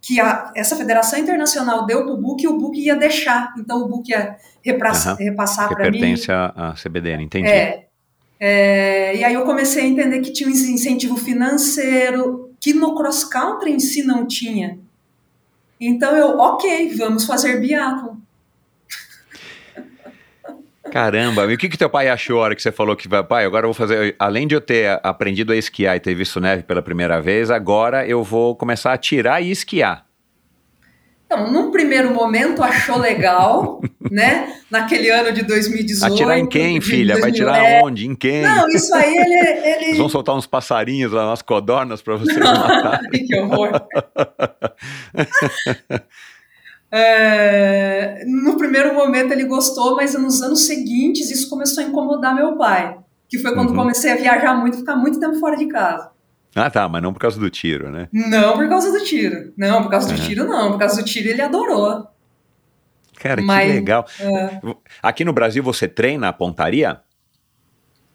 que 0.01 0.19
a- 0.21 0.53
essa 0.57 0.75
Federação 0.75 1.19
Internacional 1.19 1.85
deu 1.85 2.05
para 2.05 2.15
o 2.15 2.17
BUC 2.17 2.45
e 2.45 2.49
o 2.49 2.57
BUC 2.59 2.81
ia 2.81 2.97
deixar. 2.97 3.53
Então, 3.59 3.83
o 3.83 3.89
BUC 3.89 4.11
ia 4.11 4.37
repassa- 4.63 5.11
Aham. 5.11 5.19
repassar 5.19 5.69
para 5.69 5.91
mim. 5.91 5.99
pertence 6.01 6.33
à 6.33 6.47
à 6.57 6.75
CBDN, 6.77 7.23
entendi. 7.25 7.47
É. 7.49 7.86
É, 8.39 9.17
e 9.17 9.25
aí 9.25 9.35
eu 9.35 9.45
comecei 9.45 9.85
a 9.85 9.87
entender 9.87 10.21
que 10.21 10.33
tinha 10.33 10.49
um 10.49 10.53
incentivo 10.53 11.17
financeiro 11.17 12.51
que 12.61 12.75
no 12.75 12.95
cross 12.95 13.25
country 13.25 13.73
em 13.73 13.79
si 13.79 14.03
não 14.03 14.27
tinha. 14.27 14.79
Então 15.81 16.17
eu, 16.17 16.39
ok, 16.39 16.95
vamos 16.97 17.25
fazer 17.25 17.61
biathlon. 17.61 18.17
Caramba, 20.91 21.45
e 21.51 21.55
o 21.55 21.59
que 21.59 21.69
que 21.69 21.77
teu 21.77 21.91
pai 21.91 22.09
achou 22.09 22.39
a 22.39 22.45
hora 22.45 22.55
que 22.55 22.63
você 22.63 22.73
falou 22.73 22.97
que 22.97 23.09
vai, 23.09 23.23
pai, 23.23 23.45
agora 23.45 23.67
eu 23.67 23.73
vou 23.73 23.75
fazer, 23.75 24.15
além 24.19 24.47
de 24.47 24.55
eu 24.55 24.61
ter 24.61 24.99
aprendido 25.03 25.53
a 25.53 25.57
esquiar 25.57 25.97
e 25.97 26.01
ter 26.01 26.15
visto 26.15 26.41
neve 26.41 26.63
pela 26.63 26.81
primeira 26.81 27.21
vez, 27.21 27.51
agora 27.51 28.07
eu 28.07 28.23
vou 28.23 28.57
começar 28.57 28.93
a 28.93 28.95
atirar 28.95 29.43
e 29.43 29.51
esquiar. 29.51 30.06
Então, 31.27 31.51
num 31.51 31.73
primeiro 31.73 32.15
momento 32.15 32.63
achou 32.63 32.99
legal, 32.99 33.81
né? 34.11 34.55
Naquele 34.71 35.11
ano 35.11 35.33
de 35.33 35.43
2018. 35.43 36.13
Atirar 36.15 36.39
em 36.39 36.47
quem, 36.47 36.81
filha? 36.81 37.15
Vai 37.19 37.33
2000, 37.33 37.49
atirar 37.49 37.73
é. 37.73 37.83
onde? 37.83 38.07
Em 38.07 38.15
quem? 38.15 38.43
Não, 38.43 38.69
isso 38.69 38.95
aí 38.95 39.17
ele. 39.17 39.35
ele... 39.35 39.85
Eles 39.87 39.99
vão 39.99 40.09
soltar 40.09 40.37
uns 40.37 40.47
passarinhos 40.47 41.13
lá, 41.13 41.27
umas 41.27 41.43
codornas 41.43 42.01
pra 42.01 42.15
você 42.17 42.39
matar. 42.39 43.01
que 43.11 43.37
horror. 43.37 43.71
É, 46.89 48.23
no 48.27 48.57
primeiro 48.57 48.95
momento 48.95 49.33
ele 49.33 49.45
gostou, 49.45 49.97
mas 49.97 50.15
nos 50.15 50.41
anos 50.41 50.67
seguintes 50.67 51.31
isso 51.31 51.51
começou 51.51 51.83
a 51.83 51.87
incomodar 51.87 52.35
meu 52.35 52.57
pai. 52.57 52.97
Que 53.29 53.39
foi 53.39 53.53
quando 53.55 53.71
Uhum. 53.71 53.77
comecei 53.77 54.13
a 54.13 54.17
viajar 54.17 54.55
muito 54.55 54.77
e 54.77 54.79
ficar 54.79 54.95
muito 54.95 55.19
tempo 55.19 55.35
fora 55.41 55.57
de 55.57 55.67
casa. 55.67 56.11
Ah, 56.57 56.71
tá, 56.71 56.89
mas 56.89 57.03
não 57.03 57.13
por 57.13 57.21
causa 57.21 57.39
do 57.39 57.51
tiro, 57.51 57.91
né? 57.91 58.09
Não 58.13 58.55
por 58.57 58.69
causa 58.69 58.91
do 58.91 59.05
tiro. 59.05 59.53
Não, 59.57 59.83
por 59.83 59.91
causa 59.91 60.13
do 60.13 60.19
tiro 60.21 60.45
não. 60.47 60.71
Por 60.73 60.79
causa 60.79 61.03
do 61.03 61.05
tiro 61.05 61.29
ele 61.29 61.43
adorou. 61.43 62.07
Cara, 63.21 63.41
que 63.41 63.47
Mas- 63.47 63.69
legal. 63.75 64.07
É. 64.19 64.61
Aqui 65.03 65.25
no 65.25 65.33
Brasil 65.33 65.63
você 65.63 65.87
treina 65.87 66.29
a 66.29 66.33
pontaria? 66.33 67.01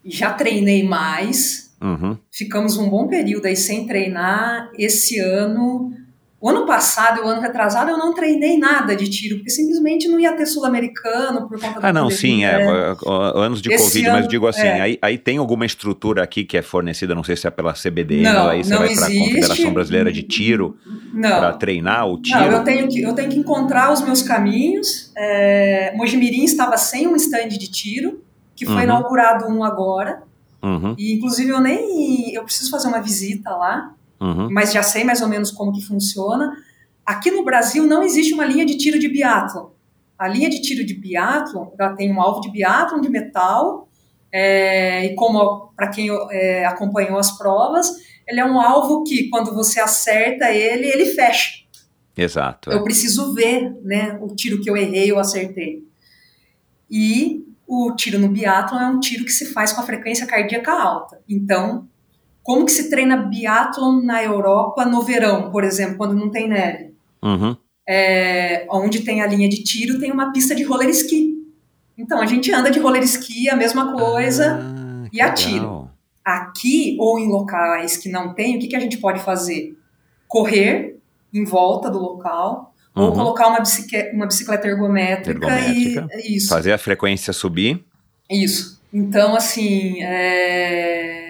Já 0.03 0.33
treinei 0.33 0.83
mais. 0.83 1.75
Uhum. 1.81 2.17
Ficamos 2.31 2.77
um 2.77 2.89
bom 2.89 3.07
período 3.07 3.45
aí 3.45 3.55
sem 3.55 3.85
treinar. 3.87 4.71
Esse 4.77 5.19
ano, 5.19 5.93
o 6.41 6.49
ano 6.49 6.65
passado 6.65 7.21
o 7.21 7.27
ano 7.27 7.39
retrasado 7.39 7.91
eu 7.91 7.97
não 7.97 8.13
treinei 8.15 8.57
nada 8.57 8.95
de 8.95 9.07
tiro, 9.07 9.35
porque 9.37 9.51
simplesmente 9.51 10.07
não 10.07 10.19
ia 10.19 10.33
ter 10.35 10.45
sul-americano 10.47 11.47
por 11.47 11.59
conta 11.61 11.79
da 11.79 11.89
Ah, 11.89 11.93
não, 11.93 12.09
sim, 12.09 12.43
é, 12.43 12.57
ó, 13.05 13.37
anos 13.39 13.61
de 13.61 13.71
Esse 13.71 13.83
Covid, 13.83 14.07
ano, 14.07 14.17
mas 14.17 14.27
digo 14.27 14.47
assim, 14.47 14.67
é. 14.67 14.81
aí, 14.81 14.97
aí 15.01 15.17
tem 15.17 15.37
alguma 15.37 15.65
estrutura 15.65 16.23
aqui 16.23 16.43
que 16.43 16.57
é 16.57 16.61
fornecida, 16.61 17.13
não 17.13 17.23
sei 17.23 17.35
se 17.35 17.45
é 17.47 17.51
pela 17.51 17.73
CBDN, 17.73 18.23
Não, 18.23 18.49
aí 18.49 18.63
você 18.63 18.71
não 18.73 18.79
vai 18.79 18.95
para 18.95 19.05
a. 19.05 19.09
Confederação 19.11 19.73
Brasileira 19.73 20.11
de 20.11 20.23
Tiro 20.23 20.77
para 21.21 21.51
Não. 21.51 21.57
treinar 21.59 22.07
o 22.07 22.13
Não, 22.15 22.21
tiro? 22.21 22.43
eu 22.45 22.63
tenho, 22.63 22.87
que, 22.89 23.01
eu 23.01 23.13
tenho 23.13 23.29
que 23.29 23.37
encontrar 23.37 23.93
os 23.93 24.01
meus 24.01 24.21
caminhos. 24.23 25.11
É, 25.15 25.93
Mojimirim 25.95 26.43
estava 26.43 26.75
sem 26.77 27.07
um 27.07 27.15
stand 27.15 27.49
de 27.49 27.69
tiro, 27.69 28.21
que 28.55 28.65
foi 28.65 28.75
Uhum. 28.77 28.81
inaugurado 28.81 29.45
um 29.45 29.63
agora. 29.63 30.23
Uhum, 30.63 30.95
E 30.97 31.13
inclusive 31.15 31.49
eu 31.49 31.59
nem. 31.59 32.33
Eu 32.33 32.43
preciso 32.43 32.69
fazer 32.69 32.87
uma 32.87 33.01
visita 33.01 33.49
lá, 33.51 33.93
uhum, 34.21 34.49
mas 34.51 34.71
já 34.71 34.83
sei 34.83 35.03
mais 35.03 35.21
ou 35.21 35.27
menos 35.27 35.51
como 35.51 35.73
que 35.73 35.81
funciona. 35.81 36.51
Aqui 37.05 37.31
no 37.31 37.43
Brasil 37.43 37.85
não 37.85 38.03
existe 38.03 38.33
uma 38.33 38.45
linha 38.45 38.65
de 38.65 38.77
tiro 38.77 38.99
de 38.99 39.09
biatlon. 39.09 39.71
A 40.17 40.27
linha 40.27 40.49
de 40.49 40.61
tiro 40.61 40.85
de 40.85 40.93
biatlon, 40.93 41.71
ela 41.77 41.95
tem 41.95 42.13
um 42.13 42.21
alvo 42.21 42.41
de 42.41 42.51
biatlon 42.51 43.01
de 43.01 43.09
metal, 43.09 43.89
é, 44.31 45.05
e 45.05 45.15
como 45.15 45.73
para 45.75 45.89
quem 45.89 46.07
é, 46.29 46.65
acompanhou 46.65 47.17
as 47.17 47.37
provas, 47.37 47.91
ele 48.27 48.39
é 48.39 48.45
um 48.45 48.61
alvo 48.61 49.03
que 49.03 49.29
quando 49.29 49.53
você 49.53 49.79
acerta 49.79 50.51
ele, 50.51 50.87
ele 50.87 51.05
fecha. 51.07 51.59
exato. 52.15 52.71
é. 52.71 52.75
Eu 52.75 52.83
preciso 52.83 53.33
ver, 53.33 53.75
né, 53.83 54.17
o 54.21 54.33
tiro 54.33 54.61
que 54.61 54.69
eu 54.69 54.77
errei 54.77 55.11
ou 55.11 55.19
acertei. 55.19 55.83
E 56.89 57.45
o 57.67 57.93
tiro 57.95 58.19
no 58.19 58.29
biatlon 58.29 58.79
é 58.79 58.87
um 58.87 58.99
tiro 58.99 59.25
que 59.25 59.31
se 59.31 59.47
faz 59.47 59.73
com 59.73 59.81
a 59.81 59.85
frequência 59.85 60.27
cardíaca 60.27 60.71
alta. 60.71 61.21
Então, 61.27 61.87
como 62.43 62.65
que 62.65 62.71
se 62.71 62.89
treina 62.89 63.17
biatlon 63.17 64.01
na 64.01 64.23
Europa 64.23 64.85
no 64.85 65.01
verão, 65.01 65.51
por 65.51 65.63
exemplo, 65.63 65.97
quando 65.97 66.13
não 66.15 66.29
tem 66.29 66.47
neve? 66.49 66.93
Uhum, 67.23 67.55
É, 67.87 68.65
onde 68.69 69.01
tem 69.01 69.21
a 69.21 69.27
linha 69.27 69.47
de 69.49 69.63
tiro, 69.63 69.99
tem 69.99 70.11
uma 70.11 70.31
pista 70.31 70.55
de 70.55 70.63
roller 70.63 70.89
ski. 70.89 71.35
Então, 71.97 72.19
a 72.21 72.25
gente 72.25 72.51
anda 72.51 72.71
de 72.71 72.79
roller 72.79 73.03
ski, 73.03 73.49
a 73.49 73.55
mesma 73.55 73.93
coisa. 73.93 74.59
Ah, 74.61 75.05
e 75.07 75.09
que 75.11 75.21
atiro. 75.21 75.53
legal. 75.55 75.91
Aqui, 76.23 76.95
ou 76.99 77.19
em 77.19 77.27
locais 77.27 77.97
que 77.97 78.07
não 78.09 78.33
tem, 78.33 78.55
o 78.55 78.59
que, 78.59 78.67
que 78.67 78.75
a 78.75 78.79
gente 78.79 78.97
pode 78.97 79.19
fazer? 79.21 79.75
Correr 80.27 80.97
em 81.33 81.43
volta 81.43 81.89
do 81.89 81.99
local, 81.99 82.73
ou 82.95 83.07
Uhum. 83.09 83.13
colocar 83.13 83.47
uma 83.47 83.59
bicicleta, 83.59 84.15
uma 84.15 84.25
bicicleta 84.27 84.67
ergométrica, 84.67 85.31
Ergométrica. 85.31 86.07
e 86.23 86.37
isso. 86.37 86.47
Fazer 86.49 86.71
a 86.73 86.77
frequência 86.77 87.33
subir. 87.33 87.83
Isso. 88.29 88.79
Então, 88.93 89.35
assim, 89.35 90.01
é, 90.03 91.20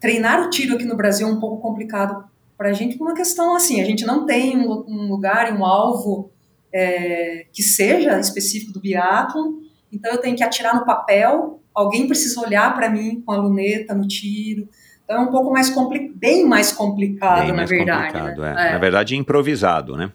treinar 0.00 0.46
o 0.46 0.50
tiro 0.50 0.74
aqui 0.74 0.84
no 0.84 0.96
Brasil 0.96 1.28
é 1.28 1.30
um 1.30 1.40
pouco 1.40 1.60
complicado 1.60 2.24
para 2.56 2.70
a 2.70 2.72
gente 2.72 2.96
por 2.98 3.06
uma 3.06 3.14
questão 3.14 3.54
assim, 3.54 3.80
a 3.80 3.84
gente 3.84 4.04
não 4.04 4.26
tem 4.26 4.56
um, 4.58 4.84
um 4.88 5.08
lugar, 5.08 5.52
um 5.52 5.64
alvo 5.64 6.30
é, 6.72 7.46
que 7.52 7.62
seja 7.62 8.18
específico 8.18 8.72
do 8.72 8.80
biatlon, 8.80 9.54
então 9.92 10.12
eu 10.12 10.18
tenho 10.18 10.36
que 10.36 10.42
atirar 10.42 10.74
no 10.74 10.84
papel, 10.84 11.60
alguém 11.74 12.06
precisa 12.06 12.40
olhar 12.40 12.74
para 12.74 12.90
mim 12.90 13.22
com 13.24 13.32
a 13.32 13.36
luneta 13.36 13.94
no 13.94 14.06
tiro, 14.06 14.68
Então 15.04 15.16
é 15.16 15.20
um 15.20 15.30
pouco 15.30 15.52
mais 15.52 15.72
bem 16.16 16.44
mais 16.44 16.72
complicado, 16.72 17.40
Bem 17.40 17.48
na 17.48 17.54
mais 17.54 17.70
verdade. 17.70 18.12
complicado, 18.12 18.40
né? 18.40 18.68
é. 18.68 18.72
Na 18.72 18.78
verdade, 18.78 19.16
improvisado, 19.16 19.96
né? 19.96 20.12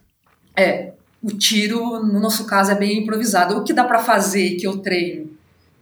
É, 0.55 0.91
o 1.23 1.31
tiro, 1.31 2.03
no 2.03 2.19
nosso 2.19 2.45
caso, 2.45 2.71
é 2.71 2.75
bem 2.75 2.99
improvisado. 2.99 3.57
O 3.57 3.63
que 3.63 3.73
dá 3.73 3.83
para 3.85 3.99
fazer 3.99 4.55
que 4.55 4.67
eu 4.67 4.79
treino? 4.79 5.31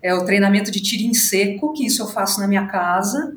É 0.01 0.13
o 0.13 0.23
treinamento 0.23 0.71
de 0.71 0.81
tiro 0.81 1.03
em 1.03 1.13
seco, 1.13 1.73
que 1.73 1.85
isso 1.85 2.01
eu 2.03 2.07
faço 2.07 2.39
na 2.39 2.47
minha 2.47 2.67
casa. 2.67 3.35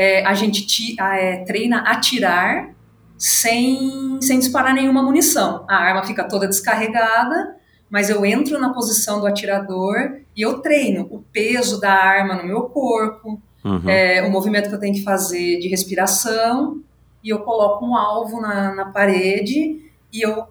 É, 0.00 0.24
a 0.24 0.32
gente 0.32 0.66
ti, 0.66 0.96
é, 0.98 1.44
treina 1.44 1.80
a 1.80 1.92
atirar 1.92 2.70
sem, 3.18 4.18
sem 4.22 4.38
disparar 4.38 4.72
nenhuma 4.72 5.02
munição. 5.02 5.64
A 5.68 5.76
arma 5.76 6.02
fica 6.04 6.24
toda 6.24 6.48
descarregada, 6.48 7.54
mas 7.90 8.08
eu 8.08 8.24
entro 8.24 8.58
na 8.58 8.70
posição 8.72 9.20
do 9.20 9.26
atirador 9.26 10.20
e 10.34 10.40
eu 10.40 10.60
treino 10.60 11.06
o 11.10 11.18
peso 11.30 11.78
da 11.78 11.92
arma 11.92 12.34
no 12.34 12.44
meu 12.46 12.62
corpo, 12.62 13.40
Uhum. 13.62 13.90
é, 13.90 14.22
o 14.26 14.30
movimento 14.30 14.70
que 14.70 14.74
eu 14.74 14.80
tenho 14.80 14.94
que 14.94 15.02
fazer 15.02 15.58
de 15.58 15.68
respiração, 15.68 16.80
e 17.22 17.28
eu 17.28 17.40
coloco 17.40 17.84
um 17.84 17.94
alvo 17.94 18.40
na, 18.40 18.74
na 18.74 18.86
parede 18.86 19.82
e 20.10 20.22
eu 20.22 20.44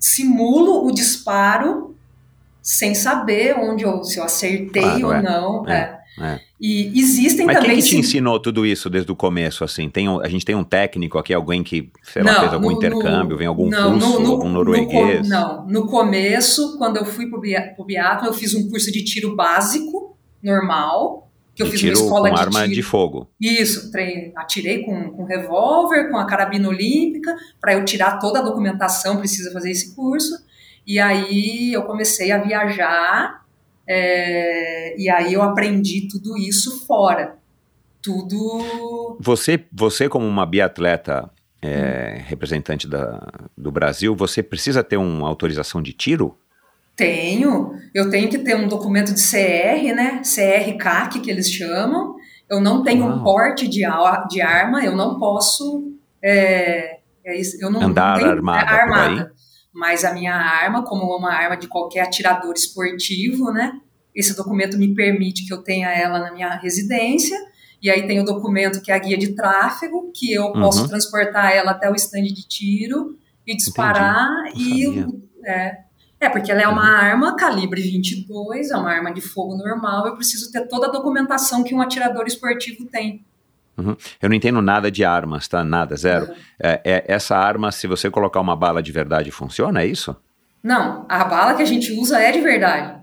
simulo 0.00 0.84
o 0.84 0.90
disparo 0.90 1.94
sem 2.60 2.92
saber 2.92 3.56
onde 3.56 3.84
eu, 3.84 4.02
se 4.02 4.18
eu 4.18 4.24
acertei 4.24 4.82
Claro, 4.82 5.06
ou 5.06 5.12
é. 5.12 5.22
não. 5.22 5.68
É, 5.68 5.95
é. 6.20 6.40
E 6.60 6.98
existem 6.98 7.44
Mas 7.46 7.56
também. 7.56 7.72
quem 7.72 7.80
que 7.82 7.88
te 7.88 7.96
ensinou 7.98 8.40
tudo 8.40 8.64
isso 8.64 8.88
desde 8.88 9.10
o 9.12 9.16
começo, 9.16 9.62
assim? 9.64 9.88
Tem 9.88 10.08
um- 10.08 10.20
a 10.20 10.28
gente 10.28 10.44
tem 10.44 10.54
um 10.54 10.64
técnico 10.64 11.18
aqui, 11.18 11.34
alguém 11.34 11.62
que, 11.62 11.90
sei 12.02 12.22
lá, 12.22 12.32
Não, 12.32 12.40
fez 12.40 12.52
algum 12.54 12.66
no- 12.70 12.72
intercâmbio, 12.72 13.30
no- 13.32 13.36
vem 13.36 13.46
algum 13.46 13.68
não, 13.68 13.94
russo, 13.94 14.20
no- 14.20 14.30
algum 14.32 14.48
no 14.48 14.54
norueguês? 14.54 15.28
não, 15.28 15.66
no 15.66 15.86
começo, 15.86 16.78
quando 16.78 16.96
eu 16.96 17.04
fui 17.04 17.26
pro, 17.28 17.40
bia, 17.40 17.72
pro 17.76 17.84
biatlo, 17.84 18.28
eu 18.28 18.32
fiz 18.32 18.54
um 18.54 18.68
curso 18.70 18.90
de 18.90 19.04
tiro 19.04 19.36
básico, 19.36 20.16
normal, 20.42 21.30
que 21.54 21.62
eu 21.62 21.66
de 21.66 21.72
fiz 21.72 21.80
tiro 21.80 21.96
uma 21.98 22.04
escola 22.04 22.28
com 22.30 22.34
de 22.34 22.40
arma 22.40 22.60
tiro. 22.62 22.74
de 22.74 22.82
fogo. 22.82 23.28
Isso, 23.40 23.90
treinei, 23.90 24.32
atirei 24.36 24.82
com, 24.82 25.10
com 25.10 25.24
revólver, 25.24 26.10
com 26.10 26.16
a 26.16 26.26
carabina 26.26 26.68
olímpica, 26.68 27.34
para 27.60 27.74
eu 27.74 27.84
tirar 27.84 28.18
toda 28.18 28.38
a 28.38 28.42
documentação, 28.42 29.16
precisa 29.18 29.50
fazer 29.52 29.70
esse 29.70 29.94
curso. 29.94 30.34
E 30.86 30.98
aí 31.00 31.72
eu 31.72 31.82
comecei 31.82 32.30
a 32.30 32.38
viajar, 32.38 33.42
é, 33.88 35.00
e 35.00 35.08
aí 35.08 35.32
eu 35.32 35.42
aprendi 35.42 36.08
tudo 36.08 36.36
isso 36.36 36.84
fora. 36.86 37.36
Tudo. 38.02 39.16
Você, 39.20 39.64
você 39.72 40.08
como 40.08 40.26
uma 40.26 40.46
biatleta 40.46 41.30
Hum. 41.62 41.68
é, 41.68 42.22
representante 42.26 42.86
da, 42.86 43.26
do 43.56 43.70
Brasil, 43.70 44.14
você 44.14 44.42
precisa 44.42 44.84
ter 44.84 44.96
uma 44.96 45.26
autorização 45.28 45.82
de 45.82 45.92
tiro? 45.92 46.36
Tenho, 46.94 47.72
eu 47.94 48.08
tenho 48.08 48.28
que 48.28 48.38
ter 48.38 48.56
um 48.56 48.68
documento 48.68 49.12
de 49.12 49.20
CR, 49.20 49.94
né? 49.94 50.22
CR 50.22 50.76
CAC, 50.78 51.20
que 51.20 51.30
eles 51.30 51.50
chamam. 51.50 52.14
Eu 52.48 52.60
não 52.60 52.82
tenho 52.82 53.04
um 53.04 53.16
Uau. 53.16 53.24
porte 53.24 53.68
de, 53.68 53.82
de 54.30 54.40
arma, 54.40 54.84
eu 54.84 54.96
não 54.96 55.18
posso. 55.18 55.92
é, 56.22 56.98
é 57.24 57.40
eu 57.60 57.70
não, 57.70 57.82
Andar 57.82 58.12
não 58.12 58.18
tenho, 58.18 58.30
armada 58.30 58.64
por 58.66 58.72
aí? 58.72 58.80
armada. 58.80 59.32
Mas 59.76 60.04
a 60.06 60.12
minha 60.14 60.34
arma, 60.34 60.82
como 60.82 61.04
uma 61.16 61.30
arma 61.32 61.54
de 61.56 61.68
qualquer 61.68 62.00
atirador 62.00 62.54
esportivo, 62.54 63.52
né? 63.52 63.78
Esse 64.14 64.34
documento 64.34 64.78
me 64.78 64.94
permite 64.94 65.46
que 65.46 65.52
eu 65.52 65.62
tenha 65.62 65.90
ela 65.90 66.18
na 66.18 66.32
minha 66.32 66.48
residência. 66.56 67.36
E 67.82 67.90
aí 67.90 68.06
tem 68.06 68.18
o 68.18 68.24
documento 68.24 68.80
que 68.80 68.90
é 68.90 68.94
a 68.94 68.98
guia 68.98 69.18
de 69.18 69.34
tráfego, 69.34 70.10
que 70.14 70.32
eu 70.32 70.50
posso 70.52 70.80
Uhum. 70.82 70.88
transportar 70.88 71.52
ela 71.52 71.72
até 71.72 71.90
o 71.90 71.94
estande 71.94 72.32
de 72.32 72.48
tiro 72.48 73.18
e 73.46 73.54
disparar. 73.54 74.26
E 74.56 75.04
é, 75.44 75.78
é, 76.18 76.28
porque 76.30 76.50
ela 76.50 76.62
é 76.62 76.66
uma 76.68 76.80
Uhum. 76.80 76.96
arma 76.96 77.36
calibre 77.36 77.82
22, 77.82 78.70
é 78.70 78.76
uma 78.76 78.90
arma 78.90 79.12
de 79.12 79.20
fogo 79.20 79.54
normal. 79.58 80.06
Eu 80.06 80.16
preciso 80.16 80.50
ter 80.50 80.66
toda 80.68 80.86
a 80.86 80.90
documentação 80.90 81.62
que 81.62 81.74
um 81.74 81.82
atirador 81.82 82.24
esportivo 82.26 82.86
tem. 82.86 83.22
Eu 84.22 84.28
não 84.28 84.36
entendo 84.36 84.62
nada 84.62 84.90
de 84.90 85.04
armas, 85.04 85.46
tá? 85.48 85.62
Nada, 85.62 85.96
zero. 85.96 86.28
É, 86.58 86.80
é- 86.84 87.04
essa 87.06 87.36
arma, 87.36 87.70
se 87.70 87.86
você 87.86 88.10
colocar 88.10 88.40
uma 88.40 88.56
bala 88.56 88.82
de 88.82 88.90
verdade, 88.90 89.30
funciona, 89.30 89.82
é 89.82 89.86
isso? 89.86 90.16
Não, 90.62 91.04
a 91.08 91.24
bala 91.24 91.54
que 91.54 91.62
a 91.62 91.66
gente 91.66 91.92
usa 91.92 92.18
é 92.18 92.32
de 92.32 92.40
verdade. 92.40 92.98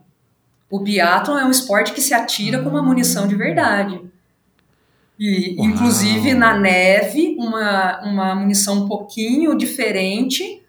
O 0.70 0.80
biathlon 0.80 1.38
é 1.38 1.46
um 1.46 1.52
esporte 1.52 1.94
que 1.94 2.02
se 2.02 2.14
atira 2.14 2.64
com 2.64 2.70
uma 2.70 2.82
munição 2.82 3.28
de 3.28 3.36
verdade. 3.36 4.02
E, 5.20 5.56
Uau. 5.58 5.68
inclusive, 5.68 6.34
na 6.34 6.58
neve, 6.58 7.36
uma, 7.38 8.02
uma 8.02 8.36
munição 8.36 8.84
um 8.84 8.88
pouquinho 8.88 9.56
diferente, 9.56 10.63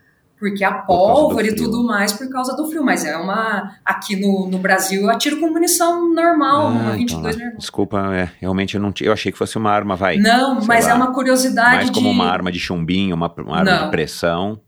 porque 0.45 0.63
a 0.63 0.73
pólvora 0.73 1.47
e 1.47 1.57
tudo 1.57 1.83
mais 1.87 2.13
por 2.13 2.29
causa 2.29 2.55
do 2.55 2.67
frio. 2.69 2.85
Mas 2.85 3.03
é 3.05 3.17
uma. 3.17 3.73
Aqui 3.83 4.15
no, 4.15 4.47
no 4.51 4.59
Brasil, 4.59 5.03
eu 5.03 5.11
atiro 5.11 5.41
com 5.41 5.49
munição 5.49 6.13
normal, 6.13 6.69
uma 6.69 6.81
Ah, 6.81 6.99
então 6.99 7.19
22 7.23 7.37
lá. 7.37 7.41
normal. 7.43 7.59
Desculpa, 7.59 7.99
é, 8.15 8.31
realmente 8.41 8.75
eu 8.75 8.81
não. 8.83 8.93
Eu 9.01 9.13
achei 9.13 9.33
que 9.33 9.39
fosse 9.39 9.57
uma 9.57 9.71
arma, 9.71 9.97
vai. 9.97 10.19
Não, 10.19 10.61
mas 10.67 10.85
lá, 10.85 10.91
é 10.91 10.95
uma 10.95 11.15
curiosidade 11.15 11.77
mais 11.77 11.91
como 11.91 12.09
de. 12.11 12.15
uma 12.15 12.27
arma 12.31 12.53
de 12.53 12.59
chumbinho, 12.61 13.17
uma, 13.17 13.33
uma 13.39 13.57
arma 13.59 13.71
Não. 13.71 13.85
de 13.87 13.91
pressão, 13.91 14.61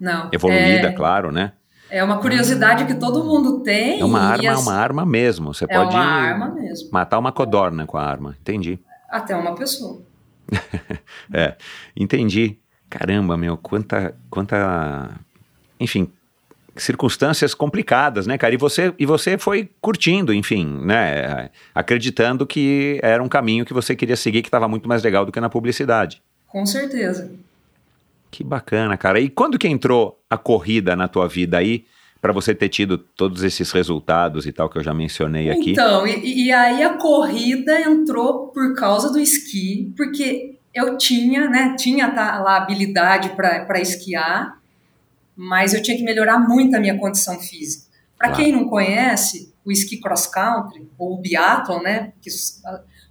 Não. 0.00 0.28
evoluída, 0.32 0.88
é, 0.88 0.92
claro, 0.92 1.30
né? 1.30 1.52
é 1.92 2.04
uma 2.04 2.18
curiosidade 2.18 2.84
que 2.86 2.94
todo 2.94 3.24
mundo 3.24 3.60
tem. 3.64 4.00
É 4.00 4.04
uma 4.04 4.20
arma, 4.20 4.44
é 4.44 4.48
as- 4.48 4.62
uma 4.62 4.74
arma 4.74 5.04
mesmo. 5.06 5.52
Você 5.54 5.64
É 5.64 5.68
pode 5.76 5.94
uma 5.94 6.04
arma 6.04 6.48
mesmo. 6.54 6.88
matar 6.92 7.18
uma 7.18 7.32
codorna 7.32 7.84
com 7.86 7.96
a 7.98 8.02
arma. 8.04 8.36
Entendi. 8.40 8.78
Até 9.10 9.34
uma 9.36 9.54
pessoa. 9.54 10.02
É, 11.32 11.56
entendi. 11.96 12.59
Caramba, 12.90 13.36
meu, 13.36 13.56
quanta, 13.56 14.14
quanta, 14.28 15.10
enfim, 15.78 16.10
circunstâncias 16.76 17.54
complicadas, 17.54 18.26
né, 18.26 18.36
cara? 18.36 18.52
E 18.52 18.56
você, 18.56 18.92
e 18.98 19.06
você 19.06 19.38
foi 19.38 19.70
curtindo, 19.80 20.34
enfim, 20.34 20.66
né? 20.84 21.50
Acreditando 21.72 22.44
que 22.44 22.98
era 23.00 23.22
um 23.22 23.28
caminho 23.28 23.64
que 23.64 23.72
você 23.72 23.94
queria 23.94 24.16
seguir 24.16 24.42
que 24.42 24.48
estava 24.48 24.66
muito 24.66 24.88
mais 24.88 25.04
legal 25.04 25.24
do 25.24 25.30
que 25.30 25.40
na 25.40 25.48
publicidade. 25.48 26.20
Com 26.48 26.66
certeza. 26.66 27.30
Que 28.28 28.42
bacana, 28.42 28.96
cara. 28.96 29.20
E 29.20 29.28
quando 29.28 29.58
que 29.58 29.68
entrou 29.68 30.20
a 30.28 30.36
corrida 30.36 30.96
na 30.96 31.06
tua 31.06 31.28
vida 31.28 31.58
aí, 31.58 31.84
para 32.20 32.32
você 32.32 32.54
ter 32.54 32.68
tido 32.68 32.98
todos 32.98 33.42
esses 33.42 33.70
resultados 33.72 34.46
e 34.46 34.52
tal 34.52 34.68
que 34.68 34.78
eu 34.78 34.82
já 34.82 34.92
mencionei 34.92 35.48
aqui? 35.50 35.72
Então, 35.72 36.06
e, 36.06 36.46
e 36.46 36.52
aí 36.52 36.82
a 36.82 36.94
corrida 36.94 37.80
entrou 37.80 38.48
por 38.48 38.74
causa 38.74 39.10
do 39.10 39.18
esqui, 39.18 39.92
porque 39.96 40.58
eu 40.74 40.96
tinha, 40.96 41.48
né, 41.48 41.74
tinha 41.78 42.10
tá, 42.10 42.38
lá 42.40 42.56
habilidade 42.56 43.30
para 43.30 43.80
esquiar, 43.80 44.58
mas 45.36 45.74
eu 45.74 45.82
tinha 45.82 45.96
que 45.96 46.02
melhorar 46.04 46.38
muito 46.38 46.76
a 46.76 46.80
minha 46.80 46.98
condição 46.98 47.38
física. 47.40 47.86
Para 48.18 48.28
Claro. 48.28 48.44
quem 48.44 48.52
não 48.52 48.68
conhece, 48.68 49.52
o 49.64 49.72
esqui 49.72 49.98
cross 49.98 50.26
country, 50.26 50.86
ou 50.98 51.14
o 51.14 51.20
biathlon, 51.20 51.80
né, 51.82 52.12
que 52.20 52.30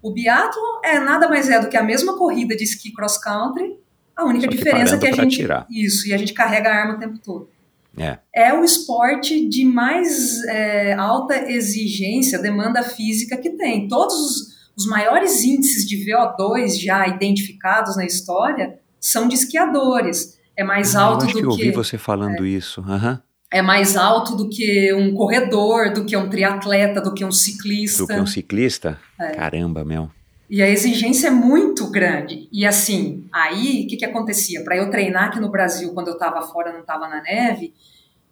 o 0.01 0.11
biathlon 0.11 0.79
é 0.83 0.99
nada 0.99 1.27
mais 1.27 1.49
é 1.49 1.59
do 1.59 1.67
que 1.67 1.75
a 1.77 1.83
mesma 1.83 2.17
corrida 2.17 2.55
de 2.55 2.63
esqui 2.63 2.91
cross 2.93 3.17
country, 3.17 3.77
a 4.15 4.25
única 4.25 4.47
diferença 4.47 4.95
é 4.95 4.97
que 4.99 5.07
a 5.07 5.11
gente 5.13 5.35
atirar. 5.41 5.65
isso, 5.69 6.07
e 6.07 6.13
a 6.13 6.17
gente 6.17 6.33
carrega 6.33 6.69
a 6.69 6.75
arma 6.75 6.95
o 6.95 6.99
tempo 6.99 7.17
todo 7.19 7.49
É. 7.97 8.19
é 8.33 8.53
o 8.53 8.63
esporte 8.63 9.47
de 9.47 9.65
mais 9.65 10.43
é, 10.43 10.93
alta 10.93 11.49
exigência, 11.51 12.37
demanda 12.37 12.83
física 12.83 13.35
que 13.37 13.49
tem. 13.51 13.87
Todos 13.87 14.13
os, 14.15 14.48
os 14.79 14.87
maiores 14.87 15.43
índices 15.43 15.85
de 15.85 15.97
VO2 16.05 16.81
já 16.81 17.05
identificados 17.05 17.97
na 17.97 18.05
história 18.05 18.79
são 18.99 19.27
de 19.27 19.35
esquiadores. 19.35 20.39
É 20.55 20.63
mais 20.63 20.95
Ah, 20.95 21.01
alto 21.03 21.23
eu 21.23 21.25
acho 21.27 21.35
que 21.35 21.41
do 21.41 21.47
eu 21.47 21.51
ouvi 21.51 21.63
que 21.63 21.71
você 21.75 21.97
falando 21.97 22.45
isso. 22.45 22.79
Aham. 22.81 23.21
é 23.51 23.61
mais 23.61 23.97
alto 23.97 24.35
do 24.37 24.47
que 24.49 24.93
um 24.93 25.13
corredor, 25.13 25.91
do 25.91 26.05
que 26.05 26.15
um 26.15 26.29
triatleta, 26.29 27.01
do 27.01 27.13
que 27.13 27.25
um 27.25 27.31
ciclista. 27.31 28.03
Do 28.03 28.07
que 28.07 28.19
um 28.21 28.25
ciclista? 28.25 28.97
É. 29.19 29.31
Caramba, 29.31 29.83
meu. 29.83 30.09
E 30.49 30.61
a 30.61 30.69
exigência 30.69 31.27
é 31.27 31.31
muito 31.31 31.91
grande. 31.91 32.47
E 32.51 32.65
assim, 32.65 33.25
aí 33.33 33.83
o 33.83 33.87
que, 33.87 33.97
que 33.97 34.05
acontecia? 34.05 34.63
Para 34.63 34.77
eu 34.77 34.89
treinar 34.89 35.25
aqui 35.25 35.39
no 35.41 35.49
Brasil, 35.51 35.93
quando 35.93 36.07
eu 36.07 36.13
estava 36.13 36.41
fora, 36.41 36.71
não 36.71 36.79
estava 36.81 37.07
na 37.07 37.21
neve, 37.21 37.73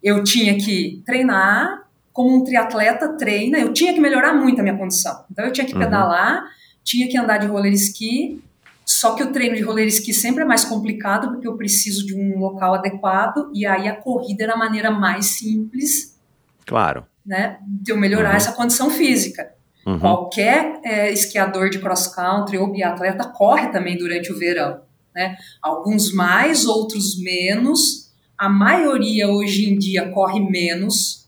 eu 0.01 0.23
tinha 0.23 0.55
que 0.57 1.01
treinar 1.05 1.86
como 2.17 2.35
um 2.35 2.43
triatleta 2.43 3.09
treina, 3.15 3.59
eu 3.59 3.71
tinha 3.71 3.93
que 3.93 3.99
melhorar 4.01 4.33
muito 4.33 4.59
a 4.59 4.63
minha 4.63 4.75
condição. 4.75 5.23
Então 5.31 5.45
eu 5.45 5.51
tinha 5.51 5.67
que 5.67 5.73
Uhum. 5.75 5.79
pedalar, 5.79 6.43
tinha 6.83 7.07
que 7.07 7.15
andar 7.15 7.37
de 7.37 7.45
roller 7.45 7.71
ski, 7.73 8.41
só 8.83 9.13
que 9.13 9.21
o 9.21 9.31
treino 9.31 9.55
de 9.55 9.61
roller 9.61 9.85
ski 9.87 10.11
sempre 10.15 10.41
é 10.41 10.45
mais 10.47 10.65
complicado 10.65 11.27
porque 11.29 11.47
eu 11.47 11.55
preciso 11.55 12.03
de 12.07 12.15
um 12.15 12.39
local 12.39 12.73
adequado 12.73 13.51
e 13.53 13.67
aí 13.67 13.87
a 13.87 13.95
corrida 13.95 14.45
era 14.45 14.53
a 14.53 14.57
maneira 14.57 14.89
mais 14.89 15.25
simples, 15.37 16.17
Claro. 16.65 17.05
né, 17.23 17.59
de 17.67 17.91
eu 17.91 17.97
melhorar 17.97 18.31
Uhum. 18.31 18.35
essa 18.37 18.51
condição 18.53 18.89
física. 18.89 19.51
Uhum. 19.85 19.99
Qualquer 19.99 20.79
é, 20.83 21.13
esquiador 21.13 21.69
de 21.69 21.77
cross 21.77 22.07
country 22.07 22.57
ou 22.57 22.71
biatleta 22.71 23.25
corre 23.29 23.67
também 23.67 23.95
durante 23.95 24.31
o 24.33 24.39
verão. 24.39 24.81
Né? 25.15 25.37
Alguns 25.61 26.11
mais, 26.11 26.65
outros 26.65 27.21
menos. 27.21 28.11
A 28.35 28.49
maioria 28.49 29.27
hoje 29.29 29.69
em 29.69 29.77
dia 29.77 30.09
corre 30.09 30.39
menos, 30.39 31.26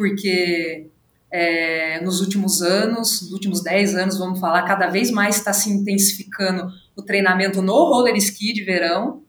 porque 0.00 0.86
é, 1.30 2.00
nos 2.00 2.22
últimos 2.22 2.62
anos, 2.62 3.20
nos 3.20 3.32
últimos 3.32 3.62
10 3.62 3.96
anos, 3.96 4.18
vamos 4.18 4.40
falar, 4.40 4.62
cada 4.62 4.86
vez 4.86 5.10
mais 5.10 5.36
está 5.36 5.52
se 5.52 5.70
intensificando 5.70 6.72
o 6.96 7.02
treinamento 7.02 7.60
no 7.60 7.84
roller 7.84 8.16
ski 8.16 8.54
de 8.54 8.64
verão. 8.64 9.22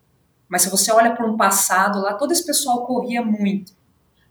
Mas 0.48 0.62
se 0.62 0.70
você 0.70 0.90
olha 0.94 1.14
para 1.14 1.30
um 1.30 1.36
passado 1.36 2.02
lá, 2.02 2.14
todo 2.14 2.32
esse 2.32 2.46
pessoal 2.46 2.86
corria 2.86 3.22
muito. 3.22 3.74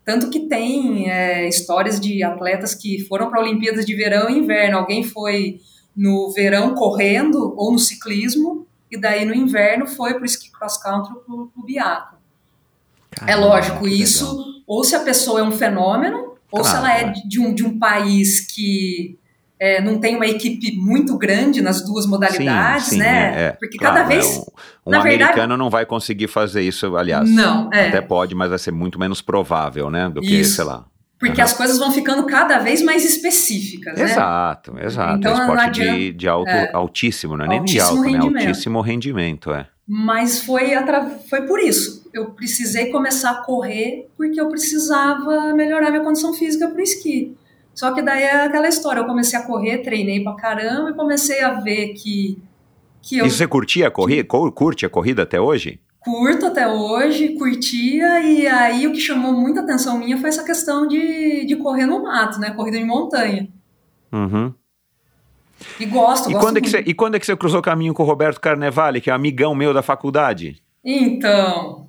Tanto 0.03 0.31
que 0.31 0.41
tem 0.41 1.11
é, 1.11 1.47
histórias 1.47 2.01
de 2.01 2.23
atletas 2.23 2.75
que 2.75 3.05
foram 3.05 3.29
para 3.29 3.43
Olimpíadas 3.43 3.85
de 3.85 3.95
verão 3.95 4.31
e 4.31 4.39
inverno. 4.39 4.79
Alguém 4.79 5.05
foi 5.05 5.61
no 5.95 6.31
verão 6.31 6.75
correndo 6.75 7.53
ou 7.55 7.71
no 7.71 7.79
ciclismo, 7.79 8.67
e 8.91 8.99
daí 8.99 9.27
no 9.27 9.35
inverno 9.35 9.87
foi 9.87 10.15
para 10.15 10.23
o 10.23 10.27
ski 10.27 10.51
cross 10.51 10.79
country 10.79 11.13
ou 11.29 11.49
para 11.49 11.61
o 11.61 11.67
biatlo. 11.67 12.19
É 13.27 13.37
lógico, 13.37 13.87
isso, 13.87 14.63
ou 14.67 14.85
se 14.85 14.95
a 14.95 15.01
pessoa 15.01 15.41
é 15.41 15.43
um 15.43 15.51
fenômeno, 15.51 16.30
ou 16.51 16.65
se 16.65 16.71
Claro, 16.71 16.87
ela 16.87 16.99
é 16.99 17.13
de 17.27 17.41
um, 17.41 17.55
de 17.55 17.65
um 17.65 17.79
país 17.79 18.41
que 18.41 19.19
é, 19.59 19.81
não 19.83 19.99
tem 19.99 20.17
uma 20.17 20.27
equipe 20.27 20.75
muito 20.77 21.17
grande 21.19 21.61
nas 21.61 21.85
duas 21.85 22.07
modalidades, 22.07 22.85
Sim, 22.87 22.91
sim, 22.93 22.99
né? 22.99 23.35
é, 23.37 23.43
é. 23.49 23.53
Porque 23.53 23.77
Claro, 23.79 23.97
cada 23.97 24.13
é 24.13 24.17
vez. 24.17 24.27
um, 24.27 24.41
um 24.87 24.91
na 24.91 25.01
verdade- 25.01 25.23
americano 25.25 25.57
não 25.57 25.69
vai 25.69 25.85
conseguir 25.85 26.29
fazer 26.29 26.63
isso, 26.63 26.97
aliás. 26.97 27.29
Não, 27.31 27.71
é. 27.73 27.89
Até 27.89 28.01
pode, 28.01 28.35
mas 28.35 28.49
vai 28.49 28.59
ser 28.59 28.71
muito 28.71 28.99
menos 28.99 29.21
provável, 29.21 29.91
né? 29.91 30.09
Do 30.09 30.21
que, 30.23 30.35
Isso. 30.41 30.57
sei 30.57 30.65
lá. 30.65 30.85
Porque 31.19 31.39
Aham. 31.39 31.51
as 31.51 31.53
coisas 31.53 31.79
vão 31.79 31.93
ficando 31.93 32.25
cada 32.25 32.59
vez 32.61 32.81
mais 32.83 33.05
específicas, 33.05 33.99
né? 33.99 34.05
Exato, 34.05 34.75
exato. 34.83 35.19
Então, 35.19 35.33
é 35.33 35.35
não 35.35 35.41
esporte 35.55 35.71
de, 35.73 35.83
adianta- 35.83 36.13
de 36.17 36.29
alto, 36.29 36.49
é. 36.49 36.71
altíssimo, 36.73 37.37
não 37.37 37.45
é 37.45 37.49
nem 37.49 37.63
de 37.63 37.79
alto, 37.79 38.03
né? 38.11 38.19
Altíssimo 38.19 38.81
rendimento, 38.81 39.53
é. 39.53 39.67
Mas 39.93 40.41
foi, 40.45 40.71
foi 41.29 41.43
por 41.49 41.59
isso. 41.59 42.09
Eu 42.15 42.31
precisei 42.31 42.93
começar 42.93 43.31
a 43.33 43.43
correr 43.43 44.09
porque 44.17 44.41
eu 44.41 44.49
precisava 44.49 45.53
melhorar 45.53 45.91
minha 45.91 46.05
condição 46.05 46.33
física 46.33 46.69
para 46.69 46.79
o 46.79 46.81
esqui. 46.81 47.37
Só 47.75 47.93
que 47.93 48.01
daí 48.01 48.23
é 48.23 48.43
aquela 48.45 48.69
história, 48.69 49.01
eu 49.01 49.05
comecei 49.07 49.37
a 49.37 49.43
correr, 49.43 49.79
treinei 49.79 50.23
pra 50.23 50.35
caramba 50.37 50.91
e 50.91 50.95
comecei 50.95 51.41
a 51.41 51.55
ver 51.61 51.89
que, 51.95 52.39
que 53.03 53.19
eu 53.19 53.27
E 53.27 53.31
você 53.31 53.49
curtia 53.49 53.89
a 53.89 53.91
corrida? 53.91 54.23
Co- 54.29 54.53
Curte 54.53 54.87
a 54.87 54.89
corrida 54.89 55.23
até 55.25 55.41
hoje? 55.41 55.81
curto 55.99 56.47
até 56.47 56.67
hoje, 56.67 57.35
curtia, 57.37 58.21
e 58.23 58.47
aí 58.47 58.87
o 58.87 58.93
que 58.93 59.01
chamou 59.01 59.33
muita 59.35 59.61
atenção 59.61 59.99
minha 59.99 60.17
foi 60.17 60.29
essa 60.31 60.43
questão 60.45 60.87
de, 60.87 61.45
de 61.45 61.57
correr 61.57 61.85
no 61.85 62.03
mato, 62.03 62.39
né? 62.41 62.53
Corrida 62.53 62.79
de 62.79 62.85
montanha. 62.85 63.49
Uhum. 64.13 64.55
E 65.79 65.87
gosto, 65.87 66.29
E 66.31 66.33
gosto 66.33 66.45
quando, 66.45 66.57
é 66.57 66.61
que 66.61 66.69
muito. 66.71 66.85
você, 66.85 66.91
e 66.91 66.95
quando 66.95 67.15
é 67.15 67.19
que 67.21 67.27
você 67.27 67.37
cruzou 67.37 67.61
caminho 67.63 67.93
com 67.95 68.03
o 68.03 68.07
Roberto 68.07 68.41
Carnevale, 68.41 69.01
que 69.01 69.11
é 69.11 69.13
amigão 69.13 69.55
meu 69.55 69.73
da 69.75 69.83
faculdade? 69.83 70.57
Então, 70.85 71.87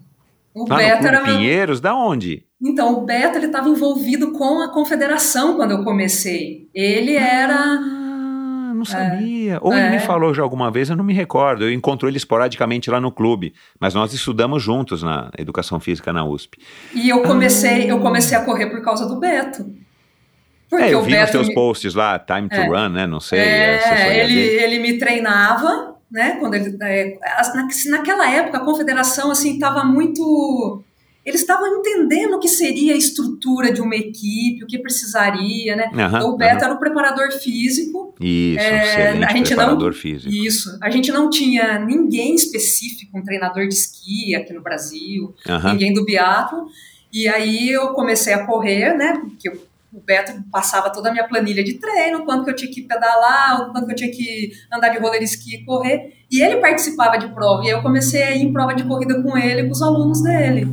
o 0.53 0.67
Lá 0.69 0.77
Beto 0.77 1.07
era. 1.07 1.21
Pinheiros? 1.21 1.79
Da 1.79 1.95
onde? 1.95 2.43
Então, 2.61 2.93
o 2.99 3.05
Beto 3.05 3.37
ele 3.37 3.47
estava 3.47 3.69
envolvido 3.69 4.31
com 4.33 4.61
a 4.61 4.69
confederação 4.71 5.55
quando 5.55 5.71
eu 5.71 5.83
comecei. 5.83 6.69
Ele 6.73 7.15
era. 7.15 7.55
Ah, 7.55 8.73
não 8.75 8.85
sabia. 8.85 9.57
Ou 9.61 9.71
ele 9.73 9.87
É. 9.87 9.89
me 9.91 9.99
falou 9.99 10.33
já 10.33 10.43
alguma 10.43 10.69
vez, 10.69 10.89
eu 10.89 10.95
não 10.95 11.03
me 11.03 11.13
recordo. 11.13 11.63
Eu 11.63 11.71
encontrei 11.73 12.09
ele 12.09 12.17
esporadicamente 12.17 12.89
lá 12.91 12.99
no 12.99 13.11
clube, 13.11 13.53
mas 13.79 13.93
nós 13.93 14.13
estudamos 14.13 14.61
juntos 14.61 15.01
na 15.03 15.31
educação 15.37 15.79
física 15.79 16.11
na 16.13 16.23
USP. 16.25 16.57
E 16.93 17.09
eu 17.09 17.21
comecei, 17.23 17.83
Ah. 17.83 17.87
eu 17.87 17.99
comecei 17.99 18.37
a 18.37 18.43
correr 18.43 18.67
por 18.67 18.81
causa 18.83 19.07
do 19.07 19.15
Beto. 19.19 19.65
Porque 20.71 20.85
é, 20.85 20.93
eu 20.93 21.03
vi 21.03 21.15
os 21.15 21.29
teus 21.29 21.47
me- 21.49 21.53
posts 21.53 21.93
lá, 21.93 22.17
Time 22.17 22.47
to 22.49 22.55
É. 22.55 22.65
Run, 22.65 22.89
né? 22.89 23.05
Não 23.05 23.19
sei. 23.19 23.39
assessoria 23.41 24.03
É, 24.05 24.23
ele, 24.23 24.33
dele. 24.33 24.63
ele 24.63 24.79
me 24.79 24.97
treinava, 24.97 25.95
né? 26.09 26.37
Quando 26.39 26.55
ele, 26.55 26.75
é, 26.81 27.17
naquela 27.89 28.27
época 28.31 28.57
a 28.57 28.61
confederação 28.65 29.29
assim 29.31 29.53
estava 29.55 29.83
muito, 29.83 30.81
eles 31.25 31.41
estavam 31.41 31.67
entendendo 31.79 32.35
o 32.35 32.39
que 32.39 32.47
seria 32.47 32.93
a 32.93 32.97
estrutura 32.97 33.71
de 33.71 33.81
uma 33.81 33.95
equipe, 33.95 34.63
o 34.63 34.67
que 34.67 34.79
precisaria, 34.79 35.75
né? 35.75 35.91
Então 35.93 36.29
o 36.29 36.37
Beto 36.37 36.55
aham. 36.55 36.65
era 36.65 36.73
o 36.73 36.79
preparador 36.79 37.31
físico. 37.33 38.15
Isso, 38.19 38.59
é, 38.63 39.09
a 39.09 39.33
gente 39.33 39.49
não- 39.49 39.57
preparador 39.57 39.93
físico. 39.93 40.33
Isso. 40.33 40.77
A 40.81 40.89
gente 40.89 41.11
não 41.11 41.29
tinha 41.29 41.79
ninguém 41.79 42.33
específico, 42.35 43.17
um 43.17 43.23
treinador 43.23 43.67
de 43.67 43.73
esqui 43.73 44.33
aqui 44.35 44.53
no 44.53 44.61
Brasil. 44.61 45.33
Aham. 45.49 45.73
ninguém 45.73 45.93
do 45.93 46.05
biatlo. 46.05 46.67
E 47.11 47.27
aí 47.27 47.69
eu 47.69 47.89
comecei 47.89 48.33
a 48.33 48.45
correr, 48.45 48.95
né? 48.95 49.17
Porque 49.19 49.49
eu- 49.49 49.69
o 49.93 49.99
Beto 49.99 50.31
passava 50.51 50.89
toda 50.89 51.09
a 51.09 51.11
minha 51.11 51.27
planilha 51.27 51.63
de 51.63 51.73
treino, 51.73 52.23
quanto 52.25 52.45
que 52.45 52.51
eu 52.51 52.55
tinha 52.55 52.71
que 52.71 52.81
pedalar, 52.83 53.61
o 53.61 53.71
quanto 53.71 53.85
que 53.87 53.91
eu 53.91 53.95
tinha 53.95 54.11
que 54.11 54.51
andar 54.73 54.89
de 54.89 54.97
roller 54.99 55.21
ski 55.23 55.55
e 55.57 55.65
correr. 55.65 56.13
E 56.31 56.41
ele 56.41 56.57
participava 56.57 57.17
de 57.17 57.27
prova. 57.33 57.63
E 57.65 57.69
eu 57.69 57.81
comecei 57.81 58.23
a 58.23 58.31
ir 58.35 58.41
em 58.43 58.53
prova 58.53 58.73
de 58.73 58.83
corrida 58.85 59.21
com 59.21 59.37
ele, 59.37 59.65
com 59.65 59.71
os 59.71 59.81
alunos 59.81 60.21
dele. 60.23 60.67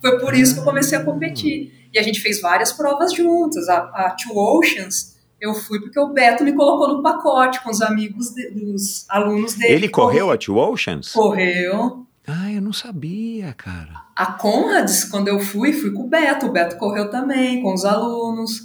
Foi 0.00 0.18
por 0.20 0.34
isso 0.34 0.54
que 0.54 0.60
eu 0.60 0.64
comecei 0.64 0.98
a 0.98 1.04
competir. 1.04 1.88
E 1.92 1.98
a 1.98 2.02
gente 2.02 2.20
fez 2.20 2.40
várias 2.40 2.70
provas 2.72 3.12
juntas. 3.14 3.68
A, 3.68 3.78
a 3.78 4.10
Two 4.10 4.36
Oceans, 4.36 5.16
eu 5.40 5.54
fui 5.54 5.80
porque 5.80 5.98
o 5.98 6.12
Beto 6.12 6.44
me 6.44 6.52
colocou 6.52 6.88
no 6.88 7.02
pacote 7.02 7.62
com 7.62 7.70
os 7.70 7.80
amigos 7.80 8.30
de- 8.34 8.50
dos 8.50 9.06
alunos 9.08 9.54
dele. 9.54 9.72
Ele 9.72 9.88
correu 9.88 10.30
a 10.30 10.36
Two 10.36 10.56
Oceans? 10.58 11.10
Correu. 11.12 12.04
Ah, 12.26 12.52
eu 12.52 12.60
não 12.60 12.74
sabia, 12.74 13.54
cara. 13.54 14.02
A 14.18 14.32
Conrads, 14.32 15.04
quando 15.04 15.28
eu 15.28 15.38
fui, 15.38 15.72
fui 15.72 15.92
com 15.92 16.02
o 16.02 16.08
Beto. 16.08 16.46
O 16.46 16.50
Beto 16.52 16.76
correu 16.76 17.08
também, 17.10 17.62
com 17.62 17.72
os 17.72 17.84
alunos. 17.84 18.62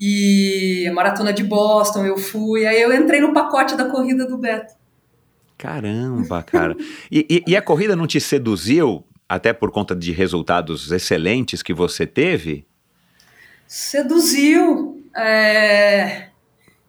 E 0.00 0.86
a 0.88 0.92
maratona 0.94 1.32
de 1.32 1.44
Boston 1.44 2.04
eu 2.06 2.16
fui. 2.16 2.66
Aí 2.66 2.80
eu 2.80 2.92
entrei 2.94 3.20
no 3.20 3.32
pacote 3.34 3.76
da 3.76 3.84
corrida 3.84 4.26
do 4.26 4.38
Beto. 4.38 4.72
Caramba, 5.58 6.42
cara. 6.42 6.74
E, 7.10 7.26
e- 7.30 7.44
e 7.52 7.56
a 7.56 7.62
corrida 7.62 7.94
não 7.94 8.06
te 8.06 8.18
seduziu, 8.20 9.04
até 9.28 9.52
por 9.52 9.70
conta 9.70 9.94
de 9.94 10.10
resultados 10.10 10.90
excelentes 10.90 11.62
que 11.62 11.72
você 11.74 12.06
teve? 12.06 12.66
Seduziu. 13.66 15.02
é, 15.16 16.28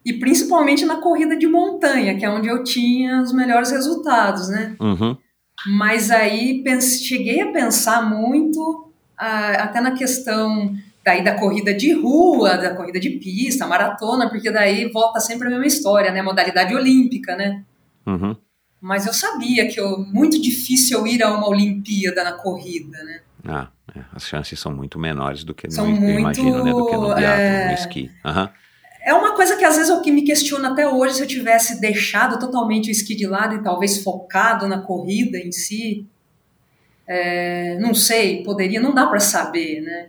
E 0.06 0.14
principalmente 0.14 0.86
na 0.86 0.98
corrida 0.98 1.36
de 1.36 1.48
montanha, 1.48 2.16
que 2.18 2.24
é 2.26 2.30
onde 2.30 2.48
eu 2.48 2.64
tinha 2.64 3.22
os 3.22 3.34
melhores 3.34 3.72
resultados, 3.72 4.50
né? 4.50 4.76
Uhum. 4.80 5.18
Mas 5.68 6.12
aí 6.12 6.62
pense- 6.64 7.04
cheguei 7.04 7.42
a 7.42 7.52
pensar 7.52 8.02
muito 8.08 8.92
ah, 9.18 9.52
até 9.64 9.82
na 9.82 9.92
questão 9.92 10.76
daí 11.04 11.24
da 11.24 11.34
corrida 11.40 11.74
de 11.74 11.94
rua, 11.94 12.58
da 12.58 12.74
corrida 12.76 13.00
de 13.00 13.12
pista, 13.12 13.66
maratona, 13.68 14.28
porque 14.30 14.52
daí 14.52 14.90
volta 14.92 15.20
sempre 15.20 15.48
a 15.48 15.52
mesma 15.52 15.66
história, 15.68 16.12
né? 16.12 16.22
Modalidade 16.22 16.74
olímpica, 16.76 17.36
né? 17.36 17.64
Uhum. 18.06 18.36
Mas 18.82 19.06
eu 19.08 19.14
sabia 19.14 19.68
que 19.68 19.80
eu, 19.80 19.98
muito 20.00 20.40
difícil 20.42 21.00
eu 21.00 21.08
ir 21.08 21.24
a 21.24 21.32
uma 21.36 21.48
Olimpíada 21.48 22.24
na 22.24 22.34
corrida, 22.34 23.04
né? 23.04 23.20
Ah, 23.48 23.68
é, 23.96 24.02
as 24.14 24.28
chances 24.28 24.60
são 24.60 24.74
muito 24.74 24.98
menores 25.00 25.44
do 25.44 25.54
que 25.54 25.70
São 25.72 25.86
no, 25.88 25.96
eu 25.96 26.02
muito, 26.02 26.20
imagino, 26.20 26.64
né? 26.64 26.72
Do 26.72 26.86
que 26.88 26.96
no 26.96 27.08
biatlo, 27.16 27.24
é, 27.24 27.68
no 27.68 27.74
esqui. 27.74 28.12
Aham. 28.24 28.50
É 29.06 29.14
uma 29.14 29.36
coisa 29.36 29.56
que 29.56 29.64
às 29.64 29.76
vezes 29.76 29.92
eu 29.92 30.02
que 30.02 30.12
me 30.12 30.24
questiono 30.24 30.66
até 30.66 30.90
hoje 30.90 31.14
se 31.14 31.22
eu 31.22 31.28
tivesse 31.28 31.80
deixado 31.80 32.40
totalmente 32.40 32.90
o 32.90 32.92
esqui 32.92 33.16
de 33.16 33.28
lado 33.28 33.54
e 33.54 33.62
talvez 33.62 34.02
focado 34.02 34.68
na 34.68 34.82
corrida 34.82 35.38
em 35.38 35.52
si. 35.52 36.08
É, 37.08 37.78
não 37.80 37.94
sei, 37.94 38.42
poderia, 38.44 38.82
não 38.82 38.96
dá 38.96 39.06
para 39.06 39.20
saber, 39.20 39.82
né? 39.82 40.08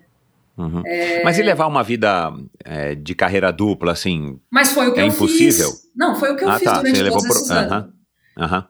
Uhum. 0.56 0.82
É. 0.86 1.23
Mas 1.23 1.39
e 1.39 1.43
levar 1.43 1.66
uma 1.66 1.82
vida 1.82 2.32
é, 2.64 2.94
de 2.94 3.14
carreira 3.14 3.52
dupla, 3.52 3.93
assim? 3.93 4.40
Mas 4.51 4.73
foi 4.73 4.89
o 4.89 4.94
que 4.94 5.01
É 5.01 5.02
eu 5.02 5.09
impossível? 5.09 5.70
fiz. 5.70 5.90
Não, 5.94 6.16
foi 6.16 6.32
o 6.32 6.36
que 6.36 6.44
eu 6.44 6.48
ah, 6.48 6.59
fiz 6.59 6.64
tá. 6.64 6.78
durante 6.78 7.05
todos 7.05 7.23
pro. 7.23 7.32
esses 7.32 7.51
anos. 7.51 7.73
Aham. 7.73 7.93
Aham. 8.39 8.68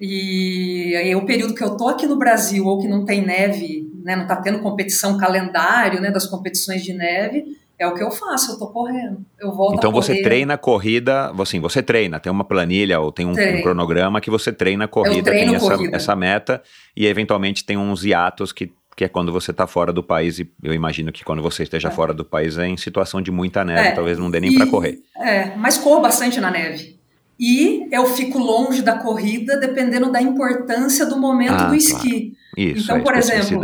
E 0.00 0.96
aí 0.96 1.14
o 1.14 1.24
período 1.24 1.54
que 1.54 1.62
eu 1.62 1.76
tô 1.76 1.88
aqui 1.88 2.08
no 2.08 2.18
Brasil 2.18 2.66
ou 2.66 2.80
que 2.80 2.88
não 2.88 3.04
tem 3.04 3.24
neve, 3.24 3.88
né, 4.02 4.16
não 4.16 4.26
tá 4.26 4.34
tendo 4.34 4.58
competição 4.58 5.16
calendário, 5.16 6.00
né, 6.00 6.10
das 6.10 6.26
competições 6.26 6.82
de 6.82 6.92
neve, 6.92 7.56
é 7.82 7.86
o 7.86 7.94
que 7.94 8.02
eu 8.02 8.10
faço, 8.10 8.52
eu 8.52 8.58
tô 8.58 8.68
correndo. 8.68 9.24
Eu 9.40 9.52
volto 9.52 9.74
Então 9.76 9.90
você 9.92 10.12
correr. 10.12 10.22
treina 10.22 10.54
a 10.54 10.58
corrida, 10.58 11.32
assim, 11.38 11.60
você 11.60 11.82
treina, 11.82 12.20
tem 12.20 12.30
uma 12.30 12.44
planilha 12.44 13.00
ou 13.00 13.10
tem 13.12 13.26
um, 13.26 13.32
um 13.32 13.62
cronograma 13.62 14.20
que 14.20 14.30
você 14.30 14.52
treina 14.52 14.84
a 14.84 14.88
corrida, 14.88 15.30
tem 15.30 15.54
essa, 15.54 15.76
corrida. 15.76 15.96
essa 15.96 16.14
meta 16.16 16.62
e 16.96 17.06
eventualmente 17.06 17.64
tem 17.64 17.76
uns 17.76 18.04
hiatos 18.04 18.52
que, 18.52 18.72
que 18.96 19.04
é 19.04 19.08
quando 19.08 19.32
você 19.32 19.50
está 19.50 19.66
fora 19.66 19.92
do 19.92 20.02
país 20.02 20.38
e 20.38 20.50
eu 20.62 20.72
imagino 20.72 21.10
que 21.12 21.24
quando 21.24 21.42
você 21.42 21.62
esteja 21.64 21.90
fora 21.90 22.14
do 22.14 22.24
país 22.24 22.56
é 22.58 22.66
em 22.66 22.76
situação 22.76 23.20
de 23.20 23.30
muita 23.30 23.64
neve, 23.64 23.88
É, 23.88 23.92
talvez 23.92 24.18
não 24.18 24.30
dê 24.30 24.38
nem 24.40 24.54
para 24.54 24.66
correr. 24.66 24.98
É, 25.16 25.54
mas 25.56 25.76
corro 25.78 26.00
bastante 26.00 26.40
na 26.40 26.50
neve. 26.50 27.00
E 27.40 27.88
eu 27.90 28.06
fico 28.06 28.38
longe 28.38 28.82
da 28.82 28.98
corrida 28.98 29.56
dependendo 29.56 30.12
da 30.12 30.22
importância 30.22 31.04
do 31.06 31.18
momento 31.18 31.54
Ah, 31.54 31.64
do 31.64 31.74
esqui. 31.74 32.34
Isso, 32.56 32.84
Então, 32.84 32.96
é 32.98 33.00
por 33.00 33.16
exemplo. 33.16 33.60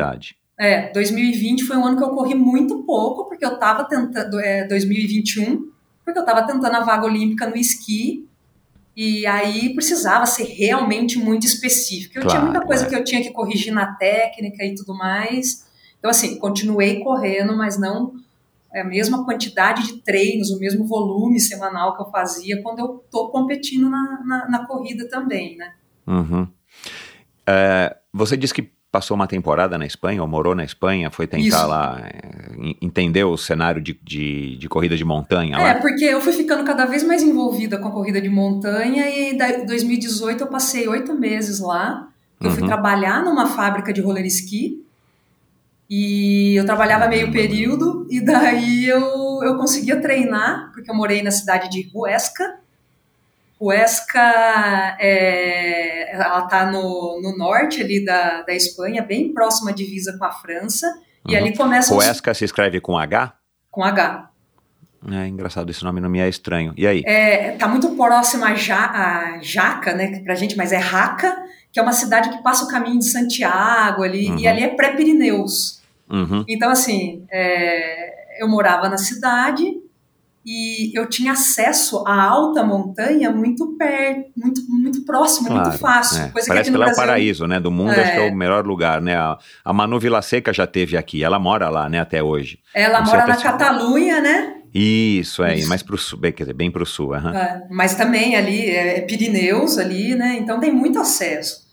É, 0.59 0.93
2020 0.93 1.64
foi 1.64 1.76
um 1.76 1.86
ano 1.86 1.97
que 1.97 2.02
eu 2.02 2.10
corri 2.10 2.35
muito 2.35 2.82
pouco, 2.82 3.28
porque 3.28 3.44
eu 3.44 3.59
tava 3.59 3.85
tentando. 3.85 4.40
É, 4.40 4.66
2021, 4.66 5.70
porque 6.05 6.18
eu 6.18 6.24
tava 6.24 6.43
tentando 6.43 6.74
a 6.74 6.80
vaga 6.80 7.06
olímpica 7.06 7.48
no 7.48 7.56
esqui. 7.56 8.26
E 8.97 9.24
aí 9.26 9.72
precisava 9.74 10.26
ser 10.26 10.43
realmente 10.44 11.16
muito 11.18 11.47
específico. 11.47 12.18
Eu 12.18 12.22
tinha 12.22 12.40
Claro, 12.40 12.47
muita 12.47 12.66
coisa 12.66 12.85
é. 12.85 12.89
que 12.89 12.97
eu 12.97 13.05
tinha 13.05 13.22
que 13.22 13.30
corrigir 13.30 13.72
na 13.72 13.94
técnica 13.94 14.64
e 14.64 14.74
tudo 14.74 14.93
mais. 14.93 15.64
Então, 16.01 16.10
assim, 16.10 16.36
continuei 16.39 16.98
correndo, 16.98 17.56
mas 17.56 17.78
não 17.78 18.14
é 18.72 18.80
a 18.80 18.85
mesma 18.85 19.24
quantidade 19.24 19.86
de 19.86 20.02
treinos, 20.02 20.51
o 20.51 20.59
mesmo 20.59 20.85
volume 20.85 21.40
semanal 21.40 21.97
que 21.97 22.02
eu 22.02 22.10
fazia 22.10 22.60
quando 22.62 22.80
eu 22.80 23.05
tô 23.10 23.28
competindo 23.28 23.89
na, 23.89 24.22
na, 24.24 24.48
na 24.48 24.66
corrida 24.66 25.09
também, 25.09 25.56
né? 25.56 25.72
Uhum. 26.06 26.48
É, 27.47 27.97
você 28.12 28.36
disse 28.36 28.52
que 28.52 28.70
passou 28.90 29.15
uma 29.15 29.27
temporada 29.27 29.77
na 29.77 29.85
Espanha, 29.85 30.23
ou 30.23 30.28
morou 30.28 30.55
na 30.55 30.65
Espanha, 30.65 31.10
foi 31.10 31.27
tentar 31.27 31.47
Isso. 31.47 31.66
lá 31.66 32.09
en- 32.59 32.77
entender 32.81 33.23
o 33.24 33.36
cenário 33.36 33.82
de, 33.82 33.98
de, 34.02 34.56
de 34.56 34.69
corrida 34.69 34.97
de 34.97 35.05
montanha 35.05 35.56
É, 35.59 35.74
lá? 35.74 35.74
porque 35.77 36.05
eu 36.05 36.20
fui 36.20 36.32
ficando 36.32 36.65
cada 36.65 36.86
vez 36.86 37.02
mais 37.05 37.23
envolvida 37.23 37.77
com 37.78 37.89
a 37.89 37.90
corrida 37.93 38.20
de 38.20 38.28
montanha 38.31 39.06
e 39.09 39.32
em 39.35 39.66
2018 39.66 40.40
eu 40.44 40.47
passei 40.47 40.89
oito 40.89 41.15
meses 41.15 41.60
lá. 41.60 42.09
Eu 42.40 42.51
fui 42.51 42.62
Uhum. 42.62 42.69
trabalhar 42.69 43.23
numa 43.24 43.47
fábrica 43.47 43.93
de 43.93 44.01
roller 44.01 44.24
ski 44.27 44.82
e 45.90 46.55
eu 46.56 46.65
trabalhava 46.66 47.09
meio 47.09 47.31
período 47.32 48.06
e 48.10 48.20
daí 48.20 48.86
eu, 48.86 49.40
eu 49.43 49.56
conseguia 49.56 50.01
treinar, 50.01 50.70
porque 50.73 50.90
eu 50.90 50.94
morei 50.94 51.23
na 51.23 51.31
cidade 51.31 51.69
de 51.70 51.90
Huesca 51.94 52.59
Huesca, 53.60 54.97
é, 55.01 56.14
ela 56.14 56.44
está 56.44 56.66
no, 56.70 57.20
no 57.22 57.36
norte 57.36 57.82
ali 57.82 58.05
da, 58.05 58.43
da 58.43 58.55
Espanha, 58.55 59.02
bem 59.02 59.32
próxima 59.32 59.70
à 59.70 59.74
divisa 59.74 60.16
com 60.18 60.24
a 60.24 60.30
França, 60.32 60.86
e 61.26 61.36
ali 61.36 61.56
começa... 61.56 61.94
os- 61.94 62.05
Huesca 62.05 62.32
se 62.35 62.44
escreve 62.44 62.80
com 62.80 62.97
H? 62.97 63.35
Com 63.70 63.82
H. 63.85 64.30
É 65.12 65.26
engraçado, 65.28 65.70
esse 65.70 65.85
nome 65.85 66.01
não 66.01 66.09
me 66.10 66.18
é 66.18 66.28
estranho. 66.28 66.72
E 66.76 66.86
aí? 66.86 67.02
É, 67.06 67.52
tá 67.52 67.68
muito 67.68 67.90
próximo 67.90 68.44
a, 68.44 68.55
ja, 68.55 68.90
a 68.90 69.39
Jaca, 69.40 69.94
né, 69.94 70.20
pra 70.24 70.35
gente, 70.35 70.56
mas 70.56 70.72
é 70.72 70.76
Raca, 70.78 71.36
que 71.70 71.78
é 71.78 71.82
uma 71.82 71.93
cidade 71.93 72.30
que 72.30 72.43
passa 72.43 72.64
o 72.64 72.68
caminho 72.68 72.98
de 72.98 73.09
Santiago 73.09 74.02
ali, 74.02 74.28
Uhum. 74.30 74.39
e 74.39 74.48
ali 74.48 74.62
é 74.64 74.68
pré-Pirineus. 74.68 75.80
Uhum. 76.10 76.44
Então, 76.48 76.70
assim, 76.70 77.24
é, 77.30 78.43
eu 78.43 78.48
morava 78.48 78.89
na 78.89 78.97
cidade 78.98 79.64
e 80.50 80.98
eu 80.98 81.06
tinha 81.06 81.32
acesso 81.32 82.02
à 82.06 82.22
alta 82.22 82.64
montanha 82.64 83.30
muito 83.30 83.76
perto, 83.76 84.30
muito, 84.34 84.62
muito 84.68 85.04
próximo, 85.04 85.48
Claro, 85.48 85.62
muito 85.68 85.78
fácil. 85.78 86.22
é. 86.22 86.28
Coisa 86.28 86.48
Parece 86.48 86.70
que 86.70 86.76
que, 86.76 86.78
lá 86.82 86.88
é 86.88 86.92
o 86.92 86.96
paraíso, 86.96 87.46
né? 87.46 87.60
Do 87.60 87.70
mundo, 87.70 87.90
É. 87.92 88.00
acho 88.02 88.12
que 88.12 88.18
é 88.18 88.30
o 88.30 88.34
melhor 88.34 88.66
lugar, 88.66 89.02
né? 89.02 89.14
A, 89.16 89.36
a 89.62 89.72
Manu 89.74 90.00
Vila 90.00 90.22
Seca 90.22 90.50
já 90.52 90.66
teve 90.66 90.96
aqui, 90.96 91.22
ela 91.22 91.38
mora 91.38 91.68
lá, 91.68 91.86
né, 91.88 92.00
até 92.00 92.22
hoje. 92.22 92.58
Ela 92.74 93.02
mora 93.02 93.26
na 93.26 93.36
Catalunha, 93.36 94.20
né? 94.22 94.54
Isso, 94.74 95.42
é, 95.42 95.54
Isso. 95.56 95.68
mais 95.68 95.82
pro 95.82 95.96
sul, 95.98 96.18
bem, 96.18 96.32
quer 96.32 96.44
dizer, 96.44 96.54
bem 96.54 96.70
pro 96.70 96.84
sul, 96.86 97.12
aham. 97.14 97.34
É, 97.34 97.66
mas 97.70 97.94
também 97.94 98.36
ali 98.36 98.70
é 98.70 99.00
Pirineus 99.02 99.76
ali, 99.78 100.14
né? 100.14 100.36
Então 100.40 100.60
tem 100.60 100.72
muito 100.72 100.98
acesso. 100.98 101.67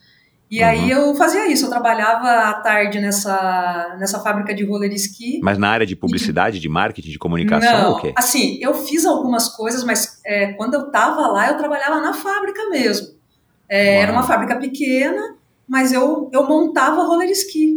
E 0.48 0.62
Uhum. 0.62 0.68
aí 0.68 0.90
eu 0.90 1.14
fazia 1.16 1.50
isso, 1.50 1.66
eu 1.66 1.70
trabalhava 1.70 2.28
à 2.50 2.54
tarde 2.54 3.00
nessa, 3.00 3.96
nessa 3.98 4.20
fábrica 4.20 4.54
de 4.54 4.64
roller 4.64 4.92
ski. 4.92 5.40
Mas 5.42 5.58
na 5.58 5.68
área 5.68 5.84
de 5.84 5.96
publicidade, 5.96 6.60
de 6.60 6.68
marketing, 6.68 7.10
de 7.10 7.18
comunicação, 7.18 7.80
Não, 7.82 7.90
ou 7.90 7.96
o 7.96 8.00
quê? 8.00 8.12
assim, 8.16 8.56
eu 8.60 8.72
fiz 8.74 9.04
algumas 9.04 9.48
coisas, 9.48 9.82
mas 9.82 10.20
é, 10.24 10.52
quando 10.52 10.74
eu 10.74 10.90
tava 10.90 11.22
lá, 11.26 11.48
eu 11.48 11.56
trabalhava 11.56 12.00
na 12.00 12.12
fábrica 12.14 12.68
mesmo. 12.70 13.08
É, 13.68 13.96
era 13.96 14.12
uma 14.12 14.22
fábrica 14.22 14.54
pequena, 14.56 15.34
mas 15.68 15.92
eu, 15.92 16.30
eu 16.32 16.46
montava 16.46 17.02
roller 17.02 17.28
ski, 17.30 17.74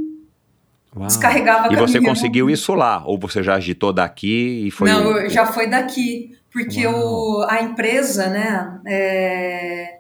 Uau. 0.96 1.08
descarregava 1.08 1.74
E 1.74 1.76
você 1.76 2.00
conseguiu 2.00 2.52
isso 2.52 2.76
lá? 2.76 3.04
Ou 3.04 3.18
você 3.18 3.42
já 3.42 3.56
agitou 3.56 3.92
daqui 3.92 4.68
e 4.68 4.70
foi... 4.70 4.90
Não, 4.92 5.18
eu- 5.18 5.28
já 5.30 5.48
foi 5.48 5.66
daqui, 5.68 6.38
porque 6.54 6.86
Uau. 6.86 7.42
o, 7.42 7.48
a 7.50 7.64
empresa, 7.64 8.28
né, 8.28 8.80
é, 8.88 9.99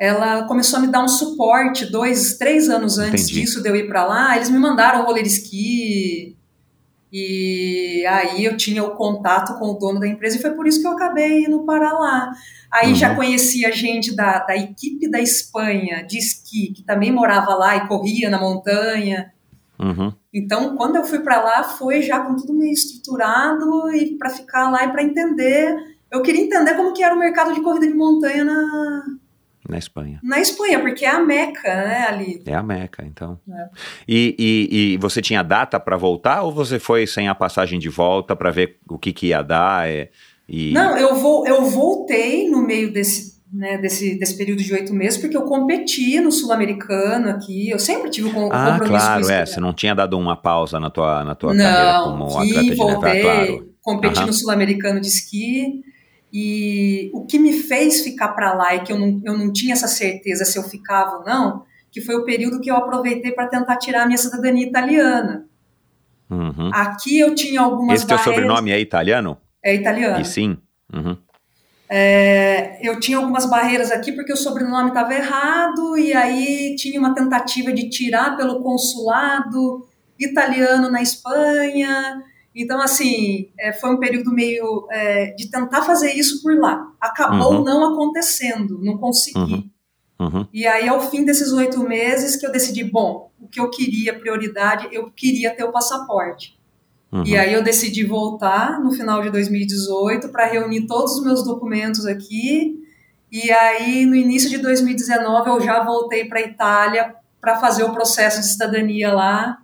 ela 0.00 0.44
começou 0.44 0.78
a 0.78 0.82
me 0.82 0.88
dar 0.88 1.04
um 1.04 1.08
suporte 1.08 1.84
dois, 1.84 2.38
três 2.38 2.70
anos 2.70 2.98
antes 2.98 3.24
Entendi. 3.26 3.42
disso 3.42 3.62
de 3.62 3.68
eu 3.68 3.76
ir 3.76 3.86
para 3.86 4.02
lá. 4.06 4.34
Eles 4.34 4.48
me 4.48 4.58
mandaram 4.58 5.02
o 5.02 5.04
roller 5.04 5.26
ski 5.26 6.38
e 7.12 8.06
aí 8.06 8.44
eu 8.46 8.56
tinha 8.56 8.82
o 8.82 8.92
contato 8.92 9.58
com 9.58 9.66
o 9.66 9.74
dono 9.74 10.00
da 10.00 10.08
empresa 10.08 10.38
e 10.38 10.40
foi 10.40 10.52
por 10.52 10.66
isso 10.66 10.80
que 10.80 10.86
eu 10.86 10.92
acabei 10.92 11.44
indo 11.44 11.66
para 11.66 11.92
lá. 11.92 12.30
Aí 12.72 12.90
Uhum. 12.90 12.94
já 12.94 13.14
conhecia 13.14 13.70
gente 13.72 14.16
da, 14.16 14.38
da 14.38 14.56
equipe 14.56 15.10
da 15.10 15.20
Espanha 15.20 16.02
de 16.06 16.16
esqui 16.16 16.72
que 16.72 16.82
também 16.82 17.12
morava 17.12 17.54
lá 17.54 17.76
e 17.76 17.86
corria 17.86 18.30
na 18.30 18.40
montanha. 18.40 19.30
Uhum. 19.78 20.14
Então, 20.32 20.76
quando 20.76 20.96
eu 20.96 21.04
fui 21.04 21.18
para 21.18 21.42
lá, 21.42 21.62
foi 21.64 22.00
já 22.00 22.20
com 22.20 22.36
tudo 22.36 22.54
meio 22.54 22.72
estruturado 22.72 23.90
e 23.94 24.16
para 24.16 24.30
ficar 24.30 24.70
lá 24.70 24.84
e 24.84 24.92
para 24.92 25.02
entender. 25.02 25.76
Eu 26.10 26.22
queria 26.22 26.42
entender 26.42 26.74
como 26.74 26.92
que 26.94 27.02
era 27.02 27.14
o 27.14 27.18
mercado 27.18 27.52
de 27.52 27.60
corrida 27.60 27.86
de 27.86 27.94
montanha 27.94 28.44
na, 28.44 29.02
Na 29.70 29.78
Espanha. 29.78 30.18
na 30.22 30.40
Espanha, 30.40 30.80
porque 30.80 31.04
é 31.04 31.10
a 31.10 31.20
meca, 31.20 31.68
né, 31.74 32.06
ali. 32.08 32.42
É 32.44 32.54
a 32.54 32.62
Meca, 32.62 33.04
então. 33.06 33.38
É. 33.48 33.68
E, 34.08 34.34
e, 34.38 34.92
e 34.94 34.96
você 34.96 35.22
tinha 35.22 35.42
data 35.42 35.78
para 35.78 35.96
voltar 35.96 36.42
ou 36.42 36.52
você 36.52 36.78
foi 36.78 37.06
sem 37.06 37.28
a 37.28 37.34
passagem 37.34 37.78
de 37.78 37.88
volta 37.88 38.34
para 38.34 38.50
ver 38.50 38.78
o 38.88 38.98
que, 38.98 39.12
que 39.12 39.28
ia 39.28 39.42
dar? 39.42 39.88
é, 39.88 40.10
e... 40.48 40.72
Não, 40.72 40.96
eu, 40.98 41.14
vou, 41.14 41.46
eu 41.46 41.62
voltei 41.66 42.48
no 42.50 42.60
meio 42.66 42.92
desse, 42.92 43.40
né, 43.52 43.78
desse, 43.78 44.18
desse 44.18 44.36
período 44.36 44.60
de 44.62 44.72
oito 44.74 44.92
meses, 44.92 45.16
porque 45.18 45.36
eu 45.36 45.42
competi 45.42 46.18
no 46.20 46.32
Sul-Americano 46.32 47.28
aqui. 47.30 47.70
Eu 47.70 47.78
sempre 47.78 48.10
tive 48.10 48.30
com- 48.32 48.48
Ah, 48.52 48.72
compromisso 48.72 49.06
claro, 49.06 49.24
com 49.26 49.30
é. 49.32 49.46
Você 49.46 49.60
não 49.60 49.72
tinha 49.72 49.94
dado 49.94 50.18
uma 50.18 50.36
pausa 50.36 50.80
na 50.80 50.90
tua, 50.90 51.22
na 51.22 51.34
tua 51.36 51.56
carreira 51.56 51.92
Não, 51.98 52.04
como 52.18 52.26
que 52.26 52.36
atleta 52.38 52.60
de 52.62 52.68
neve, 52.70 52.74
voltei, 52.74 53.20
ah, 53.20 53.22
claro. 53.22 53.68
competi 53.80 54.18
Aham. 54.18 54.26
no 54.26 54.32
Sul-Americano 54.32 55.00
de 55.00 55.06
esqui. 55.06 55.82
E 56.32 57.10
o 57.12 57.26
que 57.26 57.38
me 57.38 57.52
fez 57.52 58.02
ficar 58.02 58.28
para 58.28 58.52
lá 58.54 58.74
e 58.74 58.80
que 58.80 58.92
eu 58.92 58.98
não, 58.98 59.20
eu 59.24 59.36
não 59.36 59.52
tinha 59.52 59.72
essa 59.72 59.88
certeza 59.88 60.44
se 60.44 60.58
eu 60.58 60.62
ficava 60.62 61.18
ou 61.18 61.24
não, 61.24 61.64
que 61.90 62.00
foi 62.00 62.14
o 62.14 62.24
período 62.24 62.60
que 62.60 62.70
eu 62.70 62.76
aproveitei 62.76 63.32
para 63.32 63.48
tentar 63.48 63.76
tirar 63.76 64.02
a 64.02 64.06
minha 64.06 64.18
cidadania 64.18 64.66
italiana. 64.66 65.46
Uhum. 66.30 66.70
Aqui 66.72 67.18
eu 67.18 67.34
tinha 67.34 67.60
algumas 67.60 67.96
Esse 67.96 68.06
teu 68.06 68.16
barreiras. 68.16 68.40
sobrenome 68.42 68.70
é 68.70 68.80
italiano? 68.80 69.36
É 69.62 69.74
italiano. 69.74 70.20
E 70.20 70.24
sim. 70.24 70.56
Uhum. 70.92 71.16
É, 71.92 72.78
eu 72.88 73.00
tinha 73.00 73.18
algumas 73.18 73.46
barreiras 73.46 73.90
aqui 73.90 74.12
porque 74.12 74.32
o 74.32 74.36
sobrenome 74.36 74.90
estava 74.90 75.12
errado 75.12 75.98
e 75.98 76.14
aí 76.14 76.76
tinha 76.76 77.00
uma 77.00 77.12
tentativa 77.12 77.72
de 77.72 77.90
tirar 77.90 78.36
pelo 78.36 78.62
consulado 78.62 79.84
italiano 80.16 80.88
na 80.88 81.02
Espanha. 81.02 82.22
Então, 82.54 82.80
assim, 82.80 83.48
é, 83.58 83.72
foi 83.72 83.90
um 83.90 83.98
período 83.98 84.32
meio 84.32 84.86
é, 84.90 85.32
de 85.34 85.50
tentar 85.50 85.82
fazer 85.82 86.12
isso 86.14 86.42
por 86.42 86.58
lá. 86.58 86.92
Acabou 87.00 87.58
Uhum. 87.58 87.64
não 87.64 87.92
acontecendo, 87.92 88.78
não 88.82 88.98
consegui. 88.98 89.38
Uhum. 89.38 89.70
Uhum. 90.20 90.46
E 90.52 90.66
aí, 90.66 90.88
ao 90.88 91.00
fim 91.10 91.24
desses 91.24 91.52
oito 91.52 91.80
meses, 91.82 92.36
que 92.36 92.46
eu 92.46 92.52
decidi, 92.52 92.84
bom, 92.84 93.30
o 93.40 93.48
que 93.48 93.58
eu 93.58 93.70
queria, 93.70 94.18
prioridade, 94.18 94.88
eu 94.92 95.10
queria 95.10 95.54
ter 95.54 95.64
o 95.64 95.72
passaporte. 95.72 96.58
Uhum. 97.12 97.24
E 97.26 97.36
aí 97.36 97.52
eu 97.52 97.62
decidi 97.62 98.04
voltar 98.04 98.80
no 98.80 98.92
final 98.92 99.20
de 99.22 99.30
2018 99.30 100.28
para 100.28 100.46
reunir 100.46 100.86
todos 100.86 101.16
os 101.16 101.24
meus 101.24 101.42
documentos 101.42 102.06
aqui. 102.06 102.78
E 103.32 103.50
aí 103.50 104.06
no 104.06 104.14
início 104.14 104.48
de 104.48 104.58
2019 104.58 105.50
eu 105.50 105.60
já 105.60 105.82
voltei 105.82 106.26
para 106.26 106.38
a 106.38 106.42
Itália 106.42 107.14
para 107.40 107.58
fazer 107.58 107.82
o 107.82 107.92
processo 107.92 108.40
de 108.40 108.46
cidadania 108.46 109.12
lá. 109.12 109.58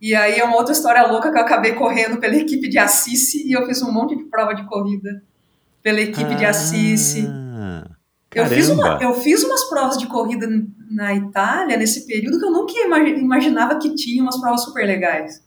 E 0.00 0.14
aí 0.14 0.38
é 0.38 0.44
uma 0.44 0.56
outra 0.56 0.72
história 0.72 1.06
louca 1.06 1.30
que 1.32 1.38
eu 1.38 1.42
acabei 1.42 1.72
correndo 1.72 2.18
pela 2.18 2.36
equipe 2.36 2.68
de 2.68 2.78
Assisi 2.78 3.48
e 3.48 3.52
eu 3.52 3.64
fiz 3.66 3.80
um 3.82 3.90
monte 3.92 4.16
de 4.16 4.24
prova 4.24 4.54
de 4.54 4.64
corrida 4.66 5.22
pela 5.82 6.00
equipe 6.00 6.34
de 6.34 6.44
Assisi. 6.44 7.26
Ah, 7.28 7.88
Eu 8.34 8.44
fiz, 8.56 8.68
uma, 8.68 8.82
eu 9.02 9.14
fiz 9.20 9.42
umas 9.44 9.64
provas 9.64 9.96
de 9.96 10.06
corrida 10.06 10.46
na 10.90 11.14
Itália 11.14 11.76
nesse 11.78 12.06
período 12.06 12.38
que 12.38 12.44
eu 12.44 12.50
nunca 12.50 12.72
imagi- 12.78 13.18
imaginava 13.18 13.78
que 13.78 13.94
tinha 13.94 14.22
umas 14.22 14.38
provas 14.38 14.62
super 14.64 14.84
legais. 14.86 15.42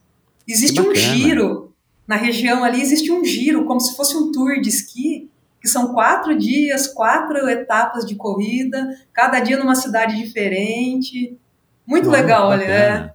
Existe 0.48 0.80
um 0.82 0.92
giro, 1.14 1.74
na 2.08 2.16
região 2.16 2.64
ali 2.64 2.82
existe 2.82 3.12
um 3.12 3.24
giro, 3.24 3.66
como 3.66 3.80
se 3.80 3.96
fosse 3.96 4.18
um 4.18 4.32
tour 4.32 4.60
de 4.60 4.70
esqui, 4.70 5.30
que 5.62 5.68
são 5.68 5.94
quatro 5.94 6.36
dias, 6.36 6.88
quatro 6.88 7.48
etapas 7.50 8.04
de 8.06 8.16
corrida, 8.16 8.88
cada 9.14 9.40
dia 9.42 9.58
numa 9.58 9.76
cidade 9.76 10.18
diferente. 10.18 11.38
Muito 11.86 12.10
legal, 12.10 12.48
olha. 12.48 12.64
é. 12.64 13.14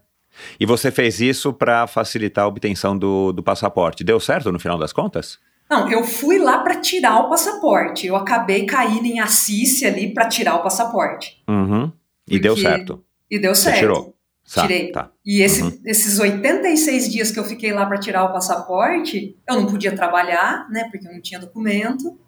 E 0.58 0.66
você 0.66 0.90
fez 0.90 1.20
isso 1.20 1.52
para 1.52 1.86
facilitar 1.86 2.44
a 2.44 2.48
obtenção 2.48 2.96
do, 2.96 3.32
do 3.32 3.42
passaporte. 3.42 4.02
Deu 4.04 4.18
certo 4.20 4.50
no 4.52 4.58
final 4.58 4.78
das 4.78 4.92
contas? 4.92 5.38
Não, 5.70 5.90
eu 5.90 6.04
fui 6.04 6.38
lá 6.38 6.58
para 6.58 6.80
tirar 6.80 7.20
o 7.20 7.30
passaporte. 7.30 8.06
Eu 8.06 8.16
acabei 8.16 8.66
caindo 8.66 9.06
em 9.06 9.20
Assis 9.20 9.82
ali 9.82 10.12
para 10.12 10.28
tirar 10.28 10.56
o 10.56 10.62
passaporte. 10.62 11.42
Uhum. 11.48 11.90
E 12.28 12.38
deu 12.38 12.54
Porque- 12.54 12.68
certo. 12.68 13.04
E 13.30 13.38
deu 13.38 13.54
Você 13.54 13.62
certo. 13.62 13.78
tirou? 13.78 14.14
Tá, 14.54 14.60
Tirei. 14.62 14.92
Tá. 14.92 15.10
E 15.24 15.40
esse- 15.40 15.62
Uhum. 15.62 15.80
esses 15.86 16.18
86 16.18 17.10
dias 17.10 17.30
que 17.30 17.38
eu 17.40 17.44
fiquei 17.44 17.72
lá 17.72 17.86
para 17.86 17.98
tirar 17.98 18.24
o 18.24 18.32
passaporte, 18.32 19.34
eu 19.48 19.54
não 19.54 19.64
podia 19.66 19.96
trabalhar, 19.96 20.68
né? 20.70 20.86
Porque 20.92 21.08
eu 21.08 21.12
não 21.12 21.20
tinha 21.22 21.40
documento. 21.40 22.18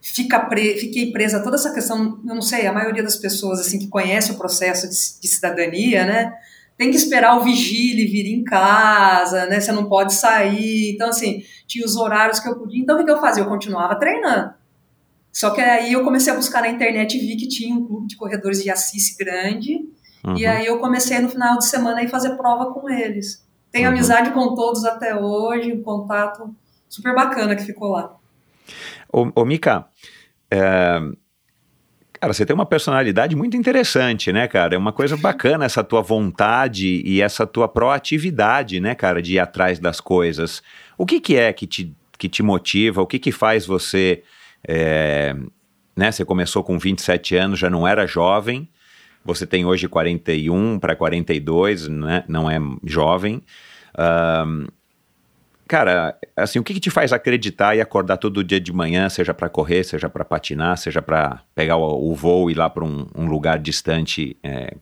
Fica 0.00 0.40
pre- 0.40 0.78
fiquei 0.78 1.12
presa 1.12 1.36
a 1.36 1.42
toda 1.42 1.56
essa 1.56 1.74
questão. 1.74 2.18
Eu 2.26 2.34
não 2.34 2.40
sei, 2.40 2.66
a 2.66 2.72
maioria 2.72 3.02
das 3.02 3.16
pessoas 3.18 3.60
assim 3.60 3.78
que 3.78 3.88
conhece 3.88 4.30
o 4.32 4.36
processo 4.38 4.88
de, 4.88 5.20
de 5.20 5.28
cidadania, 5.28 6.06
né? 6.06 6.32
Tem 6.80 6.90
que 6.90 6.96
esperar 6.96 7.36
o 7.36 7.44
vigílio 7.44 8.10
vir 8.10 8.24
em 8.32 8.42
casa, 8.42 9.44
né? 9.44 9.60
Você 9.60 9.70
não 9.70 9.86
pode 9.86 10.14
sair. 10.14 10.92
Então, 10.94 11.10
assim, 11.10 11.42
tinha 11.66 11.84
os 11.84 11.94
horários 11.94 12.40
que 12.40 12.48
eu 12.48 12.58
podia. 12.58 12.80
Então, 12.80 12.98
o 12.98 13.04
que 13.04 13.10
eu 13.10 13.20
fazia? 13.20 13.42
Eu 13.42 13.48
continuava 13.50 13.96
treinando. 13.96 14.54
Só 15.30 15.50
que 15.50 15.60
aí 15.60 15.92
eu 15.92 16.02
comecei 16.02 16.32
a 16.32 16.36
buscar 16.36 16.62
na 16.62 16.70
internet 16.70 17.18
e 17.18 17.20
vi 17.20 17.36
que 17.36 17.46
tinha 17.46 17.74
um 17.74 17.86
clube 17.86 18.06
de 18.06 18.16
corredores 18.16 18.62
de 18.62 18.70
Assis 18.70 19.14
grande. 19.14 19.74
Uhum. 20.24 20.38
E 20.38 20.46
aí 20.46 20.64
eu 20.64 20.78
comecei 20.78 21.18
no 21.18 21.28
final 21.28 21.58
de 21.58 21.66
semana 21.66 22.02
a 22.02 22.08
fazer 22.08 22.34
prova 22.38 22.72
com 22.72 22.88
eles. 22.88 23.46
Tenho 23.70 23.88
Uhum. 23.90 23.96
amizade 23.96 24.30
com 24.30 24.54
todos 24.54 24.82
até 24.86 25.14
hoje, 25.14 25.74
um 25.74 25.82
contato 25.82 26.48
super 26.88 27.14
bacana 27.14 27.54
que 27.54 27.62
ficou 27.62 27.90
lá. 27.90 28.16
Ô, 29.12 29.30
ô 29.34 29.44
Mika, 29.44 29.84
é, 30.50 30.98
cara, 32.20 32.34
você 32.34 32.44
tem 32.44 32.54
uma 32.54 32.66
personalidade 32.66 33.34
muito 33.34 33.56
interessante, 33.56 34.30
né, 34.30 34.46
cara? 34.46 34.74
É 34.74 34.78
uma 34.78 34.92
coisa 34.92 35.16
bacana 35.16 35.64
essa 35.64 35.82
tua 35.82 36.02
vontade 36.02 37.02
e 37.04 37.22
essa 37.22 37.46
tua 37.46 37.66
proatividade, 37.66 38.78
né, 38.78 38.94
cara, 38.94 39.22
de 39.22 39.34
ir 39.34 39.38
atrás 39.38 39.78
das 39.78 40.00
coisas. 40.00 40.62
O 40.98 41.06
que 41.06 41.18
que 41.18 41.36
é 41.36 41.50
que 41.52 41.66
te, 41.66 41.96
que 42.18 42.28
te 42.28 42.42
motiva? 42.42 43.00
O 43.00 43.06
que 43.06 43.18
que 43.18 43.32
faz 43.32 43.64
você, 43.64 44.22
é, 44.68 45.34
né, 45.96 46.12
você 46.12 46.22
começou 46.22 46.62
com 46.62 46.78
27 46.78 47.36
anos, 47.36 47.58
já 47.58 47.70
não 47.70 47.88
era 47.88 48.06
jovem, 48.06 48.68
você 49.24 49.46
tem 49.46 49.64
hoje 49.64 49.88
41 49.88 50.78
para 50.78 50.94
42, 50.94 51.88
né, 51.88 52.22
não 52.28 52.50
é 52.50 52.58
jovem. 52.84 53.42
Ahn, 53.96 54.66
cara, 55.70 56.18
assim, 56.34 56.58
o 56.58 56.64
que, 56.64 56.74
que 56.74 56.80
te 56.80 56.90
faz 56.90 57.12
acreditar 57.12 57.76
e 57.76 57.80
acordar 57.80 58.16
todo 58.16 58.42
dia 58.42 58.58
de 58.58 58.72
manhã, 58.72 59.08
seja 59.08 59.32
para 59.32 59.48
correr, 59.48 59.84
seja 59.84 60.08
para 60.08 60.24
patinar, 60.24 60.76
seja 60.76 61.00
para 61.00 61.44
pegar 61.54 61.76
o, 61.76 62.10
o, 62.10 62.12
voo 62.12 62.50
e 62.50 62.52
ir 62.52 62.56
lá 62.56 62.68
para 62.68 62.84
um, 62.84 63.06
um, 63.14 63.26
lugar 63.26 63.56
distante, 63.56 64.36
é, 64.42 64.74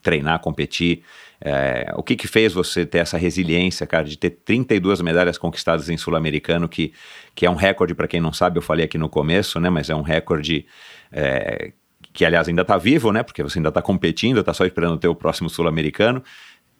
treinar, 0.00 0.38
competir? 0.38 1.02
É, 1.40 1.92
o 1.96 2.04
que 2.04 2.14
que 2.14 2.28
fez 2.28 2.52
você 2.52 2.86
ter 2.86 2.98
essa 2.98 3.18
resiliência, 3.18 3.84
cara, 3.84 4.04
de 4.04 4.16
ter 4.16 4.30
32 4.30 5.00
medalhas 5.00 5.36
conquistadas 5.36 5.88
em 5.88 5.96
Sul-Americano, 5.96 6.68
que, 6.68 6.92
que 7.34 7.44
é 7.44 7.50
um 7.50 7.56
recorde, 7.56 7.92
para 7.92 8.06
quem 8.06 8.20
não 8.20 8.32
sabe, 8.32 8.58
eu 8.58 8.62
falei 8.62 8.84
aqui 8.84 8.96
no 8.96 9.08
começo, 9.08 9.58
né, 9.58 9.70
mas 9.70 9.90
é 9.90 9.94
um 9.96 10.02
recorde 10.02 10.64
é, 11.10 11.72
que, 12.12 12.24
aliás, 12.24 12.46
ainda 12.46 12.62
está 12.62 12.78
vivo, 12.78 13.10
né, 13.10 13.24
porque 13.24 13.42
você 13.42 13.58
ainda 13.58 13.70
está 13.70 13.82
competindo, 13.82 14.38
está 14.38 14.54
só 14.54 14.64
esperando 14.64 14.98
ter 14.98 15.08
o 15.08 15.16
próximo 15.16 15.50
Sul-Americano. 15.50 16.22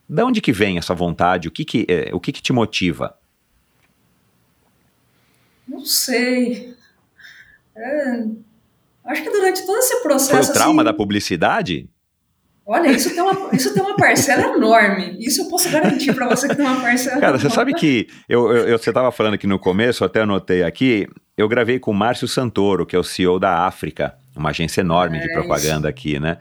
Da 0.09 0.25
onde 0.25 0.41
que 0.41 0.53
vem 0.53 0.79
essa 0.79 0.95
vontade? 0.95 1.49
O 1.49 1.51
que 1.51 1.65
que, 1.65 1.87
é, 1.89 2.11
o 2.13 2.21
que, 2.21 2.31
que 2.31 2.41
te 2.41 2.53
motiva? 2.53 3.21
Não 5.73 5.87
sei. 5.87 6.75
É, 7.75 8.25
acho 9.07 9.23
que 9.23 9.31
durante 9.31 9.65
todo 9.65 9.79
esse 9.79 10.03
processo. 10.03 10.45
Foi 10.45 10.51
o 10.51 10.53
trauma 10.53 10.83
assim, 10.83 10.85
da 10.85 10.93
publicidade? 10.93 11.89
Olha, 12.65 12.93
isso 12.93 13.11
tem, 13.11 13.23
uma, 13.23 13.51
isso 13.55 13.73
tem 13.73 13.83
uma 13.83 13.97
parcela 13.97 14.55
enorme. 14.55 15.17
Isso 15.19 15.43
eu 15.43 15.49
posso 15.49 15.71
garantir 15.71 16.15
para 16.15 16.29
você 16.29 16.47
que 16.47 16.55
tem 16.55 16.65
uma 16.65 16.81
parcela 16.81 17.19
Cara, 17.19 17.33
enorme. 17.33 17.49
você 17.49 17.55
sabe 17.55 17.73
que 17.73 18.07
eu, 18.29 18.53
eu, 18.53 18.69
eu 18.69 18.79
você 18.79 18.91
estava 18.91 19.11
falando 19.11 19.35
aqui 19.35 19.47
no 19.47 19.59
começo, 19.59 20.05
até 20.05 20.21
anotei 20.21 20.63
aqui, 20.63 21.09
eu 21.37 21.49
gravei 21.49 21.79
com 21.79 21.91
o 21.91 21.95
Márcio 21.95 22.29
Santoro, 22.29 22.85
que 22.85 22.95
é 22.95 22.99
o 22.99 23.03
CEO 23.03 23.41
da 23.41 23.67
África, 23.67 24.15
uma 24.37 24.51
agência 24.51 24.83
enorme 24.83 25.19
é 25.19 25.23
de 25.23 25.33
propaganda 25.33 25.89
isso. 25.89 25.99
aqui, 25.99 26.21
né? 26.21 26.37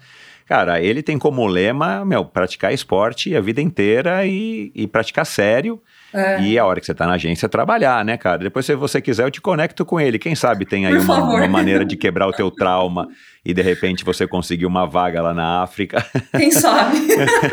Cara, 0.45 0.81
ele 0.81 1.01
tem 1.01 1.17
como 1.17 1.47
lema, 1.47 2.03
meu, 2.03 2.25
praticar 2.25 2.73
esporte 2.73 3.33
a 3.35 3.41
vida 3.41 3.61
inteira 3.61 4.25
e, 4.27 4.71
e 4.75 4.85
praticar 4.85 5.25
sério. 5.25 5.81
É. 6.13 6.41
E 6.41 6.59
a 6.59 6.65
hora 6.65 6.79
que 6.79 6.85
você 6.85 6.91
está 6.91 7.07
na 7.07 7.13
agência, 7.13 7.47
trabalhar, 7.47 8.03
né, 8.03 8.17
cara? 8.17 8.39
Depois, 8.39 8.65
se 8.65 8.75
você 8.75 9.01
quiser, 9.01 9.25
eu 9.25 9.31
te 9.31 9.39
conecto 9.39 9.85
com 9.85 9.99
ele. 9.99 10.19
Quem 10.19 10.35
sabe 10.35 10.65
tem 10.65 10.85
aí 10.85 10.97
uma, 10.97 11.23
uma, 11.23 11.47
maneira 11.47 11.85
de 11.85 11.95
quebrar 11.95 12.27
o 12.27 12.31
teu 12.31 12.51
trauma 12.51 13.07
e 13.45 13.53
de 13.53 13.61
repente 13.61 14.03
você 14.03 14.27
conseguir 14.27 14.65
uma 14.65 14.85
vaga 14.85 15.21
lá 15.21 15.33
na 15.33 15.63
África. 15.63 16.05
Quem 16.35 16.51
sabe? 16.51 16.97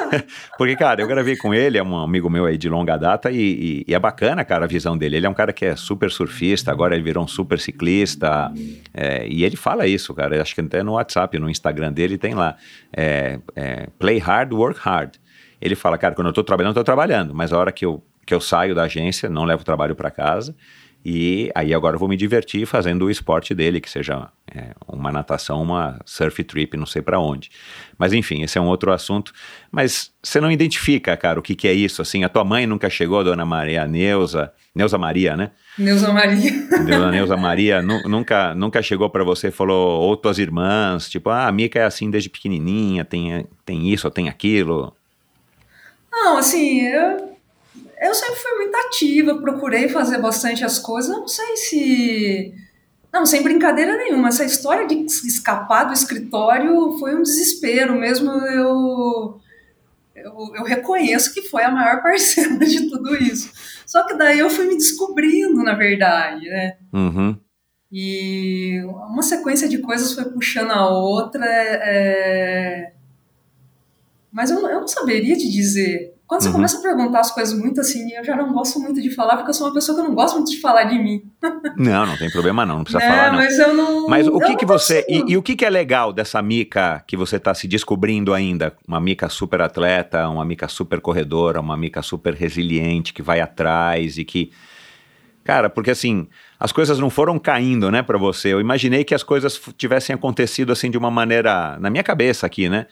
Porque, 0.59 0.76
cara, 0.76 1.01
eu 1.01 1.06
gravei 1.06 1.36
com 1.36 1.55
ele, 1.55 1.78
é 1.78 1.82
um 1.82 1.97
amigo 1.97 2.28
meu 2.28 2.47
aí 2.47 2.59
de 2.59 2.68
longa 2.68 2.97
data 2.97 3.30
e, 3.30 3.36
e, 3.36 3.85
e, 3.89 3.94
é 3.94 3.98
bacana, 3.98 4.44
cara, 4.44 4.64
a 4.64 4.68
visão 4.68 4.98
dele. 4.98 5.16
Ele 5.16 5.26
é 5.26 5.30
um 5.30 5.35
cara 5.35 5.52
que 5.52 5.64
é 5.64 5.76
super 5.76 6.10
surfista, 6.10 6.72
agora 6.72 6.94
ele 6.94 7.05
virou 7.05 7.24
um 7.24 7.28
super 7.28 7.60
ciclista. 7.60 8.52
É, 8.93 9.26
e 9.28 9.44
ele 9.44 9.56
fala 9.56 9.86
isso, 9.86 10.12
cara. 10.12 10.40
Acho 10.43 10.55
que 10.55 10.60
até 10.60 10.82
no 10.82 10.93
WhatsApp, 10.93 11.39
no 11.39 11.48
Instagram 11.48 11.93
dele 11.93 12.18
tem 12.18 12.35
lá. 12.35 12.56
É, 12.94 13.39
é 13.55 13.86
play 13.98 14.18
hard, 14.18 14.52
work 14.52 14.80
hard. 14.80 15.14
Ele 15.60 15.74
fala, 15.74 15.98
cara, 15.98 16.14
quando 16.14 16.28
eu 16.28 16.32
tô 16.32 16.44
trabalhando, 16.44 16.70
eu 16.70 16.80
tô 16.80 16.85
trabalhando, 16.85 17.35
mas 17.35 17.52
a 17.52 17.59
hora 17.59 17.72
que 17.72 17.85
eu 17.85 18.02
que 18.29 18.35
eu 18.35 18.43
saio 18.43 18.75
da 18.75 18.83
agência, 18.83 19.27
não 19.31 19.45
levo 19.45 19.63
o 19.63 19.65
trabalho 19.65 19.97
para 19.97 20.11
casa. 20.11 20.55
E 21.03 21.51
aí 21.55 21.73
agora 21.73 21.95
eu 21.97 21.99
vou 21.99 22.09
me 22.09 22.17
divertir 22.17 22.67
fazendo 22.67 23.07
o 23.07 23.11
esporte 23.11 23.55
dele, 23.55 23.81
que 23.81 23.89
seja 23.89 24.29
é, 24.55 24.73
uma 24.87 25.11
natação, 25.11 25.63
uma 25.63 25.99
surf 26.05 26.45
trip, 26.45 26.77
não 26.77 26.85
sei 26.85 27.01
para 27.01 27.19
onde. 27.19 27.51
Mas 27.97 28.13
enfim, 28.13 28.43
esse 28.43 28.59
é 28.59 28.61
um 28.61 28.67
outro 28.67 28.93
assunto. 28.93 29.33
Mas 29.73 30.13
você 30.23 30.43
não 30.43 30.53
identifica, 30.53 31.17
cara, 31.17 31.41
o 31.41 31.43
que, 31.43 31.55
que 31.55 31.67
é 31.67 31.73
isso? 31.73 32.03
Assim, 32.03 32.23
a 32.23 32.29
tua 32.29 32.45
mãe 32.45 32.67
nunca 32.67 32.91
chegou, 32.91 33.25
dona 33.25 33.47
Maria 33.47 33.87
Neuza, 33.87 34.53
Neuza 34.75 34.99
Maria, 34.99 35.35
né? 35.35 35.53
Neuza 35.79 36.13
Maria. 36.13 36.53
Dona 36.85 37.09
Neuza 37.11 37.37
Maria 37.39 37.81
nu, 37.81 38.03
nunca, 38.03 38.55
nunca 38.55 38.83
chegou 38.83 39.09
para 39.09 39.25
você 39.25 39.49
e 39.49 39.53
falou, 39.53 40.03
ou 40.03 40.15
tuas 40.19 40.39
irmãs, 40.39 41.09
tipo, 41.09 41.31
ah, 41.31 41.47
a 41.47 41.53
Mica 41.53 41.79
é 41.79 41.85
assim 41.85 42.11
desde 42.11 42.29
pequenininha, 42.29 43.07
tem, 43.07 43.47
tem 43.65 43.89
isso 43.91 44.07
ou 44.07 44.11
tem 44.11 44.29
aquilo. 44.29 44.95
Não, 46.13 46.37
assim, 46.37 46.83
eu 46.83 47.38
eu 48.01 48.15
sempre 48.15 48.37
fui 48.37 48.53
muito 48.59 48.77
ativa, 48.77 49.41
procurei 49.41 49.89
fazer 49.89 50.19
bastante 50.19 50.65
as 50.65 50.79
coisas. 50.79 51.11
Não 51.11 51.27
sei 51.27 51.57
se. 51.57 52.55
Não, 53.12 53.27
sem 53.27 53.43
brincadeira 53.43 53.97
nenhuma. 53.97 54.29
Essa 54.29 54.45
história 54.45 54.87
de 54.87 54.95
escapar 55.05 55.85
do 55.85 55.93
escritório 55.93 56.97
foi 56.99 57.15
um 57.15 57.23
desespero 57.23 57.95
mesmo. 57.99 58.31
Eu, 58.31 59.41
eu, 60.15 60.53
eu 60.55 60.65
reconheço 60.65 61.33
que 61.33 61.43
foi 61.43 61.62
a 61.65 61.70
maior 61.70 62.01
parcela 62.03 62.59
de 62.59 62.89
tudo 62.89 63.16
isso. 63.16 63.51
Só 63.87 64.07
que 64.07 64.15
daí 64.15 64.39
eu 64.39 64.51
fui 64.51 64.66
me 64.66 64.77
descobrindo, 64.77 65.62
na 65.65 65.75
verdade, 65.75 66.47
né? 66.49 66.77
Uhum. 66.93 67.37
E 67.91 68.83
uma 68.85 69.23
sequência 69.23 69.66
de 69.69 69.79
coisas 69.79 70.12
foi 70.12 70.27
puxando 70.27 70.70
a 70.70 70.89
outra. 70.89 71.45
É... 71.47 72.93
Mas 74.31 74.51
eu, 74.51 74.59
eu 74.59 74.81
não 74.81 74.87
saberia 74.87 75.37
te 75.37 75.51
dizer. 75.51 76.18
Quando 76.29 76.43
você 76.43 76.49
uhum. 76.49 76.57
começa 76.57 76.79
a 76.79 76.83
perguntar 76.83 77.21
as 77.21 77.31
coisas 77.31 77.59
muito 77.59 77.81
assim, 77.81 78.13
eu 78.13 78.23
já 78.23 78.37
não 78.37 78.53
gosto 78.53 78.79
muito 78.79 79.01
de 79.01 79.11
falar, 79.11 79.37
porque 79.37 79.49
eu 79.49 79.55
sou 79.55 79.67
uma 79.67 79.73
pessoa 79.73 79.97
que 79.97 80.07
não 80.07 80.15
gosta 80.15 80.37
muito 80.37 80.51
de 80.51 80.61
falar 80.61 80.85
de 80.85 80.99
mim. 80.99 81.23
Não, 81.75 82.05
não 82.05 82.19
tem 82.19 82.31
problema 82.31 82.67
não, 82.67 82.77
não 82.77 82.85
precisa 82.85 83.03
é, 83.03 83.09
falar 83.09 83.33
não. 83.33 83.39
Mas 83.39 83.59
eu 83.59 83.75
não... 83.75 84.07
Mas 84.07 84.29
o 84.29 84.39
que 84.39 84.57
que 84.57 84.67
você... 84.67 85.07
E, 85.09 85.33
e, 85.33 85.37
o 85.39 85.43
que 85.43 85.57
que 85.57 85.65
é 85.65 85.71
legal 85.71 86.13
dessa 86.13 86.43
mica 86.43 87.03
que 87.07 87.17
você 87.17 87.37
está 87.37 87.55
se 87.55 87.67
descobrindo 87.67 88.35
ainda? 88.35 88.77
Uma 88.87 89.01
mica 89.01 89.27
super 89.31 89.63
atleta, 89.63 90.29
uma 90.29 90.45
mica 90.45 90.69
super 90.69 91.01
corredora, 91.01 91.63
uma 91.63 91.79
mica 91.79 92.03
super 92.03 92.35
resiliente, 92.35 93.15
que 93.15 93.23
vai 93.23 93.41
atrás 93.41 94.19
e 94.19 94.25
que... 94.25 94.53
Cara, 95.43 95.71
porque 95.71 95.93
assim, 95.93 96.29
as 96.61 96.73
coisas 96.73 96.99
não 96.99 97.09
foram 97.09 97.39
caindo, 97.39 97.91
né, 97.91 98.03
para 98.03 98.19
você. 98.19 98.53
Eu 98.53 98.61
imaginei 98.61 99.03
que 99.03 99.15
as 99.15 99.23
coisas 99.23 99.59
tivessem 99.79 100.15
acontecido 100.15 100.73
assim 100.73 100.91
de 100.91 100.99
uma 100.99 101.11
maneira... 101.11 101.79
Na 101.81 101.89
minha 101.89 102.05
cabeça 102.05 102.45
aqui, 102.45 102.69
né? 102.69 102.85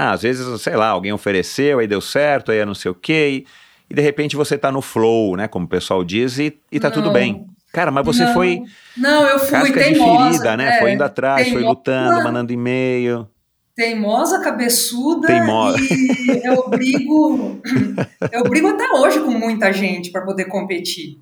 Ah, 0.00 0.12
às 0.12 0.22
vezes, 0.22 0.62
sei 0.62 0.76
lá, 0.76 0.90
alguém 0.90 1.12
ofereceu, 1.12 1.80
aí 1.80 1.88
deu 1.88 2.00
certo, 2.00 2.52
aí 2.52 2.58
é 2.58 2.64
não 2.64 2.72
sei 2.72 2.88
o 2.88 2.94
quê, 2.94 3.42
e, 3.42 3.46
e 3.90 3.94
de 3.96 4.00
repente 4.00 4.36
você 4.36 4.56
tá 4.56 4.70
no 4.70 4.80
flow, 4.80 5.36
né, 5.36 5.48
como 5.48 5.66
o 5.66 5.68
pessoal 5.68 6.04
diz, 6.04 6.38
e, 6.38 6.56
e 6.70 6.78
tá 6.78 6.88
não. 6.88 6.94
tudo 6.94 7.10
bem. 7.10 7.44
Cara, 7.72 7.90
mas 7.90 8.06
você 8.06 8.24
não. 8.24 8.32
foi. 8.32 8.62
Não, 8.96 9.26
eu 9.26 9.40
fui 9.40 9.50
casca 9.50 9.74
teimosa. 9.74 10.22
de 10.22 10.28
ferida, 10.28 10.56
né? 10.56 10.76
É, 10.76 10.78
foi 10.78 10.92
indo 10.92 11.02
atrás, 11.02 11.42
teimosa, 11.42 11.64
foi 11.64 11.68
lutando, 11.68 12.22
mandando 12.22 12.52
e-mail. 12.52 13.28
Teimosa, 13.74 14.40
cabeçuda. 14.40 15.26
Teimosa. 15.26 15.78
E 15.80 16.46
eu 16.46 16.68
brigo. 16.68 17.60
eu 18.30 18.44
brigo 18.44 18.68
até 18.68 18.84
hoje 18.92 19.18
com 19.18 19.32
muita 19.32 19.72
gente 19.72 20.12
para 20.12 20.22
poder 20.22 20.44
competir. 20.44 21.18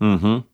Uhum. 0.00 0.44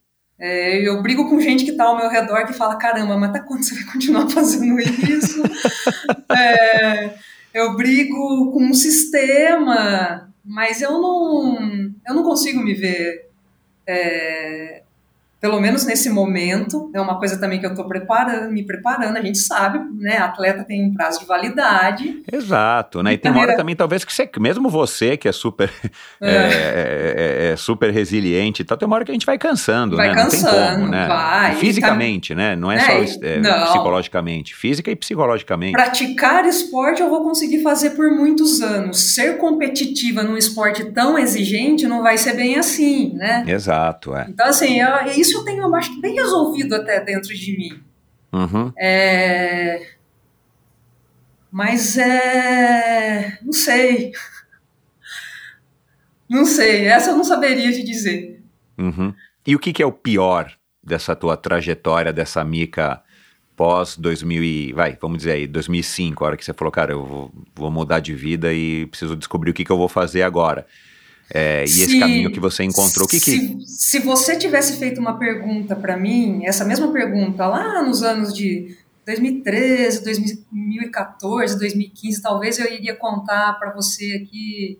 É, 0.40 0.88
eu 0.88 1.02
brigo 1.02 1.28
com 1.28 1.38
gente 1.38 1.64
que 1.64 1.72
está 1.72 1.84
ao 1.84 1.98
meu 1.98 2.08
redor 2.08 2.46
que 2.46 2.54
fala: 2.54 2.76
caramba, 2.76 3.14
mas 3.18 3.28
até 3.28 3.40
quando 3.40 3.62
você 3.62 3.74
vai 3.74 3.84
continuar 3.92 4.26
fazendo 4.30 4.80
isso? 4.80 5.42
é, 6.34 7.27
eu 7.58 7.76
brigo 7.76 8.52
com 8.52 8.62
um 8.62 8.74
sistema, 8.74 10.32
mas 10.44 10.80
eu 10.80 10.92
não, 10.92 11.92
eu 12.06 12.14
não 12.14 12.22
consigo 12.22 12.62
me 12.62 12.72
ver 12.72 13.28
é, 13.86 14.82
pelo 15.40 15.60
menos 15.60 15.86
nesse 15.86 16.10
momento, 16.10 16.90
é 16.92 17.00
uma 17.00 17.16
coisa 17.16 17.38
também 17.38 17.60
que 17.60 17.66
eu 17.66 17.70
estou 17.70 17.86
preparando, 17.86 18.50
me 18.52 18.64
preparando, 18.64 19.16
a 19.16 19.22
gente 19.22 19.38
sabe, 19.38 19.78
né, 19.94 20.18
atleta 20.18 20.64
tem 20.64 20.84
um 20.84 20.92
prazo 20.92 21.20
de 21.20 21.26
validade. 21.26 22.22
Exato, 22.30 23.02
né, 23.04 23.12
e 23.12 23.18
tem 23.18 23.30
uma 23.30 23.42
hora 23.42 23.56
também 23.56 23.76
talvez 23.76 24.04
que 24.04 24.12
você, 24.12 24.28
mesmo 24.40 24.68
você 24.68 25.16
que 25.16 25.28
é 25.28 25.32
super, 25.32 25.70
é. 26.20 26.28
É, 26.28 27.14
é, 27.16 27.52
é, 27.52 27.56
super 27.56 27.90
resiliente 27.90 28.62
e 28.62 28.64
tal, 28.64 28.76
tem 28.76 28.86
uma 28.86 28.96
hora 28.96 29.04
que 29.04 29.12
a 29.12 29.14
gente 29.14 29.26
vai 29.26 29.38
cansando, 29.38 29.96
vai 29.96 30.08
né, 30.08 30.14
cansando, 30.14 30.56
não 30.56 30.66
tem 30.66 30.76
como, 30.76 30.88
né, 30.88 31.06
vai. 31.06 31.54
fisicamente, 31.54 32.34
tá... 32.34 32.40
né, 32.40 32.56
não 32.56 32.72
é, 32.72 32.80
só 32.80 32.92
é, 33.22 33.40
psicologicamente, 33.66 34.56
física 34.56 34.90
e 34.90 34.96
psicologicamente. 34.96 35.72
Praticar 35.72 36.46
esporte 36.46 37.00
eu 37.00 37.08
vou 37.08 37.22
conseguir 37.22 37.62
fazer 37.62 37.90
por 37.90 38.10
muitos 38.10 38.60
anos, 38.60 39.14
ser 39.14 39.38
competitiva 39.38 40.24
num 40.24 40.36
esporte 40.36 40.84
tão 40.86 41.16
exigente 41.16 41.86
não 41.86 42.02
vai 42.02 42.18
ser 42.18 42.34
bem 42.34 42.56
assim, 42.56 43.12
né. 43.14 43.44
Exato, 43.46 44.16
é. 44.16 44.26
Então 44.28 44.46
assim, 44.48 44.80
eu, 44.80 44.88
isso 45.16 45.27
isso 45.28 45.38
eu 45.38 45.44
tenho, 45.44 45.74
acho 45.74 45.94
que 45.94 46.00
bem 46.00 46.14
resolvido 46.14 46.74
até 46.74 47.00
dentro 47.00 47.34
de 47.34 47.56
mim. 47.56 47.82
Uhum. 48.32 48.72
É... 48.78 49.86
Mas 51.50 51.96
é. 51.96 53.38
Não 53.42 53.52
sei. 53.52 54.12
Não 56.28 56.44
sei. 56.44 56.86
Essa 56.86 57.10
eu 57.10 57.16
não 57.16 57.24
saberia 57.24 57.72
te 57.72 57.82
dizer. 57.82 58.42
Uhum. 58.76 59.14
E 59.46 59.56
o 59.56 59.58
que, 59.58 59.72
que, 59.72 59.82
é 59.82 59.86
o 59.86 59.92
pior 59.92 60.52
dessa 60.84 61.16
tua 61.16 61.38
trajetória, 61.38 62.12
dessa 62.12 62.44
mica 62.44 63.02
pós 63.56 63.96
2000 63.96 64.44
e, 64.44 64.72
vai, 64.74 64.96
vamos 65.00 65.18
dizer 65.18 65.32
aí, 65.32 65.46
2005, 65.46 66.22
a 66.22 66.26
hora 66.26 66.36
que 66.36 66.44
você 66.44 66.52
falou, 66.52 66.70
cara, 66.70 66.92
eu 66.92 67.04
vou, 67.04 67.32
vou 67.54 67.70
mudar 67.70 68.00
de 68.00 68.14
vida 68.14 68.52
e 68.52 68.86
preciso 68.86 69.16
descobrir 69.16 69.50
o 69.50 69.54
que, 69.54 69.64
que 69.64 69.72
eu 69.72 69.78
vou 69.78 69.88
fazer 69.88 70.22
agora. 70.22 70.66
É, 71.32 71.64
e 71.64 71.68
se, 71.68 71.82
esse 71.82 72.00
caminho 72.00 72.32
que 72.32 72.40
você 72.40 72.64
encontrou, 72.64 73.04
o 73.04 73.08
que 73.08 73.20
se, 73.20 73.56
que... 73.56 73.66
Se 73.66 73.98
você 73.98 74.36
tivesse 74.36 74.78
feito 74.78 75.00
uma 75.00 75.18
pergunta 75.18 75.76
para 75.76 75.96
mim, 75.96 76.46
essa 76.46 76.64
mesma 76.64 76.90
pergunta 76.90 77.46
lá 77.46 77.82
nos 77.82 78.02
anos 78.02 78.32
de 78.32 78.76
2013, 79.04 80.04
2014, 80.04 81.58
2015, 81.58 82.22
talvez 82.22 82.58
eu 82.58 82.72
iria 82.72 82.94
contar 82.94 83.58
para 83.58 83.72
você 83.72 84.22
aqui, 84.22 84.78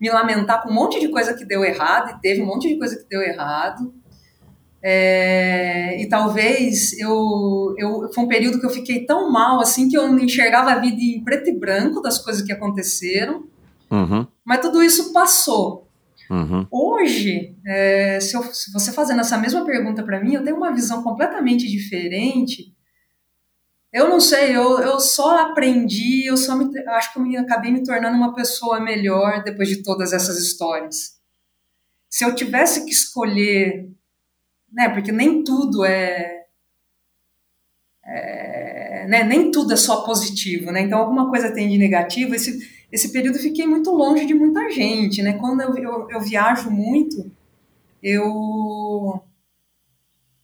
me 0.00 0.10
lamentar 0.10 0.62
com 0.62 0.70
um 0.70 0.74
monte 0.74 0.98
de 0.98 1.08
coisa 1.08 1.34
que 1.34 1.44
deu 1.44 1.64
errado, 1.64 2.16
e 2.16 2.20
teve 2.20 2.42
um 2.42 2.46
monte 2.46 2.68
de 2.68 2.76
coisa 2.76 2.96
que 2.96 3.08
deu 3.08 3.20
errado. 3.20 3.92
É, 4.84 6.02
e 6.02 6.08
talvez 6.08 6.98
eu, 6.98 7.72
eu 7.78 8.10
foi 8.12 8.24
um 8.24 8.28
período 8.28 8.58
que 8.58 8.66
eu 8.66 8.70
fiquei 8.70 9.06
tão 9.06 9.30
mal 9.30 9.60
assim 9.60 9.88
que 9.88 9.96
eu 9.96 10.08
não 10.08 10.18
enxergava 10.18 10.72
a 10.72 10.80
vida 10.80 11.00
em 11.00 11.22
preto 11.22 11.48
e 11.48 11.56
branco 11.56 12.02
das 12.02 12.18
coisas 12.18 12.42
que 12.42 12.50
aconteceram. 12.50 13.44
Uhum. 13.90 14.26
Mas 14.44 14.60
tudo 14.60 14.82
isso 14.82 15.12
passou. 15.12 15.81
Uhum. 16.32 16.66
Hoje, 16.70 17.58
é, 17.66 18.18
se, 18.18 18.34
eu, 18.34 18.42
se 18.42 18.72
você 18.72 18.90
fazendo 18.90 19.20
essa 19.20 19.36
mesma 19.36 19.66
pergunta 19.66 20.02
para 20.02 20.18
mim, 20.18 20.32
eu 20.32 20.42
tenho 20.42 20.56
uma 20.56 20.72
visão 20.72 21.02
completamente 21.02 21.68
diferente. 21.68 22.74
Eu 23.92 24.08
não 24.08 24.18
sei, 24.18 24.56
eu, 24.56 24.78
eu 24.78 24.98
só 24.98 25.40
aprendi, 25.40 26.24
eu 26.24 26.38
só 26.38 26.56
me, 26.56 26.70
acho 26.88 27.12
que 27.12 27.18
eu 27.18 27.22
me, 27.22 27.36
acabei 27.36 27.70
me 27.70 27.84
tornando 27.84 28.16
uma 28.16 28.34
pessoa 28.34 28.80
melhor 28.80 29.44
depois 29.44 29.68
de 29.68 29.82
todas 29.82 30.14
essas 30.14 30.38
histórias. 30.38 31.20
Se 32.08 32.24
eu 32.24 32.34
tivesse 32.34 32.86
que 32.86 32.92
escolher, 32.92 33.90
né, 34.72 34.88
porque 34.88 35.12
nem 35.12 35.44
tudo 35.44 35.84
é, 35.84 36.46
é 38.06 39.06
né, 39.06 39.22
nem 39.22 39.50
tudo 39.50 39.74
é 39.74 39.76
só 39.76 40.02
positivo, 40.02 40.72
né? 40.72 40.80
Então 40.80 40.98
alguma 40.98 41.28
coisa 41.28 41.52
tem 41.52 41.68
de 41.68 41.76
negativo. 41.76 42.34
Esse, 42.34 42.58
esse 42.92 43.10
período 43.10 43.38
fiquei 43.38 43.66
muito 43.66 43.90
longe 43.90 44.26
de 44.26 44.34
muita 44.34 44.70
gente, 44.70 45.22
né? 45.22 45.32
Quando 45.32 45.62
eu, 45.62 45.74
eu, 45.78 46.10
eu 46.10 46.20
viajo 46.20 46.70
muito, 46.70 47.32
eu 48.02 49.22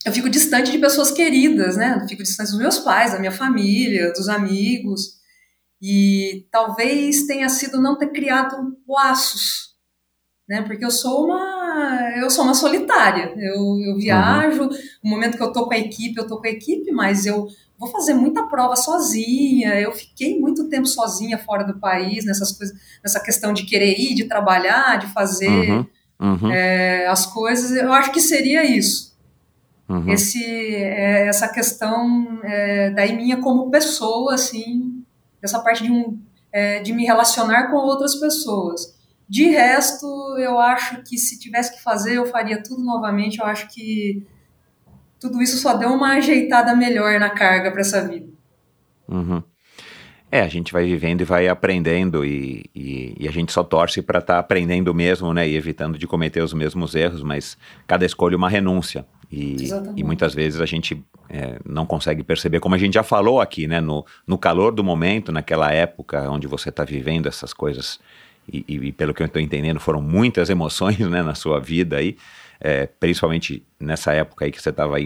eu 0.06 0.12
fico 0.12 0.30
distante 0.30 0.72
de 0.72 0.78
pessoas 0.78 1.10
queridas, 1.10 1.76
né? 1.76 2.06
Fico 2.08 2.22
distante 2.22 2.50
dos 2.50 2.58
meus 2.58 2.78
pais, 2.78 3.12
da 3.12 3.18
minha 3.18 3.30
família, 3.32 4.10
dos 4.12 4.28
amigos. 4.28 5.18
E 5.82 6.46
talvez 6.50 7.26
tenha 7.26 7.48
sido 7.50 7.80
não 7.80 7.98
ter 7.98 8.08
criado 8.08 8.56
laços, 8.88 9.74
né? 10.48 10.62
Porque 10.62 10.84
eu 10.84 10.90
sou 10.90 11.26
uma 11.26 11.58
eu 12.16 12.30
sou 12.30 12.44
uma 12.44 12.54
solitária. 12.54 13.34
Eu, 13.36 13.78
eu 13.80 13.96
viajo, 13.96 14.62
uhum. 14.62 14.70
no 15.04 15.10
momento 15.10 15.36
que 15.36 15.42
eu 15.42 15.52
tô 15.52 15.66
com 15.66 15.74
a 15.74 15.78
equipe, 15.78 16.18
eu 16.18 16.26
tô 16.26 16.40
com 16.40 16.46
a 16.46 16.50
equipe, 16.50 16.90
mas 16.92 17.26
eu 17.26 17.46
vou 17.78 17.88
fazer 17.90 18.14
muita 18.14 18.42
prova 18.44 18.74
sozinha. 18.74 19.80
Eu 19.80 19.92
fiquei 19.92 20.38
muito 20.38 20.68
tempo 20.68 20.86
sozinha 20.86 21.38
fora 21.38 21.64
do 21.64 21.78
país, 21.78 22.24
nessas 22.24 22.52
coisas, 22.52 22.76
nessa 23.02 23.20
questão 23.20 23.52
de 23.52 23.64
querer 23.64 23.98
ir, 23.98 24.14
de 24.14 24.24
trabalhar, 24.24 24.98
de 24.98 25.06
fazer 25.08 25.48
uhum, 25.48 25.86
uhum. 26.20 26.52
É, 26.52 27.06
as 27.06 27.26
coisas. 27.26 27.70
Eu 27.70 27.92
acho 27.92 28.10
que 28.10 28.20
seria 28.20 28.64
isso. 28.64 29.16
Uhum. 29.88 30.10
Esse, 30.10 30.44
é, 30.44 31.28
essa 31.28 31.48
questão 31.48 32.40
é, 32.42 32.90
daí 32.90 33.16
minha 33.16 33.38
como 33.38 33.70
pessoa, 33.70 34.34
assim, 34.34 35.02
essa 35.40 35.60
parte 35.60 35.82
de, 35.82 35.90
um, 35.90 36.18
é, 36.52 36.80
de 36.80 36.92
me 36.92 37.06
relacionar 37.06 37.70
com 37.70 37.76
outras 37.76 38.16
pessoas. 38.16 38.98
De 39.28 39.44
resto, 39.44 40.06
eu 40.38 40.58
acho 40.58 41.02
que 41.04 41.16
se 41.16 41.38
tivesse 41.38 41.74
que 41.76 41.82
fazer, 41.82 42.14
eu 42.14 42.26
faria 42.26 42.62
tudo 42.62 42.82
novamente. 42.82 43.38
Eu 43.38 43.46
acho 43.46 43.68
que 43.68 44.26
tudo 45.20 45.42
isso 45.42 45.58
só 45.58 45.74
deu 45.74 45.90
uma 45.90 46.14
ajeitada 46.14 46.74
melhor 46.74 47.18
na 47.18 47.30
carga 47.30 47.70
para 47.70 47.80
essa 47.80 48.06
vida. 48.06 48.28
Uhum. 49.08 49.42
É, 50.30 50.40
a 50.40 50.48
gente 50.48 50.72
vai 50.72 50.84
vivendo 50.84 51.22
e 51.22 51.24
vai 51.24 51.48
aprendendo 51.48 52.22
e, 52.22 52.64
e, 52.74 53.14
e 53.18 53.28
a 53.28 53.30
gente 53.30 53.50
só 53.50 53.64
torce 53.64 54.02
para 54.02 54.18
estar 54.18 54.34
tá 54.34 54.38
aprendendo 54.38 54.92
mesmo, 54.94 55.32
né, 55.32 55.48
e 55.48 55.56
evitando 55.56 55.96
de 55.96 56.06
cometer 56.06 56.42
os 56.42 56.52
mesmos 56.52 56.94
erros, 56.94 57.22
mas 57.22 57.56
cada 57.86 58.04
escolha 58.04 58.34
é 58.34 58.36
uma 58.36 58.50
renúncia 58.50 59.06
e, 59.32 59.68
e 59.96 60.04
muitas 60.04 60.34
vezes 60.34 60.60
a 60.60 60.66
gente 60.66 61.02
é, 61.30 61.58
não 61.64 61.86
consegue 61.86 62.22
perceber, 62.22 62.60
como 62.60 62.74
a 62.74 62.78
gente 62.78 62.94
já 62.94 63.02
falou 63.02 63.40
aqui, 63.40 63.66
né, 63.66 63.80
no, 63.80 64.04
no 64.26 64.36
calor 64.36 64.72
do 64.72 64.84
momento, 64.84 65.32
naquela 65.32 65.72
época 65.72 66.30
onde 66.30 66.46
você 66.46 66.68
está 66.68 66.84
vivendo 66.84 67.26
essas 67.26 67.54
coisas 67.54 67.98
e, 68.52 68.64
e, 68.68 68.92
pelo 68.92 69.14
que 69.14 69.22
eu 69.22 69.26
estou 69.26 69.40
entendendo 69.40 69.80
foram 69.80 70.00
muitas 70.00 70.50
emoções, 70.50 70.98
né, 70.98 71.22
na 71.22 71.34
sua 71.34 71.60
vida 71.60 71.96
aí, 71.96 72.16
é, 72.60 72.86
principalmente 72.86 73.62
nessa 73.78 74.12
época 74.12 74.44
aí 74.44 74.52
que 74.52 74.60
você 74.60 74.70
estava 74.70 74.98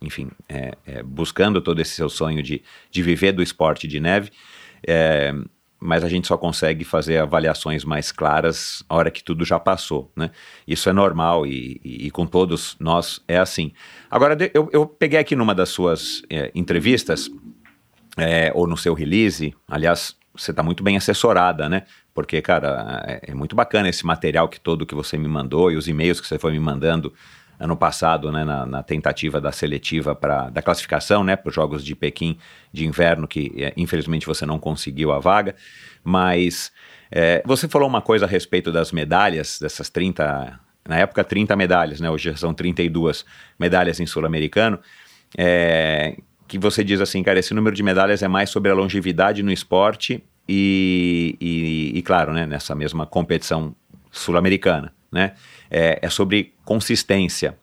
enfim, 0.00 0.30
é, 0.48 0.72
é, 0.86 1.02
buscando 1.02 1.60
todo 1.60 1.80
esse 1.80 1.92
seu 1.92 2.08
sonho 2.08 2.42
de, 2.42 2.62
de 2.90 3.02
viver 3.02 3.32
do 3.32 3.42
esporte 3.42 3.86
de 3.86 4.00
neve, 4.00 4.30
é, 4.86 5.34
mas 5.78 6.04
a 6.04 6.08
gente 6.08 6.26
só 6.26 6.36
consegue 6.36 6.84
fazer 6.84 7.18
avaliações 7.18 7.84
mais 7.84 8.12
claras 8.12 8.84
a 8.88 8.94
hora 8.96 9.10
que 9.10 9.24
tudo 9.24 9.44
já 9.44 9.58
passou, 9.58 10.12
né? 10.14 10.30
Isso 10.66 10.88
é 10.90 10.92
normal 10.92 11.46
e, 11.46 11.80
e, 11.82 12.06
e 12.06 12.10
com 12.10 12.26
todos 12.26 12.76
nós 12.78 13.22
é 13.26 13.38
assim. 13.38 13.72
Agora, 14.10 14.36
eu, 14.52 14.68
eu 14.72 14.86
peguei 14.86 15.18
aqui 15.18 15.34
numa 15.34 15.54
das 15.54 15.70
suas 15.70 16.22
é, 16.28 16.50
entrevistas, 16.54 17.30
é, 18.16 18.52
ou 18.54 18.66
no 18.66 18.76
seu 18.76 18.92
release, 18.92 19.54
aliás, 19.66 20.16
você 20.34 20.50
está 20.50 20.62
muito 20.62 20.82
bem 20.82 20.96
assessorada, 20.96 21.68
né? 21.68 21.84
Porque, 22.14 22.40
cara, 22.42 23.04
é, 23.06 23.30
é, 23.30 23.34
muito 23.34 23.54
bacana 23.54 23.88
esse 23.88 24.04
material 24.04 24.48
que 24.48 24.60
todo 24.60 24.86
que 24.86 24.94
você 24.94 25.16
me 25.16 25.28
mandou 25.28 25.70
e 25.70 25.76
os 25.76 25.88
e-mails 25.88 26.20
que 26.20 26.26
você 26.26 26.38
foi 26.38 26.52
me 26.52 26.60
mandando 26.60 27.12
ano 27.58 27.76
passado, 27.76 28.32
né, 28.32 28.42
na, 28.42 28.64
na 28.64 28.82
tentativa 28.82 29.38
da 29.38 29.52
seletiva 29.52 30.14
para 30.14 30.48
da 30.48 30.62
classificação, 30.62 31.22
né, 31.22 31.36
para 31.36 31.50
os 31.50 31.54
Jogos 31.54 31.84
de 31.84 31.94
Pequim 31.94 32.38
de 32.72 32.86
inverno, 32.86 33.28
que 33.28 33.52
é, 33.58 33.72
infelizmente 33.76 34.26
você 34.26 34.46
não 34.46 34.58
conseguiu 34.58 35.12
a 35.12 35.18
vaga, 35.18 35.54
mas 36.02 36.72
é, 37.10 37.42
você 37.44 37.68
falou 37.68 37.86
uma 37.86 38.00
coisa 38.00 38.24
a 38.24 38.28
respeito 38.28 38.72
das 38.72 38.90
medalhas, 38.92 39.58
dessas 39.60 39.90
30, 39.90 40.58
na 40.88 40.96
época 40.96 41.22
30 41.22 41.54
medalhas, 41.54 42.00
né, 42.00 42.08
hoje 42.08 42.34
são 42.38 42.54
32 42.54 43.26
medalhas 43.58 44.00
em 44.00 44.06
sul-americano, 44.06 44.80
é, 45.36 46.16
que 46.48 46.58
você 46.58 46.82
diz 46.82 46.98
assim, 47.00 47.22
cara, 47.22 47.38
esse 47.38 47.52
número 47.52 47.76
de 47.76 47.82
medalhas 47.82 48.22
é 48.22 48.28
mais 48.28 48.48
sobre 48.48 48.70
a 48.70 48.74
longevidade 48.74 49.42
no 49.42 49.52
esporte 49.52 50.24
e, 50.52 51.36
e, 51.40 51.98
e 51.98 52.02
claro, 52.02 52.32
né, 52.32 52.44
nessa 52.44 52.74
mesma 52.74 53.06
competição 53.06 53.72
sul-americana, 54.10 54.92
né, 55.12 55.34
é, 55.70 56.00
é 56.02 56.10
sobre 56.10 56.54
consistência. 56.64 57.56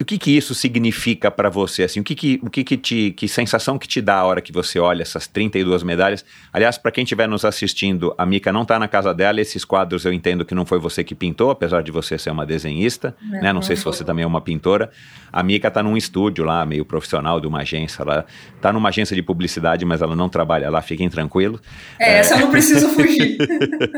O 0.00 0.04
que, 0.04 0.16
que 0.16 0.34
isso 0.34 0.54
significa 0.54 1.30
para 1.30 1.50
você? 1.50 1.82
Assim, 1.82 2.00
o 2.00 2.02
que, 2.02 2.14
que, 2.14 2.40
o 2.42 2.48
que, 2.48 2.64
que, 2.64 2.76
te, 2.78 3.10
que 3.10 3.28
sensação 3.28 3.78
que 3.78 3.86
te 3.86 4.00
dá 4.00 4.16
a 4.16 4.24
hora 4.24 4.40
que 4.40 4.50
você 4.50 4.78
olha 4.78 5.02
essas 5.02 5.26
32 5.26 5.82
medalhas? 5.82 6.24
Aliás, 6.50 6.78
para 6.78 6.90
quem 6.90 7.04
estiver 7.04 7.28
nos 7.28 7.44
assistindo, 7.44 8.14
a 8.16 8.24
Mica 8.24 8.50
não 8.50 8.62
está 8.62 8.78
na 8.78 8.88
casa 8.88 9.12
dela. 9.12 9.42
Esses 9.42 9.62
quadros 9.62 10.06
eu 10.06 10.12
entendo 10.12 10.42
que 10.42 10.54
não 10.54 10.64
foi 10.64 10.78
você 10.78 11.04
que 11.04 11.14
pintou, 11.14 11.50
apesar 11.50 11.82
de 11.82 11.92
você 11.92 12.16
ser 12.16 12.30
uma 12.30 12.46
desenhista. 12.46 13.14
Não, 13.20 13.42
né? 13.42 13.52
não 13.52 13.60
sei 13.60 13.76
se 13.76 13.84
você 13.84 14.02
também 14.02 14.24
é 14.24 14.26
uma 14.26 14.40
pintora. 14.40 14.90
A 15.30 15.42
Mica 15.42 15.68
está 15.68 15.82
num 15.82 15.98
estúdio 15.98 16.46
lá, 16.46 16.64
meio 16.64 16.84
profissional 16.86 17.38
de 17.38 17.46
uma 17.46 17.60
agência. 17.60 18.02
Ela 18.02 18.24
está 18.56 18.72
numa 18.72 18.88
agência 18.88 19.14
de 19.14 19.22
publicidade, 19.22 19.84
mas 19.84 20.00
ela 20.00 20.16
não 20.16 20.30
trabalha 20.30 20.70
lá, 20.70 20.80
fiquem 20.80 21.10
tranquilos. 21.10 21.60
É, 21.98 22.14
é... 22.14 22.18
essa 22.20 22.36
eu 22.36 22.40
não 22.40 22.50
preciso 22.50 22.88
fugir. 22.88 23.36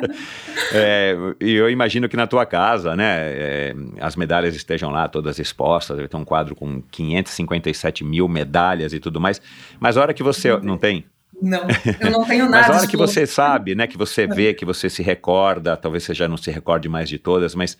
é, 0.74 1.16
e 1.40 1.52
eu 1.52 1.70
imagino 1.70 2.08
que 2.08 2.16
na 2.16 2.26
tua 2.26 2.44
casa, 2.44 2.96
né, 2.96 3.18
é, 3.18 3.74
as 4.00 4.16
medalhas 4.16 4.56
estejam 4.56 4.90
lá 4.90 5.06
todas 5.06 5.38
expostas 5.38 5.91
deve 5.96 6.08
ter 6.08 6.16
um 6.16 6.24
quadro 6.24 6.54
com 6.54 6.82
557 6.90 8.04
mil 8.04 8.28
medalhas 8.28 8.92
e 8.92 9.00
tudo 9.00 9.20
mais. 9.20 9.40
Mas 9.78 9.96
a 9.96 10.00
hora 10.00 10.14
que 10.14 10.22
você. 10.22 10.56
Não 10.58 10.78
tem? 10.78 11.04
Não, 11.40 11.66
eu 12.00 12.10
não 12.10 12.24
tenho 12.24 12.44
nada. 12.48 12.68
mas 12.68 12.70
a 12.70 12.78
hora 12.78 12.86
que 12.86 12.96
você 12.96 13.26
sabe, 13.26 13.74
né, 13.74 13.86
que 13.86 13.98
você 13.98 14.26
vê, 14.26 14.54
que 14.54 14.64
você 14.64 14.88
se 14.88 15.02
recorda, 15.02 15.76
talvez 15.76 16.04
você 16.04 16.14
já 16.14 16.28
não 16.28 16.36
se 16.36 16.50
recorde 16.50 16.88
mais 16.88 17.08
de 17.08 17.18
todas, 17.18 17.54
mas, 17.54 17.76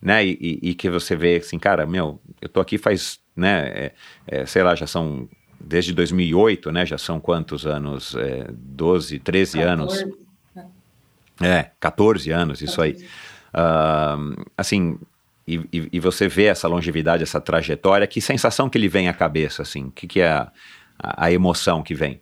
né, 0.00 0.24
e, 0.24 0.58
e 0.62 0.74
que 0.74 0.88
você 0.88 1.14
vê 1.14 1.36
assim, 1.36 1.58
cara, 1.58 1.84
meu, 1.84 2.18
eu 2.40 2.48
tô 2.48 2.60
aqui 2.60 2.78
faz, 2.78 3.20
né, 3.36 3.68
é, 3.68 3.92
é, 4.26 4.46
sei 4.46 4.62
lá, 4.62 4.74
já 4.74 4.86
são 4.86 5.28
desde 5.60 5.92
2008, 5.92 6.72
né, 6.72 6.86
já 6.86 6.96
são 6.96 7.20
quantos 7.20 7.66
anos? 7.66 8.14
É, 8.16 8.46
12, 8.50 9.18
13 9.18 9.58
14. 9.58 9.72
anos. 9.72 10.04
É, 11.40 11.70
14 11.80 12.30
anos, 12.30 12.62
isso 12.62 12.76
14. 12.76 13.04
aí. 13.04 13.08
Uh, 13.54 14.44
assim, 14.56 14.98
e, 15.46 15.56
e, 15.72 15.88
e, 15.92 16.00
você 16.00 16.28
vê 16.28 16.44
essa 16.44 16.68
longevidade, 16.68 17.22
essa 17.22 17.40
trajetória, 17.40 18.06
que 18.06 18.20
sensação 18.20 18.68
que 18.68 18.78
lhe 18.78 18.88
vem 18.88 19.08
à 19.08 19.12
cabeça, 19.12 19.62
assim? 19.62 19.86
O 19.86 19.90
que, 19.90 20.06
que 20.06 20.20
é 20.20 20.28
a, 20.28 20.52
a, 20.98 21.26
a, 21.26 21.32
emoção 21.32 21.82
que 21.82 21.94
vem? 21.94 22.20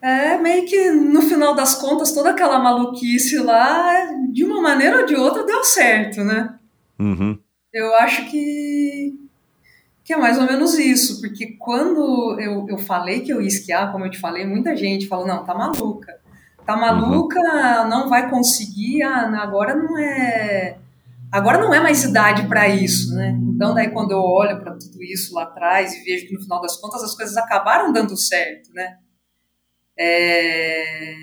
É 0.00 0.36
meio 0.38 0.66
que, 0.66 0.90
no 0.90 1.22
final 1.22 1.54
das 1.54 1.74
contas, 1.74 2.12
toda 2.12 2.30
aquela 2.30 2.58
maluquice 2.58 3.38
lá, 3.38 4.06
de 4.32 4.44
uma 4.44 4.60
maneira 4.60 5.00
ou 5.00 5.06
de 5.06 5.14
outra, 5.14 5.44
deu 5.44 5.62
certo, 5.62 6.24
né? 6.24 6.58
Uhum. 6.98 7.38
Eu 7.72 7.94
acho 7.96 8.30
que, 8.30 9.14
que 10.02 10.12
é 10.14 10.16
mais 10.16 10.38
ou 10.38 10.44
menos 10.44 10.78
isso, 10.78 11.20
porque 11.20 11.54
quando 11.58 12.40
eu, 12.40 12.66
eu 12.68 12.78
falei 12.78 13.20
que 13.20 13.32
eu 13.32 13.42
ia 13.42 13.48
esquiar, 13.48 13.92
como 13.92 14.06
eu 14.06 14.10
te 14.10 14.18
falei, 14.18 14.46
muita 14.46 14.74
gente 14.74 15.06
falou, 15.06 15.26
não, 15.26 15.44
tá 15.44 15.54
maluca 15.54 16.21
tá 16.64 16.76
maluca, 16.76 17.38
uhum. 17.38 17.88
não 17.88 18.08
vai 18.08 18.30
conseguir, 18.30 19.02
ah, 19.02 19.42
agora 19.42 19.74
não 19.74 19.98
é 19.98 20.78
agora 21.30 21.58
não 21.58 21.72
é 21.72 21.80
mais 21.80 22.04
idade 22.04 22.46
para 22.46 22.68
isso, 22.68 23.14
né? 23.14 23.38
Então 23.54 23.74
daí 23.74 23.90
quando 23.90 24.10
eu 24.10 24.20
olho 24.20 24.60
para 24.60 24.76
tudo 24.76 25.02
isso 25.02 25.34
lá 25.34 25.44
atrás 25.44 25.94
e 25.94 26.04
vejo 26.04 26.26
que 26.26 26.34
no 26.34 26.42
final 26.42 26.60
das 26.60 26.76
contas 26.76 27.02
as 27.02 27.14
coisas 27.14 27.36
acabaram 27.36 27.92
dando 27.92 28.16
certo, 28.16 28.70
né? 28.72 28.98
É... 29.98 31.14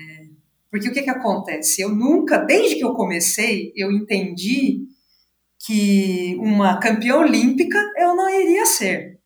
Porque 0.70 0.88
o 0.88 0.92
que 0.92 1.02
que 1.02 1.10
acontece? 1.10 1.80
Eu 1.82 1.88
nunca, 1.90 2.38
desde 2.38 2.76
que 2.76 2.84
eu 2.84 2.94
comecei, 2.94 3.72
eu 3.76 3.90
entendi 3.90 4.86
que 5.66 6.36
uma 6.40 6.78
campeã 6.78 7.16
olímpica 7.16 7.78
eu 7.96 8.14
não 8.14 8.28
iria 8.28 8.64
ser. 8.66 9.20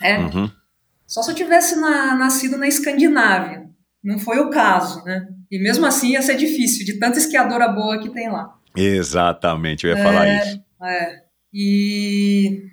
É? 0.00 0.18
Uhum. 0.18 0.50
Só 1.06 1.22
se 1.22 1.30
eu 1.30 1.34
tivesse 1.34 1.80
na, 1.80 2.14
nascido 2.14 2.56
na 2.56 2.68
Escandinávia. 2.68 3.67
Não 4.02 4.18
foi 4.18 4.38
o 4.38 4.50
caso, 4.50 5.04
né? 5.04 5.26
E 5.50 5.58
mesmo 5.58 5.86
assim 5.86 6.12
ia 6.12 6.22
ser 6.22 6.36
difícil, 6.36 6.84
de 6.84 6.98
tanta 6.98 7.18
esquiadora 7.18 7.68
boa 7.68 8.00
que 8.00 8.10
tem 8.10 8.30
lá. 8.30 8.54
Exatamente, 8.76 9.86
eu 9.86 9.94
ia 9.94 9.98
é, 9.98 10.02
falar 10.02 10.28
isso. 10.28 10.62
É. 10.82 11.22
E 11.52 12.68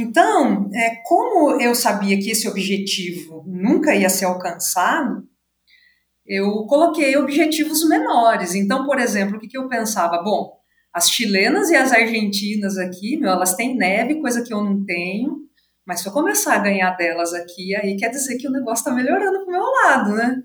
então, 0.00 0.70
é, 0.72 0.96
como 1.04 1.60
eu 1.60 1.74
sabia 1.74 2.16
que 2.18 2.30
esse 2.30 2.46
objetivo 2.48 3.44
nunca 3.48 3.96
ia 3.96 4.08
ser 4.08 4.26
alcançado, 4.26 5.26
eu 6.24 6.66
coloquei 6.66 7.16
objetivos 7.16 7.88
menores. 7.88 8.54
Então, 8.54 8.86
por 8.86 9.00
exemplo, 9.00 9.36
o 9.36 9.40
que, 9.40 9.48
que 9.48 9.58
eu 9.58 9.68
pensava? 9.68 10.22
Bom, 10.22 10.56
as 10.92 11.10
chilenas 11.10 11.70
e 11.70 11.74
as 11.74 11.92
argentinas 11.92 12.78
aqui, 12.78 13.16
meu, 13.16 13.30
elas 13.30 13.54
têm 13.54 13.76
neve, 13.76 14.20
coisa 14.20 14.42
que 14.44 14.54
eu 14.54 14.62
não 14.62 14.84
tenho, 14.84 15.47
mas 15.88 16.00
se 16.02 16.06
eu 16.06 16.12
começar 16.12 16.54
a 16.54 16.58
ganhar 16.58 16.90
delas 16.90 17.32
aqui, 17.32 17.74
aí 17.74 17.96
quer 17.96 18.10
dizer 18.10 18.36
que 18.36 18.46
o 18.46 18.52
negócio 18.52 18.82
está 18.82 18.92
melhorando 18.92 19.42
pro 19.42 19.50
meu 19.50 19.62
lado, 19.62 20.12
né? 20.12 20.42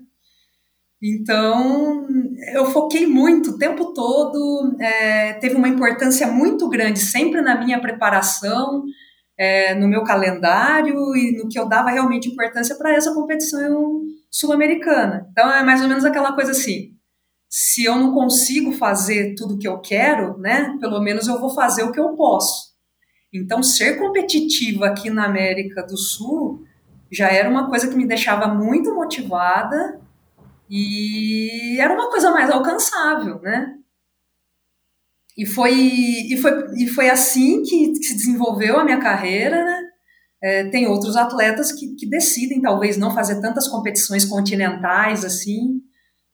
Então, 1.02 2.06
eu 2.54 2.64
foquei 2.64 3.06
muito 3.06 3.50
o 3.50 3.58
tempo 3.58 3.92
todo, 3.92 4.74
é, 4.80 5.34
teve 5.34 5.54
uma 5.54 5.68
importância 5.68 6.26
muito 6.28 6.66
grande 6.70 6.98
sempre 6.98 7.42
na 7.42 7.62
minha 7.62 7.78
preparação, 7.78 8.84
é, 9.38 9.74
no 9.74 9.86
meu 9.86 10.02
calendário 10.02 11.14
e 11.14 11.36
no 11.36 11.46
que 11.46 11.58
eu 11.58 11.68
dava 11.68 11.90
realmente 11.90 12.30
importância 12.30 12.74
para 12.76 12.94
essa 12.94 13.12
competição 13.12 14.00
sul-americana. 14.30 15.28
Então, 15.30 15.52
é 15.52 15.62
mais 15.62 15.82
ou 15.82 15.88
menos 15.88 16.06
aquela 16.06 16.32
coisa 16.32 16.52
assim: 16.52 16.92
se 17.50 17.84
eu 17.84 17.96
não 17.96 18.14
consigo 18.14 18.72
fazer 18.72 19.34
tudo 19.34 19.56
o 19.56 19.58
que 19.58 19.68
eu 19.68 19.78
quero, 19.78 20.38
né, 20.38 20.74
pelo 20.80 21.02
menos 21.02 21.28
eu 21.28 21.38
vou 21.38 21.50
fazer 21.50 21.82
o 21.82 21.92
que 21.92 22.00
eu 22.00 22.16
posso. 22.16 22.73
Então, 23.34 23.64
ser 23.64 23.98
competitiva 23.98 24.86
aqui 24.86 25.10
na 25.10 25.24
América 25.24 25.82
do 25.82 25.96
Sul 25.96 26.64
já 27.10 27.28
era 27.28 27.50
uma 27.50 27.68
coisa 27.68 27.88
que 27.88 27.96
me 27.96 28.06
deixava 28.06 28.46
muito 28.46 28.94
motivada 28.94 30.00
e 30.70 31.76
era 31.80 31.92
uma 31.92 32.08
coisa 32.08 32.30
mais 32.30 32.48
alcançável, 32.48 33.40
né? 33.42 33.74
E 35.36 35.44
foi, 35.44 35.74
e 35.74 36.36
foi, 36.36 36.64
e 36.76 36.86
foi 36.86 37.10
assim 37.10 37.62
que, 37.62 37.92
que 37.92 38.04
se 38.04 38.14
desenvolveu 38.14 38.78
a 38.78 38.84
minha 38.84 39.00
carreira, 39.00 39.64
né? 39.64 39.82
É, 40.40 40.64
tem 40.68 40.86
outros 40.86 41.16
atletas 41.16 41.72
que, 41.72 41.96
que 41.96 42.08
decidem 42.08 42.60
talvez 42.60 42.96
não 42.96 43.12
fazer 43.12 43.40
tantas 43.40 43.66
competições 43.66 44.24
continentais 44.24 45.24
assim, 45.24 45.80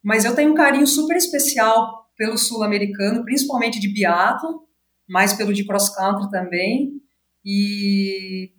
mas 0.03 0.25
eu 0.25 0.35
tenho 0.35 0.51
um 0.51 0.55
carinho 0.55 0.87
super 0.87 1.17
especial 1.17 2.11
pelo 2.17 2.37
sul-americano, 2.37 3.25
principalmente 3.25 3.81
de 3.81 3.89
biatlo, 3.89 4.69
mais 5.11 5.35
pelo 5.35 5.53
de 5.53 5.67
cross 5.67 5.95
country 5.95 6.31
também. 6.31 6.93
E 7.45 8.53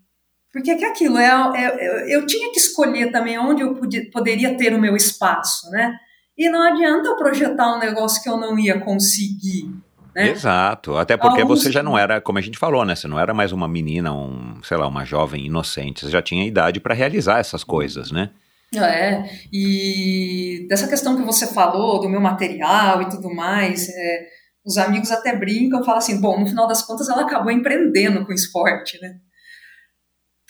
porque 0.53 0.71
é 0.71 0.85
aquilo, 0.85 1.17
é, 1.17 1.27
é, 1.55 2.15
eu 2.15 2.25
tinha 2.25 2.51
que 2.51 2.59
escolher 2.59 3.09
também 3.09 3.39
onde 3.39 3.61
eu 3.61 3.73
podia, 3.73 4.09
poderia 4.11 4.57
ter 4.57 4.73
o 4.73 4.81
meu 4.81 4.95
espaço, 4.97 5.69
né? 5.71 5.95
E 6.37 6.49
não 6.49 6.61
adianta 6.61 7.07
eu 7.07 7.15
projetar 7.15 7.73
um 7.73 7.79
negócio 7.79 8.21
que 8.21 8.27
eu 8.27 8.37
não 8.37 8.59
ia 8.59 8.79
conseguir. 8.79 9.71
Né? 10.13 10.29
Exato, 10.29 10.97
até 10.97 11.15
porque 11.15 11.41
Alguns... 11.41 11.61
você 11.61 11.71
já 11.71 11.81
não 11.81 11.97
era, 11.97 12.19
como 12.19 12.37
a 12.37 12.41
gente 12.41 12.57
falou, 12.57 12.83
né? 12.83 12.95
Você 12.95 13.07
não 13.07 13.17
era 13.17 13.33
mais 13.33 13.53
uma 13.53 13.67
menina, 13.67 14.13
um, 14.13 14.61
sei 14.61 14.75
lá, 14.75 14.87
uma 14.87 15.05
jovem 15.05 15.45
inocente. 15.45 16.01
Você 16.01 16.11
já 16.11 16.21
tinha 16.21 16.45
idade 16.45 16.81
para 16.81 16.93
realizar 16.93 17.39
essas 17.39 17.63
coisas, 17.63 18.11
né? 18.11 18.29
É, 18.75 19.23
e 19.51 20.65
dessa 20.69 20.87
questão 20.87 21.15
que 21.15 21.23
você 21.23 21.47
falou, 21.47 21.99
do 21.99 22.09
meu 22.09 22.21
material 22.21 23.01
e 23.01 23.09
tudo 23.09 23.33
mais, 23.33 23.87
é, 23.89 24.27
os 24.65 24.77
amigos 24.77 25.11
até 25.11 25.35
brincam, 25.35 25.83
falam 25.83 25.97
assim, 25.97 26.21
bom, 26.21 26.39
no 26.39 26.47
final 26.47 26.67
das 26.67 26.81
contas 26.81 27.09
ela 27.09 27.23
acabou 27.23 27.51
empreendendo 27.51 28.25
com 28.25 28.31
o 28.31 28.35
esporte, 28.35 28.99
né? 29.01 29.19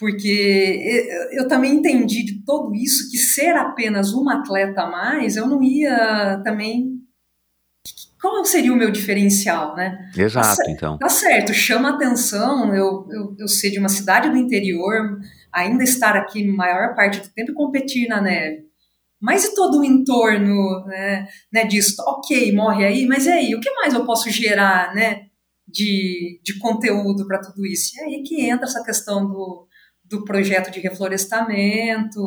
porque 0.01 1.07
eu 1.31 1.47
também 1.47 1.73
entendi 1.75 2.25
de 2.25 2.43
tudo 2.43 2.73
isso 2.73 3.11
que 3.11 3.19
ser 3.19 3.55
apenas 3.55 4.13
uma 4.13 4.39
atleta 4.39 4.81
a 4.81 4.89
mais, 4.89 5.35
eu 5.35 5.47
não 5.47 5.61
ia 5.61 6.41
também. 6.43 6.99
Qual 8.19 8.43
seria 8.43 8.73
o 8.73 8.75
meu 8.75 8.89
diferencial, 8.89 9.75
né? 9.75 10.09
Exato, 10.17 10.57
tá 10.57 10.71
então. 10.71 10.97
Tá 10.97 11.07
certo, 11.07 11.53
chama 11.53 11.91
atenção 11.91 12.73
eu, 12.73 13.07
eu, 13.11 13.35
eu 13.37 13.47
ser 13.47 13.69
de 13.69 13.77
uma 13.77 13.89
cidade 13.89 14.27
do 14.27 14.37
interior, 14.37 15.19
ainda 15.53 15.83
estar 15.83 16.15
aqui 16.15 16.43
maior 16.47 16.95
parte 16.95 17.19
do 17.19 17.29
tempo 17.29 17.51
e 17.51 17.55
competir 17.55 18.07
na 18.07 18.19
neve. 18.19 18.70
Mas 19.21 19.45
e 19.45 19.53
todo 19.53 19.79
o 19.79 19.85
entorno 19.85 20.83
né, 20.85 21.27
né, 21.53 21.63
disso? 21.65 22.01
Ok, 22.07 22.51
morre 22.53 22.85
aí, 22.85 23.05
mas 23.05 23.27
e 23.27 23.31
aí? 23.31 23.55
O 23.55 23.59
que 23.59 23.69
mais 23.75 23.93
eu 23.93 24.03
posso 24.03 24.31
gerar 24.31 24.95
né, 24.95 25.27
de, 25.67 26.41
de 26.43 26.57
conteúdo 26.57 27.27
para 27.27 27.39
tudo 27.39 27.63
isso? 27.63 27.91
E 27.95 28.01
aí 28.01 28.23
que 28.23 28.41
entra 28.41 28.65
essa 28.65 28.83
questão 28.83 29.27
do, 29.27 29.67
do 30.05 30.25
projeto 30.25 30.71
de 30.71 30.79
reflorestamento 30.79 32.19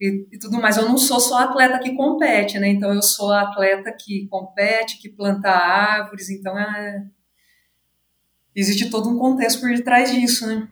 e, 0.00 0.28
e, 0.32 0.38
tudo 0.38 0.60
mais. 0.60 0.76
Eu 0.76 0.88
não 0.88 0.96
sou 0.96 1.18
só 1.18 1.38
atleta 1.38 1.80
que 1.80 1.96
compete, 1.96 2.60
né? 2.60 2.68
Então 2.68 2.94
eu 2.94 3.02
sou 3.02 3.32
atleta 3.32 3.92
que 3.92 4.28
compete, 4.28 5.00
que 5.00 5.08
planta 5.08 5.50
árvores, 5.50 6.30
então 6.30 6.56
é... 6.56 7.04
existe 8.54 8.88
todo 8.88 9.08
um 9.08 9.18
contexto 9.18 9.60
por 9.60 9.70
detrás 9.70 10.12
disso, 10.12 10.46
né? 10.46 10.68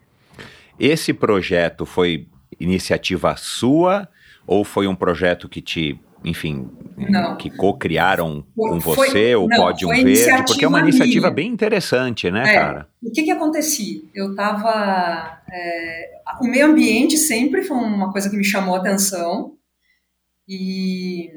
Esse 0.78 1.12
projeto 1.12 1.84
foi 1.84 2.28
iniciativa 2.60 3.36
sua 3.36 4.08
ou 4.46 4.64
foi 4.64 4.86
um 4.86 4.94
projeto 4.94 5.48
que 5.48 5.60
te 5.60 6.00
enfim, 6.24 6.70
não. 6.96 7.36
que 7.36 7.50
co-criaram 7.50 8.46
com 8.56 8.78
você, 8.78 9.10
foi, 9.10 9.34
o 9.34 9.48
Pódio 9.48 9.88
Verde, 9.88 10.44
porque 10.46 10.64
é 10.64 10.68
uma 10.68 10.80
iniciativa 10.80 11.26
minha. 11.26 11.34
bem 11.34 11.48
interessante, 11.48 12.30
né, 12.30 12.42
é, 12.46 12.54
cara? 12.54 12.88
O 13.02 13.10
que 13.10 13.24
que 13.24 13.30
acontecia? 13.30 14.02
Eu 14.14 14.34
tava... 14.34 15.42
É, 15.52 16.10
o 16.40 16.46
meio 16.46 16.66
ambiente 16.66 17.16
sempre 17.16 17.62
foi 17.62 17.76
uma 17.76 18.12
coisa 18.12 18.30
que 18.30 18.36
me 18.36 18.44
chamou 18.44 18.76
a 18.76 18.78
atenção, 18.78 19.56
e 20.48 21.28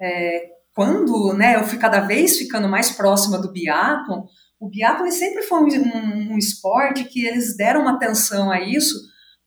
é, 0.00 0.48
quando 0.74 1.34
né, 1.34 1.56
eu 1.56 1.64
fui 1.64 1.78
cada 1.78 2.00
vez 2.00 2.38
ficando 2.38 2.68
mais 2.68 2.90
próxima 2.90 3.38
do 3.38 3.52
biathlon, 3.52 4.24
o 4.58 4.68
biathlon 4.68 5.10
sempre 5.10 5.42
foi 5.42 5.60
um, 5.60 5.66
um, 5.66 6.32
um 6.32 6.38
esporte 6.38 7.04
que 7.04 7.26
eles 7.26 7.56
deram 7.56 7.82
uma 7.82 7.94
atenção 7.94 8.50
a 8.50 8.60
isso, 8.60 8.94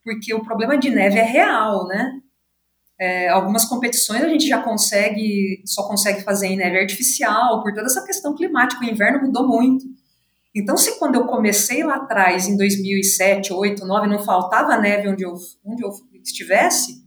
porque 0.03 0.33
o 0.33 0.43
problema 0.43 0.77
de 0.77 0.89
neve 0.89 1.17
é 1.17 1.23
real, 1.23 1.87
né? 1.87 2.11
É, 2.99 3.29
algumas 3.29 3.65
competições 3.65 4.23
a 4.23 4.29
gente 4.29 4.47
já 4.47 4.61
consegue, 4.61 5.61
só 5.65 5.87
consegue 5.87 6.21
fazer 6.21 6.47
em 6.47 6.57
neve 6.57 6.79
artificial, 6.79 7.61
por 7.61 7.73
toda 7.73 7.87
essa 7.87 8.05
questão 8.05 8.35
climática. 8.35 8.81
O 8.83 8.89
inverno 8.89 9.21
mudou 9.21 9.47
muito. 9.47 9.85
Então, 10.55 10.77
se 10.77 10.99
quando 10.99 11.15
eu 11.15 11.25
comecei 11.25 11.83
lá 11.83 11.95
atrás, 11.95 12.47
em 12.47 12.55
2007, 12.55 13.49
2008, 13.49 13.79
2009, 13.79 14.07
não 14.07 14.23
faltava 14.23 14.77
neve 14.77 15.09
onde 15.09 15.23
eu, 15.23 15.33
onde 15.65 15.83
eu 15.83 15.89
estivesse, 16.23 17.03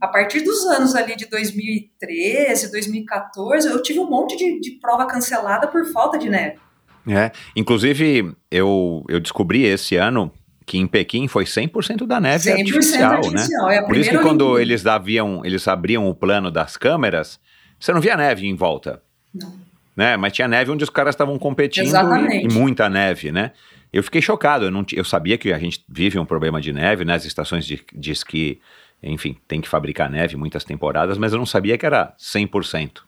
a 0.00 0.08
partir 0.08 0.40
dos 0.40 0.66
anos 0.66 0.94
ali 0.94 1.16
de 1.16 1.26
2013, 1.26 2.70
2014, 2.70 3.68
eu 3.68 3.80
tive 3.80 4.00
um 4.00 4.10
monte 4.10 4.36
de, 4.36 4.60
de 4.60 4.72
prova 4.72 5.06
cancelada 5.06 5.68
por 5.68 5.86
falta 5.92 6.18
de 6.18 6.28
neve. 6.28 6.58
É, 7.06 7.30
inclusive 7.54 8.34
eu, 8.50 9.04
eu 9.08 9.20
descobri 9.20 9.64
esse 9.64 9.96
ano 9.96 10.32
que 10.66 10.78
em 10.78 10.86
Pequim 10.86 11.28
foi 11.28 11.44
100% 11.44 12.06
da 12.06 12.20
neve 12.20 12.50
100% 12.50 12.58
artificial, 12.58 13.12
artificial, 13.12 13.68
né? 13.68 13.76
É 13.76 13.82
Por 13.82 13.96
isso 13.96 14.10
que 14.10 14.18
quando 14.18 14.58
eles 14.58 14.82
daviam, 14.82 15.44
eles 15.44 15.66
abriam 15.68 16.08
o 16.08 16.14
plano 16.14 16.50
das 16.50 16.76
câmeras, 16.76 17.38
você 17.78 17.92
não 17.92 18.00
via 18.00 18.16
neve 18.16 18.46
em 18.46 18.54
volta. 18.54 19.02
Não. 19.34 19.52
Né? 19.96 20.16
Mas 20.16 20.32
tinha 20.32 20.48
neve 20.48 20.70
onde 20.70 20.82
os 20.82 20.90
caras 20.90 21.14
estavam 21.14 21.38
competindo 21.38 21.86
e, 22.32 22.44
e, 22.44 22.48
muita 22.48 22.88
neve, 22.88 23.30
né? 23.30 23.52
Eu 23.92 24.02
fiquei 24.02 24.20
chocado, 24.20 24.64
eu, 24.64 24.70
não, 24.70 24.84
eu 24.92 25.04
sabia 25.04 25.38
que 25.38 25.52
a 25.52 25.58
gente 25.58 25.84
vive 25.88 26.18
um 26.18 26.24
problema 26.24 26.60
de 26.60 26.72
neve, 26.72 27.04
né? 27.04 27.14
As 27.14 27.24
estações 27.24 27.64
de, 27.64 27.80
de 27.94 28.10
esqui, 28.10 28.60
enfim, 29.00 29.36
tem 29.46 29.60
que 29.60 29.68
fabricar 29.68 30.10
neve 30.10 30.36
muitas 30.36 30.64
temporadas, 30.64 31.16
mas 31.16 31.32
eu 31.32 31.38
não 31.38 31.46
sabia 31.46 31.78
que 31.78 31.86
era 31.86 32.12
100%. 32.18 33.02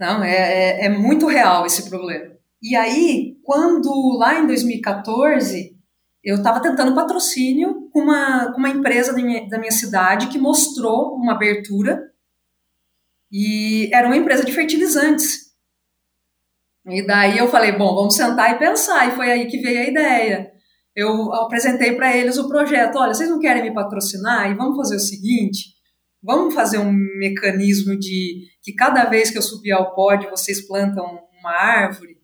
Não, 0.00 0.22
é, 0.22 0.30
é, 0.32 0.86
é 0.86 0.88
muito 0.88 1.26
real 1.26 1.66
esse 1.66 1.90
problema. 1.90 2.30
E 2.62 2.74
aí, 2.74 3.36
quando 3.44 4.16
lá 4.18 4.38
em 4.38 4.46
2014 4.46 5.77
eu 6.28 6.36
estava 6.36 6.60
tentando 6.60 6.94
patrocínio 6.94 7.88
com 7.90 8.00
uma, 8.00 8.52
com 8.52 8.58
uma 8.58 8.68
empresa 8.68 9.14
da 9.14 9.22
minha, 9.22 9.48
da 9.48 9.58
minha 9.58 9.72
cidade 9.72 10.26
que 10.26 10.38
mostrou 10.38 11.14
uma 11.14 11.32
abertura 11.32 12.12
e 13.32 13.88
era 13.94 14.06
uma 14.06 14.16
empresa 14.16 14.44
de 14.44 14.52
fertilizantes. 14.52 15.48
E 16.86 17.06
daí 17.06 17.38
eu 17.38 17.48
falei, 17.48 17.72
bom, 17.72 17.94
vamos 17.94 18.14
sentar 18.14 18.54
e 18.54 18.58
pensar. 18.58 19.08
E 19.08 19.16
foi 19.16 19.30
aí 19.30 19.46
que 19.46 19.56
veio 19.56 19.80
a 19.80 19.88
ideia. 19.88 20.52
Eu 20.94 21.32
apresentei 21.32 21.94
para 21.94 22.14
eles 22.14 22.36
o 22.36 22.46
projeto. 22.46 22.96
Olha, 22.96 23.14
vocês 23.14 23.30
não 23.30 23.40
querem 23.40 23.62
me 23.62 23.72
patrocinar? 23.72 24.50
E 24.50 24.54
vamos 24.54 24.76
fazer 24.76 24.96
o 24.96 25.00
seguinte: 25.00 25.74
vamos 26.22 26.52
fazer 26.52 26.76
um 26.76 26.92
mecanismo 26.92 27.98
de 27.98 28.48
que 28.62 28.74
cada 28.74 29.04
vez 29.06 29.30
que 29.30 29.38
eu 29.38 29.42
subir 29.42 29.72
ao 29.72 29.94
pódio 29.94 30.28
vocês 30.28 30.66
plantam 30.66 31.20
uma 31.40 31.52
árvore, 31.52 32.18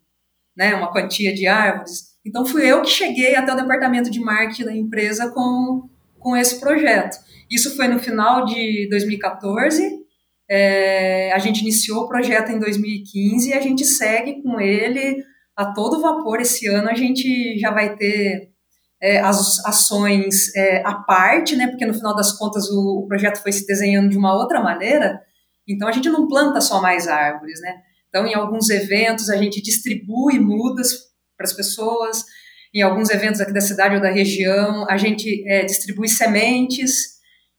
né, 0.56 0.74
uma 0.74 0.92
quantia 0.92 1.34
de 1.34 1.46
árvores. 1.46 2.14
Então 2.24 2.46
fui 2.46 2.70
eu 2.70 2.80
que 2.82 2.90
cheguei 2.90 3.36
até 3.36 3.52
o 3.52 3.56
departamento 3.56 4.10
de 4.10 4.20
marketing 4.20 4.64
da 4.64 4.74
empresa 4.74 5.30
com, 5.30 5.88
com 6.18 6.36
esse 6.36 6.58
projeto. 6.60 7.16
Isso 7.50 7.76
foi 7.76 7.88
no 7.88 7.98
final 7.98 8.44
de 8.44 8.88
2014. 8.88 10.02
É, 10.48 11.32
a 11.32 11.38
gente 11.38 11.60
iniciou 11.60 12.04
o 12.04 12.08
projeto 12.08 12.50
em 12.50 12.58
2015 12.58 13.50
e 13.50 13.54
a 13.54 13.60
gente 13.60 13.84
segue 13.84 14.42
com 14.42 14.60
ele 14.60 15.22
a 15.56 15.72
todo 15.72 16.00
vapor. 16.00 16.40
Esse 16.40 16.66
ano 16.66 16.88
a 16.88 16.94
gente 16.94 17.58
já 17.58 17.70
vai 17.70 17.94
ter 17.96 18.54
é, 19.00 19.20
as 19.20 19.64
ações 19.64 20.54
é, 20.56 20.82
à 20.84 20.94
parte, 20.94 21.56
né? 21.56 21.68
Porque 21.68 21.86
no 21.86 21.94
final 21.94 22.14
das 22.14 22.32
contas 22.32 22.70
o, 22.70 23.02
o, 23.02 23.06
projeto 23.06 23.42
foi 23.42 23.52
se 23.52 23.66
desenhando 23.66 24.08
de 24.08 24.16
uma 24.16 24.34
outra 24.34 24.62
maneira. 24.62 25.20
Então 25.68 25.86
a 25.88 25.92
gente 25.92 26.08
não 26.08 26.26
planta 26.26 26.60
só 26.60 26.80
mais 26.80 27.06
árvores, 27.06 27.60
né? 27.60 27.82
Então 28.14 28.28
em 28.28 28.34
alguns 28.34 28.70
eventos 28.70 29.28
a 29.28 29.36
gente 29.36 29.60
distribui 29.60 30.38
mudas 30.38 30.92
para 31.36 31.46
as 31.46 31.52
pessoas. 31.52 32.24
Em 32.72 32.80
alguns 32.80 33.10
eventos 33.10 33.40
aqui 33.40 33.52
da 33.52 33.60
cidade 33.60 33.96
ou 33.96 34.00
da 34.00 34.12
região, 34.12 34.88
a 34.88 34.96
gente 34.96 35.42
é, 35.48 35.64
distribui 35.64 36.08
sementes. 36.08 37.14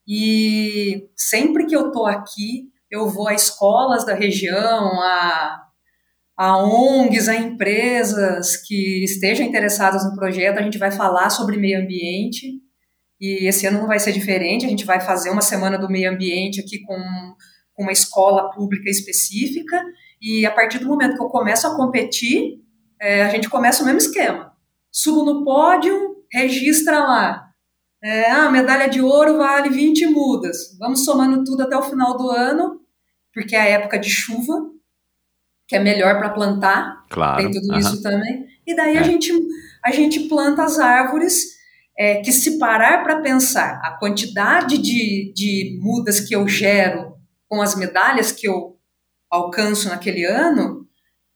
E 0.07 1.09
sempre 1.13 1.65
que 1.65 1.75
eu 1.75 1.87
estou 1.87 2.05
aqui, 2.05 2.69
eu 2.89 3.09
vou 3.09 3.27
a 3.27 3.33
escolas 3.33 4.05
da 4.05 4.13
região, 4.13 5.01
a, 5.01 5.61
a 6.37 6.57
ONGs, 6.63 7.27
a 7.27 7.35
empresas 7.35 8.55
que 8.55 9.03
estejam 9.03 9.45
interessadas 9.45 10.05
no 10.05 10.15
projeto, 10.15 10.59
a 10.59 10.61
gente 10.61 10.77
vai 10.77 10.91
falar 10.91 11.31
sobre 11.31 11.57
meio 11.57 11.81
ambiente, 11.81 12.61
e 13.19 13.47
esse 13.47 13.65
ano 13.65 13.79
não 13.79 13.87
vai 13.87 13.99
ser 13.99 14.11
diferente, 14.13 14.65
a 14.65 14.69
gente 14.69 14.85
vai 14.85 15.01
fazer 15.01 15.31
uma 15.31 15.41
semana 15.41 15.77
do 15.77 15.89
meio 15.89 16.11
ambiente 16.11 16.61
aqui 16.61 16.81
com, 16.83 16.95
com 17.73 17.83
uma 17.83 17.91
escola 17.91 18.51
pública 18.51 18.89
específica, 18.89 19.81
e 20.25 20.43
a 20.43 20.49
partir 20.51 20.79
do 20.79 20.87
momento 20.87 21.15
que 21.15 21.21
eu 21.21 21.29
começo 21.29 21.67
a 21.67 21.75
competir, 21.75 22.59
é, 22.99 23.23
a 23.23 23.29
gente 23.29 23.47
começa 23.47 23.83
o 23.83 23.85
mesmo 23.85 23.99
esquema. 23.99 24.51
Subo 24.91 25.23
no 25.23 25.43
pódio, 25.45 26.15
registra 26.33 26.97
lá. 26.97 27.45
É, 28.03 28.31
ah, 28.31 28.49
medalha 28.49 28.89
de 28.89 29.01
ouro 29.01 29.37
vale 29.37 29.69
20 29.69 30.07
mudas. 30.07 30.75
Vamos 30.79 31.05
somando 31.05 31.43
tudo 31.43 31.61
até 31.61 31.77
o 31.77 31.83
final 31.83 32.17
do 32.17 32.31
ano, 32.31 32.81
porque 33.31 33.55
é 33.55 33.61
a 33.61 33.65
época 33.65 33.99
de 33.99 34.09
chuva, 34.09 34.67
que 35.67 35.75
é 35.75 35.79
melhor 35.79 36.17
para 36.17 36.29
plantar. 36.31 37.03
Claro. 37.09 37.37
Tem 37.37 37.51
tudo 37.51 37.77
isso 37.77 38.01
também. 38.01 38.47
E 38.65 38.75
daí 38.75 38.97
a, 38.97 39.01
É. 39.01 39.03
gente, 39.03 39.31
a 39.83 39.91
gente 39.91 40.21
planta 40.21 40.63
as 40.63 40.79
árvores 40.79 41.55
é, 41.97 42.15
que, 42.21 42.31
se 42.31 42.57
parar 42.57 43.03
para 43.03 43.21
pensar 43.21 43.79
a 43.83 43.91
quantidade 43.99 44.79
de, 44.79 45.31
de 45.35 45.79
mudas 45.81 46.19
que 46.19 46.35
eu 46.35 46.47
gero 46.47 47.15
com 47.47 47.61
as 47.61 47.75
medalhas 47.75 48.31
que 48.31 48.47
eu 48.47 48.74
alcanço 49.35 49.89
naquele 49.89 50.25
ano, 50.25 50.87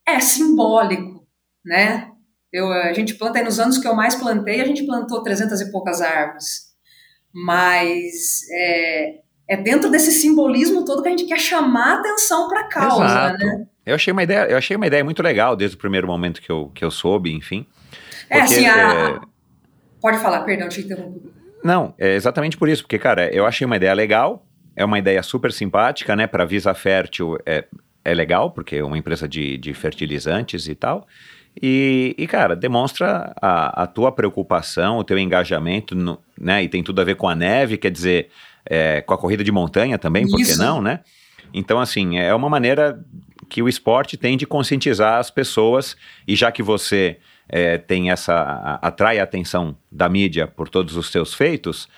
é 0.07 0.19
simbólico, 0.19 1.27
né? 1.63 2.09
Eu, 2.51 2.71
a 2.71 2.93
gente 2.93 3.13
planta 3.13 3.37
aí 3.39 3.45
nos 3.45 3.59
anos 3.59 3.77
que 3.77 3.87
eu 3.87 3.93
mais 3.93 4.15
plantei, 4.15 4.59
a 4.61 4.65
gente 4.65 4.83
plantou 4.85 5.21
300 5.21 5.61
e 5.61 5.71
poucas 5.71 6.01
árvores. 6.01 6.69
Mas 7.33 8.41
é, 8.51 9.19
é 9.47 9.57
dentro 9.57 9.89
desse 9.89 10.11
simbolismo 10.11 10.83
todo 10.83 11.01
que 11.03 11.07
a 11.07 11.11
gente 11.11 11.25
quer 11.25 11.39
chamar 11.39 11.99
atenção 11.99 12.47
para 12.47 12.61
a 12.61 12.67
causa, 12.67 13.03
Exato. 13.05 13.45
né? 13.45 13.65
Eu 13.85 13.95
achei 13.95 14.11
uma 14.11 14.23
ideia, 14.23 14.45
eu 14.49 14.57
achei 14.57 14.75
uma 14.75 14.87
ideia 14.87 15.03
muito 15.03 15.21
legal 15.23 15.55
desde 15.55 15.75
o 15.75 15.79
primeiro 15.79 16.07
momento 16.07 16.41
que 16.41 16.51
eu, 16.51 16.71
que 16.73 16.83
eu 16.83 16.91
soube, 16.91 17.31
enfim. 17.33 17.65
É, 18.29 18.39
Porque, 18.39 18.55
assim, 18.55 18.67
a- 18.67 18.93
é, 18.93 19.19
Pode 20.01 20.17
falar, 20.19 20.41
perdão, 20.41 20.69
te 20.69 20.81
interrompi. 20.81 21.21
Não, 21.63 21.93
é 21.97 22.15
exatamente 22.15 22.55
por 22.57 22.69
isso, 22.69 22.83
porque, 22.83 22.97
cara, 22.97 23.33
eu 23.33 23.45
achei 23.45 23.65
uma 23.65 23.75
ideia 23.75 23.93
legal, 23.93 24.45
é 24.75 24.85
uma 24.85 24.97
ideia 24.97 25.21
super 25.21 25.51
simpática, 25.51 26.15
né? 26.15 26.25
Para 26.25 26.45
Visa 26.45 26.73
Fértil 26.73 27.37
é, 27.45 27.65
é 28.03 28.13
legal, 28.13 28.51
porque 28.51 28.77
é 28.77 28.83
uma 28.83 28.97
empresa 28.97 29.27
de, 29.27 29.57
de 29.57 29.73
fertilizantes 29.73 30.67
e 30.67 30.75
tal. 30.75 31.07
E, 31.61 32.15
e, 32.17 32.27
cara, 32.27 32.55
demonstra 32.55 33.33
a, 33.41 33.83
a 33.83 33.87
tua 33.87 34.11
preocupação, 34.11 34.97
o 34.97 35.03
teu 35.03 35.17
engajamento, 35.17 35.95
no- 35.95 36.19
né? 36.39 36.63
E 36.63 36.69
tem 36.69 36.83
tudo 36.83 37.01
a 37.01 37.03
ver 37.03 37.15
com 37.15 37.27
a 37.27 37.35
neve, 37.35 37.77
quer 37.77 37.91
dizer, 37.91 38.29
é, 38.65 39.01
com 39.01 39.13
a 39.13 39.17
corrida 39.17 39.43
de 39.43 39.51
montanha 39.51 39.97
também, 39.97 40.27
por 40.27 40.37
que 40.37 40.43
não, 40.63 40.81
né? 40.81 40.99
Então, 41.53 41.79
assim, 41.79 42.17
é 42.19 42.33
uma 42.33 42.47
maneira 42.49 43.03
que 43.49 43.61
o 43.63 43.67
esporte 43.67 44.15
tem 44.15 44.37
de 44.37 44.45
conscientizar 44.45 45.17
as 45.19 45.31
pessoas, 45.31 45.97
e 46.27 46.35
já 46.35 46.51
que 46.51 46.61
você 46.61 47.17
é, 47.49 47.79
tem 47.79 48.11
essa. 48.11 48.79
atrai 48.81 49.19
a 49.19 49.23
atenção 49.23 49.75
da 49.91 50.07
mídia 50.07 50.45
por 50.45 50.69
todos 50.69 50.95
os 50.95 51.11
seus 51.11 51.33
feitos, 51.33 51.89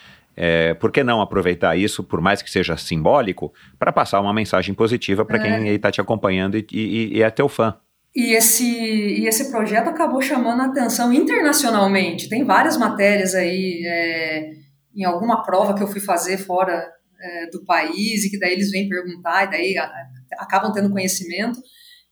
é, 0.43 0.73
por 0.73 0.91
que 0.91 1.03
não 1.03 1.21
aproveitar 1.21 1.77
isso, 1.77 2.03
por 2.03 2.19
mais 2.19 2.41
que 2.41 2.49
seja 2.49 2.75
simbólico, 2.75 3.53
para 3.77 3.91
passar 3.91 4.19
uma 4.19 4.33
mensagem 4.33 4.73
positiva 4.73 5.23
para 5.23 5.37
quem 5.37 5.67
está 5.75 5.91
te 5.91 6.01
acompanhando 6.01 6.57
e, 6.57 6.65
e- 6.71 7.17
e 7.17 7.21
é 7.21 7.29
teu 7.29 7.47
fã? 7.47 7.77
E 8.15 8.33
esse, 8.35 8.65
e 8.65 9.27
esse 9.27 9.51
projeto 9.51 9.87
acabou 9.89 10.19
chamando 10.19 10.61
a 10.61 10.65
atenção 10.65 11.13
internacionalmente. 11.13 12.27
Tem 12.27 12.43
várias 12.43 12.75
matérias 12.75 13.35
aí, 13.35 13.83
é, 13.85 14.49
em 14.95 15.05
alguma 15.05 15.43
prova 15.43 15.75
que 15.75 15.83
eu 15.83 15.87
fui 15.87 16.01
fazer 16.01 16.37
fora 16.37 16.89
é, 17.23 17.49
do 17.51 17.63
país, 17.63 18.25
e 18.25 18.31
que 18.31 18.39
daí 18.39 18.53
eles 18.53 18.71
vêm 18.71 18.89
perguntar, 18.89 19.43
e 19.43 19.51
daí 19.51 19.77
a- 19.77 19.91
acabam 20.39 20.71
tendo 20.73 20.89
conhecimento. 20.91 21.59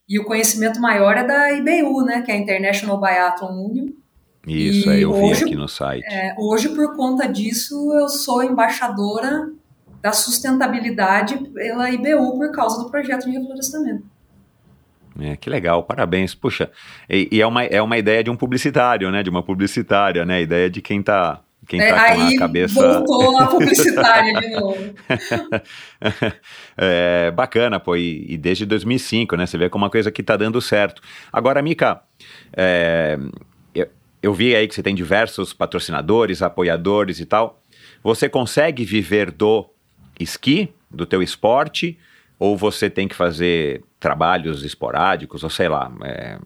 E 0.08 0.20
o 0.20 0.24
conhecimento 0.26 0.80
maior 0.80 1.18
é 1.18 1.24
da 1.24 1.52
IBU, 1.54 2.04
né, 2.06 2.22
que 2.22 2.32
é 2.32 2.36
a 2.36 2.38
International 2.38 3.02
Biathlon 3.02 3.66
Union. 3.70 3.88
Isso, 4.48 4.88
E 4.88 4.92
aí 4.94 5.02
eu 5.02 5.14
vi 5.14 5.20
hoje- 5.32 5.44
aqui 5.46 5.56
no 5.56 5.68
site. 5.68 6.06
É, 6.06 6.34
hoje, 6.38 6.70
por 6.70 6.96
conta 6.96 7.28
disso, 7.28 7.94
eu 7.94 8.08
sou 8.10 8.44
embaixadora 8.44 9.50
da 10.02 10.12
sustentabilidade 10.14 11.38
pela 11.54 11.90
IBU 11.92 12.38
por 12.38 12.52
causa 12.52 12.82
do 12.82 12.90
projeto 12.90 13.26
de 13.26 13.32
reflorestamento. 13.38 14.04
É, 15.20 15.36
que 15.36 15.50
legal, 15.50 15.84
parabéns. 15.84 16.34
Puxa, 16.34 16.72
e, 17.10 17.28
e 17.32 17.42
é, 17.42 17.46
uma, 17.46 17.64
é 17.66 17.82
uma 17.82 17.98
ideia 17.98 18.24
de 18.24 18.30
um 18.30 18.36
publicitário, 18.38 19.12
né? 19.12 19.22
De 19.22 19.30
uma 19.30 19.44
publicitária, 19.44 20.24
né? 20.26 20.36
A 20.38 20.42
ideia 20.42 20.70
de 20.70 20.82
quem 20.82 21.04
tá, 21.04 21.42
quem 21.68 21.82
É, 21.82 21.92
tá 21.94 22.06
com 22.16 22.22
aí 22.22 22.36
a 22.36 22.40
cabeça. 22.40 23.02
voltou 23.04 23.38
a 23.38 23.48
publicitária 23.48 24.34
de 24.40 24.50
novo. 24.56 24.78
é, 26.78 27.32
bacana, 27.32 27.80
pô, 27.80 27.96
e, 27.98 28.26
e 28.30 28.38
desde 28.38 28.66
2005, 28.66 29.36
né? 29.36 29.46
Você 29.46 29.58
vê 29.58 29.70
como 29.70 29.84
uma 29.84 29.92
coisa 29.92 30.10
que 30.12 30.24
tá 30.24 30.38
dando 30.38 30.62
certo. 30.62 31.02
Agora, 31.34 31.62
Mica, 31.62 32.02
é, 32.56 33.18
eu, 34.22 34.34
vi 34.34 34.56
aí 34.56 34.68
que 34.68 34.76
você 34.76 34.84
tem 34.84 34.96
diversos 34.96 35.54
patrocinadores, 35.54 36.42
apoiadores 36.42 37.20
e 37.20 37.26
tal. 37.26 37.62
Você 38.04 38.30
consegue 38.30 38.84
viver 38.84 39.32
do 39.32 39.70
esqui, 40.20 40.74
do 40.90 41.06
teu 41.06 41.22
esporte, 41.22 41.98
ou 42.38 42.58
você 42.58 42.90
tem 42.90 43.08
que 43.08 43.16
fazer 43.16 43.84
trabalhos 44.00 44.64
esporádicos, 44.64 45.44
ou 45.44 45.50
sei 45.50 45.68
lá, 45.68 45.92
é, 46.04 46.38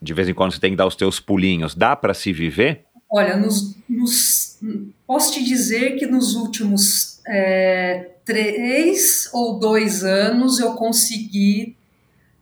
de 0.00 0.14
vez 0.14 0.28
em 0.28 0.34
quando 0.34 0.52
você 0.52 0.60
tem 0.60 0.70
que 0.70 0.76
dar 0.76 0.86
os 0.86 0.96
teus 0.96 1.20
pulinhos. 1.20 1.74
Dá 1.74 1.94
para 1.94 2.14
se 2.14 2.32
viver? 2.32 2.84
Olha, 3.10 3.36
nos, 3.36 3.76
nos- 3.88 4.58
posso 5.06 5.32
te 5.34 5.44
dizer 5.44 5.96
que 5.96 6.06
nos 6.06 6.34
últimos 6.34 7.20
é, 7.26 8.10
três 8.24 9.28
ou 9.32 9.58
dois 9.58 10.02
anos 10.04 10.58
eu 10.58 10.72
consegui 10.72 11.76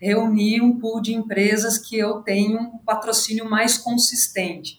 reunir 0.05 0.61
um 0.61 0.79
pool 0.79 1.01
de 1.01 1.15
empresas 1.15 1.79
que 1.79 1.99
eu 1.99 2.21
tenho 2.23 2.59
um 2.61 2.79
patrocínio 2.85 3.49
mais 3.49 3.79
consistente. 3.79 4.79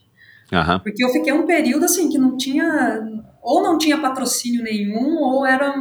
Aham. 0.54 0.80
Porque 0.80 1.04
eu 1.04 1.10
fiquei 1.10 1.34
um 1.34 1.46
período 1.48 1.86
assim 1.86 2.10
que 2.10 2.18
não 2.18 2.38
tinha, 2.38 3.02
ou 3.42 3.64
não 3.64 3.78
tinha 3.78 3.98
patrocínio 4.00 4.64
nenhum, 4.64 5.18
ou 5.18 5.46
era, 5.46 5.74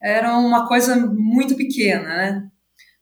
era 0.00 0.38
uma 0.38 0.68
coisa 0.68 0.94
muito 0.96 1.56
pequena, 1.56 2.06
né? 2.08 2.48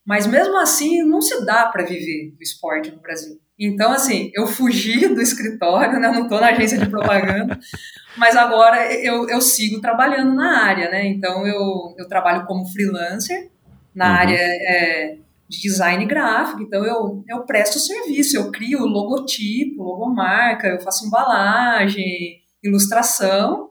Mas 0.07 0.27
mesmo 0.27 0.59
assim, 0.59 1.03
não 1.03 1.21
se 1.21 1.45
dá 1.45 1.67
para 1.67 1.85
viver 1.85 2.33
do 2.37 2.43
esporte 2.43 2.91
no 2.91 3.01
Brasil. 3.01 3.39
Então, 3.59 3.93
assim, 3.93 4.31
eu 4.35 4.47
fugi 4.47 5.09
do 5.09 5.21
escritório, 5.21 6.01
né? 6.01 6.11
Não 6.11 6.25
estou 6.25 6.41
na 6.41 6.49
agência 6.49 6.79
de 6.79 6.89
propaganda, 6.89 7.59
mas 8.17 8.37
agora 8.37 8.93
eu, 8.95 9.29
eu 9.29 9.41
sigo 9.41 9.81
trabalhando 9.81 10.35
na 10.35 10.65
área, 10.65 10.91
né? 10.91 11.07
Então, 11.07 11.47
eu, 11.47 11.95
eu 11.99 12.09
trabalho 12.09 12.47
como 12.47 12.67
freelancer 12.67 13.51
na 13.95 14.07
Uhum. 14.07 14.13
área 14.15 14.39
é, 14.41 15.19
de 15.55 15.63
design 15.63 16.05
gráfico. 16.07 16.63
Então, 16.63 16.85
eu, 16.85 17.25
eu 17.29 17.45
presto 17.45 17.79
serviço, 17.79 18.37
eu 18.37 18.51
crio 18.51 18.81
logotipo, 18.81 19.83
logomarca, 19.83 20.69
eu 20.69 20.81
faço 20.81 21.07
embalagem, 21.07 22.41
ilustração. 22.63 23.71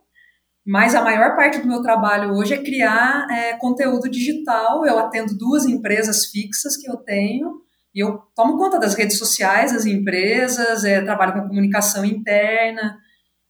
Mas 0.65 0.95
a 0.95 1.01
maior 1.01 1.35
parte 1.35 1.59
do 1.59 1.67
meu 1.67 1.81
trabalho 1.81 2.33
hoje 2.33 2.53
é 2.53 2.63
criar 2.63 3.27
é, 3.29 3.57
conteúdo 3.57 4.09
digital. 4.09 4.85
Eu 4.85 4.97
atendo 4.97 5.37
duas 5.37 5.65
empresas 5.65 6.27
fixas 6.27 6.77
que 6.77 6.89
eu 6.89 6.97
tenho 6.97 7.61
e 7.93 7.99
eu 7.99 8.19
tomo 8.35 8.57
conta 8.57 8.79
das 8.79 8.95
redes 8.95 9.17
sociais 9.17 9.71
das 9.71 9.85
empresas, 9.85 10.83
é, 10.83 11.01
trabalho 11.01 11.33
com 11.33 11.47
comunicação 11.47 12.03
interna. 12.03 12.97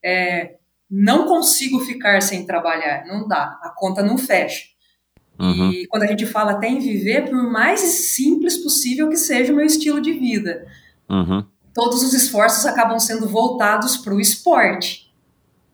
é, 0.04 0.58
não 0.96 1.26
consigo 1.28 1.80
ficar 1.80 2.22
sem 2.22 2.46
trabalhar, 2.46 3.06
não 3.08 3.28
dá, 3.28 3.60
a 3.64 3.74
conta 3.76 4.04
não 4.04 4.16
fecha. 4.16 4.66
Uhum. 5.40 5.72
E 5.72 5.88
quando 5.88 6.04
a 6.04 6.08
gente 6.08 6.26
fala 6.26 6.52
até 6.52 6.68
em 6.68 6.80
viver, 6.80 7.30
por 7.30 7.52
mais 7.52 7.80
simples 7.80 8.58
possível 8.58 9.10
que 9.10 9.18
seja 9.18 9.52
o 9.52 9.56
meu 9.56 9.66
estilo 9.66 10.00
de 10.00 10.14
vida, 10.14 10.66
Uhum. 11.10 11.46
todos 11.74 12.04
os 12.04 12.14
esforços 12.14 12.66
acabam 12.66 13.00
sendo 13.00 13.28
voltados 13.28 13.98
para 13.98 14.14
o 14.14 14.22
esporte. 14.22 15.12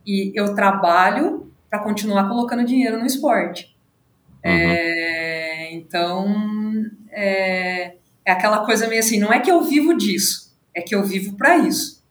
E 0.05 0.31
eu 0.33 0.55
trabalho 0.55 1.51
para 1.69 1.79
continuar 1.79 2.27
colocando 2.27 2.65
dinheiro 2.65 2.97
no 2.97 3.05
esporte. 3.05 3.75
Uhum. 4.43 4.51
É, 4.51 5.73
então, 5.73 6.25
é, 7.11 7.95
é 8.25 8.31
aquela 8.31 8.65
coisa 8.65 8.87
meio 8.87 8.99
assim: 9.01 9.19
não 9.19 9.31
é 9.31 9.39
que 9.39 9.51
eu 9.51 9.61
vivo 9.63 9.93
disso, 9.95 10.57
é 10.73 10.81
que 10.81 10.95
eu 10.95 11.03
vivo 11.03 11.35
para 11.35 11.57
isso. 11.57 12.03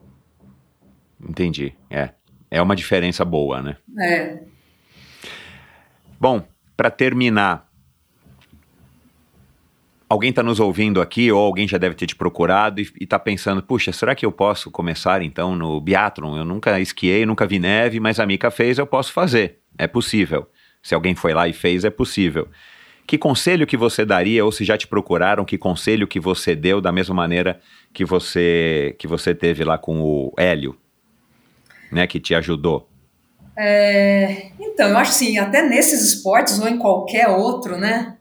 Entendi. 1.20 1.74
É. 1.90 2.10
É 2.50 2.62
uma 2.62 2.76
diferença 2.76 3.24
boa, 3.24 3.60
né? 3.60 3.76
É, 4.00 4.38
Bom, 6.20 6.42
para 6.78 6.92
terminar, 6.92 7.68
alguém 10.08 10.30
está 10.30 10.44
nos 10.44 10.60
ouvindo 10.60 11.00
aqui 11.00 11.32
ou 11.32 11.44
alguém 11.44 11.66
já 11.66 11.76
deve 11.76 11.96
ter 11.96 12.06
te 12.06 12.14
procurado 12.14 12.80
e 12.80 12.88
está 13.00 13.18
pensando, 13.18 13.60
puxa, 13.60 13.90
será 13.90 14.14
que 14.14 14.24
eu 14.24 14.30
posso 14.30 14.70
começar 14.70 15.20
então 15.20 15.56
no 15.56 15.80
biathlon? 15.80 16.38
Eu 16.38 16.44
nunca 16.44 16.78
esquiei, 16.78 17.26
nunca 17.26 17.48
vi 17.48 17.58
neve, 17.58 17.98
mas 17.98 18.20
a 18.20 18.26
Mica 18.26 18.48
fez, 18.48 18.78
eu 18.78 18.86
posso 18.86 19.12
fazer. 19.12 19.58
É 19.76 19.88
possível. 19.88 20.48
Se 20.80 20.94
alguém 20.94 21.16
foi 21.16 21.34
lá 21.34 21.48
e 21.48 21.52
fez, 21.52 21.84
é 21.84 21.90
possível. 21.90 22.46
Que 23.08 23.18
conselho 23.18 23.66
que 23.66 23.76
você 23.76 24.04
daria, 24.04 24.44
ou 24.44 24.52
se 24.52 24.64
já 24.64 24.78
te 24.78 24.86
procuraram, 24.86 25.44
que 25.44 25.58
conselho 25.58 26.06
que 26.06 26.20
você 26.20 26.54
deu 26.54 26.80
da 26.80 26.92
mesma 26.92 27.14
maneira 27.14 27.60
que 27.92 28.04
você 28.04 28.94
que 29.00 29.08
você 29.08 29.34
teve 29.34 29.64
lá 29.64 29.78
com 29.78 30.00
o 30.00 30.32
Hélio, 30.38 30.78
né, 31.90 32.06
que 32.06 32.20
te 32.20 32.36
ajudou? 32.36 32.87
É, 33.58 34.52
então, 34.60 34.88
eu 34.88 34.96
acho 34.98 35.10
assim, 35.10 35.38
até 35.38 35.68
nesses 35.68 36.00
esportes 36.02 36.60
ou 36.60 36.68
em 36.68 36.78
qualquer 36.78 37.28
outro, 37.28 37.76
né? 37.76 38.18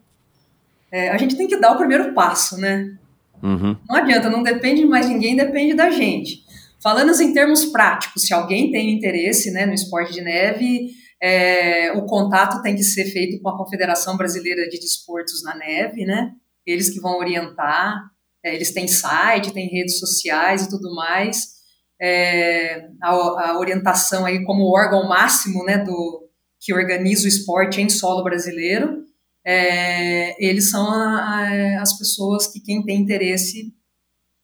é, 0.92 1.10
a 1.10 1.18
gente 1.18 1.36
tem 1.36 1.48
que 1.48 1.60
dar 1.60 1.74
o 1.74 1.78
primeiro 1.78 2.14
passo, 2.14 2.58
né? 2.58 2.96
Uhum. 3.44 3.78
Não 3.88 3.96
adianta, 3.96 4.30
não 4.30 4.42
depende 4.42 4.82
de 4.82 4.88
mais 4.88 5.08
ninguém, 5.08 5.36
depende 5.36 5.76
da 5.76 5.90
gente. 5.90 6.44
Falando 6.82 7.12
em 7.22 7.34
termos 7.34 7.66
práticos, 7.66 8.24
se 8.24 8.34
alguém 8.34 8.72
tem 8.72 8.94
interesse 8.94 9.52
né, 9.52 9.66
no 9.66 9.74
esporte 9.74 10.14
de 10.14 10.22
neve, 10.22 10.92
é, 11.22 11.92
o 11.94 12.06
contato 12.06 12.62
tem 12.62 12.76
que 12.76 12.84
ser 12.84 13.06
feito 13.06 13.42
com 13.42 13.50
a 13.50 13.58
Confederação 13.58 14.16
Brasileira 14.16 14.68
de 14.70 14.80
Desportos 14.80 15.44
na 15.44 15.56
Neve, 15.56 16.06
né? 16.06 16.32
Eles 16.66 16.90
que 16.90 17.00
vão 17.00 17.18
orientar, 17.18 17.96
é, 18.44 18.56
eles 18.56 18.72
têm 18.72 18.88
site, 18.88 19.54
têm 19.54 19.68
redes 19.68 20.00
sociais 20.00 20.64
e 20.64 20.70
tudo 20.70 20.94
mais. 20.96 21.57
É, 22.00 22.90
a, 23.02 23.10
a, 23.10 23.60
orientação 23.60 24.26
aí 24.26 24.46
como 24.46 24.72
órgão 24.72 25.08
máximo, 25.08 25.64
né, 25.64 25.80
do 25.80 26.30
que 26.60 26.74
organiza 26.74 27.26
o 27.26 27.28
esporte 27.28 27.82
em 27.82 27.90
solo 27.90 28.24
brasileiro, 28.24 29.04
é, 29.44 30.36
eles 30.44 30.70
são 30.70 30.92
a, 30.92 31.22
a, 31.22 31.82
as 31.82 31.98
pessoas 31.98 32.48
que 32.48 32.60
quem 32.60 32.84
tem 32.84 33.02
interesse 33.02 33.74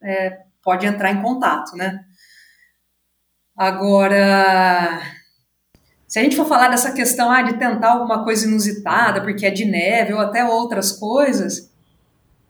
é, 0.01 0.39
pode 0.63 0.85
entrar 0.85 1.11
em 1.11 1.21
contato, 1.21 1.75
né? 1.75 2.03
Agora, 3.55 5.01
se 6.07 6.19
a 6.19 6.23
gente 6.23 6.35
for 6.35 6.47
falar 6.47 6.69
dessa 6.69 6.91
questão 6.91 7.31
ah, 7.31 7.41
de 7.41 7.57
tentar 7.57 7.91
alguma 7.91 8.23
coisa 8.23 8.47
inusitada, 8.47 9.21
porque 9.21 9.45
é 9.45 9.51
de 9.51 9.65
neve 9.65 10.13
ou 10.13 10.19
até 10.19 10.43
outras 10.43 10.91
coisas, 10.91 11.71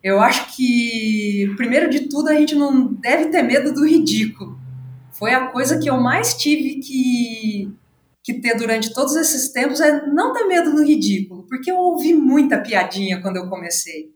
eu 0.04 0.22
acho 0.22 0.56
que, 0.56 1.54
primeiro 1.56 1.90
de 1.90 2.10
tudo, 2.10 2.30
a 2.30 2.34
gente 2.34 2.56
não 2.56 2.94
deve 2.94 3.28
ter 3.28 3.42
medo 3.42 3.74
do 3.74 3.88
ridículo. 3.88 4.60
Foi 5.24 5.34
a 5.34 5.48
coisa 5.48 5.80
que 5.80 5.90
eu 5.90 6.02
mais 6.02 6.34
tive 6.34 6.82
que, 6.82 7.74
que 8.22 8.42
ter 8.42 8.58
durante 8.58 8.94
todos 8.94 9.16
esses 9.16 9.54
tempos, 9.54 9.80
é 9.80 10.06
não 10.08 10.34
ter 10.34 10.44
medo 10.44 10.76
do 10.76 10.84
ridículo, 10.84 11.48
porque 11.48 11.72
eu 11.72 11.78
ouvi 11.78 12.14
muita 12.14 12.60
piadinha 12.60 13.22
quando 13.22 13.38
eu 13.38 13.48
comecei. 13.48 14.10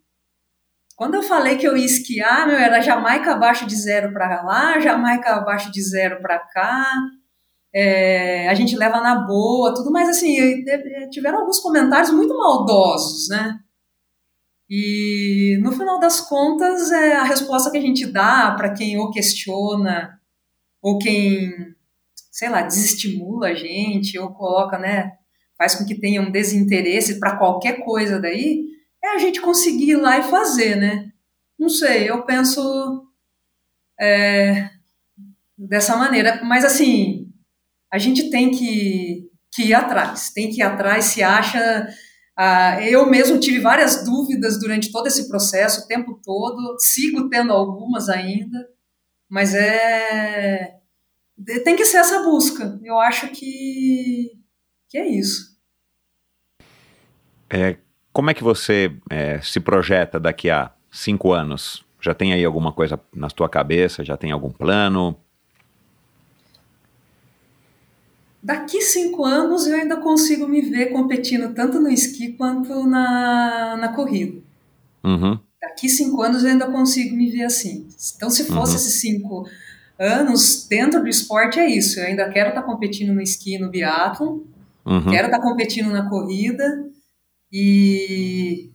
Quando 0.98 1.16
eu 1.16 1.24
falei 1.24 1.56
que 1.56 1.66
eu 1.66 1.78
ia 1.78 1.86
esquiar, 1.86 2.46
meu, 2.46 2.58
era 2.58 2.82
Jamaica 2.82 3.32
abaixo 3.32 3.66
de 3.66 3.74
zero 3.74 4.12
para 4.12 4.44
lá, 4.44 4.82
Jamaica 4.82 5.36
abaixo 5.36 5.72
de 5.72 5.82
zero 5.82 6.22
para 6.22 6.40
cá. 6.40 6.86
É, 7.74 8.50
a 8.50 8.54
gente 8.54 8.76
leva 8.76 9.00
na 9.00 9.16
boa, 9.16 9.74
tudo, 9.74 9.90
mas 9.90 10.10
assim, 10.10 10.36
tiveram 11.10 11.40
alguns 11.40 11.62
comentários 11.62 12.12
muito 12.12 12.38
maldosos, 12.38 13.30
né? 13.30 13.58
E 14.70 15.58
no 15.62 15.72
final 15.72 16.02
das 16.02 16.20
contas, 16.20 16.92
é 16.92 17.16
a 17.16 17.24
resposta 17.24 17.72
que 17.72 17.78
a 17.78 17.82
gente 17.82 18.06
dá 18.06 18.54
para 18.58 18.74
quem 18.74 19.00
ou 19.00 19.10
questiona, 19.10 20.17
ou 20.82 20.98
quem, 20.98 21.52
sei 22.32 22.50
lá, 22.50 22.62
desestimula 22.62 23.50
a 23.50 23.54
gente, 23.54 24.18
ou 24.18 24.32
coloca, 24.32 24.78
né, 24.78 25.14
faz 25.58 25.76
com 25.76 25.86
que 25.86 25.96
tenha 25.96 26.22
um 26.22 26.32
desinteresse 26.32 27.20
para 27.20 27.38
qualquer 27.38 27.84
coisa 27.84 28.20
daí, 28.20 28.66
é 29.04 29.16
a 29.16 29.18
gente 29.18 29.42
conseguir 29.42 29.92
ir 29.92 29.96
lá 29.96 30.20
e 30.20 30.24
fazer, 30.24 30.76
né? 30.76 31.12
Não 31.58 31.70
sei, 31.70 32.10
eu 32.10 32.24
penso 32.24 33.04
é, 34.00 34.70
dessa 35.58 35.96
maneira. 35.96 36.42
Mas, 36.44 36.64
assim, 36.64 37.32
a 37.92 37.98
gente 37.98 38.30
tem 38.30 38.52
que, 38.52 39.30
que 39.52 39.64
ir 39.64 39.74
atrás, 39.74 40.30
tem 40.32 40.50
que 40.50 40.60
ir 40.62 40.64
atrás, 40.64 41.06
se 41.06 41.24
acha. 41.24 41.88
Ah, 42.36 42.84
eu 42.84 43.10
mesmo 43.10 43.40
tive 43.40 43.60
várias 43.60 44.04
dúvidas 44.04 44.60
durante 44.60 44.92
todo 44.92 45.08
esse 45.08 45.28
processo, 45.28 45.82
o 45.82 45.88
tempo 45.88 46.20
todo, 46.24 46.78
sigo 46.80 47.30
tendo 47.30 47.52
algumas 47.52 48.10
ainda, 48.10 48.68
mas 49.30 49.54
é. 49.54 50.76
Tem 51.64 51.76
que 51.76 51.86
ser 51.86 51.98
essa 51.98 52.24
busca. 52.24 52.80
Eu 52.84 53.00
acho 53.00 53.28
que, 53.30 54.32
que 54.90 54.98
é 54.98 55.08
isso. 55.08 55.56
É, 57.50 57.78
como 58.12 58.32
é 58.32 58.34
que 58.34 58.44
você 58.44 58.92
é, 59.10 59.40
se 59.42 59.60
projeta 59.60 60.20
daqui 60.20 60.50
a 60.50 60.72
cinco 60.92 61.32
anos? 61.32 61.86
Já 62.02 62.14
tem 62.14 62.34
aí 62.34 62.44
alguma 62.44 62.72
coisa 62.72 63.00
na 63.16 63.30
tua 63.30 63.48
cabeça? 63.48 64.04
Já 64.04 64.18
tem 64.18 64.32
algum 64.32 64.52
plano? 64.52 65.16
Daqui 68.42 68.82
cinco 68.82 69.26
anos 69.26 69.68
eu 69.68 69.76
ainda 69.76 69.98
consigo 69.98 70.48
me 70.48 70.62
ver 70.62 70.88
competindo 70.88 71.54
tanto 71.54 71.80
no 71.80 71.90
esqui 71.90 72.34
quanto 72.34 72.88
na, 72.88 73.76
na 73.78 73.90
corrida. 73.90 74.42
Uhum. 75.04 75.40
Daqui 75.62 75.90
cinco 75.90 76.22
anos 76.22 76.44
eu 76.44 76.50
ainda 76.50 76.68
consigo 76.68 77.16
me 77.16 77.30
ver 77.32 77.44
assim. 77.44 77.88
Então, 78.16 78.30
se 78.30 78.46
fosse 78.46 78.74
uhum. 78.74 78.78
esses 78.78 79.02
cinco 79.02 79.48
anos 79.98 80.68
dentro 80.70 81.02
do 81.02 81.08
esporte, 81.08 81.60
é 81.60 81.68
isso. 81.68 82.00
Eu 82.00 82.06
ainda 82.06 82.30
quero 82.30 82.50
estar 82.50 82.62
competindo 82.62 83.14
no 83.14 83.22
esqui 83.22 83.58
no 83.58 83.70
biathlon, 83.70 84.42
uhum. 84.86 85.10
quero 85.10 85.28
estar 85.28 85.42
competindo 85.42 85.90
na 85.90 86.08
corrida 86.08 86.88
e 87.52 88.72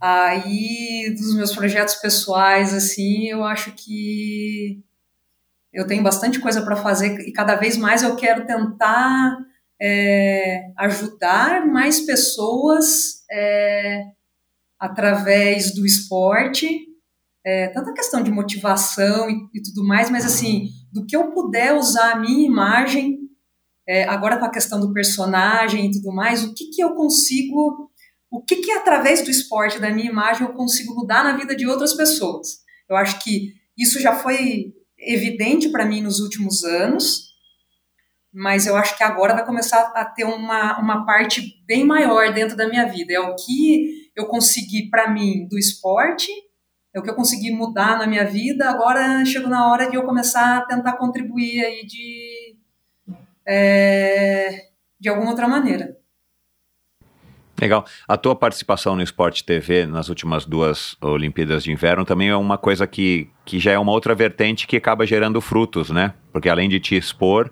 aí, 0.00 1.14
dos 1.16 1.34
meus 1.34 1.54
projetos 1.54 1.94
pessoais, 1.96 2.74
assim, 2.74 3.26
eu 3.28 3.44
acho 3.44 3.72
que 3.72 4.82
eu 5.72 5.86
tenho 5.86 6.02
bastante 6.02 6.40
coisa 6.40 6.62
para 6.62 6.76
fazer 6.76 7.20
e 7.20 7.32
cada 7.32 7.54
vez 7.54 7.76
mais 7.76 8.02
eu 8.02 8.16
quero 8.16 8.46
tentar 8.46 9.38
é, 9.80 10.72
ajudar 10.76 11.66
mais 11.66 12.00
pessoas 12.00 13.24
é, 13.30 14.04
através 14.78 15.74
do 15.74 15.84
esporte, 15.84 16.86
é, 17.44 17.68
tanta 17.68 17.92
questão 17.92 18.22
de 18.22 18.30
motivação 18.30 19.28
e, 19.30 19.48
e, 19.54 19.62
tudo 19.62 19.86
mais, 19.86 20.10
mas 20.10 20.24
assim, 20.24 20.68
do 20.92 21.06
que 21.06 21.16
eu 21.16 21.32
puder 21.32 21.74
usar 21.74 22.12
a 22.12 22.18
minha 22.18 22.46
imagem, 22.46 23.18
é, 23.86 24.04
agora 24.04 24.38
com 24.38 24.44
a 24.44 24.50
questão 24.50 24.78
do 24.78 24.92
personagem 24.92 25.86
e 25.86 25.90
tudo 25.90 26.12
mais, 26.12 26.44
o 26.44 26.54
que, 26.54 26.70
que 26.70 26.82
eu 26.82 26.94
consigo 26.94 27.88
o 28.30 28.42
que, 28.42 28.56
que 28.56 28.70
através 28.72 29.22
do 29.22 29.30
esporte, 29.30 29.78
da 29.78 29.90
minha 29.90 30.10
imagem, 30.10 30.46
eu 30.46 30.52
consigo 30.52 30.94
mudar 30.94 31.24
na 31.24 31.36
vida 31.36 31.56
de 31.56 31.66
outras 31.66 31.94
pessoas. 31.94 32.58
Eu 32.88 32.96
acho 32.96 33.18
que 33.20 33.54
isso 33.76 33.98
já 34.00 34.14
foi 34.14 34.74
evidente 34.98 35.70
para 35.70 35.86
mim 35.86 36.02
nos 36.02 36.20
últimos 36.20 36.64
anos, 36.64 37.27
mas 38.32 38.66
eu 38.66 38.76
acho 38.76 38.96
que 38.96 39.02
agora 39.02 39.34
vai 39.34 39.44
começar 39.44 39.92
a 39.94 40.04
ter 40.04 40.24
uma, 40.24 40.78
uma 40.78 41.06
parte 41.06 41.62
bem 41.66 41.84
maior 41.84 42.32
dentro 42.32 42.56
da 42.56 42.68
minha 42.68 42.86
vida. 42.86 43.12
É 43.12 43.20
o 43.20 43.34
que 43.34 44.10
eu 44.14 44.26
consegui 44.26 44.88
para 44.90 45.10
mim 45.10 45.46
do 45.48 45.58
esporte, 45.58 46.30
é 46.94 46.98
o 46.98 47.02
que 47.02 47.10
eu 47.10 47.14
consegui 47.14 47.50
mudar 47.50 47.98
na 47.98 48.06
minha 48.06 48.24
vida. 48.24 48.68
Agora 48.68 49.24
chegou 49.24 49.48
na 49.48 49.70
hora 49.70 49.90
de 49.90 49.96
eu 49.96 50.04
começar 50.04 50.58
a 50.58 50.66
tentar 50.66 50.94
contribuir 50.94 51.64
aí 51.64 51.86
de, 51.86 52.56
é, 53.46 54.66
de 55.00 55.08
alguma 55.08 55.30
outra 55.30 55.48
maneira. 55.48 55.96
Legal. 57.60 57.84
A 58.06 58.16
tua 58.16 58.36
participação 58.36 58.94
no 58.94 59.02
Esporte 59.02 59.42
TV 59.42 59.84
nas 59.84 60.08
últimas 60.08 60.44
duas 60.44 60.96
Olimpíadas 61.00 61.64
de 61.64 61.72
Inverno 61.72 62.04
também 62.04 62.28
é 62.28 62.36
uma 62.36 62.56
coisa 62.56 62.86
que, 62.86 63.28
que 63.44 63.58
já 63.58 63.72
é 63.72 63.78
uma 63.78 63.90
outra 63.90 64.14
vertente 64.14 64.66
que 64.66 64.76
acaba 64.76 65.04
gerando 65.04 65.40
frutos, 65.40 65.90
né? 65.90 66.14
Porque 66.32 66.48
além 66.48 66.68
de 66.68 66.78
te 66.78 66.96
expor, 66.96 67.50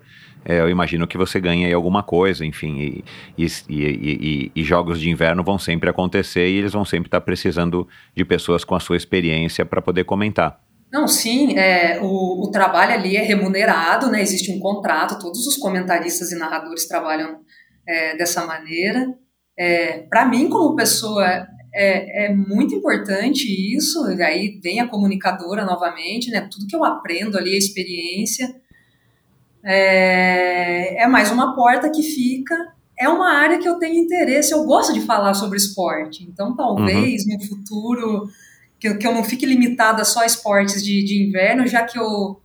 é, 0.48 0.60
eu 0.60 0.70
imagino 0.70 1.08
que 1.08 1.18
você 1.18 1.40
ganha 1.40 1.66
aí 1.66 1.72
alguma 1.72 2.04
coisa, 2.04 2.46
enfim, 2.46 2.78
e, 2.78 3.04
e, 3.36 3.46
e, 3.68 4.52
e, 4.54 4.62
jogos 4.62 5.00
de 5.00 5.10
inverno 5.10 5.42
vão 5.42 5.58
sempre 5.58 5.90
acontecer 5.90 6.48
e 6.48 6.58
eles 6.58 6.72
vão 6.72 6.84
sempre 6.84 7.08
estar 7.08 7.20
precisando 7.20 7.88
de 8.14 8.24
pessoas 8.24 8.62
com 8.62 8.76
a 8.76 8.80
sua 8.80 8.96
experiência 8.96 9.66
para 9.66 9.82
poder 9.82 10.04
comentar. 10.04 10.60
Não, 10.92 11.08
sim, 11.08 11.58
é, 11.58 11.98
o, 12.00 12.44
o, 12.44 12.50
trabalho 12.52 12.92
ali 12.92 13.16
é 13.16 13.22
remunerado, 13.22 14.08
né? 14.08 14.22
Existe 14.22 14.52
um 14.52 14.60
contrato, 14.60 15.18
todos 15.18 15.44
os 15.48 15.56
comentaristas 15.56 16.30
e 16.30 16.38
narradores 16.38 16.86
trabalham 16.86 17.40
é, 17.84 18.16
dessa 18.16 18.46
maneira. 18.46 19.04
É, 19.58 20.02
para 20.08 20.24
mim, 20.26 20.48
como 20.48 20.76
pessoa, 20.76 21.26
é, 21.74 22.26
é, 22.26 22.32
muito 22.32 22.72
importante 22.72 23.46
isso, 23.76 23.98
e 24.12 24.22
aí 24.22 24.60
vem 24.62 24.78
a 24.78 24.86
comunicadora 24.86 25.64
novamente, 25.64 26.30
né? 26.30 26.48
Tudo 26.48 26.68
que 26.68 26.76
eu 26.76 26.84
aprendo 26.84 27.36
ali, 27.36 27.52
a 27.52 27.58
experiência, 27.58 28.46
é, 29.66 31.02
é 31.02 31.06
mais 31.08 31.30
uma 31.30 31.54
porta 31.54 31.90
que 31.90 32.02
fica. 32.02 32.54
É 32.98 33.08
uma 33.08 33.30
área 33.30 33.58
que 33.58 33.68
eu 33.68 33.78
tenho 33.78 34.02
interesse, 34.02 34.52
eu 34.52 34.64
gosto 34.64 34.94
de 34.94 35.02
falar 35.02 35.34
sobre 35.34 35.58
esporte, 35.58 36.24
então 36.24 36.56
talvez 36.56 37.26
uhum. 37.26 37.34
no 37.34 37.44
futuro 37.44 38.28
que 38.78 38.88
eu, 38.88 38.96
que 38.96 39.06
eu 39.06 39.12
não 39.12 39.22
fique 39.22 39.44
limitada 39.44 40.02
só 40.02 40.20
a 40.20 40.26
esportes 40.26 40.82
de, 40.82 41.04
de 41.04 41.22
inverno, 41.22 41.66
já 41.66 41.84
que 41.84 41.98
eu, 41.98 42.40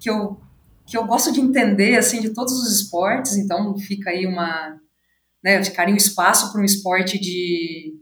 que 0.00 0.08
eu 0.08 0.40
que 0.86 0.96
eu 0.96 1.06
gosto 1.06 1.32
de 1.32 1.40
entender 1.40 1.96
assim 1.96 2.20
de 2.20 2.30
todos 2.30 2.52
os 2.54 2.74
esportes, 2.74 3.36
então 3.36 3.76
fica 3.78 4.10
aí 4.10 4.26
uma 4.26 4.78
né, 5.42 5.62
ficaria 5.62 5.94
um 5.94 5.96
espaço 5.96 6.52
para 6.52 6.60
um 6.60 6.64
esporte 6.64 7.18
de, 7.18 7.94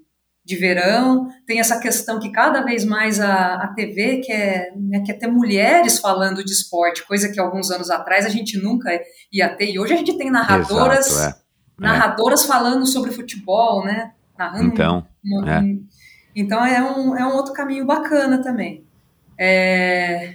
de 0.51 0.57
verão. 0.57 1.29
Tem 1.47 1.61
essa 1.61 1.79
questão 1.79 2.19
que 2.19 2.31
cada 2.31 2.63
vez 2.63 2.85
mais 2.85 3.21
a, 3.21 3.55
a 3.55 3.69
TV 3.69 4.19
quer, 4.19 4.73
né, 4.77 5.01
quer 5.07 5.15
ter 5.15 5.29
mulheres 5.29 6.01
falando 6.01 6.45
de 6.45 6.53
esporte, 6.53 7.07
coisa 7.07 7.31
que 7.33 7.39
alguns 7.39 7.71
anos 7.71 7.89
atrás 7.89 8.27
a 8.27 8.29
gente 8.29 8.61
nunca 8.61 8.91
ia 9.33 9.49
ter. 9.49 9.71
E 9.71 9.79
hoje 9.79 9.95
a 9.95 9.97
gente 9.97 10.19
tem 10.19 10.31
narradoras, 10.31 11.07
Exato, 11.07 11.41
é. 11.81 11.85
narradoras 11.87 12.45
é. 12.45 12.49
falando 12.49 12.85
sobre 12.85 13.13
futebol, 13.13 13.85
né? 13.85 14.13
Narrando 14.37 14.75
então, 14.75 15.07
uma, 15.25 15.59
é. 15.59 15.63
então 16.35 16.67
é 16.67 16.83
um, 16.83 17.17
é 17.17 17.25
um 17.25 17.37
outro 17.37 17.53
caminho 17.53 17.87
bacana 17.87 18.43
também. 18.43 18.85
É, 19.39 20.35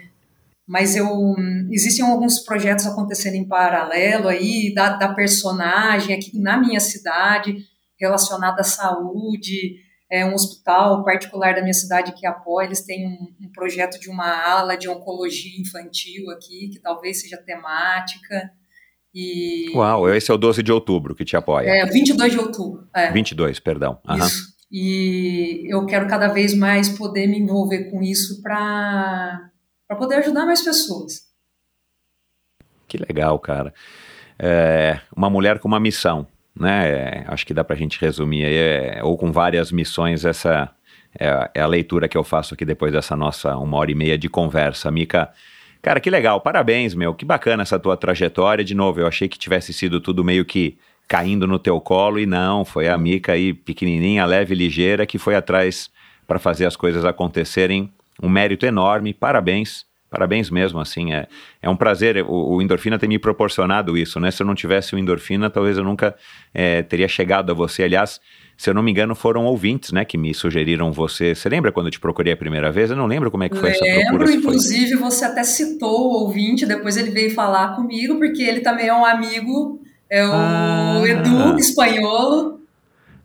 mas 0.65 0.95
eu 0.95 1.35
existem 1.69 2.05
alguns 2.05 2.39
projetos 2.39 2.87
acontecendo 2.87 3.35
em 3.35 3.47
paralelo 3.47 4.29
aí 4.29 4.73
da, 4.73 4.91
da 4.91 5.13
personagem 5.13 6.15
aqui 6.15 6.39
na 6.39 6.57
minha 6.57 6.79
cidade 6.79 7.57
relacionada 7.99 8.61
à 8.61 8.63
saúde 8.63 9.84
é 10.15 10.25
um 10.25 10.33
hospital 10.33 11.03
particular 11.03 11.53
da 11.53 11.61
minha 11.61 11.73
cidade 11.73 12.13
que 12.13 12.25
apoia, 12.25 12.65
eles 12.65 12.85
têm 12.85 13.07
um, 13.07 13.45
um, 13.45 13.51
projeto 13.51 13.99
de 13.99 14.09
uma 14.09 14.27
ala 14.43 14.75
de 14.75 14.87
oncologia 14.87 15.59
infantil 15.59 16.29
aqui, 16.31 16.69
que 16.69 16.79
talvez 16.79 17.21
seja 17.21 17.37
temática. 17.37 18.51
E... 19.13 19.71
Uau, 19.75 20.09
esse 20.13 20.31
é 20.31 20.33
o 20.33 20.37
12 20.37 20.63
de 20.63 20.71
outubro 20.71 21.15
que 21.15 21.25
te 21.25 21.35
apoia. 21.35 21.67
É, 21.67 21.85
22 21.85 22.31
de 22.31 22.39
outubro. 22.39 22.87
É. 22.93 23.11
22, 23.11 23.59
perdão. 23.59 23.99
Uhum. 24.07 24.17
Isso. 24.17 24.55
E 24.71 25.71
eu 25.71 25.85
quero 25.85 26.07
cada 26.07 26.27
vez 26.27 26.53
mais 26.53 26.89
poder 26.89 27.27
me 27.27 27.39
envolver 27.39 27.91
com 27.91 28.01
isso 28.01 28.41
para 28.41 29.51
poder 29.97 30.15
ajudar 30.15 30.45
mais 30.45 30.61
pessoas. 30.61 31.21
Que 32.87 32.97
legal, 32.97 33.37
cara. 33.39 33.73
É, 34.37 34.99
uma 35.15 35.29
mulher 35.29 35.59
com 35.59 35.67
uma 35.67 35.79
missão, 35.79 36.27
né? 36.59 36.89
É, 36.89 37.25
acho 37.27 37.45
que 37.45 37.53
dá 37.53 37.63
para 37.63 37.75
a 37.75 37.79
gente 37.79 37.99
resumir 37.99 38.45
aí, 38.45 38.55
é, 38.55 38.99
ou 39.03 39.17
com 39.17 39.31
várias 39.31 39.71
missões, 39.71 40.23
essa 40.25 40.71
é, 41.19 41.49
é, 41.53 41.61
a 41.61 41.67
leitura 41.67 42.07
que 42.07 42.17
eu 42.17 42.23
faço 42.23 42.53
aqui 42.53 42.65
depois 42.65 42.91
dessa 42.91 43.15
nossa 43.15 43.55
uma 43.57 43.77
hora 43.77 43.91
e 43.91 43.95
meia 43.95 44.17
de 44.17 44.29
conversa. 44.29 44.91
Mica, 44.91 45.29
cara, 45.81 45.99
que 45.99 46.09
legal, 46.09 46.41
parabéns, 46.41 46.93
meu, 46.93 47.13
que 47.13 47.25
bacana 47.25 47.63
essa 47.63 47.79
tua 47.79 47.95
trajetória. 47.95 48.63
De 48.63 48.75
novo, 48.75 48.99
eu 48.99 49.07
achei 49.07 49.27
que 49.27 49.39
tivesse 49.39 49.73
sido 49.73 49.99
tudo 49.99 50.23
meio 50.23 50.45
que 50.45 50.77
caindo 51.07 51.47
no 51.47 51.59
teu 51.59 51.79
colo 51.79 52.19
e 52.19 52.25
não, 52.25 52.65
foi 52.65 52.87
a 52.87 52.97
Mica 52.97 53.33
aí 53.33 53.53
pequenininha, 53.53 54.25
leve 54.25 54.53
e 54.53 54.57
ligeira 54.57 55.05
que 55.05 55.17
foi 55.17 55.35
atrás 55.35 55.89
para 56.27 56.39
fazer 56.39 56.65
as 56.65 56.75
coisas 56.75 57.05
acontecerem. 57.05 57.91
Um 58.21 58.29
mérito 58.29 58.65
enorme, 58.65 59.13
parabéns. 59.13 59.85
Parabéns 60.15 60.49
mesmo, 60.49 60.79
assim, 60.79 61.11
é, 61.11 61.27
é 61.61 61.69
um 61.69 61.75
prazer 61.75 62.23
o, 62.23 62.55
o, 62.55 62.61
Endorfina 62.61 62.97
ter 62.97 63.05
me 63.05 63.19
proporcionado 63.19 63.97
isso, 63.97 64.17
né? 64.17 64.31
Se 64.31 64.41
eu 64.41 64.47
não 64.47 64.55
tivesse 64.55 64.95
o 64.95 64.97
Endorfina, 64.97 65.49
talvez 65.49 65.77
eu 65.77 65.83
nunca 65.83 66.15
é, 66.53 66.81
teria 66.83 67.05
chegado 67.05 67.51
a 67.51 67.53
você. 67.53 67.83
Aliás, 67.83 68.21
se 68.55 68.69
eu 68.69 68.73
não 68.73 68.81
me 68.81 68.91
engano, 68.91 69.13
foram 69.13 69.43
ouvintes, 69.43 69.91
né, 69.91 70.05
que 70.05 70.17
me 70.17 70.33
sugeriram 70.33 70.89
você. 70.93 71.35
Você 71.35 71.49
lembra 71.49 71.69
quando 71.69 71.87
eu 71.87 71.91
te 71.91 71.99
procurei 71.99 72.31
a 72.31 72.37
primeira 72.37 72.71
vez? 72.71 72.91
Eu 72.91 72.95
não 72.95 73.07
lembro 73.07 73.29
como 73.29 73.43
é 73.43 73.49
que 73.49 73.57
foi 73.57 73.71
lembro, 73.71 73.85
essa 73.85 73.99
procura. 73.99 74.25
Lembro, 74.25 74.39
inclusive, 74.39 74.91
foi... 74.91 74.99
você 74.99 75.25
até 75.25 75.43
citou 75.43 76.07
o 76.07 76.23
ouvinte, 76.23 76.65
depois 76.65 76.95
ele 76.95 77.11
veio 77.11 77.31
falar 77.31 77.75
comigo, 77.75 78.15
porque 78.15 78.41
ele 78.41 78.61
também 78.61 78.87
é 78.87 78.93
um 78.93 79.03
amigo 79.03 79.81
é 80.09 80.25
o 80.25 80.31
ah. 80.31 81.01
Edu 81.05 81.57
Espanholo. 81.59 82.61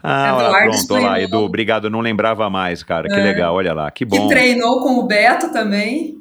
Ah, 0.03 0.35
olha, 0.37 0.63
pronto, 0.63 0.75
Espanholo. 0.75 1.07
olha 1.07 1.19
lá, 1.19 1.23
Edu, 1.23 1.39
obrigado, 1.39 1.85
eu 1.85 1.91
não 1.91 2.01
lembrava 2.01 2.51
mais, 2.51 2.83
cara, 2.83 3.07
que 3.07 3.15
é. 3.15 3.23
legal, 3.23 3.55
olha 3.55 3.73
lá, 3.73 3.89
que 3.93 4.05
bom. 4.05 4.27
Que 4.27 4.35
treinou 4.35 4.83
com 4.83 4.99
o 4.99 5.07
Beto 5.07 5.53
também. 5.53 6.20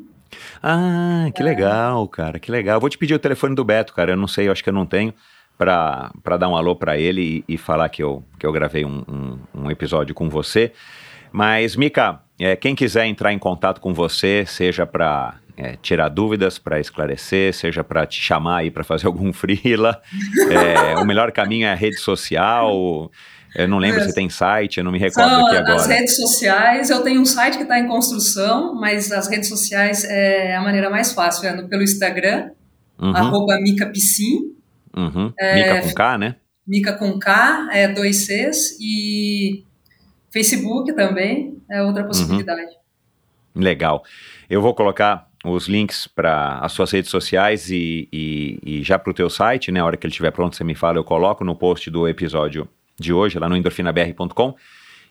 Ah, 0.61 1.27
que 1.33 1.41
é. 1.41 1.45
legal, 1.45 2.07
cara, 2.07 2.39
que 2.39 2.51
legal. 2.51 2.79
Vou 2.79 2.89
te 2.89 2.97
pedir 2.97 3.13
o 3.13 3.19
telefone 3.19 3.55
do 3.55 3.63
Beto, 3.63 3.93
cara, 3.93 4.11
eu 4.11 4.17
não 4.17 4.27
sei, 4.27 4.47
eu 4.47 4.51
acho 4.51 4.63
que 4.63 4.69
eu 4.69 4.73
não 4.73 4.85
tenho, 4.85 5.13
para 5.57 6.37
dar 6.37 6.47
um 6.47 6.55
alô 6.55 6.75
para 6.75 6.97
ele 6.97 7.43
e, 7.47 7.53
e, 7.53 7.57
falar 7.57 7.89
que 7.89 8.01
eu, 8.03 8.23
que 8.37 8.45
eu 8.45 8.51
gravei 8.51 8.85
um, 8.85 9.03
um, 9.07 9.63
um 9.63 9.71
episódio 9.71 10.15
com 10.15 10.29
você. 10.29 10.71
Mas, 11.31 11.75
Mica, 11.75 12.19
é, 12.39 12.55
quem 12.55 12.75
quiser 12.75 13.05
entrar 13.05 13.33
em 13.33 13.39
contato 13.39 13.81
com 13.81 13.93
você, 13.93 14.45
seja 14.47 14.85
para 14.85 15.35
é, 15.57 15.75
tirar 15.81 16.07
dúvidas, 16.07 16.57
para 16.57 16.79
esclarecer, 16.79 17.53
seja 17.53 17.83
para 17.83 18.05
te 18.05 18.19
chamar 18.21 18.59
aí 18.59 18.71
para 18.71 18.83
fazer 18.83 19.05
algum 19.07 19.33
freela. 19.33 20.01
É, 20.49 20.97
o 20.97 21.05
melhor 21.05 21.31
caminho 21.31 21.67
é 21.67 21.71
a 21.71 21.75
rede 21.75 21.97
social. 21.97 23.11
Eu 23.55 23.67
não 23.67 23.77
lembro 23.77 23.99
é. 24.01 24.07
se 24.07 24.13
tem 24.13 24.29
site, 24.29 24.77
eu 24.77 24.83
não 24.83 24.91
me 24.91 24.99
recordo 24.99 25.29
São 25.29 25.47
aqui 25.47 25.57
agora. 25.57 25.75
As 25.75 25.87
redes 25.87 26.15
sociais, 26.15 26.89
eu 26.89 27.01
tenho 27.01 27.21
um 27.21 27.25
site 27.25 27.57
que 27.57 27.63
está 27.63 27.79
em 27.79 27.87
construção, 27.87 28.75
mas 28.75 29.11
as 29.11 29.27
redes 29.27 29.49
sociais 29.49 30.03
é 30.03 30.55
a 30.55 30.61
maneira 30.61 30.89
mais 30.89 31.11
fácil, 31.11 31.47
é 31.47 31.61
pelo 31.63 31.81
Instagram, 31.81 32.51
uhum. 32.99 33.15
arroba 33.15 33.59
Mica 33.59 33.87
Piscin. 33.87 34.53
Uhum. 34.95 35.33
É, 35.39 35.55
Mica 35.55 35.81
com 35.87 35.93
K, 35.93 36.17
né? 36.17 36.35
Mica 36.67 36.93
com 36.93 37.19
K, 37.19 37.69
é 37.71 37.87
dois 37.87 38.25
Cs, 38.25 38.77
e 38.79 39.63
Facebook 40.31 40.93
também 40.93 41.57
é 41.69 41.81
outra 41.81 42.03
possibilidade. 42.03 42.61
Uhum. 42.61 43.63
Legal. 43.63 44.03
Eu 44.49 44.61
vou 44.61 44.75
colocar 44.75 45.27
os 45.43 45.67
links 45.67 46.05
para 46.05 46.59
as 46.59 46.71
suas 46.71 46.91
redes 46.91 47.09
sociais 47.09 47.71
e, 47.71 48.07
e, 48.11 48.59
e 48.63 48.83
já 48.83 48.99
para 48.99 49.11
o 49.11 49.13
teu 49.13 49.29
site, 49.29 49.71
né? 49.71 49.79
A 49.79 49.85
hora 49.85 49.97
que 49.97 50.05
ele 50.05 50.11
estiver 50.11 50.31
pronto, 50.31 50.55
você 50.55 50.63
me 50.63 50.75
fala, 50.75 50.97
eu 50.97 51.03
coloco 51.03 51.43
no 51.43 51.55
post 51.55 51.89
do 51.89 52.07
episódio 52.07 52.67
de 52.99 53.13
hoje, 53.13 53.39
lá 53.39 53.47
no 53.47 53.55
endorfinabr.com. 53.55 54.55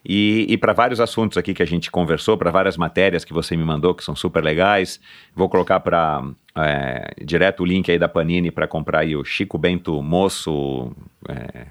E, 0.05 0.47
e 0.49 0.57
para 0.57 0.73
vários 0.73 1.01
assuntos 1.01 1.37
aqui 1.37 1.53
que 1.53 1.63
a 1.63 1.67
gente 1.67 1.91
conversou, 1.91 2.39
para 2.39 2.51
várias 2.51 2.77
matérias 2.77 3.25
que 3.25 3.33
você 3.33 3.57
me 3.57 3.65
mandou, 3.65 3.95
que 3.95 4.05
são 4.05 4.15
super 4.15 4.43
legais. 4.43 5.01
Vou 5.35 5.49
colocar 5.49 5.81
para 5.81 6.23
é, 6.57 7.13
direto 7.25 7.63
o 7.63 7.67
link 7.67 7.91
aí 7.91 7.99
da 7.99 8.09
Panini 8.09 8.51
para 8.51 8.67
comprar 8.67 9.01
aí 9.01 9.17
o 9.17 9.25
Chico 9.25 9.59
Bento 9.59 10.01
Moço. 10.03 10.93
É, 11.29 11.67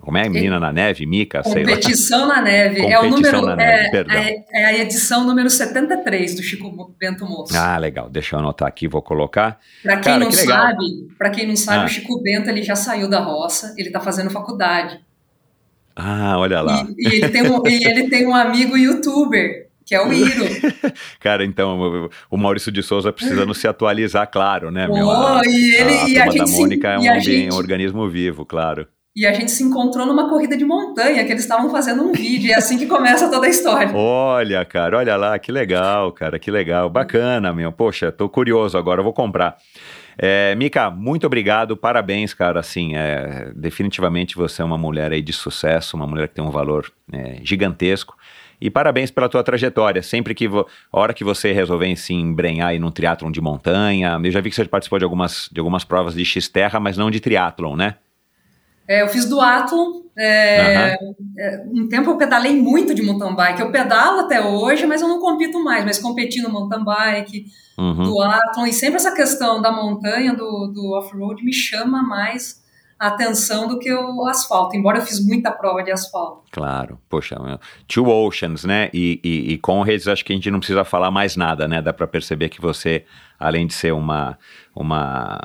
como 0.00 0.18
é? 0.18 0.28
Menina 0.28 0.60
na 0.60 0.72
Neve, 0.72 1.06
Mica, 1.06 1.42
sei 1.42 1.64
lá. 1.64 1.70
Competição 1.70 2.26
na 2.26 2.42
Neve. 2.42 2.86
é 2.86 3.00
o 3.00 3.08
número. 3.08 3.42
Na 3.42 3.56
neve, 3.56 3.86
é, 3.86 3.90
perdão. 3.90 4.16
É, 4.16 4.44
é, 4.52 4.64
a 4.66 4.78
edição 4.78 5.24
número 5.24 5.48
73 5.48 6.34
do 6.36 6.42
Chico 6.42 6.94
Bento 7.00 7.24
Moço. 7.24 7.56
Ah, 7.56 7.78
legal. 7.78 8.10
Deixa 8.10 8.36
eu 8.36 8.40
anotar 8.40 8.68
aqui, 8.68 8.86
vou 8.86 9.02
colocar. 9.02 9.58
Para 9.82 9.96
quem, 9.96 10.18
não 10.18 10.30
sabe, 10.30 10.84
para 11.18 11.30
quem 11.30 11.46
não 11.48 11.56
sabe, 11.56 11.82
ah. 11.82 11.84
o 11.86 11.88
Chico 11.88 12.22
Bento 12.22 12.50
ele 12.50 12.62
já 12.62 12.76
saiu 12.76 13.08
da 13.08 13.20
roça, 13.20 13.74
ele 13.78 13.88
está 13.88 13.98
fazendo 13.98 14.30
faculdade. 14.30 15.00
Ah, 15.94 16.38
olha 16.38 16.60
lá. 16.60 16.86
E, 16.96 17.08
e, 17.08 17.14
ele, 17.14 17.28
tem 17.28 17.42
um, 17.42 17.66
e 17.66 17.84
ele 17.86 18.08
tem 18.08 18.26
um 18.26 18.34
amigo 18.34 18.76
youtuber, 18.76 19.68
que 19.84 19.94
é 19.94 20.04
o 20.04 20.12
Iro. 20.12 20.44
Cara, 21.20 21.44
então, 21.44 22.08
o 22.30 22.36
Maurício 22.36 22.72
de 22.72 22.82
Souza 22.82 23.12
precisando 23.12 23.54
se 23.54 23.68
atualizar, 23.68 24.30
claro, 24.30 24.70
né? 24.70 24.86
Oh, 24.88 24.94
meu, 24.94 25.10
a, 25.10 25.42
e 25.46 25.74
ele, 25.74 25.94
a, 25.94 26.04
a, 26.04 26.08
e 26.08 26.18
a 26.18 26.44
da 26.44 26.50
Mônica 26.50 26.88
é 26.88 26.98
um, 26.98 27.00
ambiente, 27.00 27.24
gente, 27.24 27.54
um 27.54 27.56
organismo 27.56 28.08
vivo, 28.08 28.44
claro. 28.44 28.86
E 29.14 29.26
a 29.26 29.32
gente 29.34 29.50
se 29.50 29.62
encontrou 29.62 30.06
numa 30.06 30.26
corrida 30.30 30.56
de 30.56 30.64
montanha, 30.64 31.22
que 31.26 31.30
eles 31.30 31.42
estavam 31.42 31.68
fazendo 31.70 32.02
um 32.02 32.12
vídeo, 32.12 32.48
e 32.48 32.52
é 32.52 32.56
assim 32.56 32.78
que 32.78 32.86
começa 32.86 33.30
toda 33.30 33.46
a 33.46 33.50
história. 33.50 33.94
Olha, 33.94 34.64
cara, 34.64 34.96
olha 34.96 35.16
lá, 35.16 35.38
que 35.38 35.52
legal, 35.52 36.10
cara, 36.12 36.38
que 36.38 36.50
legal, 36.50 36.88
bacana, 36.88 37.52
meu. 37.52 37.70
Poxa, 37.70 38.10
tô 38.10 38.26
curioso 38.26 38.78
agora, 38.78 39.02
vou 39.02 39.12
comprar. 39.12 39.58
É, 40.18 40.54
Mika, 40.54 40.90
muito 40.90 41.26
obrigado, 41.26 41.76
parabéns, 41.76 42.34
cara. 42.34 42.60
Assim, 42.60 42.94
é, 42.94 43.52
definitivamente 43.54 44.36
você 44.36 44.62
é 44.62 44.64
uma 44.64 44.78
mulher 44.78 45.12
aí 45.12 45.22
de 45.22 45.32
sucesso, 45.32 45.96
uma 45.96 46.06
mulher 46.06 46.28
que 46.28 46.34
tem 46.34 46.44
um 46.44 46.50
valor 46.50 46.92
é, 47.12 47.38
gigantesco. 47.42 48.16
E 48.60 48.70
parabéns 48.70 49.10
pela 49.10 49.28
tua 49.28 49.42
trajetória. 49.42 50.02
Sempre 50.02 50.34
que 50.34 50.46
a 50.46 50.64
hora 50.92 51.12
que 51.12 51.24
você 51.24 51.52
resolver 51.52 51.96
se 51.96 52.14
embrenhar 52.14 52.68
aí 52.68 52.78
num 52.78 52.92
triatlon 52.92 53.30
de 53.30 53.40
montanha, 53.40 54.20
eu 54.22 54.30
já 54.30 54.40
vi 54.40 54.50
que 54.50 54.56
você 54.56 54.64
participou 54.64 55.00
de 55.00 55.04
algumas, 55.04 55.48
de 55.50 55.58
algumas 55.58 55.82
provas 55.82 56.14
de 56.14 56.24
X-Terra, 56.24 56.78
mas 56.78 56.96
não 56.96 57.10
de 57.10 57.18
triatlon, 57.18 57.74
né? 57.74 57.96
É, 58.92 59.00
eu 59.00 59.08
fiz 59.08 59.24
duatlon. 59.24 60.02
É, 60.14 60.98
uhum. 61.00 61.14
é, 61.38 61.64
um 61.66 61.88
tempo 61.88 62.10
eu 62.10 62.18
pedalei 62.18 62.54
muito 62.54 62.94
de 62.94 63.02
mountain 63.02 63.34
bike. 63.34 63.62
Eu 63.62 63.72
pedalo 63.72 64.20
até 64.20 64.44
hoje, 64.44 64.86
mas 64.86 65.00
eu 65.00 65.08
não 65.08 65.18
compito 65.18 65.64
mais. 65.64 65.82
Mas 65.84 65.98
competi 65.98 66.42
no 66.42 66.50
mountain 66.50 66.84
bike, 66.84 67.46
uhum. 67.78 68.02
duatlon. 68.04 68.66
E 68.66 68.72
sempre 68.72 68.96
essa 68.96 69.14
questão 69.14 69.62
da 69.62 69.72
montanha, 69.72 70.34
do, 70.34 70.66
do 70.66 70.92
off-road, 70.92 71.42
me 71.42 71.54
chama 71.54 72.02
mais 72.02 72.61
atenção 73.08 73.66
do 73.68 73.78
que 73.78 73.92
o 73.92 74.26
asfalto. 74.26 74.76
Embora 74.76 74.98
eu 74.98 75.02
fiz 75.02 75.24
muita 75.24 75.50
prova 75.50 75.82
de 75.82 75.90
asfalto. 75.90 76.42
Claro. 76.50 76.98
Poxa, 77.08 77.36
Two 77.88 78.08
Oceans, 78.08 78.64
né? 78.64 78.90
E, 78.92 79.20
e, 79.22 79.52
e 79.52 79.58
Conrads, 79.58 80.08
acho 80.08 80.24
que 80.24 80.32
a 80.32 80.36
gente 80.36 80.50
não 80.50 80.58
precisa 80.58 80.84
falar 80.84 81.10
mais 81.10 81.36
nada, 81.36 81.66
né? 81.66 81.82
Dá 81.82 81.92
para 81.92 82.06
perceber 82.06 82.48
que 82.48 82.60
você, 82.60 83.04
além 83.38 83.66
de 83.66 83.74
ser 83.74 83.92
uma 83.92 84.38
uma, 84.74 85.38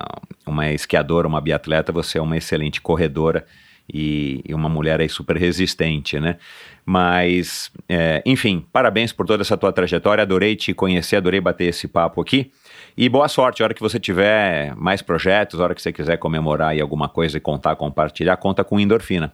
uma 0.46 0.72
esquiadora, 0.72 1.28
uma 1.28 1.42
biatleta, 1.42 1.92
você 1.92 2.18
é 2.18 2.22
uma 2.22 2.38
excelente 2.38 2.82
corredora 2.82 3.46
e, 3.92 4.42
e 4.48 4.54
uma 4.54 4.70
mulher 4.70 5.00
aí 5.00 5.10
super 5.10 5.38
resistente, 5.38 6.20
né? 6.20 6.38
Mas, 6.86 7.70
é, 7.88 8.22
enfim, 8.26 8.66
parabéns 8.72 9.12
por 9.12 9.26
toda 9.26 9.44
essa 9.44 9.58
tua 9.58 9.74
trajetória, 9.74 10.22
adorei 10.22 10.56
te 10.56 10.74
conhecer, 10.74 11.18
adorei 11.18 11.42
bater 11.42 11.66
esse 11.66 11.88
papo 11.88 12.22
aqui. 12.22 12.52
E 12.98 13.08
boa 13.08 13.28
sorte, 13.28 13.62
a 13.62 13.66
hora 13.66 13.76
que 13.76 13.82
você 13.82 14.00
tiver 14.00 14.76
mais 14.76 15.04
projetos, 15.04 15.60
a 15.60 15.64
hora 15.64 15.76
que 15.76 15.82
você 15.84 15.94
quiser 15.94 16.18
comemorar 16.18 16.70
aí 16.70 16.82
alguma 16.82 17.08
coisa 17.08 17.38
e 17.38 17.40
contar, 17.40 17.76
compartilhar, 17.76 18.36
conta 18.38 18.64
com 18.64 18.80
endorfina. 18.80 19.32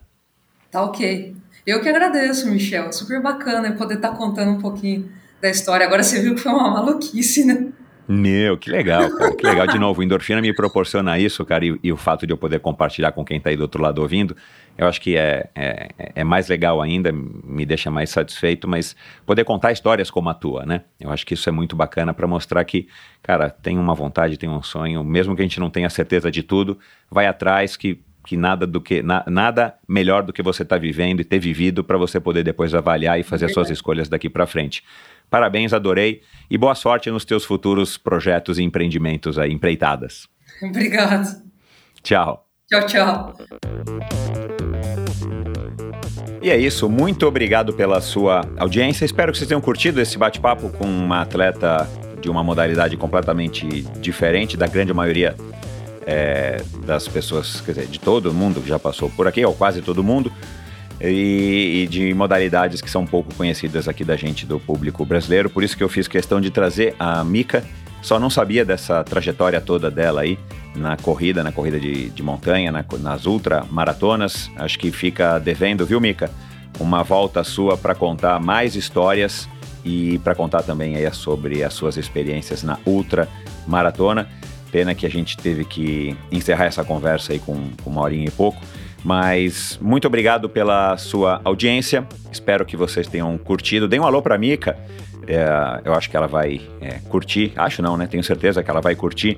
Tá 0.69 0.83
ok. 0.83 1.33
Eu 1.65 1.79
que 1.81 1.87
agradeço, 1.87 2.51
Michel. 2.51 2.91
Super 2.91 3.21
bacana 3.21 3.71
poder 3.71 3.95
estar 3.95 4.09
tá 4.09 4.15
contando 4.17 4.51
um 4.51 4.59
pouquinho 4.59 5.09
da 5.41 5.49
história. 5.49 5.85
Agora 5.85 6.03
você 6.03 6.21
viu 6.21 6.35
que 6.35 6.41
foi 6.41 6.51
uma 6.51 6.71
maluquice, 6.71 7.45
né? 7.45 7.69
Meu, 8.07 8.57
que 8.57 8.69
legal, 8.69 9.09
cara, 9.15 9.35
que 9.35 9.45
legal. 9.45 9.65
De 9.65 9.79
novo, 9.79 10.01
o 10.01 10.03
endorfina 10.03 10.41
me 10.41 10.53
proporciona 10.53 11.17
isso, 11.17 11.45
cara, 11.45 11.65
e, 11.65 11.79
e, 11.81 11.91
o 11.91 11.95
fato 11.95 12.27
de 12.27 12.33
eu 12.33 12.37
poder 12.37 12.59
compartilhar 12.59 13.13
com 13.13 13.23
quem 13.23 13.37
está 13.37 13.49
aí 13.49 13.55
do 13.55 13.61
outro 13.61 13.81
lado 13.81 14.01
ouvindo, 14.01 14.35
eu 14.77 14.87
acho 14.87 14.99
que 14.99 15.15
é, 15.15 15.49
é, 15.55 15.89
é, 16.15 16.23
mais 16.23 16.49
legal 16.49 16.81
ainda, 16.81 17.11
me 17.13 17.65
deixa 17.65 17.89
mais 17.89 18.09
satisfeito, 18.09 18.67
mas 18.67 18.95
poder 19.25 19.45
contar 19.45 19.71
histórias 19.71 20.11
como 20.11 20.29
a 20.29 20.33
tua, 20.33 20.65
né? 20.65 20.81
Eu 20.99 21.11
acho 21.11 21.25
que 21.25 21.33
isso 21.33 21.47
é 21.47 21.51
muito 21.51 21.75
bacana 21.75 22.13
para 22.13 22.27
mostrar 22.27 22.63
que, 22.65 22.87
cara, 23.21 23.49
tem 23.49 23.77
uma 23.77 23.95
vontade, 23.95 24.37
tem 24.37 24.49
um 24.49 24.61
sonho, 24.61 25.03
mesmo 25.03 25.33
que 25.35 25.41
a 25.41 25.45
gente 25.45 25.59
não 25.59 25.69
tenha 25.69 25.89
certeza 25.89 26.29
de 26.29 26.43
tudo, 26.43 26.77
vai 27.09 27.25
atrás 27.25 27.77
que 27.77 28.01
que 28.25 28.37
nada 28.37 28.65
do 28.65 28.79
que 28.79 29.01
na, 29.01 29.23
nada 29.27 29.75
melhor 29.87 30.23
do 30.23 30.31
que 30.31 30.41
você 30.41 30.63
está 30.63 30.77
vivendo 30.77 31.19
e 31.19 31.25
ter 31.25 31.39
vivido 31.39 31.83
para 31.83 31.97
você 31.97 32.19
poder 32.19 32.43
depois 32.43 32.73
avaliar 32.73 33.19
e 33.19 33.23
fazer 33.23 33.45
as 33.47 33.53
suas 33.53 33.69
escolhas 33.69 34.07
daqui 34.07 34.29
para 34.29 34.47
frente. 34.47 34.83
Parabéns, 35.33 35.73
adorei. 35.73 36.21
E 36.47 36.59
boa 36.59 36.75
sorte 36.75 37.09
nos 37.09 37.25
teus 37.25 37.43
futuros 37.43 37.97
projetos 37.97 38.59
e 38.59 38.61
empreendimentos 38.61 39.39
aí, 39.39 39.51
empreitadas. 39.51 40.27
Obrigado. 40.61 41.41
Tchau. 42.03 42.45
Tchau, 42.69 42.85
tchau. 42.85 43.33
E 46.39 46.51
é 46.51 46.57
isso, 46.57 46.87
muito 46.87 47.25
obrigado 47.25 47.73
pela 47.73 47.99
sua 47.99 48.41
audiência. 48.59 49.05
Espero 49.05 49.31
que 49.31 49.39
vocês 49.39 49.47
tenham 49.47 49.59
curtido 49.59 49.99
esse 49.99 50.19
bate-papo 50.19 50.69
com 50.69 50.85
uma 50.85 51.21
atleta 51.21 51.89
de 52.21 52.29
uma 52.29 52.43
modalidade 52.43 52.95
completamente 52.95 53.81
diferente 53.99 54.55
da 54.55 54.67
grande 54.67 54.93
maioria 54.93 55.35
é, 56.05 56.61
das 56.85 57.07
pessoas, 57.07 57.59
quer 57.59 57.71
dizer, 57.71 57.87
de 57.87 57.99
todo 57.99 58.31
mundo 58.31 58.61
que 58.61 58.69
já 58.69 58.77
passou 58.77 59.09
por 59.09 59.27
aqui, 59.27 59.43
ou 59.43 59.55
quase 59.55 59.81
todo 59.81 60.03
mundo, 60.03 60.31
e, 61.01 61.83
e, 61.83 61.87
de 61.87 62.13
modalidades 62.13 62.81
que 62.81 62.89
são 62.89 63.05
pouco 63.05 63.33
conhecidas 63.35 63.87
aqui 63.87 64.03
da 64.03 64.15
gente, 64.15 64.45
do 64.45 64.59
público 64.59 65.05
brasileiro. 65.05 65.49
Por 65.49 65.63
isso 65.63 65.75
que 65.75 65.83
eu 65.83 65.89
fiz 65.89 66.07
questão 66.07 66.39
de 66.39 66.49
trazer 66.51 66.95
a 66.99 67.23
Mika. 67.23 67.63
Só 68.01 68.19
não 68.19 68.29
sabia 68.29 68.65
dessa 68.65 69.03
trajetória 69.03 69.61
toda 69.61 69.89
dela 69.89 70.21
aí 70.21 70.37
na 70.75 70.97
corrida, 70.97 71.43
na 71.43 71.51
corrida 71.51 71.79
de, 71.79 72.09
de 72.09 72.23
montanha, 72.23 72.71
na, 72.71 72.85
nas 72.99 73.25
ultramaratonas. 73.25 74.49
Acho 74.57 74.77
que 74.77 74.91
fica 74.91 75.39
devendo, 75.39 75.85
viu, 75.85 76.01
Mika? 76.01 76.29
Uma 76.79 77.03
volta 77.03 77.43
sua 77.43 77.77
para 77.77 77.95
contar 77.95 78.39
mais 78.39 78.75
histórias 78.75 79.47
e 79.85 80.17
para 80.19 80.33
contar 80.33 80.63
também 80.63 80.95
aí 80.95 81.13
sobre 81.13 81.63
as 81.63 81.73
suas 81.73 81.97
experiências 81.97 82.63
na 82.63 82.77
ultra 82.85 83.27
maratona. 83.67 84.27
Pena 84.71 84.95
que 84.95 85.05
a 85.05 85.09
gente 85.09 85.37
teve 85.37 85.65
que 85.65 86.17
encerrar 86.31 86.65
essa 86.65 86.83
conversa 86.83 87.33
aí 87.33 87.39
com, 87.39 87.69
com 87.83 87.89
uma 87.89 88.01
horinha 88.01 88.27
e 88.27 88.31
pouco. 88.31 88.59
Mas 89.03 89.77
muito 89.81 90.07
obrigado 90.07 90.47
pela 90.47 90.95
sua 90.97 91.41
audiência. 91.43 92.07
Espero 92.31 92.65
que 92.65 92.77
vocês 92.77 93.07
tenham 93.07 93.37
curtido. 93.37 93.87
Dê 93.87 93.99
um 93.99 94.05
alô 94.05 94.21
para 94.21 94.37
Mica. 94.37 94.77
É, 95.27 95.81
eu 95.83 95.93
acho 95.93 96.09
que 96.09 96.15
ela 96.15 96.27
vai 96.27 96.61
é, 96.81 96.99
curtir. 97.09 97.51
Acho 97.55 97.81
não, 97.81 97.97
né? 97.97 98.07
Tenho 98.07 98.23
certeza 98.23 98.63
que 98.63 98.69
ela 98.69 98.81
vai 98.81 98.95
curtir 98.95 99.37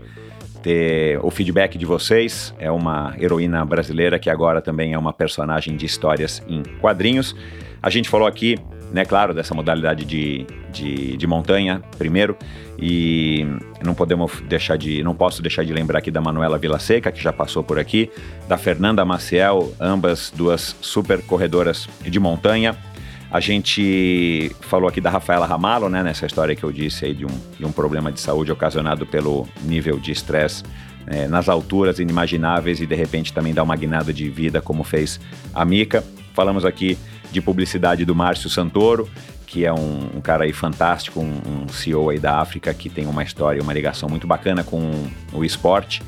ter 0.65 1.19
o 1.23 1.29
feedback 1.29 1.77
de 1.77 1.85
vocês. 1.85 2.53
É 2.57 2.71
uma 2.71 3.15
heroína 3.19 3.63
brasileira 3.63 4.17
que 4.17 4.31
agora 4.31 4.61
também 4.61 4.93
é 4.93 4.97
uma 4.97 5.13
personagem 5.13 5.75
de 5.75 5.85
histórias 5.85 6.43
em 6.47 6.63
quadrinhos. 6.81 7.35
A 7.83 7.89
gente 7.91 8.09
falou 8.09 8.27
aqui 8.27 8.57
né, 8.95 9.03
claro, 9.03 9.33
dessa 9.33 9.53
modalidade 9.53 10.05
de, 10.05 10.47
de, 10.71 11.17
de, 11.17 11.27
montanha, 11.27 11.81
primeiro, 11.97 12.37
e 12.79 13.45
não 13.83 13.93
podemos 13.93 14.39
deixar 14.47 14.77
de, 14.77 15.03
não 15.03 15.13
posso 15.13 15.41
deixar 15.41 15.65
de 15.65 15.73
lembrar 15.73 15.99
aqui 15.99 16.09
da 16.09 16.21
Manuela 16.21 16.57
Vilaseca, 16.57 17.11
que 17.11 17.21
já 17.21 17.33
passou 17.33 17.61
por 17.61 17.77
aqui, 17.77 18.09
da 18.47 18.57
Fernanda 18.57 19.03
Maciel, 19.03 19.73
ambas 19.81 20.31
duas 20.33 20.77
super 20.79 21.21
corredoras 21.23 21.89
de 22.01 22.17
montanha. 22.21 22.73
A 23.29 23.41
gente 23.41 24.49
falou 24.61 24.87
aqui 24.87 25.01
da 25.01 25.09
Rafaela 25.09 25.45
Ramalo, 25.45 25.89
né, 25.89 26.01
nessa 26.01 26.25
história 26.25 26.55
que 26.55 26.63
eu 26.63 26.71
disse 26.71 27.03
aí 27.03 27.13
de 27.13 27.25
um, 27.25 27.37
de 27.59 27.65
um 27.65 27.73
problema 27.73 28.13
de 28.13 28.21
saúde 28.21 28.49
ocasionado 28.49 29.05
pelo 29.05 29.45
nível 29.65 29.99
de 29.99 30.13
estresse 30.13 30.63
é, 31.05 31.27
nas 31.27 31.49
alturas 31.49 31.99
inimagináveis 31.99 32.79
e 32.79 32.85
de 32.85 32.95
repente 32.95 33.33
também 33.33 33.53
dá 33.53 33.61
uma 33.61 33.75
guinada 33.75 34.13
de 34.13 34.29
vida, 34.29 34.61
como 34.61 34.85
fez 34.85 35.19
a 35.53 35.65
Mica. 35.65 36.01
Falamos 36.33 36.63
aqui 36.63 36.97
de 37.31 37.41
publicidade 37.41 38.05
do 38.05 38.15
Márcio 38.15 38.49
Santoro, 38.49 39.09
que 39.45 39.65
é 39.65 39.73
um, 39.73 40.09
um 40.17 40.21
cara 40.21 40.43
aí 40.43 40.53
fantástico, 40.53 41.19
um, 41.19 41.63
um, 41.63 41.67
CEO 41.69 42.09
aí 42.09 42.19
da 42.19 42.39
África 42.39 42.73
que 42.73 42.89
tem 42.89 43.05
uma 43.05 43.23
história, 43.23 43.61
uma 43.61 43.73
ligação 43.73 44.09
muito 44.09 44.27
bacana 44.27 44.63
com 44.63 45.07
o 45.31 45.43
esporte 45.45 46.01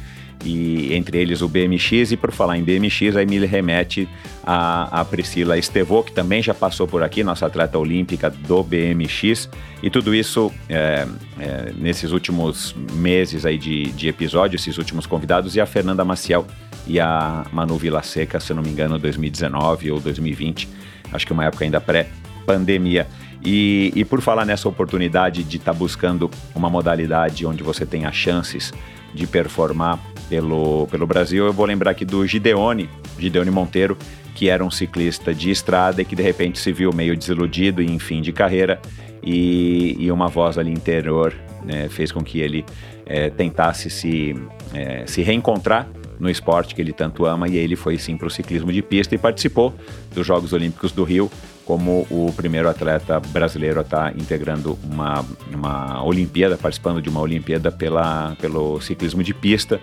e 0.43 0.93
entre 0.93 1.17
eles 1.17 1.41
o 1.41 1.47
BMX. 1.47 2.11
E 2.11 2.17
por 2.17 2.31
falar 2.31 2.57
em 2.57 2.63
BMX, 2.63 3.15
aí 3.15 3.25
me 3.25 3.37
remete 3.45 4.07
a, 4.43 5.01
a 5.01 5.05
Priscila 5.05 5.57
Estevô, 5.57 6.03
que 6.03 6.11
também 6.11 6.41
já 6.41 6.53
passou 6.53 6.87
por 6.87 7.03
aqui, 7.03 7.23
nossa 7.23 7.45
atleta 7.45 7.77
olímpica 7.77 8.29
do 8.29 8.63
BMX. 8.63 9.49
E 9.81 9.89
tudo 9.89 10.13
isso 10.13 10.51
é, 10.69 11.07
é, 11.39 11.73
nesses 11.77 12.11
últimos 12.11 12.75
meses 12.93 13.45
aí 13.45 13.57
de, 13.57 13.91
de 13.91 14.07
episódio, 14.07 14.55
esses 14.55 14.77
últimos 14.77 15.05
convidados, 15.05 15.55
e 15.55 15.61
a 15.61 15.65
Fernanda 15.65 16.03
Maciel 16.03 16.45
e 16.85 16.99
a 16.99 17.45
Manu 17.51 17.77
Vila 17.77 18.01
Seca, 18.01 18.39
se 18.39 18.53
não 18.53 18.63
me 18.63 18.69
engano, 18.69 18.97
2019 18.97 19.91
ou 19.91 19.99
2020 19.99 20.87
acho 21.11 21.25
que 21.25 21.33
uma 21.33 21.45
época 21.45 21.63
ainda 21.63 21.79
pré-pandemia. 21.79 23.07
E, 23.43 23.93
e, 23.95 24.03
por 24.03 24.21
falar 24.21 24.45
nessa 24.45 24.67
oportunidade 24.67 25.43
de 25.43 25.57
estar 25.57 25.71
tá 25.71 25.77
buscando 25.77 26.29
uma 26.55 26.69
modalidade 26.69 27.45
onde 27.45 27.63
você 27.63 27.85
tenha 27.85 28.11
chances 28.11 28.73
de 29.13 29.25
performar 29.25 29.99
pelo, 30.27 30.87
pelo 30.87 31.07
Brasil, 31.07 31.45
eu 31.45 31.53
vou 31.53 31.65
lembrar 31.65 31.91
aqui 31.91 32.03
do 32.03 32.25
Gideone, 32.25 32.89
Gideone 33.17 33.51
Monteiro, 33.51 33.97
que 34.35 34.49
era 34.49 34.63
um 34.63 34.69
ciclista 34.69 35.33
de 35.33 35.49
estrada 35.49 36.01
e 36.01 36.05
que 36.05 36.15
de 36.15 36.21
repente 36.21 36.59
se 36.59 36.71
viu 36.71 36.91
meio 36.93 37.15
desiludido 37.15 37.81
em 37.81 37.97
fim 37.97 38.21
de 38.21 38.31
carreira 38.31 38.79
e, 39.23 39.95
e 39.99 40.11
uma 40.11 40.27
voz 40.27 40.57
ali 40.57 40.71
interior 40.71 41.33
né, 41.63 41.89
fez 41.89 42.11
com 42.11 42.23
que 42.23 42.39
ele 42.39 42.65
é, 43.05 43.29
tentasse 43.29 43.89
se, 43.89 44.35
é, 44.73 45.05
se 45.07 45.21
reencontrar 45.21 45.87
no 46.19 46.29
esporte 46.29 46.73
que 46.73 46.81
ele 46.81 46.93
tanto 46.93 47.25
ama, 47.25 47.47
e 47.47 47.57
ele 47.57 47.75
foi 47.75 47.97
sim 47.97 48.17
para 48.17 48.27
o 48.27 48.31
ciclismo 48.31 48.71
de 48.71 48.81
pista 48.81 49.15
e 49.15 49.17
participou 49.17 49.73
dos 50.13 50.25
Jogos 50.25 50.53
Olímpicos 50.53 50.91
do 50.91 51.03
Rio 51.03 51.29
como 51.67 52.07
o 52.09 52.31
primeiro 52.33 52.69
atleta 52.69 53.19
brasileiro 53.19 53.79
a 53.79 53.81
estar 53.81 54.13
tá 54.13 54.17
integrando 54.17 54.79
uma, 54.85 55.25
uma 55.53 56.01
Olimpíada, 56.01 56.57
participando 56.57 57.01
de 57.01 57.09
uma 57.09 57.19
Olimpíada 57.19 57.69
pela, 57.69 58.37
pelo 58.39 58.79
ciclismo 58.79 59.21
de 59.21 59.33
pista. 59.33 59.77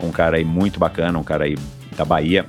Um 0.00 0.10
cara 0.10 0.38
aí 0.38 0.44
muito 0.44 0.80
bacana, 0.80 1.18
um 1.18 1.22
cara 1.22 1.44
aí 1.44 1.54
da 1.94 2.06
Bahia, 2.06 2.46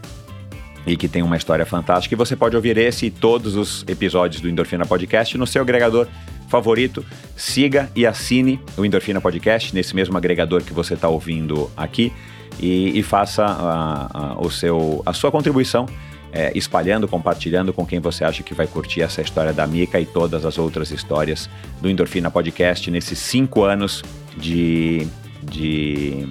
e 0.85 0.95
que 0.95 1.09
tem 1.09 1.21
uma 1.21 1.35
história 1.35 1.65
fantástica. 1.65 2.15
E 2.15 2.17
você 2.17 2.33
pode 2.33 2.55
ouvir 2.55 2.77
esse 2.77 3.07
e 3.07 3.11
todos 3.11 3.57
os 3.57 3.83
episódios 3.89 4.41
do 4.41 4.47
Endorfina 4.47 4.85
Podcast 4.85 5.37
no 5.37 5.45
seu 5.45 5.63
agregador 5.63 6.07
favorito. 6.47 7.05
Siga 7.35 7.91
e 7.93 8.05
assine 8.05 8.57
o 8.77 8.85
Endorfina 8.85 9.19
Podcast 9.19 9.75
nesse 9.75 9.93
mesmo 9.93 10.17
agregador 10.17 10.63
que 10.63 10.71
você 10.71 10.93
está 10.93 11.09
ouvindo 11.09 11.69
aqui 11.75 12.13
e, 12.59 12.97
e 12.97 13.03
faça 13.03 13.45
a, 13.45 14.09
a, 14.13 14.39
o 14.39 14.49
seu, 14.49 15.01
a 15.05 15.13
sua 15.13 15.31
contribuição 15.31 15.85
é, 16.31 16.51
espalhando, 16.55 17.07
compartilhando 17.07 17.73
com 17.73 17.85
quem 17.85 17.99
você 17.99 18.23
acha 18.23 18.43
que 18.43 18.53
vai 18.53 18.67
curtir 18.67 19.01
essa 19.01 19.21
história 19.21 19.53
da 19.53 19.65
Mica 19.65 19.99
e 19.99 20.05
todas 20.05 20.45
as 20.45 20.57
outras 20.57 20.91
histórias 20.91 21.49
do 21.81 21.89
Endorfina 21.89 22.29
Podcast 22.29 22.91
nesses 22.91 23.17
cinco 23.19 23.63
anos 23.63 24.03
de, 24.37 25.07
de 25.43 26.27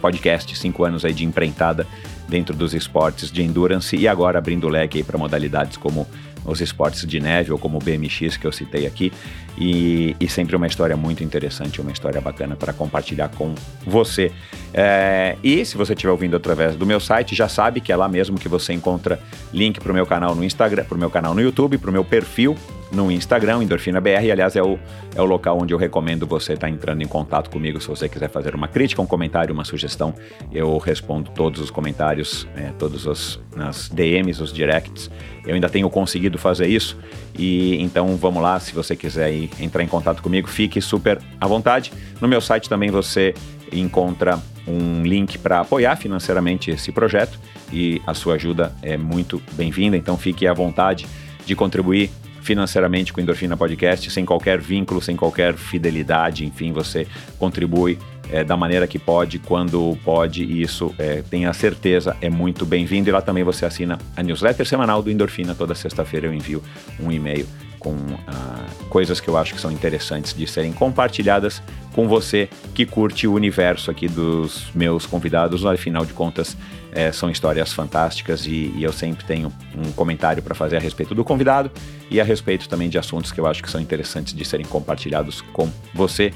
podcast, 0.00 0.56
cinco 0.56 0.84
anos 0.84 1.04
aí 1.04 1.12
de 1.12 1.24
empreitada 1.24 1.86
dentro 2.28 2.54
dos 2.54 2.74
esportes 2.74 3.32
de 3.32 3.42
endurance 3.42 3.96
e 3.96 4.06
agora 4.06 4.38
abrindo 4.38 4.68
leque 4.68 5.02
para 5.02 5.16
modalidades 5.16 5.76
como 5.76 6.06
os 6.44 6.60
esportes 6.60 7.06
de 7.06 7.20
neve 7.20 7.52
ou 7.52 7.58
como 7.58 7.78
o 7.78 7.80
BMX 7.80 8.36
que 8.36 8.46
eu 8.46 8.52
citei 8.52 8.86
aqui 8.86 9.12
e, 9.56 10.16
e 10.20 10.28
sempre 10.28 10.54
uma 10.54 10.66
história 10.66 10.96
muito 10.96 11.22
interessante, 11.22 11.80
uma 11.80 11.90
história 11.90 12.20
bacana 12.20 12.56
para 12.56 12.72
compartilhar 12.72 13.28
com 13.28 13.54
você. 13.84 14.32
É, 14.72 15.36
e 15.42 15.64
se 15.64 15.76
você 15.76 15.92
estiver 15.92 16.12
ouvindo 16.12 16.36
através 16.36 16.76
do 16.76 16.86
meu 16.86 17.00
site, 17.00 17.34
já 17.34 17.48
sabe 17.48 17.80
que 17.80 17.92
é 17.92 17.96
lá 17.96 18.08
mesmo 18.08 18.38
que 18.38 18.48
você 18.48 18.72
encontra 18.72 19.20
link 19.52 19.80
para 19.80 19.90
o 19.90 19.94
meu 19.94 20.06
canal 20.06 20.34
no 20.34 20.44
Instagram, 20.44 20.84
para 20.84 20.96
o 20.96 20.98
meu 20.98 21.10
canal 21.10 21.34
no 21.34 21.40
YouTube, 21.40 21.78
para 21.78 21.90
o 21.90 21.92
meu 21.92 22.04
perfil 22.04 22.56
no 22.90 23.10
Instagram, 23.10 23.62
Endorfina 23.62 24.00
BR. 24.00 24.30
Aliás, 24.30 24.56
é 24.56 24.62
o, 24.62 24.78
é 25.14 25.20
o 25.20 25.24
local 25.24 25.58
onde 25.60 25.74
eu 25.74 25.78
recomendo 25.78 26.26
você 26.26 26.54
estar 26.54 26.66
tá 26.66 26.72
entrando 26.72 27.02
em 27.02 27.06
contato 27.06 27.50
comigo 27.50 27.80
se 27.80 27.88
você 27.88 28.08
quiser 28.08 28.28
fazer 28.28 28.54
uma 28.54 28.68
crítica, 28.68 29.02
um 29.02 29.06
comentário, 29.06 29.52
uma 29.52 29.64
sugestão. 29.64 30.14
Eu 30.52 30.78
respondo 30.78 31.30
todos 31.30 31.60
os 31.60 31.70
comentários, 31.70 32.46
é, 32.56 32.72
todos 32.78 33.06
os 33.06 33.40
nas 33.54 33.88
DMs, 33.88 34.42
os 34.42 34.52
directs. 34.52 35.10
Eu 35.46 35.54
ainda 35.54 35.68
tenho 35.68 35.88
conseguido 35.90 36.38
fazer 36.38 36.66
isso. 36.66 36.96
E 37.38 37.80
então 37.82 38.16
vamos 38.16 38.42
lá, 38.42 38.58
se 38.58 38.72
você 38.72 38.96
quiser 38.96 39.32
ir, 39.32 39.50
entrar 39.60 39.82
em 39.82 39.88
contato 39.88 40.22
comigo, 40.22 40.48
fique 40.48 40.80
super 40.80 41.18
à 41.40 41.46
vontade. 41.46 41.92
No 42.20 42.28
meu 42.28 42.40
site 42.40 42.68
também 42.68 42.90
você 42.90 43.34
encontra 43.72 44.38
um 44.66 45.02
link 45.02 45.38
para 45.38 45.60
apoiar 45.60 45.96
financeiramente 45.96 46.70
esse 46.70 46.92
projeto 46.92 47.38
e 47.72 48.00
a 48.06 48.14
sua 48.14 48.34
ajuda 48.34 48.72
é 48.82 48.96
muito 48.96 49.42
bem-vinda. 49.52 49.96
Então 49.96 50.16
fique 50.16 50.46
à 50.46 50.52
vontade 50.52 51.06
de 51.44 51.54
contribuir 51.54 52.10
financeiramente 52.48 53.12
com 53.12 53.20
o 53.20 53.22
Endorfina 53.22 53.58
Podcast, 53.58 54.10
sem 54.10 54.24
qualquer 54.24 54.58
vínculo, 54.58 55.02
sem 55.02 55.14
qualquer 55.14 55.52
fidelidade, 55.52 56.46
enfim, 56.46 56.72
você 56.72 57.06
contribui 57.38 57.98
é, 58.30 58.42
da 58.42 58.56
maneira 58.56 58.86
que 58.86 58.98
pode, 58.98 59.38
quando 59.38 59.98
pode, 60.02 60.44
e 60.44 60.62
isso, 60.62 60.94
é, 60.98 61.22
tenha 61.28 61.52
certeza, 61.52 62.16
é 62.22 62.30
muito 62.30 62.64
bem-vindo. 62.64 63.10
E 63.10 63.12
lá 63.12 63.20
também 63.20 63.44
você 63.44 63.66
assina 63.66 63.98
a 64.16 64.22
newsletter 64.22 64.66
semanal 64.66 65.02
do 65.02 65.10
Endorfina. 65.10 65.54
Toda 65.54 65.74
sexta-feira 65.74 66.26
eu 66.26 66.32
envio 66.32 66.62
um 66.98 67.12
e-mail 67.12 67.46
com 67.78 67.94
ah, 68.26 68.66
coisas 68.88 69.20
que 69.20 69.28
eu 69.28 69.36
acho 69.36 69.54
que 69.54 69.60
são 69.60 69.70
interessantes 69.70 70.34
de 70.34 70.46
serem 70.46 70.72
compartilhadas 70.72 71.62
com 71.92 72.08
você 72.08 72.48
que 72.74 72.86
curte 72.86 73.26
o 73.26 73.34
universo 73.34 73.90
aqui 73.90 74.08
dos 74.08 74.70
meus 74.74 75.04
convidados. 75.04 75.66
Afinal 75.66 76.06
de 76.06 76.14
contas, 76.14 76.56
é, 76.92 77.12
são 77.12 77.30
histórias 77.30 77.72
fantásticas 77.72 78.46
e, 78.46 78.72
e, 78.76 78.82
eu 78.82 78.92
sempre 78.92 79.24
tenho 79.24 79.52
um 79.76 79.92
comentário 79.92 80.42
para 80.42 80.54
fazer 80.54 80.76
a 80.76 80.80
respeito 80.80 81.14
do 81.14 81.24
convidado 81.24 81.70
e 82.10 82.20
a 82.20 82.24
respeito 82.24 82.68
também 82.68 82.88
de 82.88 82.98
assuntos 82.98 83.30
que 83.30 83.40
eu 83.40 83.46
acho 83.46 83.62
que 83.62 83.70
são 83.70 83.80
interessantes 83.80 84.34
de 84.34 84.44
serem 84.44 84.66
compartilhados 84.66 85.40
com 85.52 85.70
você, 85.92 86.32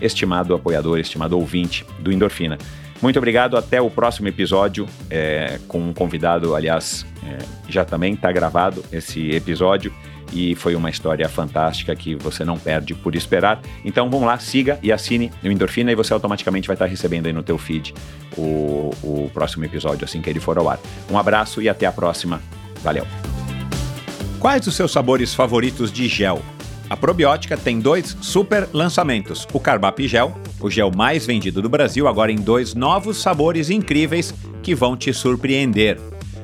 estimado 0.00 0.54
apoiador, 0.54 0.98
estimado 0.98 1.38
ouvinte 1.38 1.86
do 1.98 2.12
Endorfina. 2.12 2.58
Muito 3.02 3.18
obrigado, 3.18 3.56
até 3.56 3.80
o 3.80 3.90
próximo 3.90 4.28
episódio 4.28 4.86
é, 5.10 5.58
com 5.68 5.78
um 5.78 5.92
convidado, 5.92 6.54
aliás, 6.54 7.04
é, 7.22 7.38
já 7.68 7.84
também 7.84 8.14
está 8.14 8.32
gravado 8.32 8.84
esse 8.92 9.30
episódio 9.30 9.92
e 10.32 10.54
foi 10.54 10.74
uma 10.74 10.90
história 10.90 11.28
fantástica 11.28 11.94
que 11.94 12.14
você 12.14 12.44
não 12.44 12.58
perde 12.58 12.94
por 12.94 13.14
esperar. 13.14 13.60
Então 13.84 14.10
vamos 14.10 14.26
lá, 14.26 14.38
siga 14.38 14.78
e 14.82 14.90
assine 14.90 15.30
o 15.42 15.48
Endorfina 15.48 15.92
e 15.92 15.94
você 15.94 16.12
automaticamente 16.12 16.66
vai 16.66 16.74
estar 16.74 16.86
recebendo 16.86 17.26
aí 17.26 17.32
no 17.32 17.42
teu 17.42 17.58
feed 17.58 17.94
o, 18.36 18.90
o 19.02 19.30
próximo 19.32 19.64
episódio 19.64 20.04
assim 20.04 20.20
que 20.20 20.28
ele 20.28 20.40
for 20.40 20.58
ao 20.58 20.68
ar. 20.68 20.78
Um 21.10 21.18
abraço 21.18 21.62
e 21.62 21.68
até 21.68 21.86
a 21.86 21.92
próxima. 21.92 22.40
Valeu! 22.82 23.06
Quais 24.40 24.66
os 24.66 24.74
seus 24.74 24.92
sabores 24.92 25.34
favoritos 25.34 25.90
de 25.90 26.06
gel? 26.06 26.42
A 26.88 26.96
probiótica 26.96 27.56
tem 27.56 27.80
dois 27.80 28.16
super 28.20 28.68
lançamentos: 28.72 29.46
o 29.52 29.60
Carbap 29.60 30.06
Gel, 30.06 30.36
o 30.60 30.70
gel 30.70 30.90
mais 30.94 31.26
vendido 31.26 31.62
do 31.62 31.68
Brasil, 31.68 32.06
agora 32.06 32.30
em 32.30 32.36
dois 32.36 32.74
novos 32.74 33.18
sabores 33.18 33.70
incríveis 33.70 34.34
que 34.62 34.74
vão 34.74 34.96
te 34.96 35.12
surpreender. 35.12 35.98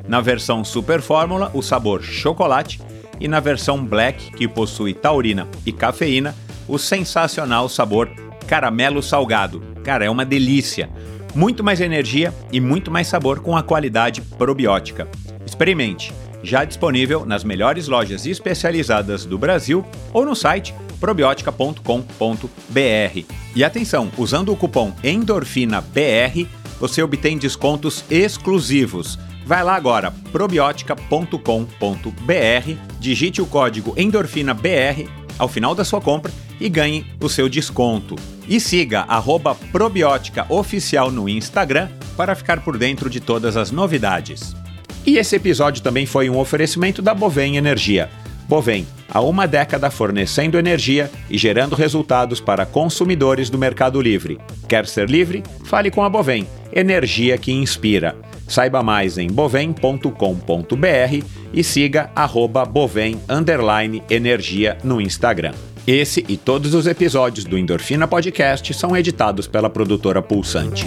Na 0.09 0.21
versão 0.21 0.65
Super 0.65 1.01
Fórmula, 1.01 1.51
o 1.55 1.63
sabor 1.63 2.03
chocolate, 2.03 2.81
e 3.21 3.29
na 3.29 3.39
versão 3.39 3.85
Black, 3.85 4.33
que 4.33 4.49
possui 4.49 4.95
taurina 4.95 5.47
e 5.65 5.73
cafeína, 5.73 6.35
o 6.67 6.79
sensacional 6.79 7.69
sabor 7.69 8.11
caramelo 8.47 9.03
salgado. 9.03 9.63
Cara, 9.85 10.05
é 10.05 10.11
uma 10.11 10.25
delícia. 10.25 10.91
Muito 11.35 11.63
mais 11.63 11.81
energia 11.81 12.35
e 12.51 12.61
muito 12.61 12.91
mais 12.91 13.07
sabor 13.07 13.41
com 13.41 13.57
a 13.57 13.63
qualidade 13.63 14.21
probiótica. 14.21 15.07
Experimente! 15.47 16.13
Já 16.43 16.65
disponível 16.65 17.25
nas 17.25 17.45
melhores 17.45 17.89
lojas 17.89 18.27
especializadas 18.27 19.25
do 19.25 19.39
Brasil 19.39 19.85
ou 20.13 20.25
no 20.25 20.35
site 20.35 20.75
probiotica.com.br. 20.99 23.25
E 23.55 23.65
atenção, 23.65 24.11
usando 24.17 24.53
o 24.53 24.57
cupom 24.57 24.93
ENDORFINABR, 25.03 26.47
você 26.79 27.03
obtém 27.03 27.37
descontos 27.37 28.05
exclusivos. 28.11 29.19
Vai 29.45 29.65
lá 29.65 29.75
agora, 29.75 30.13
probiotica.com.br, 30.31 32.75
digite 33.01 33.43
o 33.43 33.47
código 33.47 33.95
ENDORFINABR 33.97 35.09
ao 35.39 35.49
final 35.49 35.75
da 35.75 35.85
sua 35.85 36.01
compra 36.01 36.31
e 36.61 36.69
ganhe 36.69 37.07
o 37.21 37.29
seu 37.29 37.49
desconto. 37.49 38.15
E 38.47 38.61
siga 38.61 39.05
arroba 39.09 39.55
Probiótica 39.55 40.47
Oficial 40.49 41.11
no 41.11 41.29
Instagram 41.29 41.89
para 42.17 42.35
ficar 42.35 42.63
por 42.63 42.77
dentro 42.77 43.09
de 43.09 43.21
todas 43.21 43.57
as 43.57 43.71
novidades. 43.71 44.55
E 45.07 45.19
esse 45.19 45.37
episódio 45.37 45.83
também 45.83 46.07
foi 46.07 46.29
um 46.29 46.39
oferecimento 46.39 47.01
da 47.01 47.15
Bovem 47.15 47.57
Energia. 47.57 48.11
Bovem, 48.49 48.87
há 49.09 49.21
uma 49.21 49.47
década 49.47 49.91
fornecendo 49.91 50.59
energia 50.59 51.11
e 51.31 51.39
gerando 51.39 51.77
resultados 51.77 52.41
para 52.41 52.67
consumidores 52.67 53.49
do 53.49 53.57
Mercado 53.57 54.01
Livre. 54.01 54.39
Quer 54.69 54.87
ser 54.87 55.09
livre? 55.09 55.43
Fale 55.65 55.91
com 55.91 56.03
a 56.03 56.09
Bovem, 56.09 56.47
energia 56.73 57.39
que 57.39 57.53
inspira. 57.53 58.17
Saiba 58.49 58.83
mais 58.83 59.19
em 59.19 59.29
bovem.com.br 59.29 61.25
e 61.53 61.63
siga 61.63 62.11
arroba 62.15 62.69
energia 64.11 64.77
no 64.83 65.01
Instagram. 65.01 65.53
Esse 65.87 66.25
e 66.29 66.37
todos 66.37 66.75
os 66.75 66.89
episódios 66.89 67.45
do 67.45 67.57
Endorfina 67.57 68.09
Podcast 68.09 68.75
são 68.75 68.97
editados 68.97 69.47
pela 69.47 69.71
produtora 69.71 70.21
Pulsante. 70.21 70.87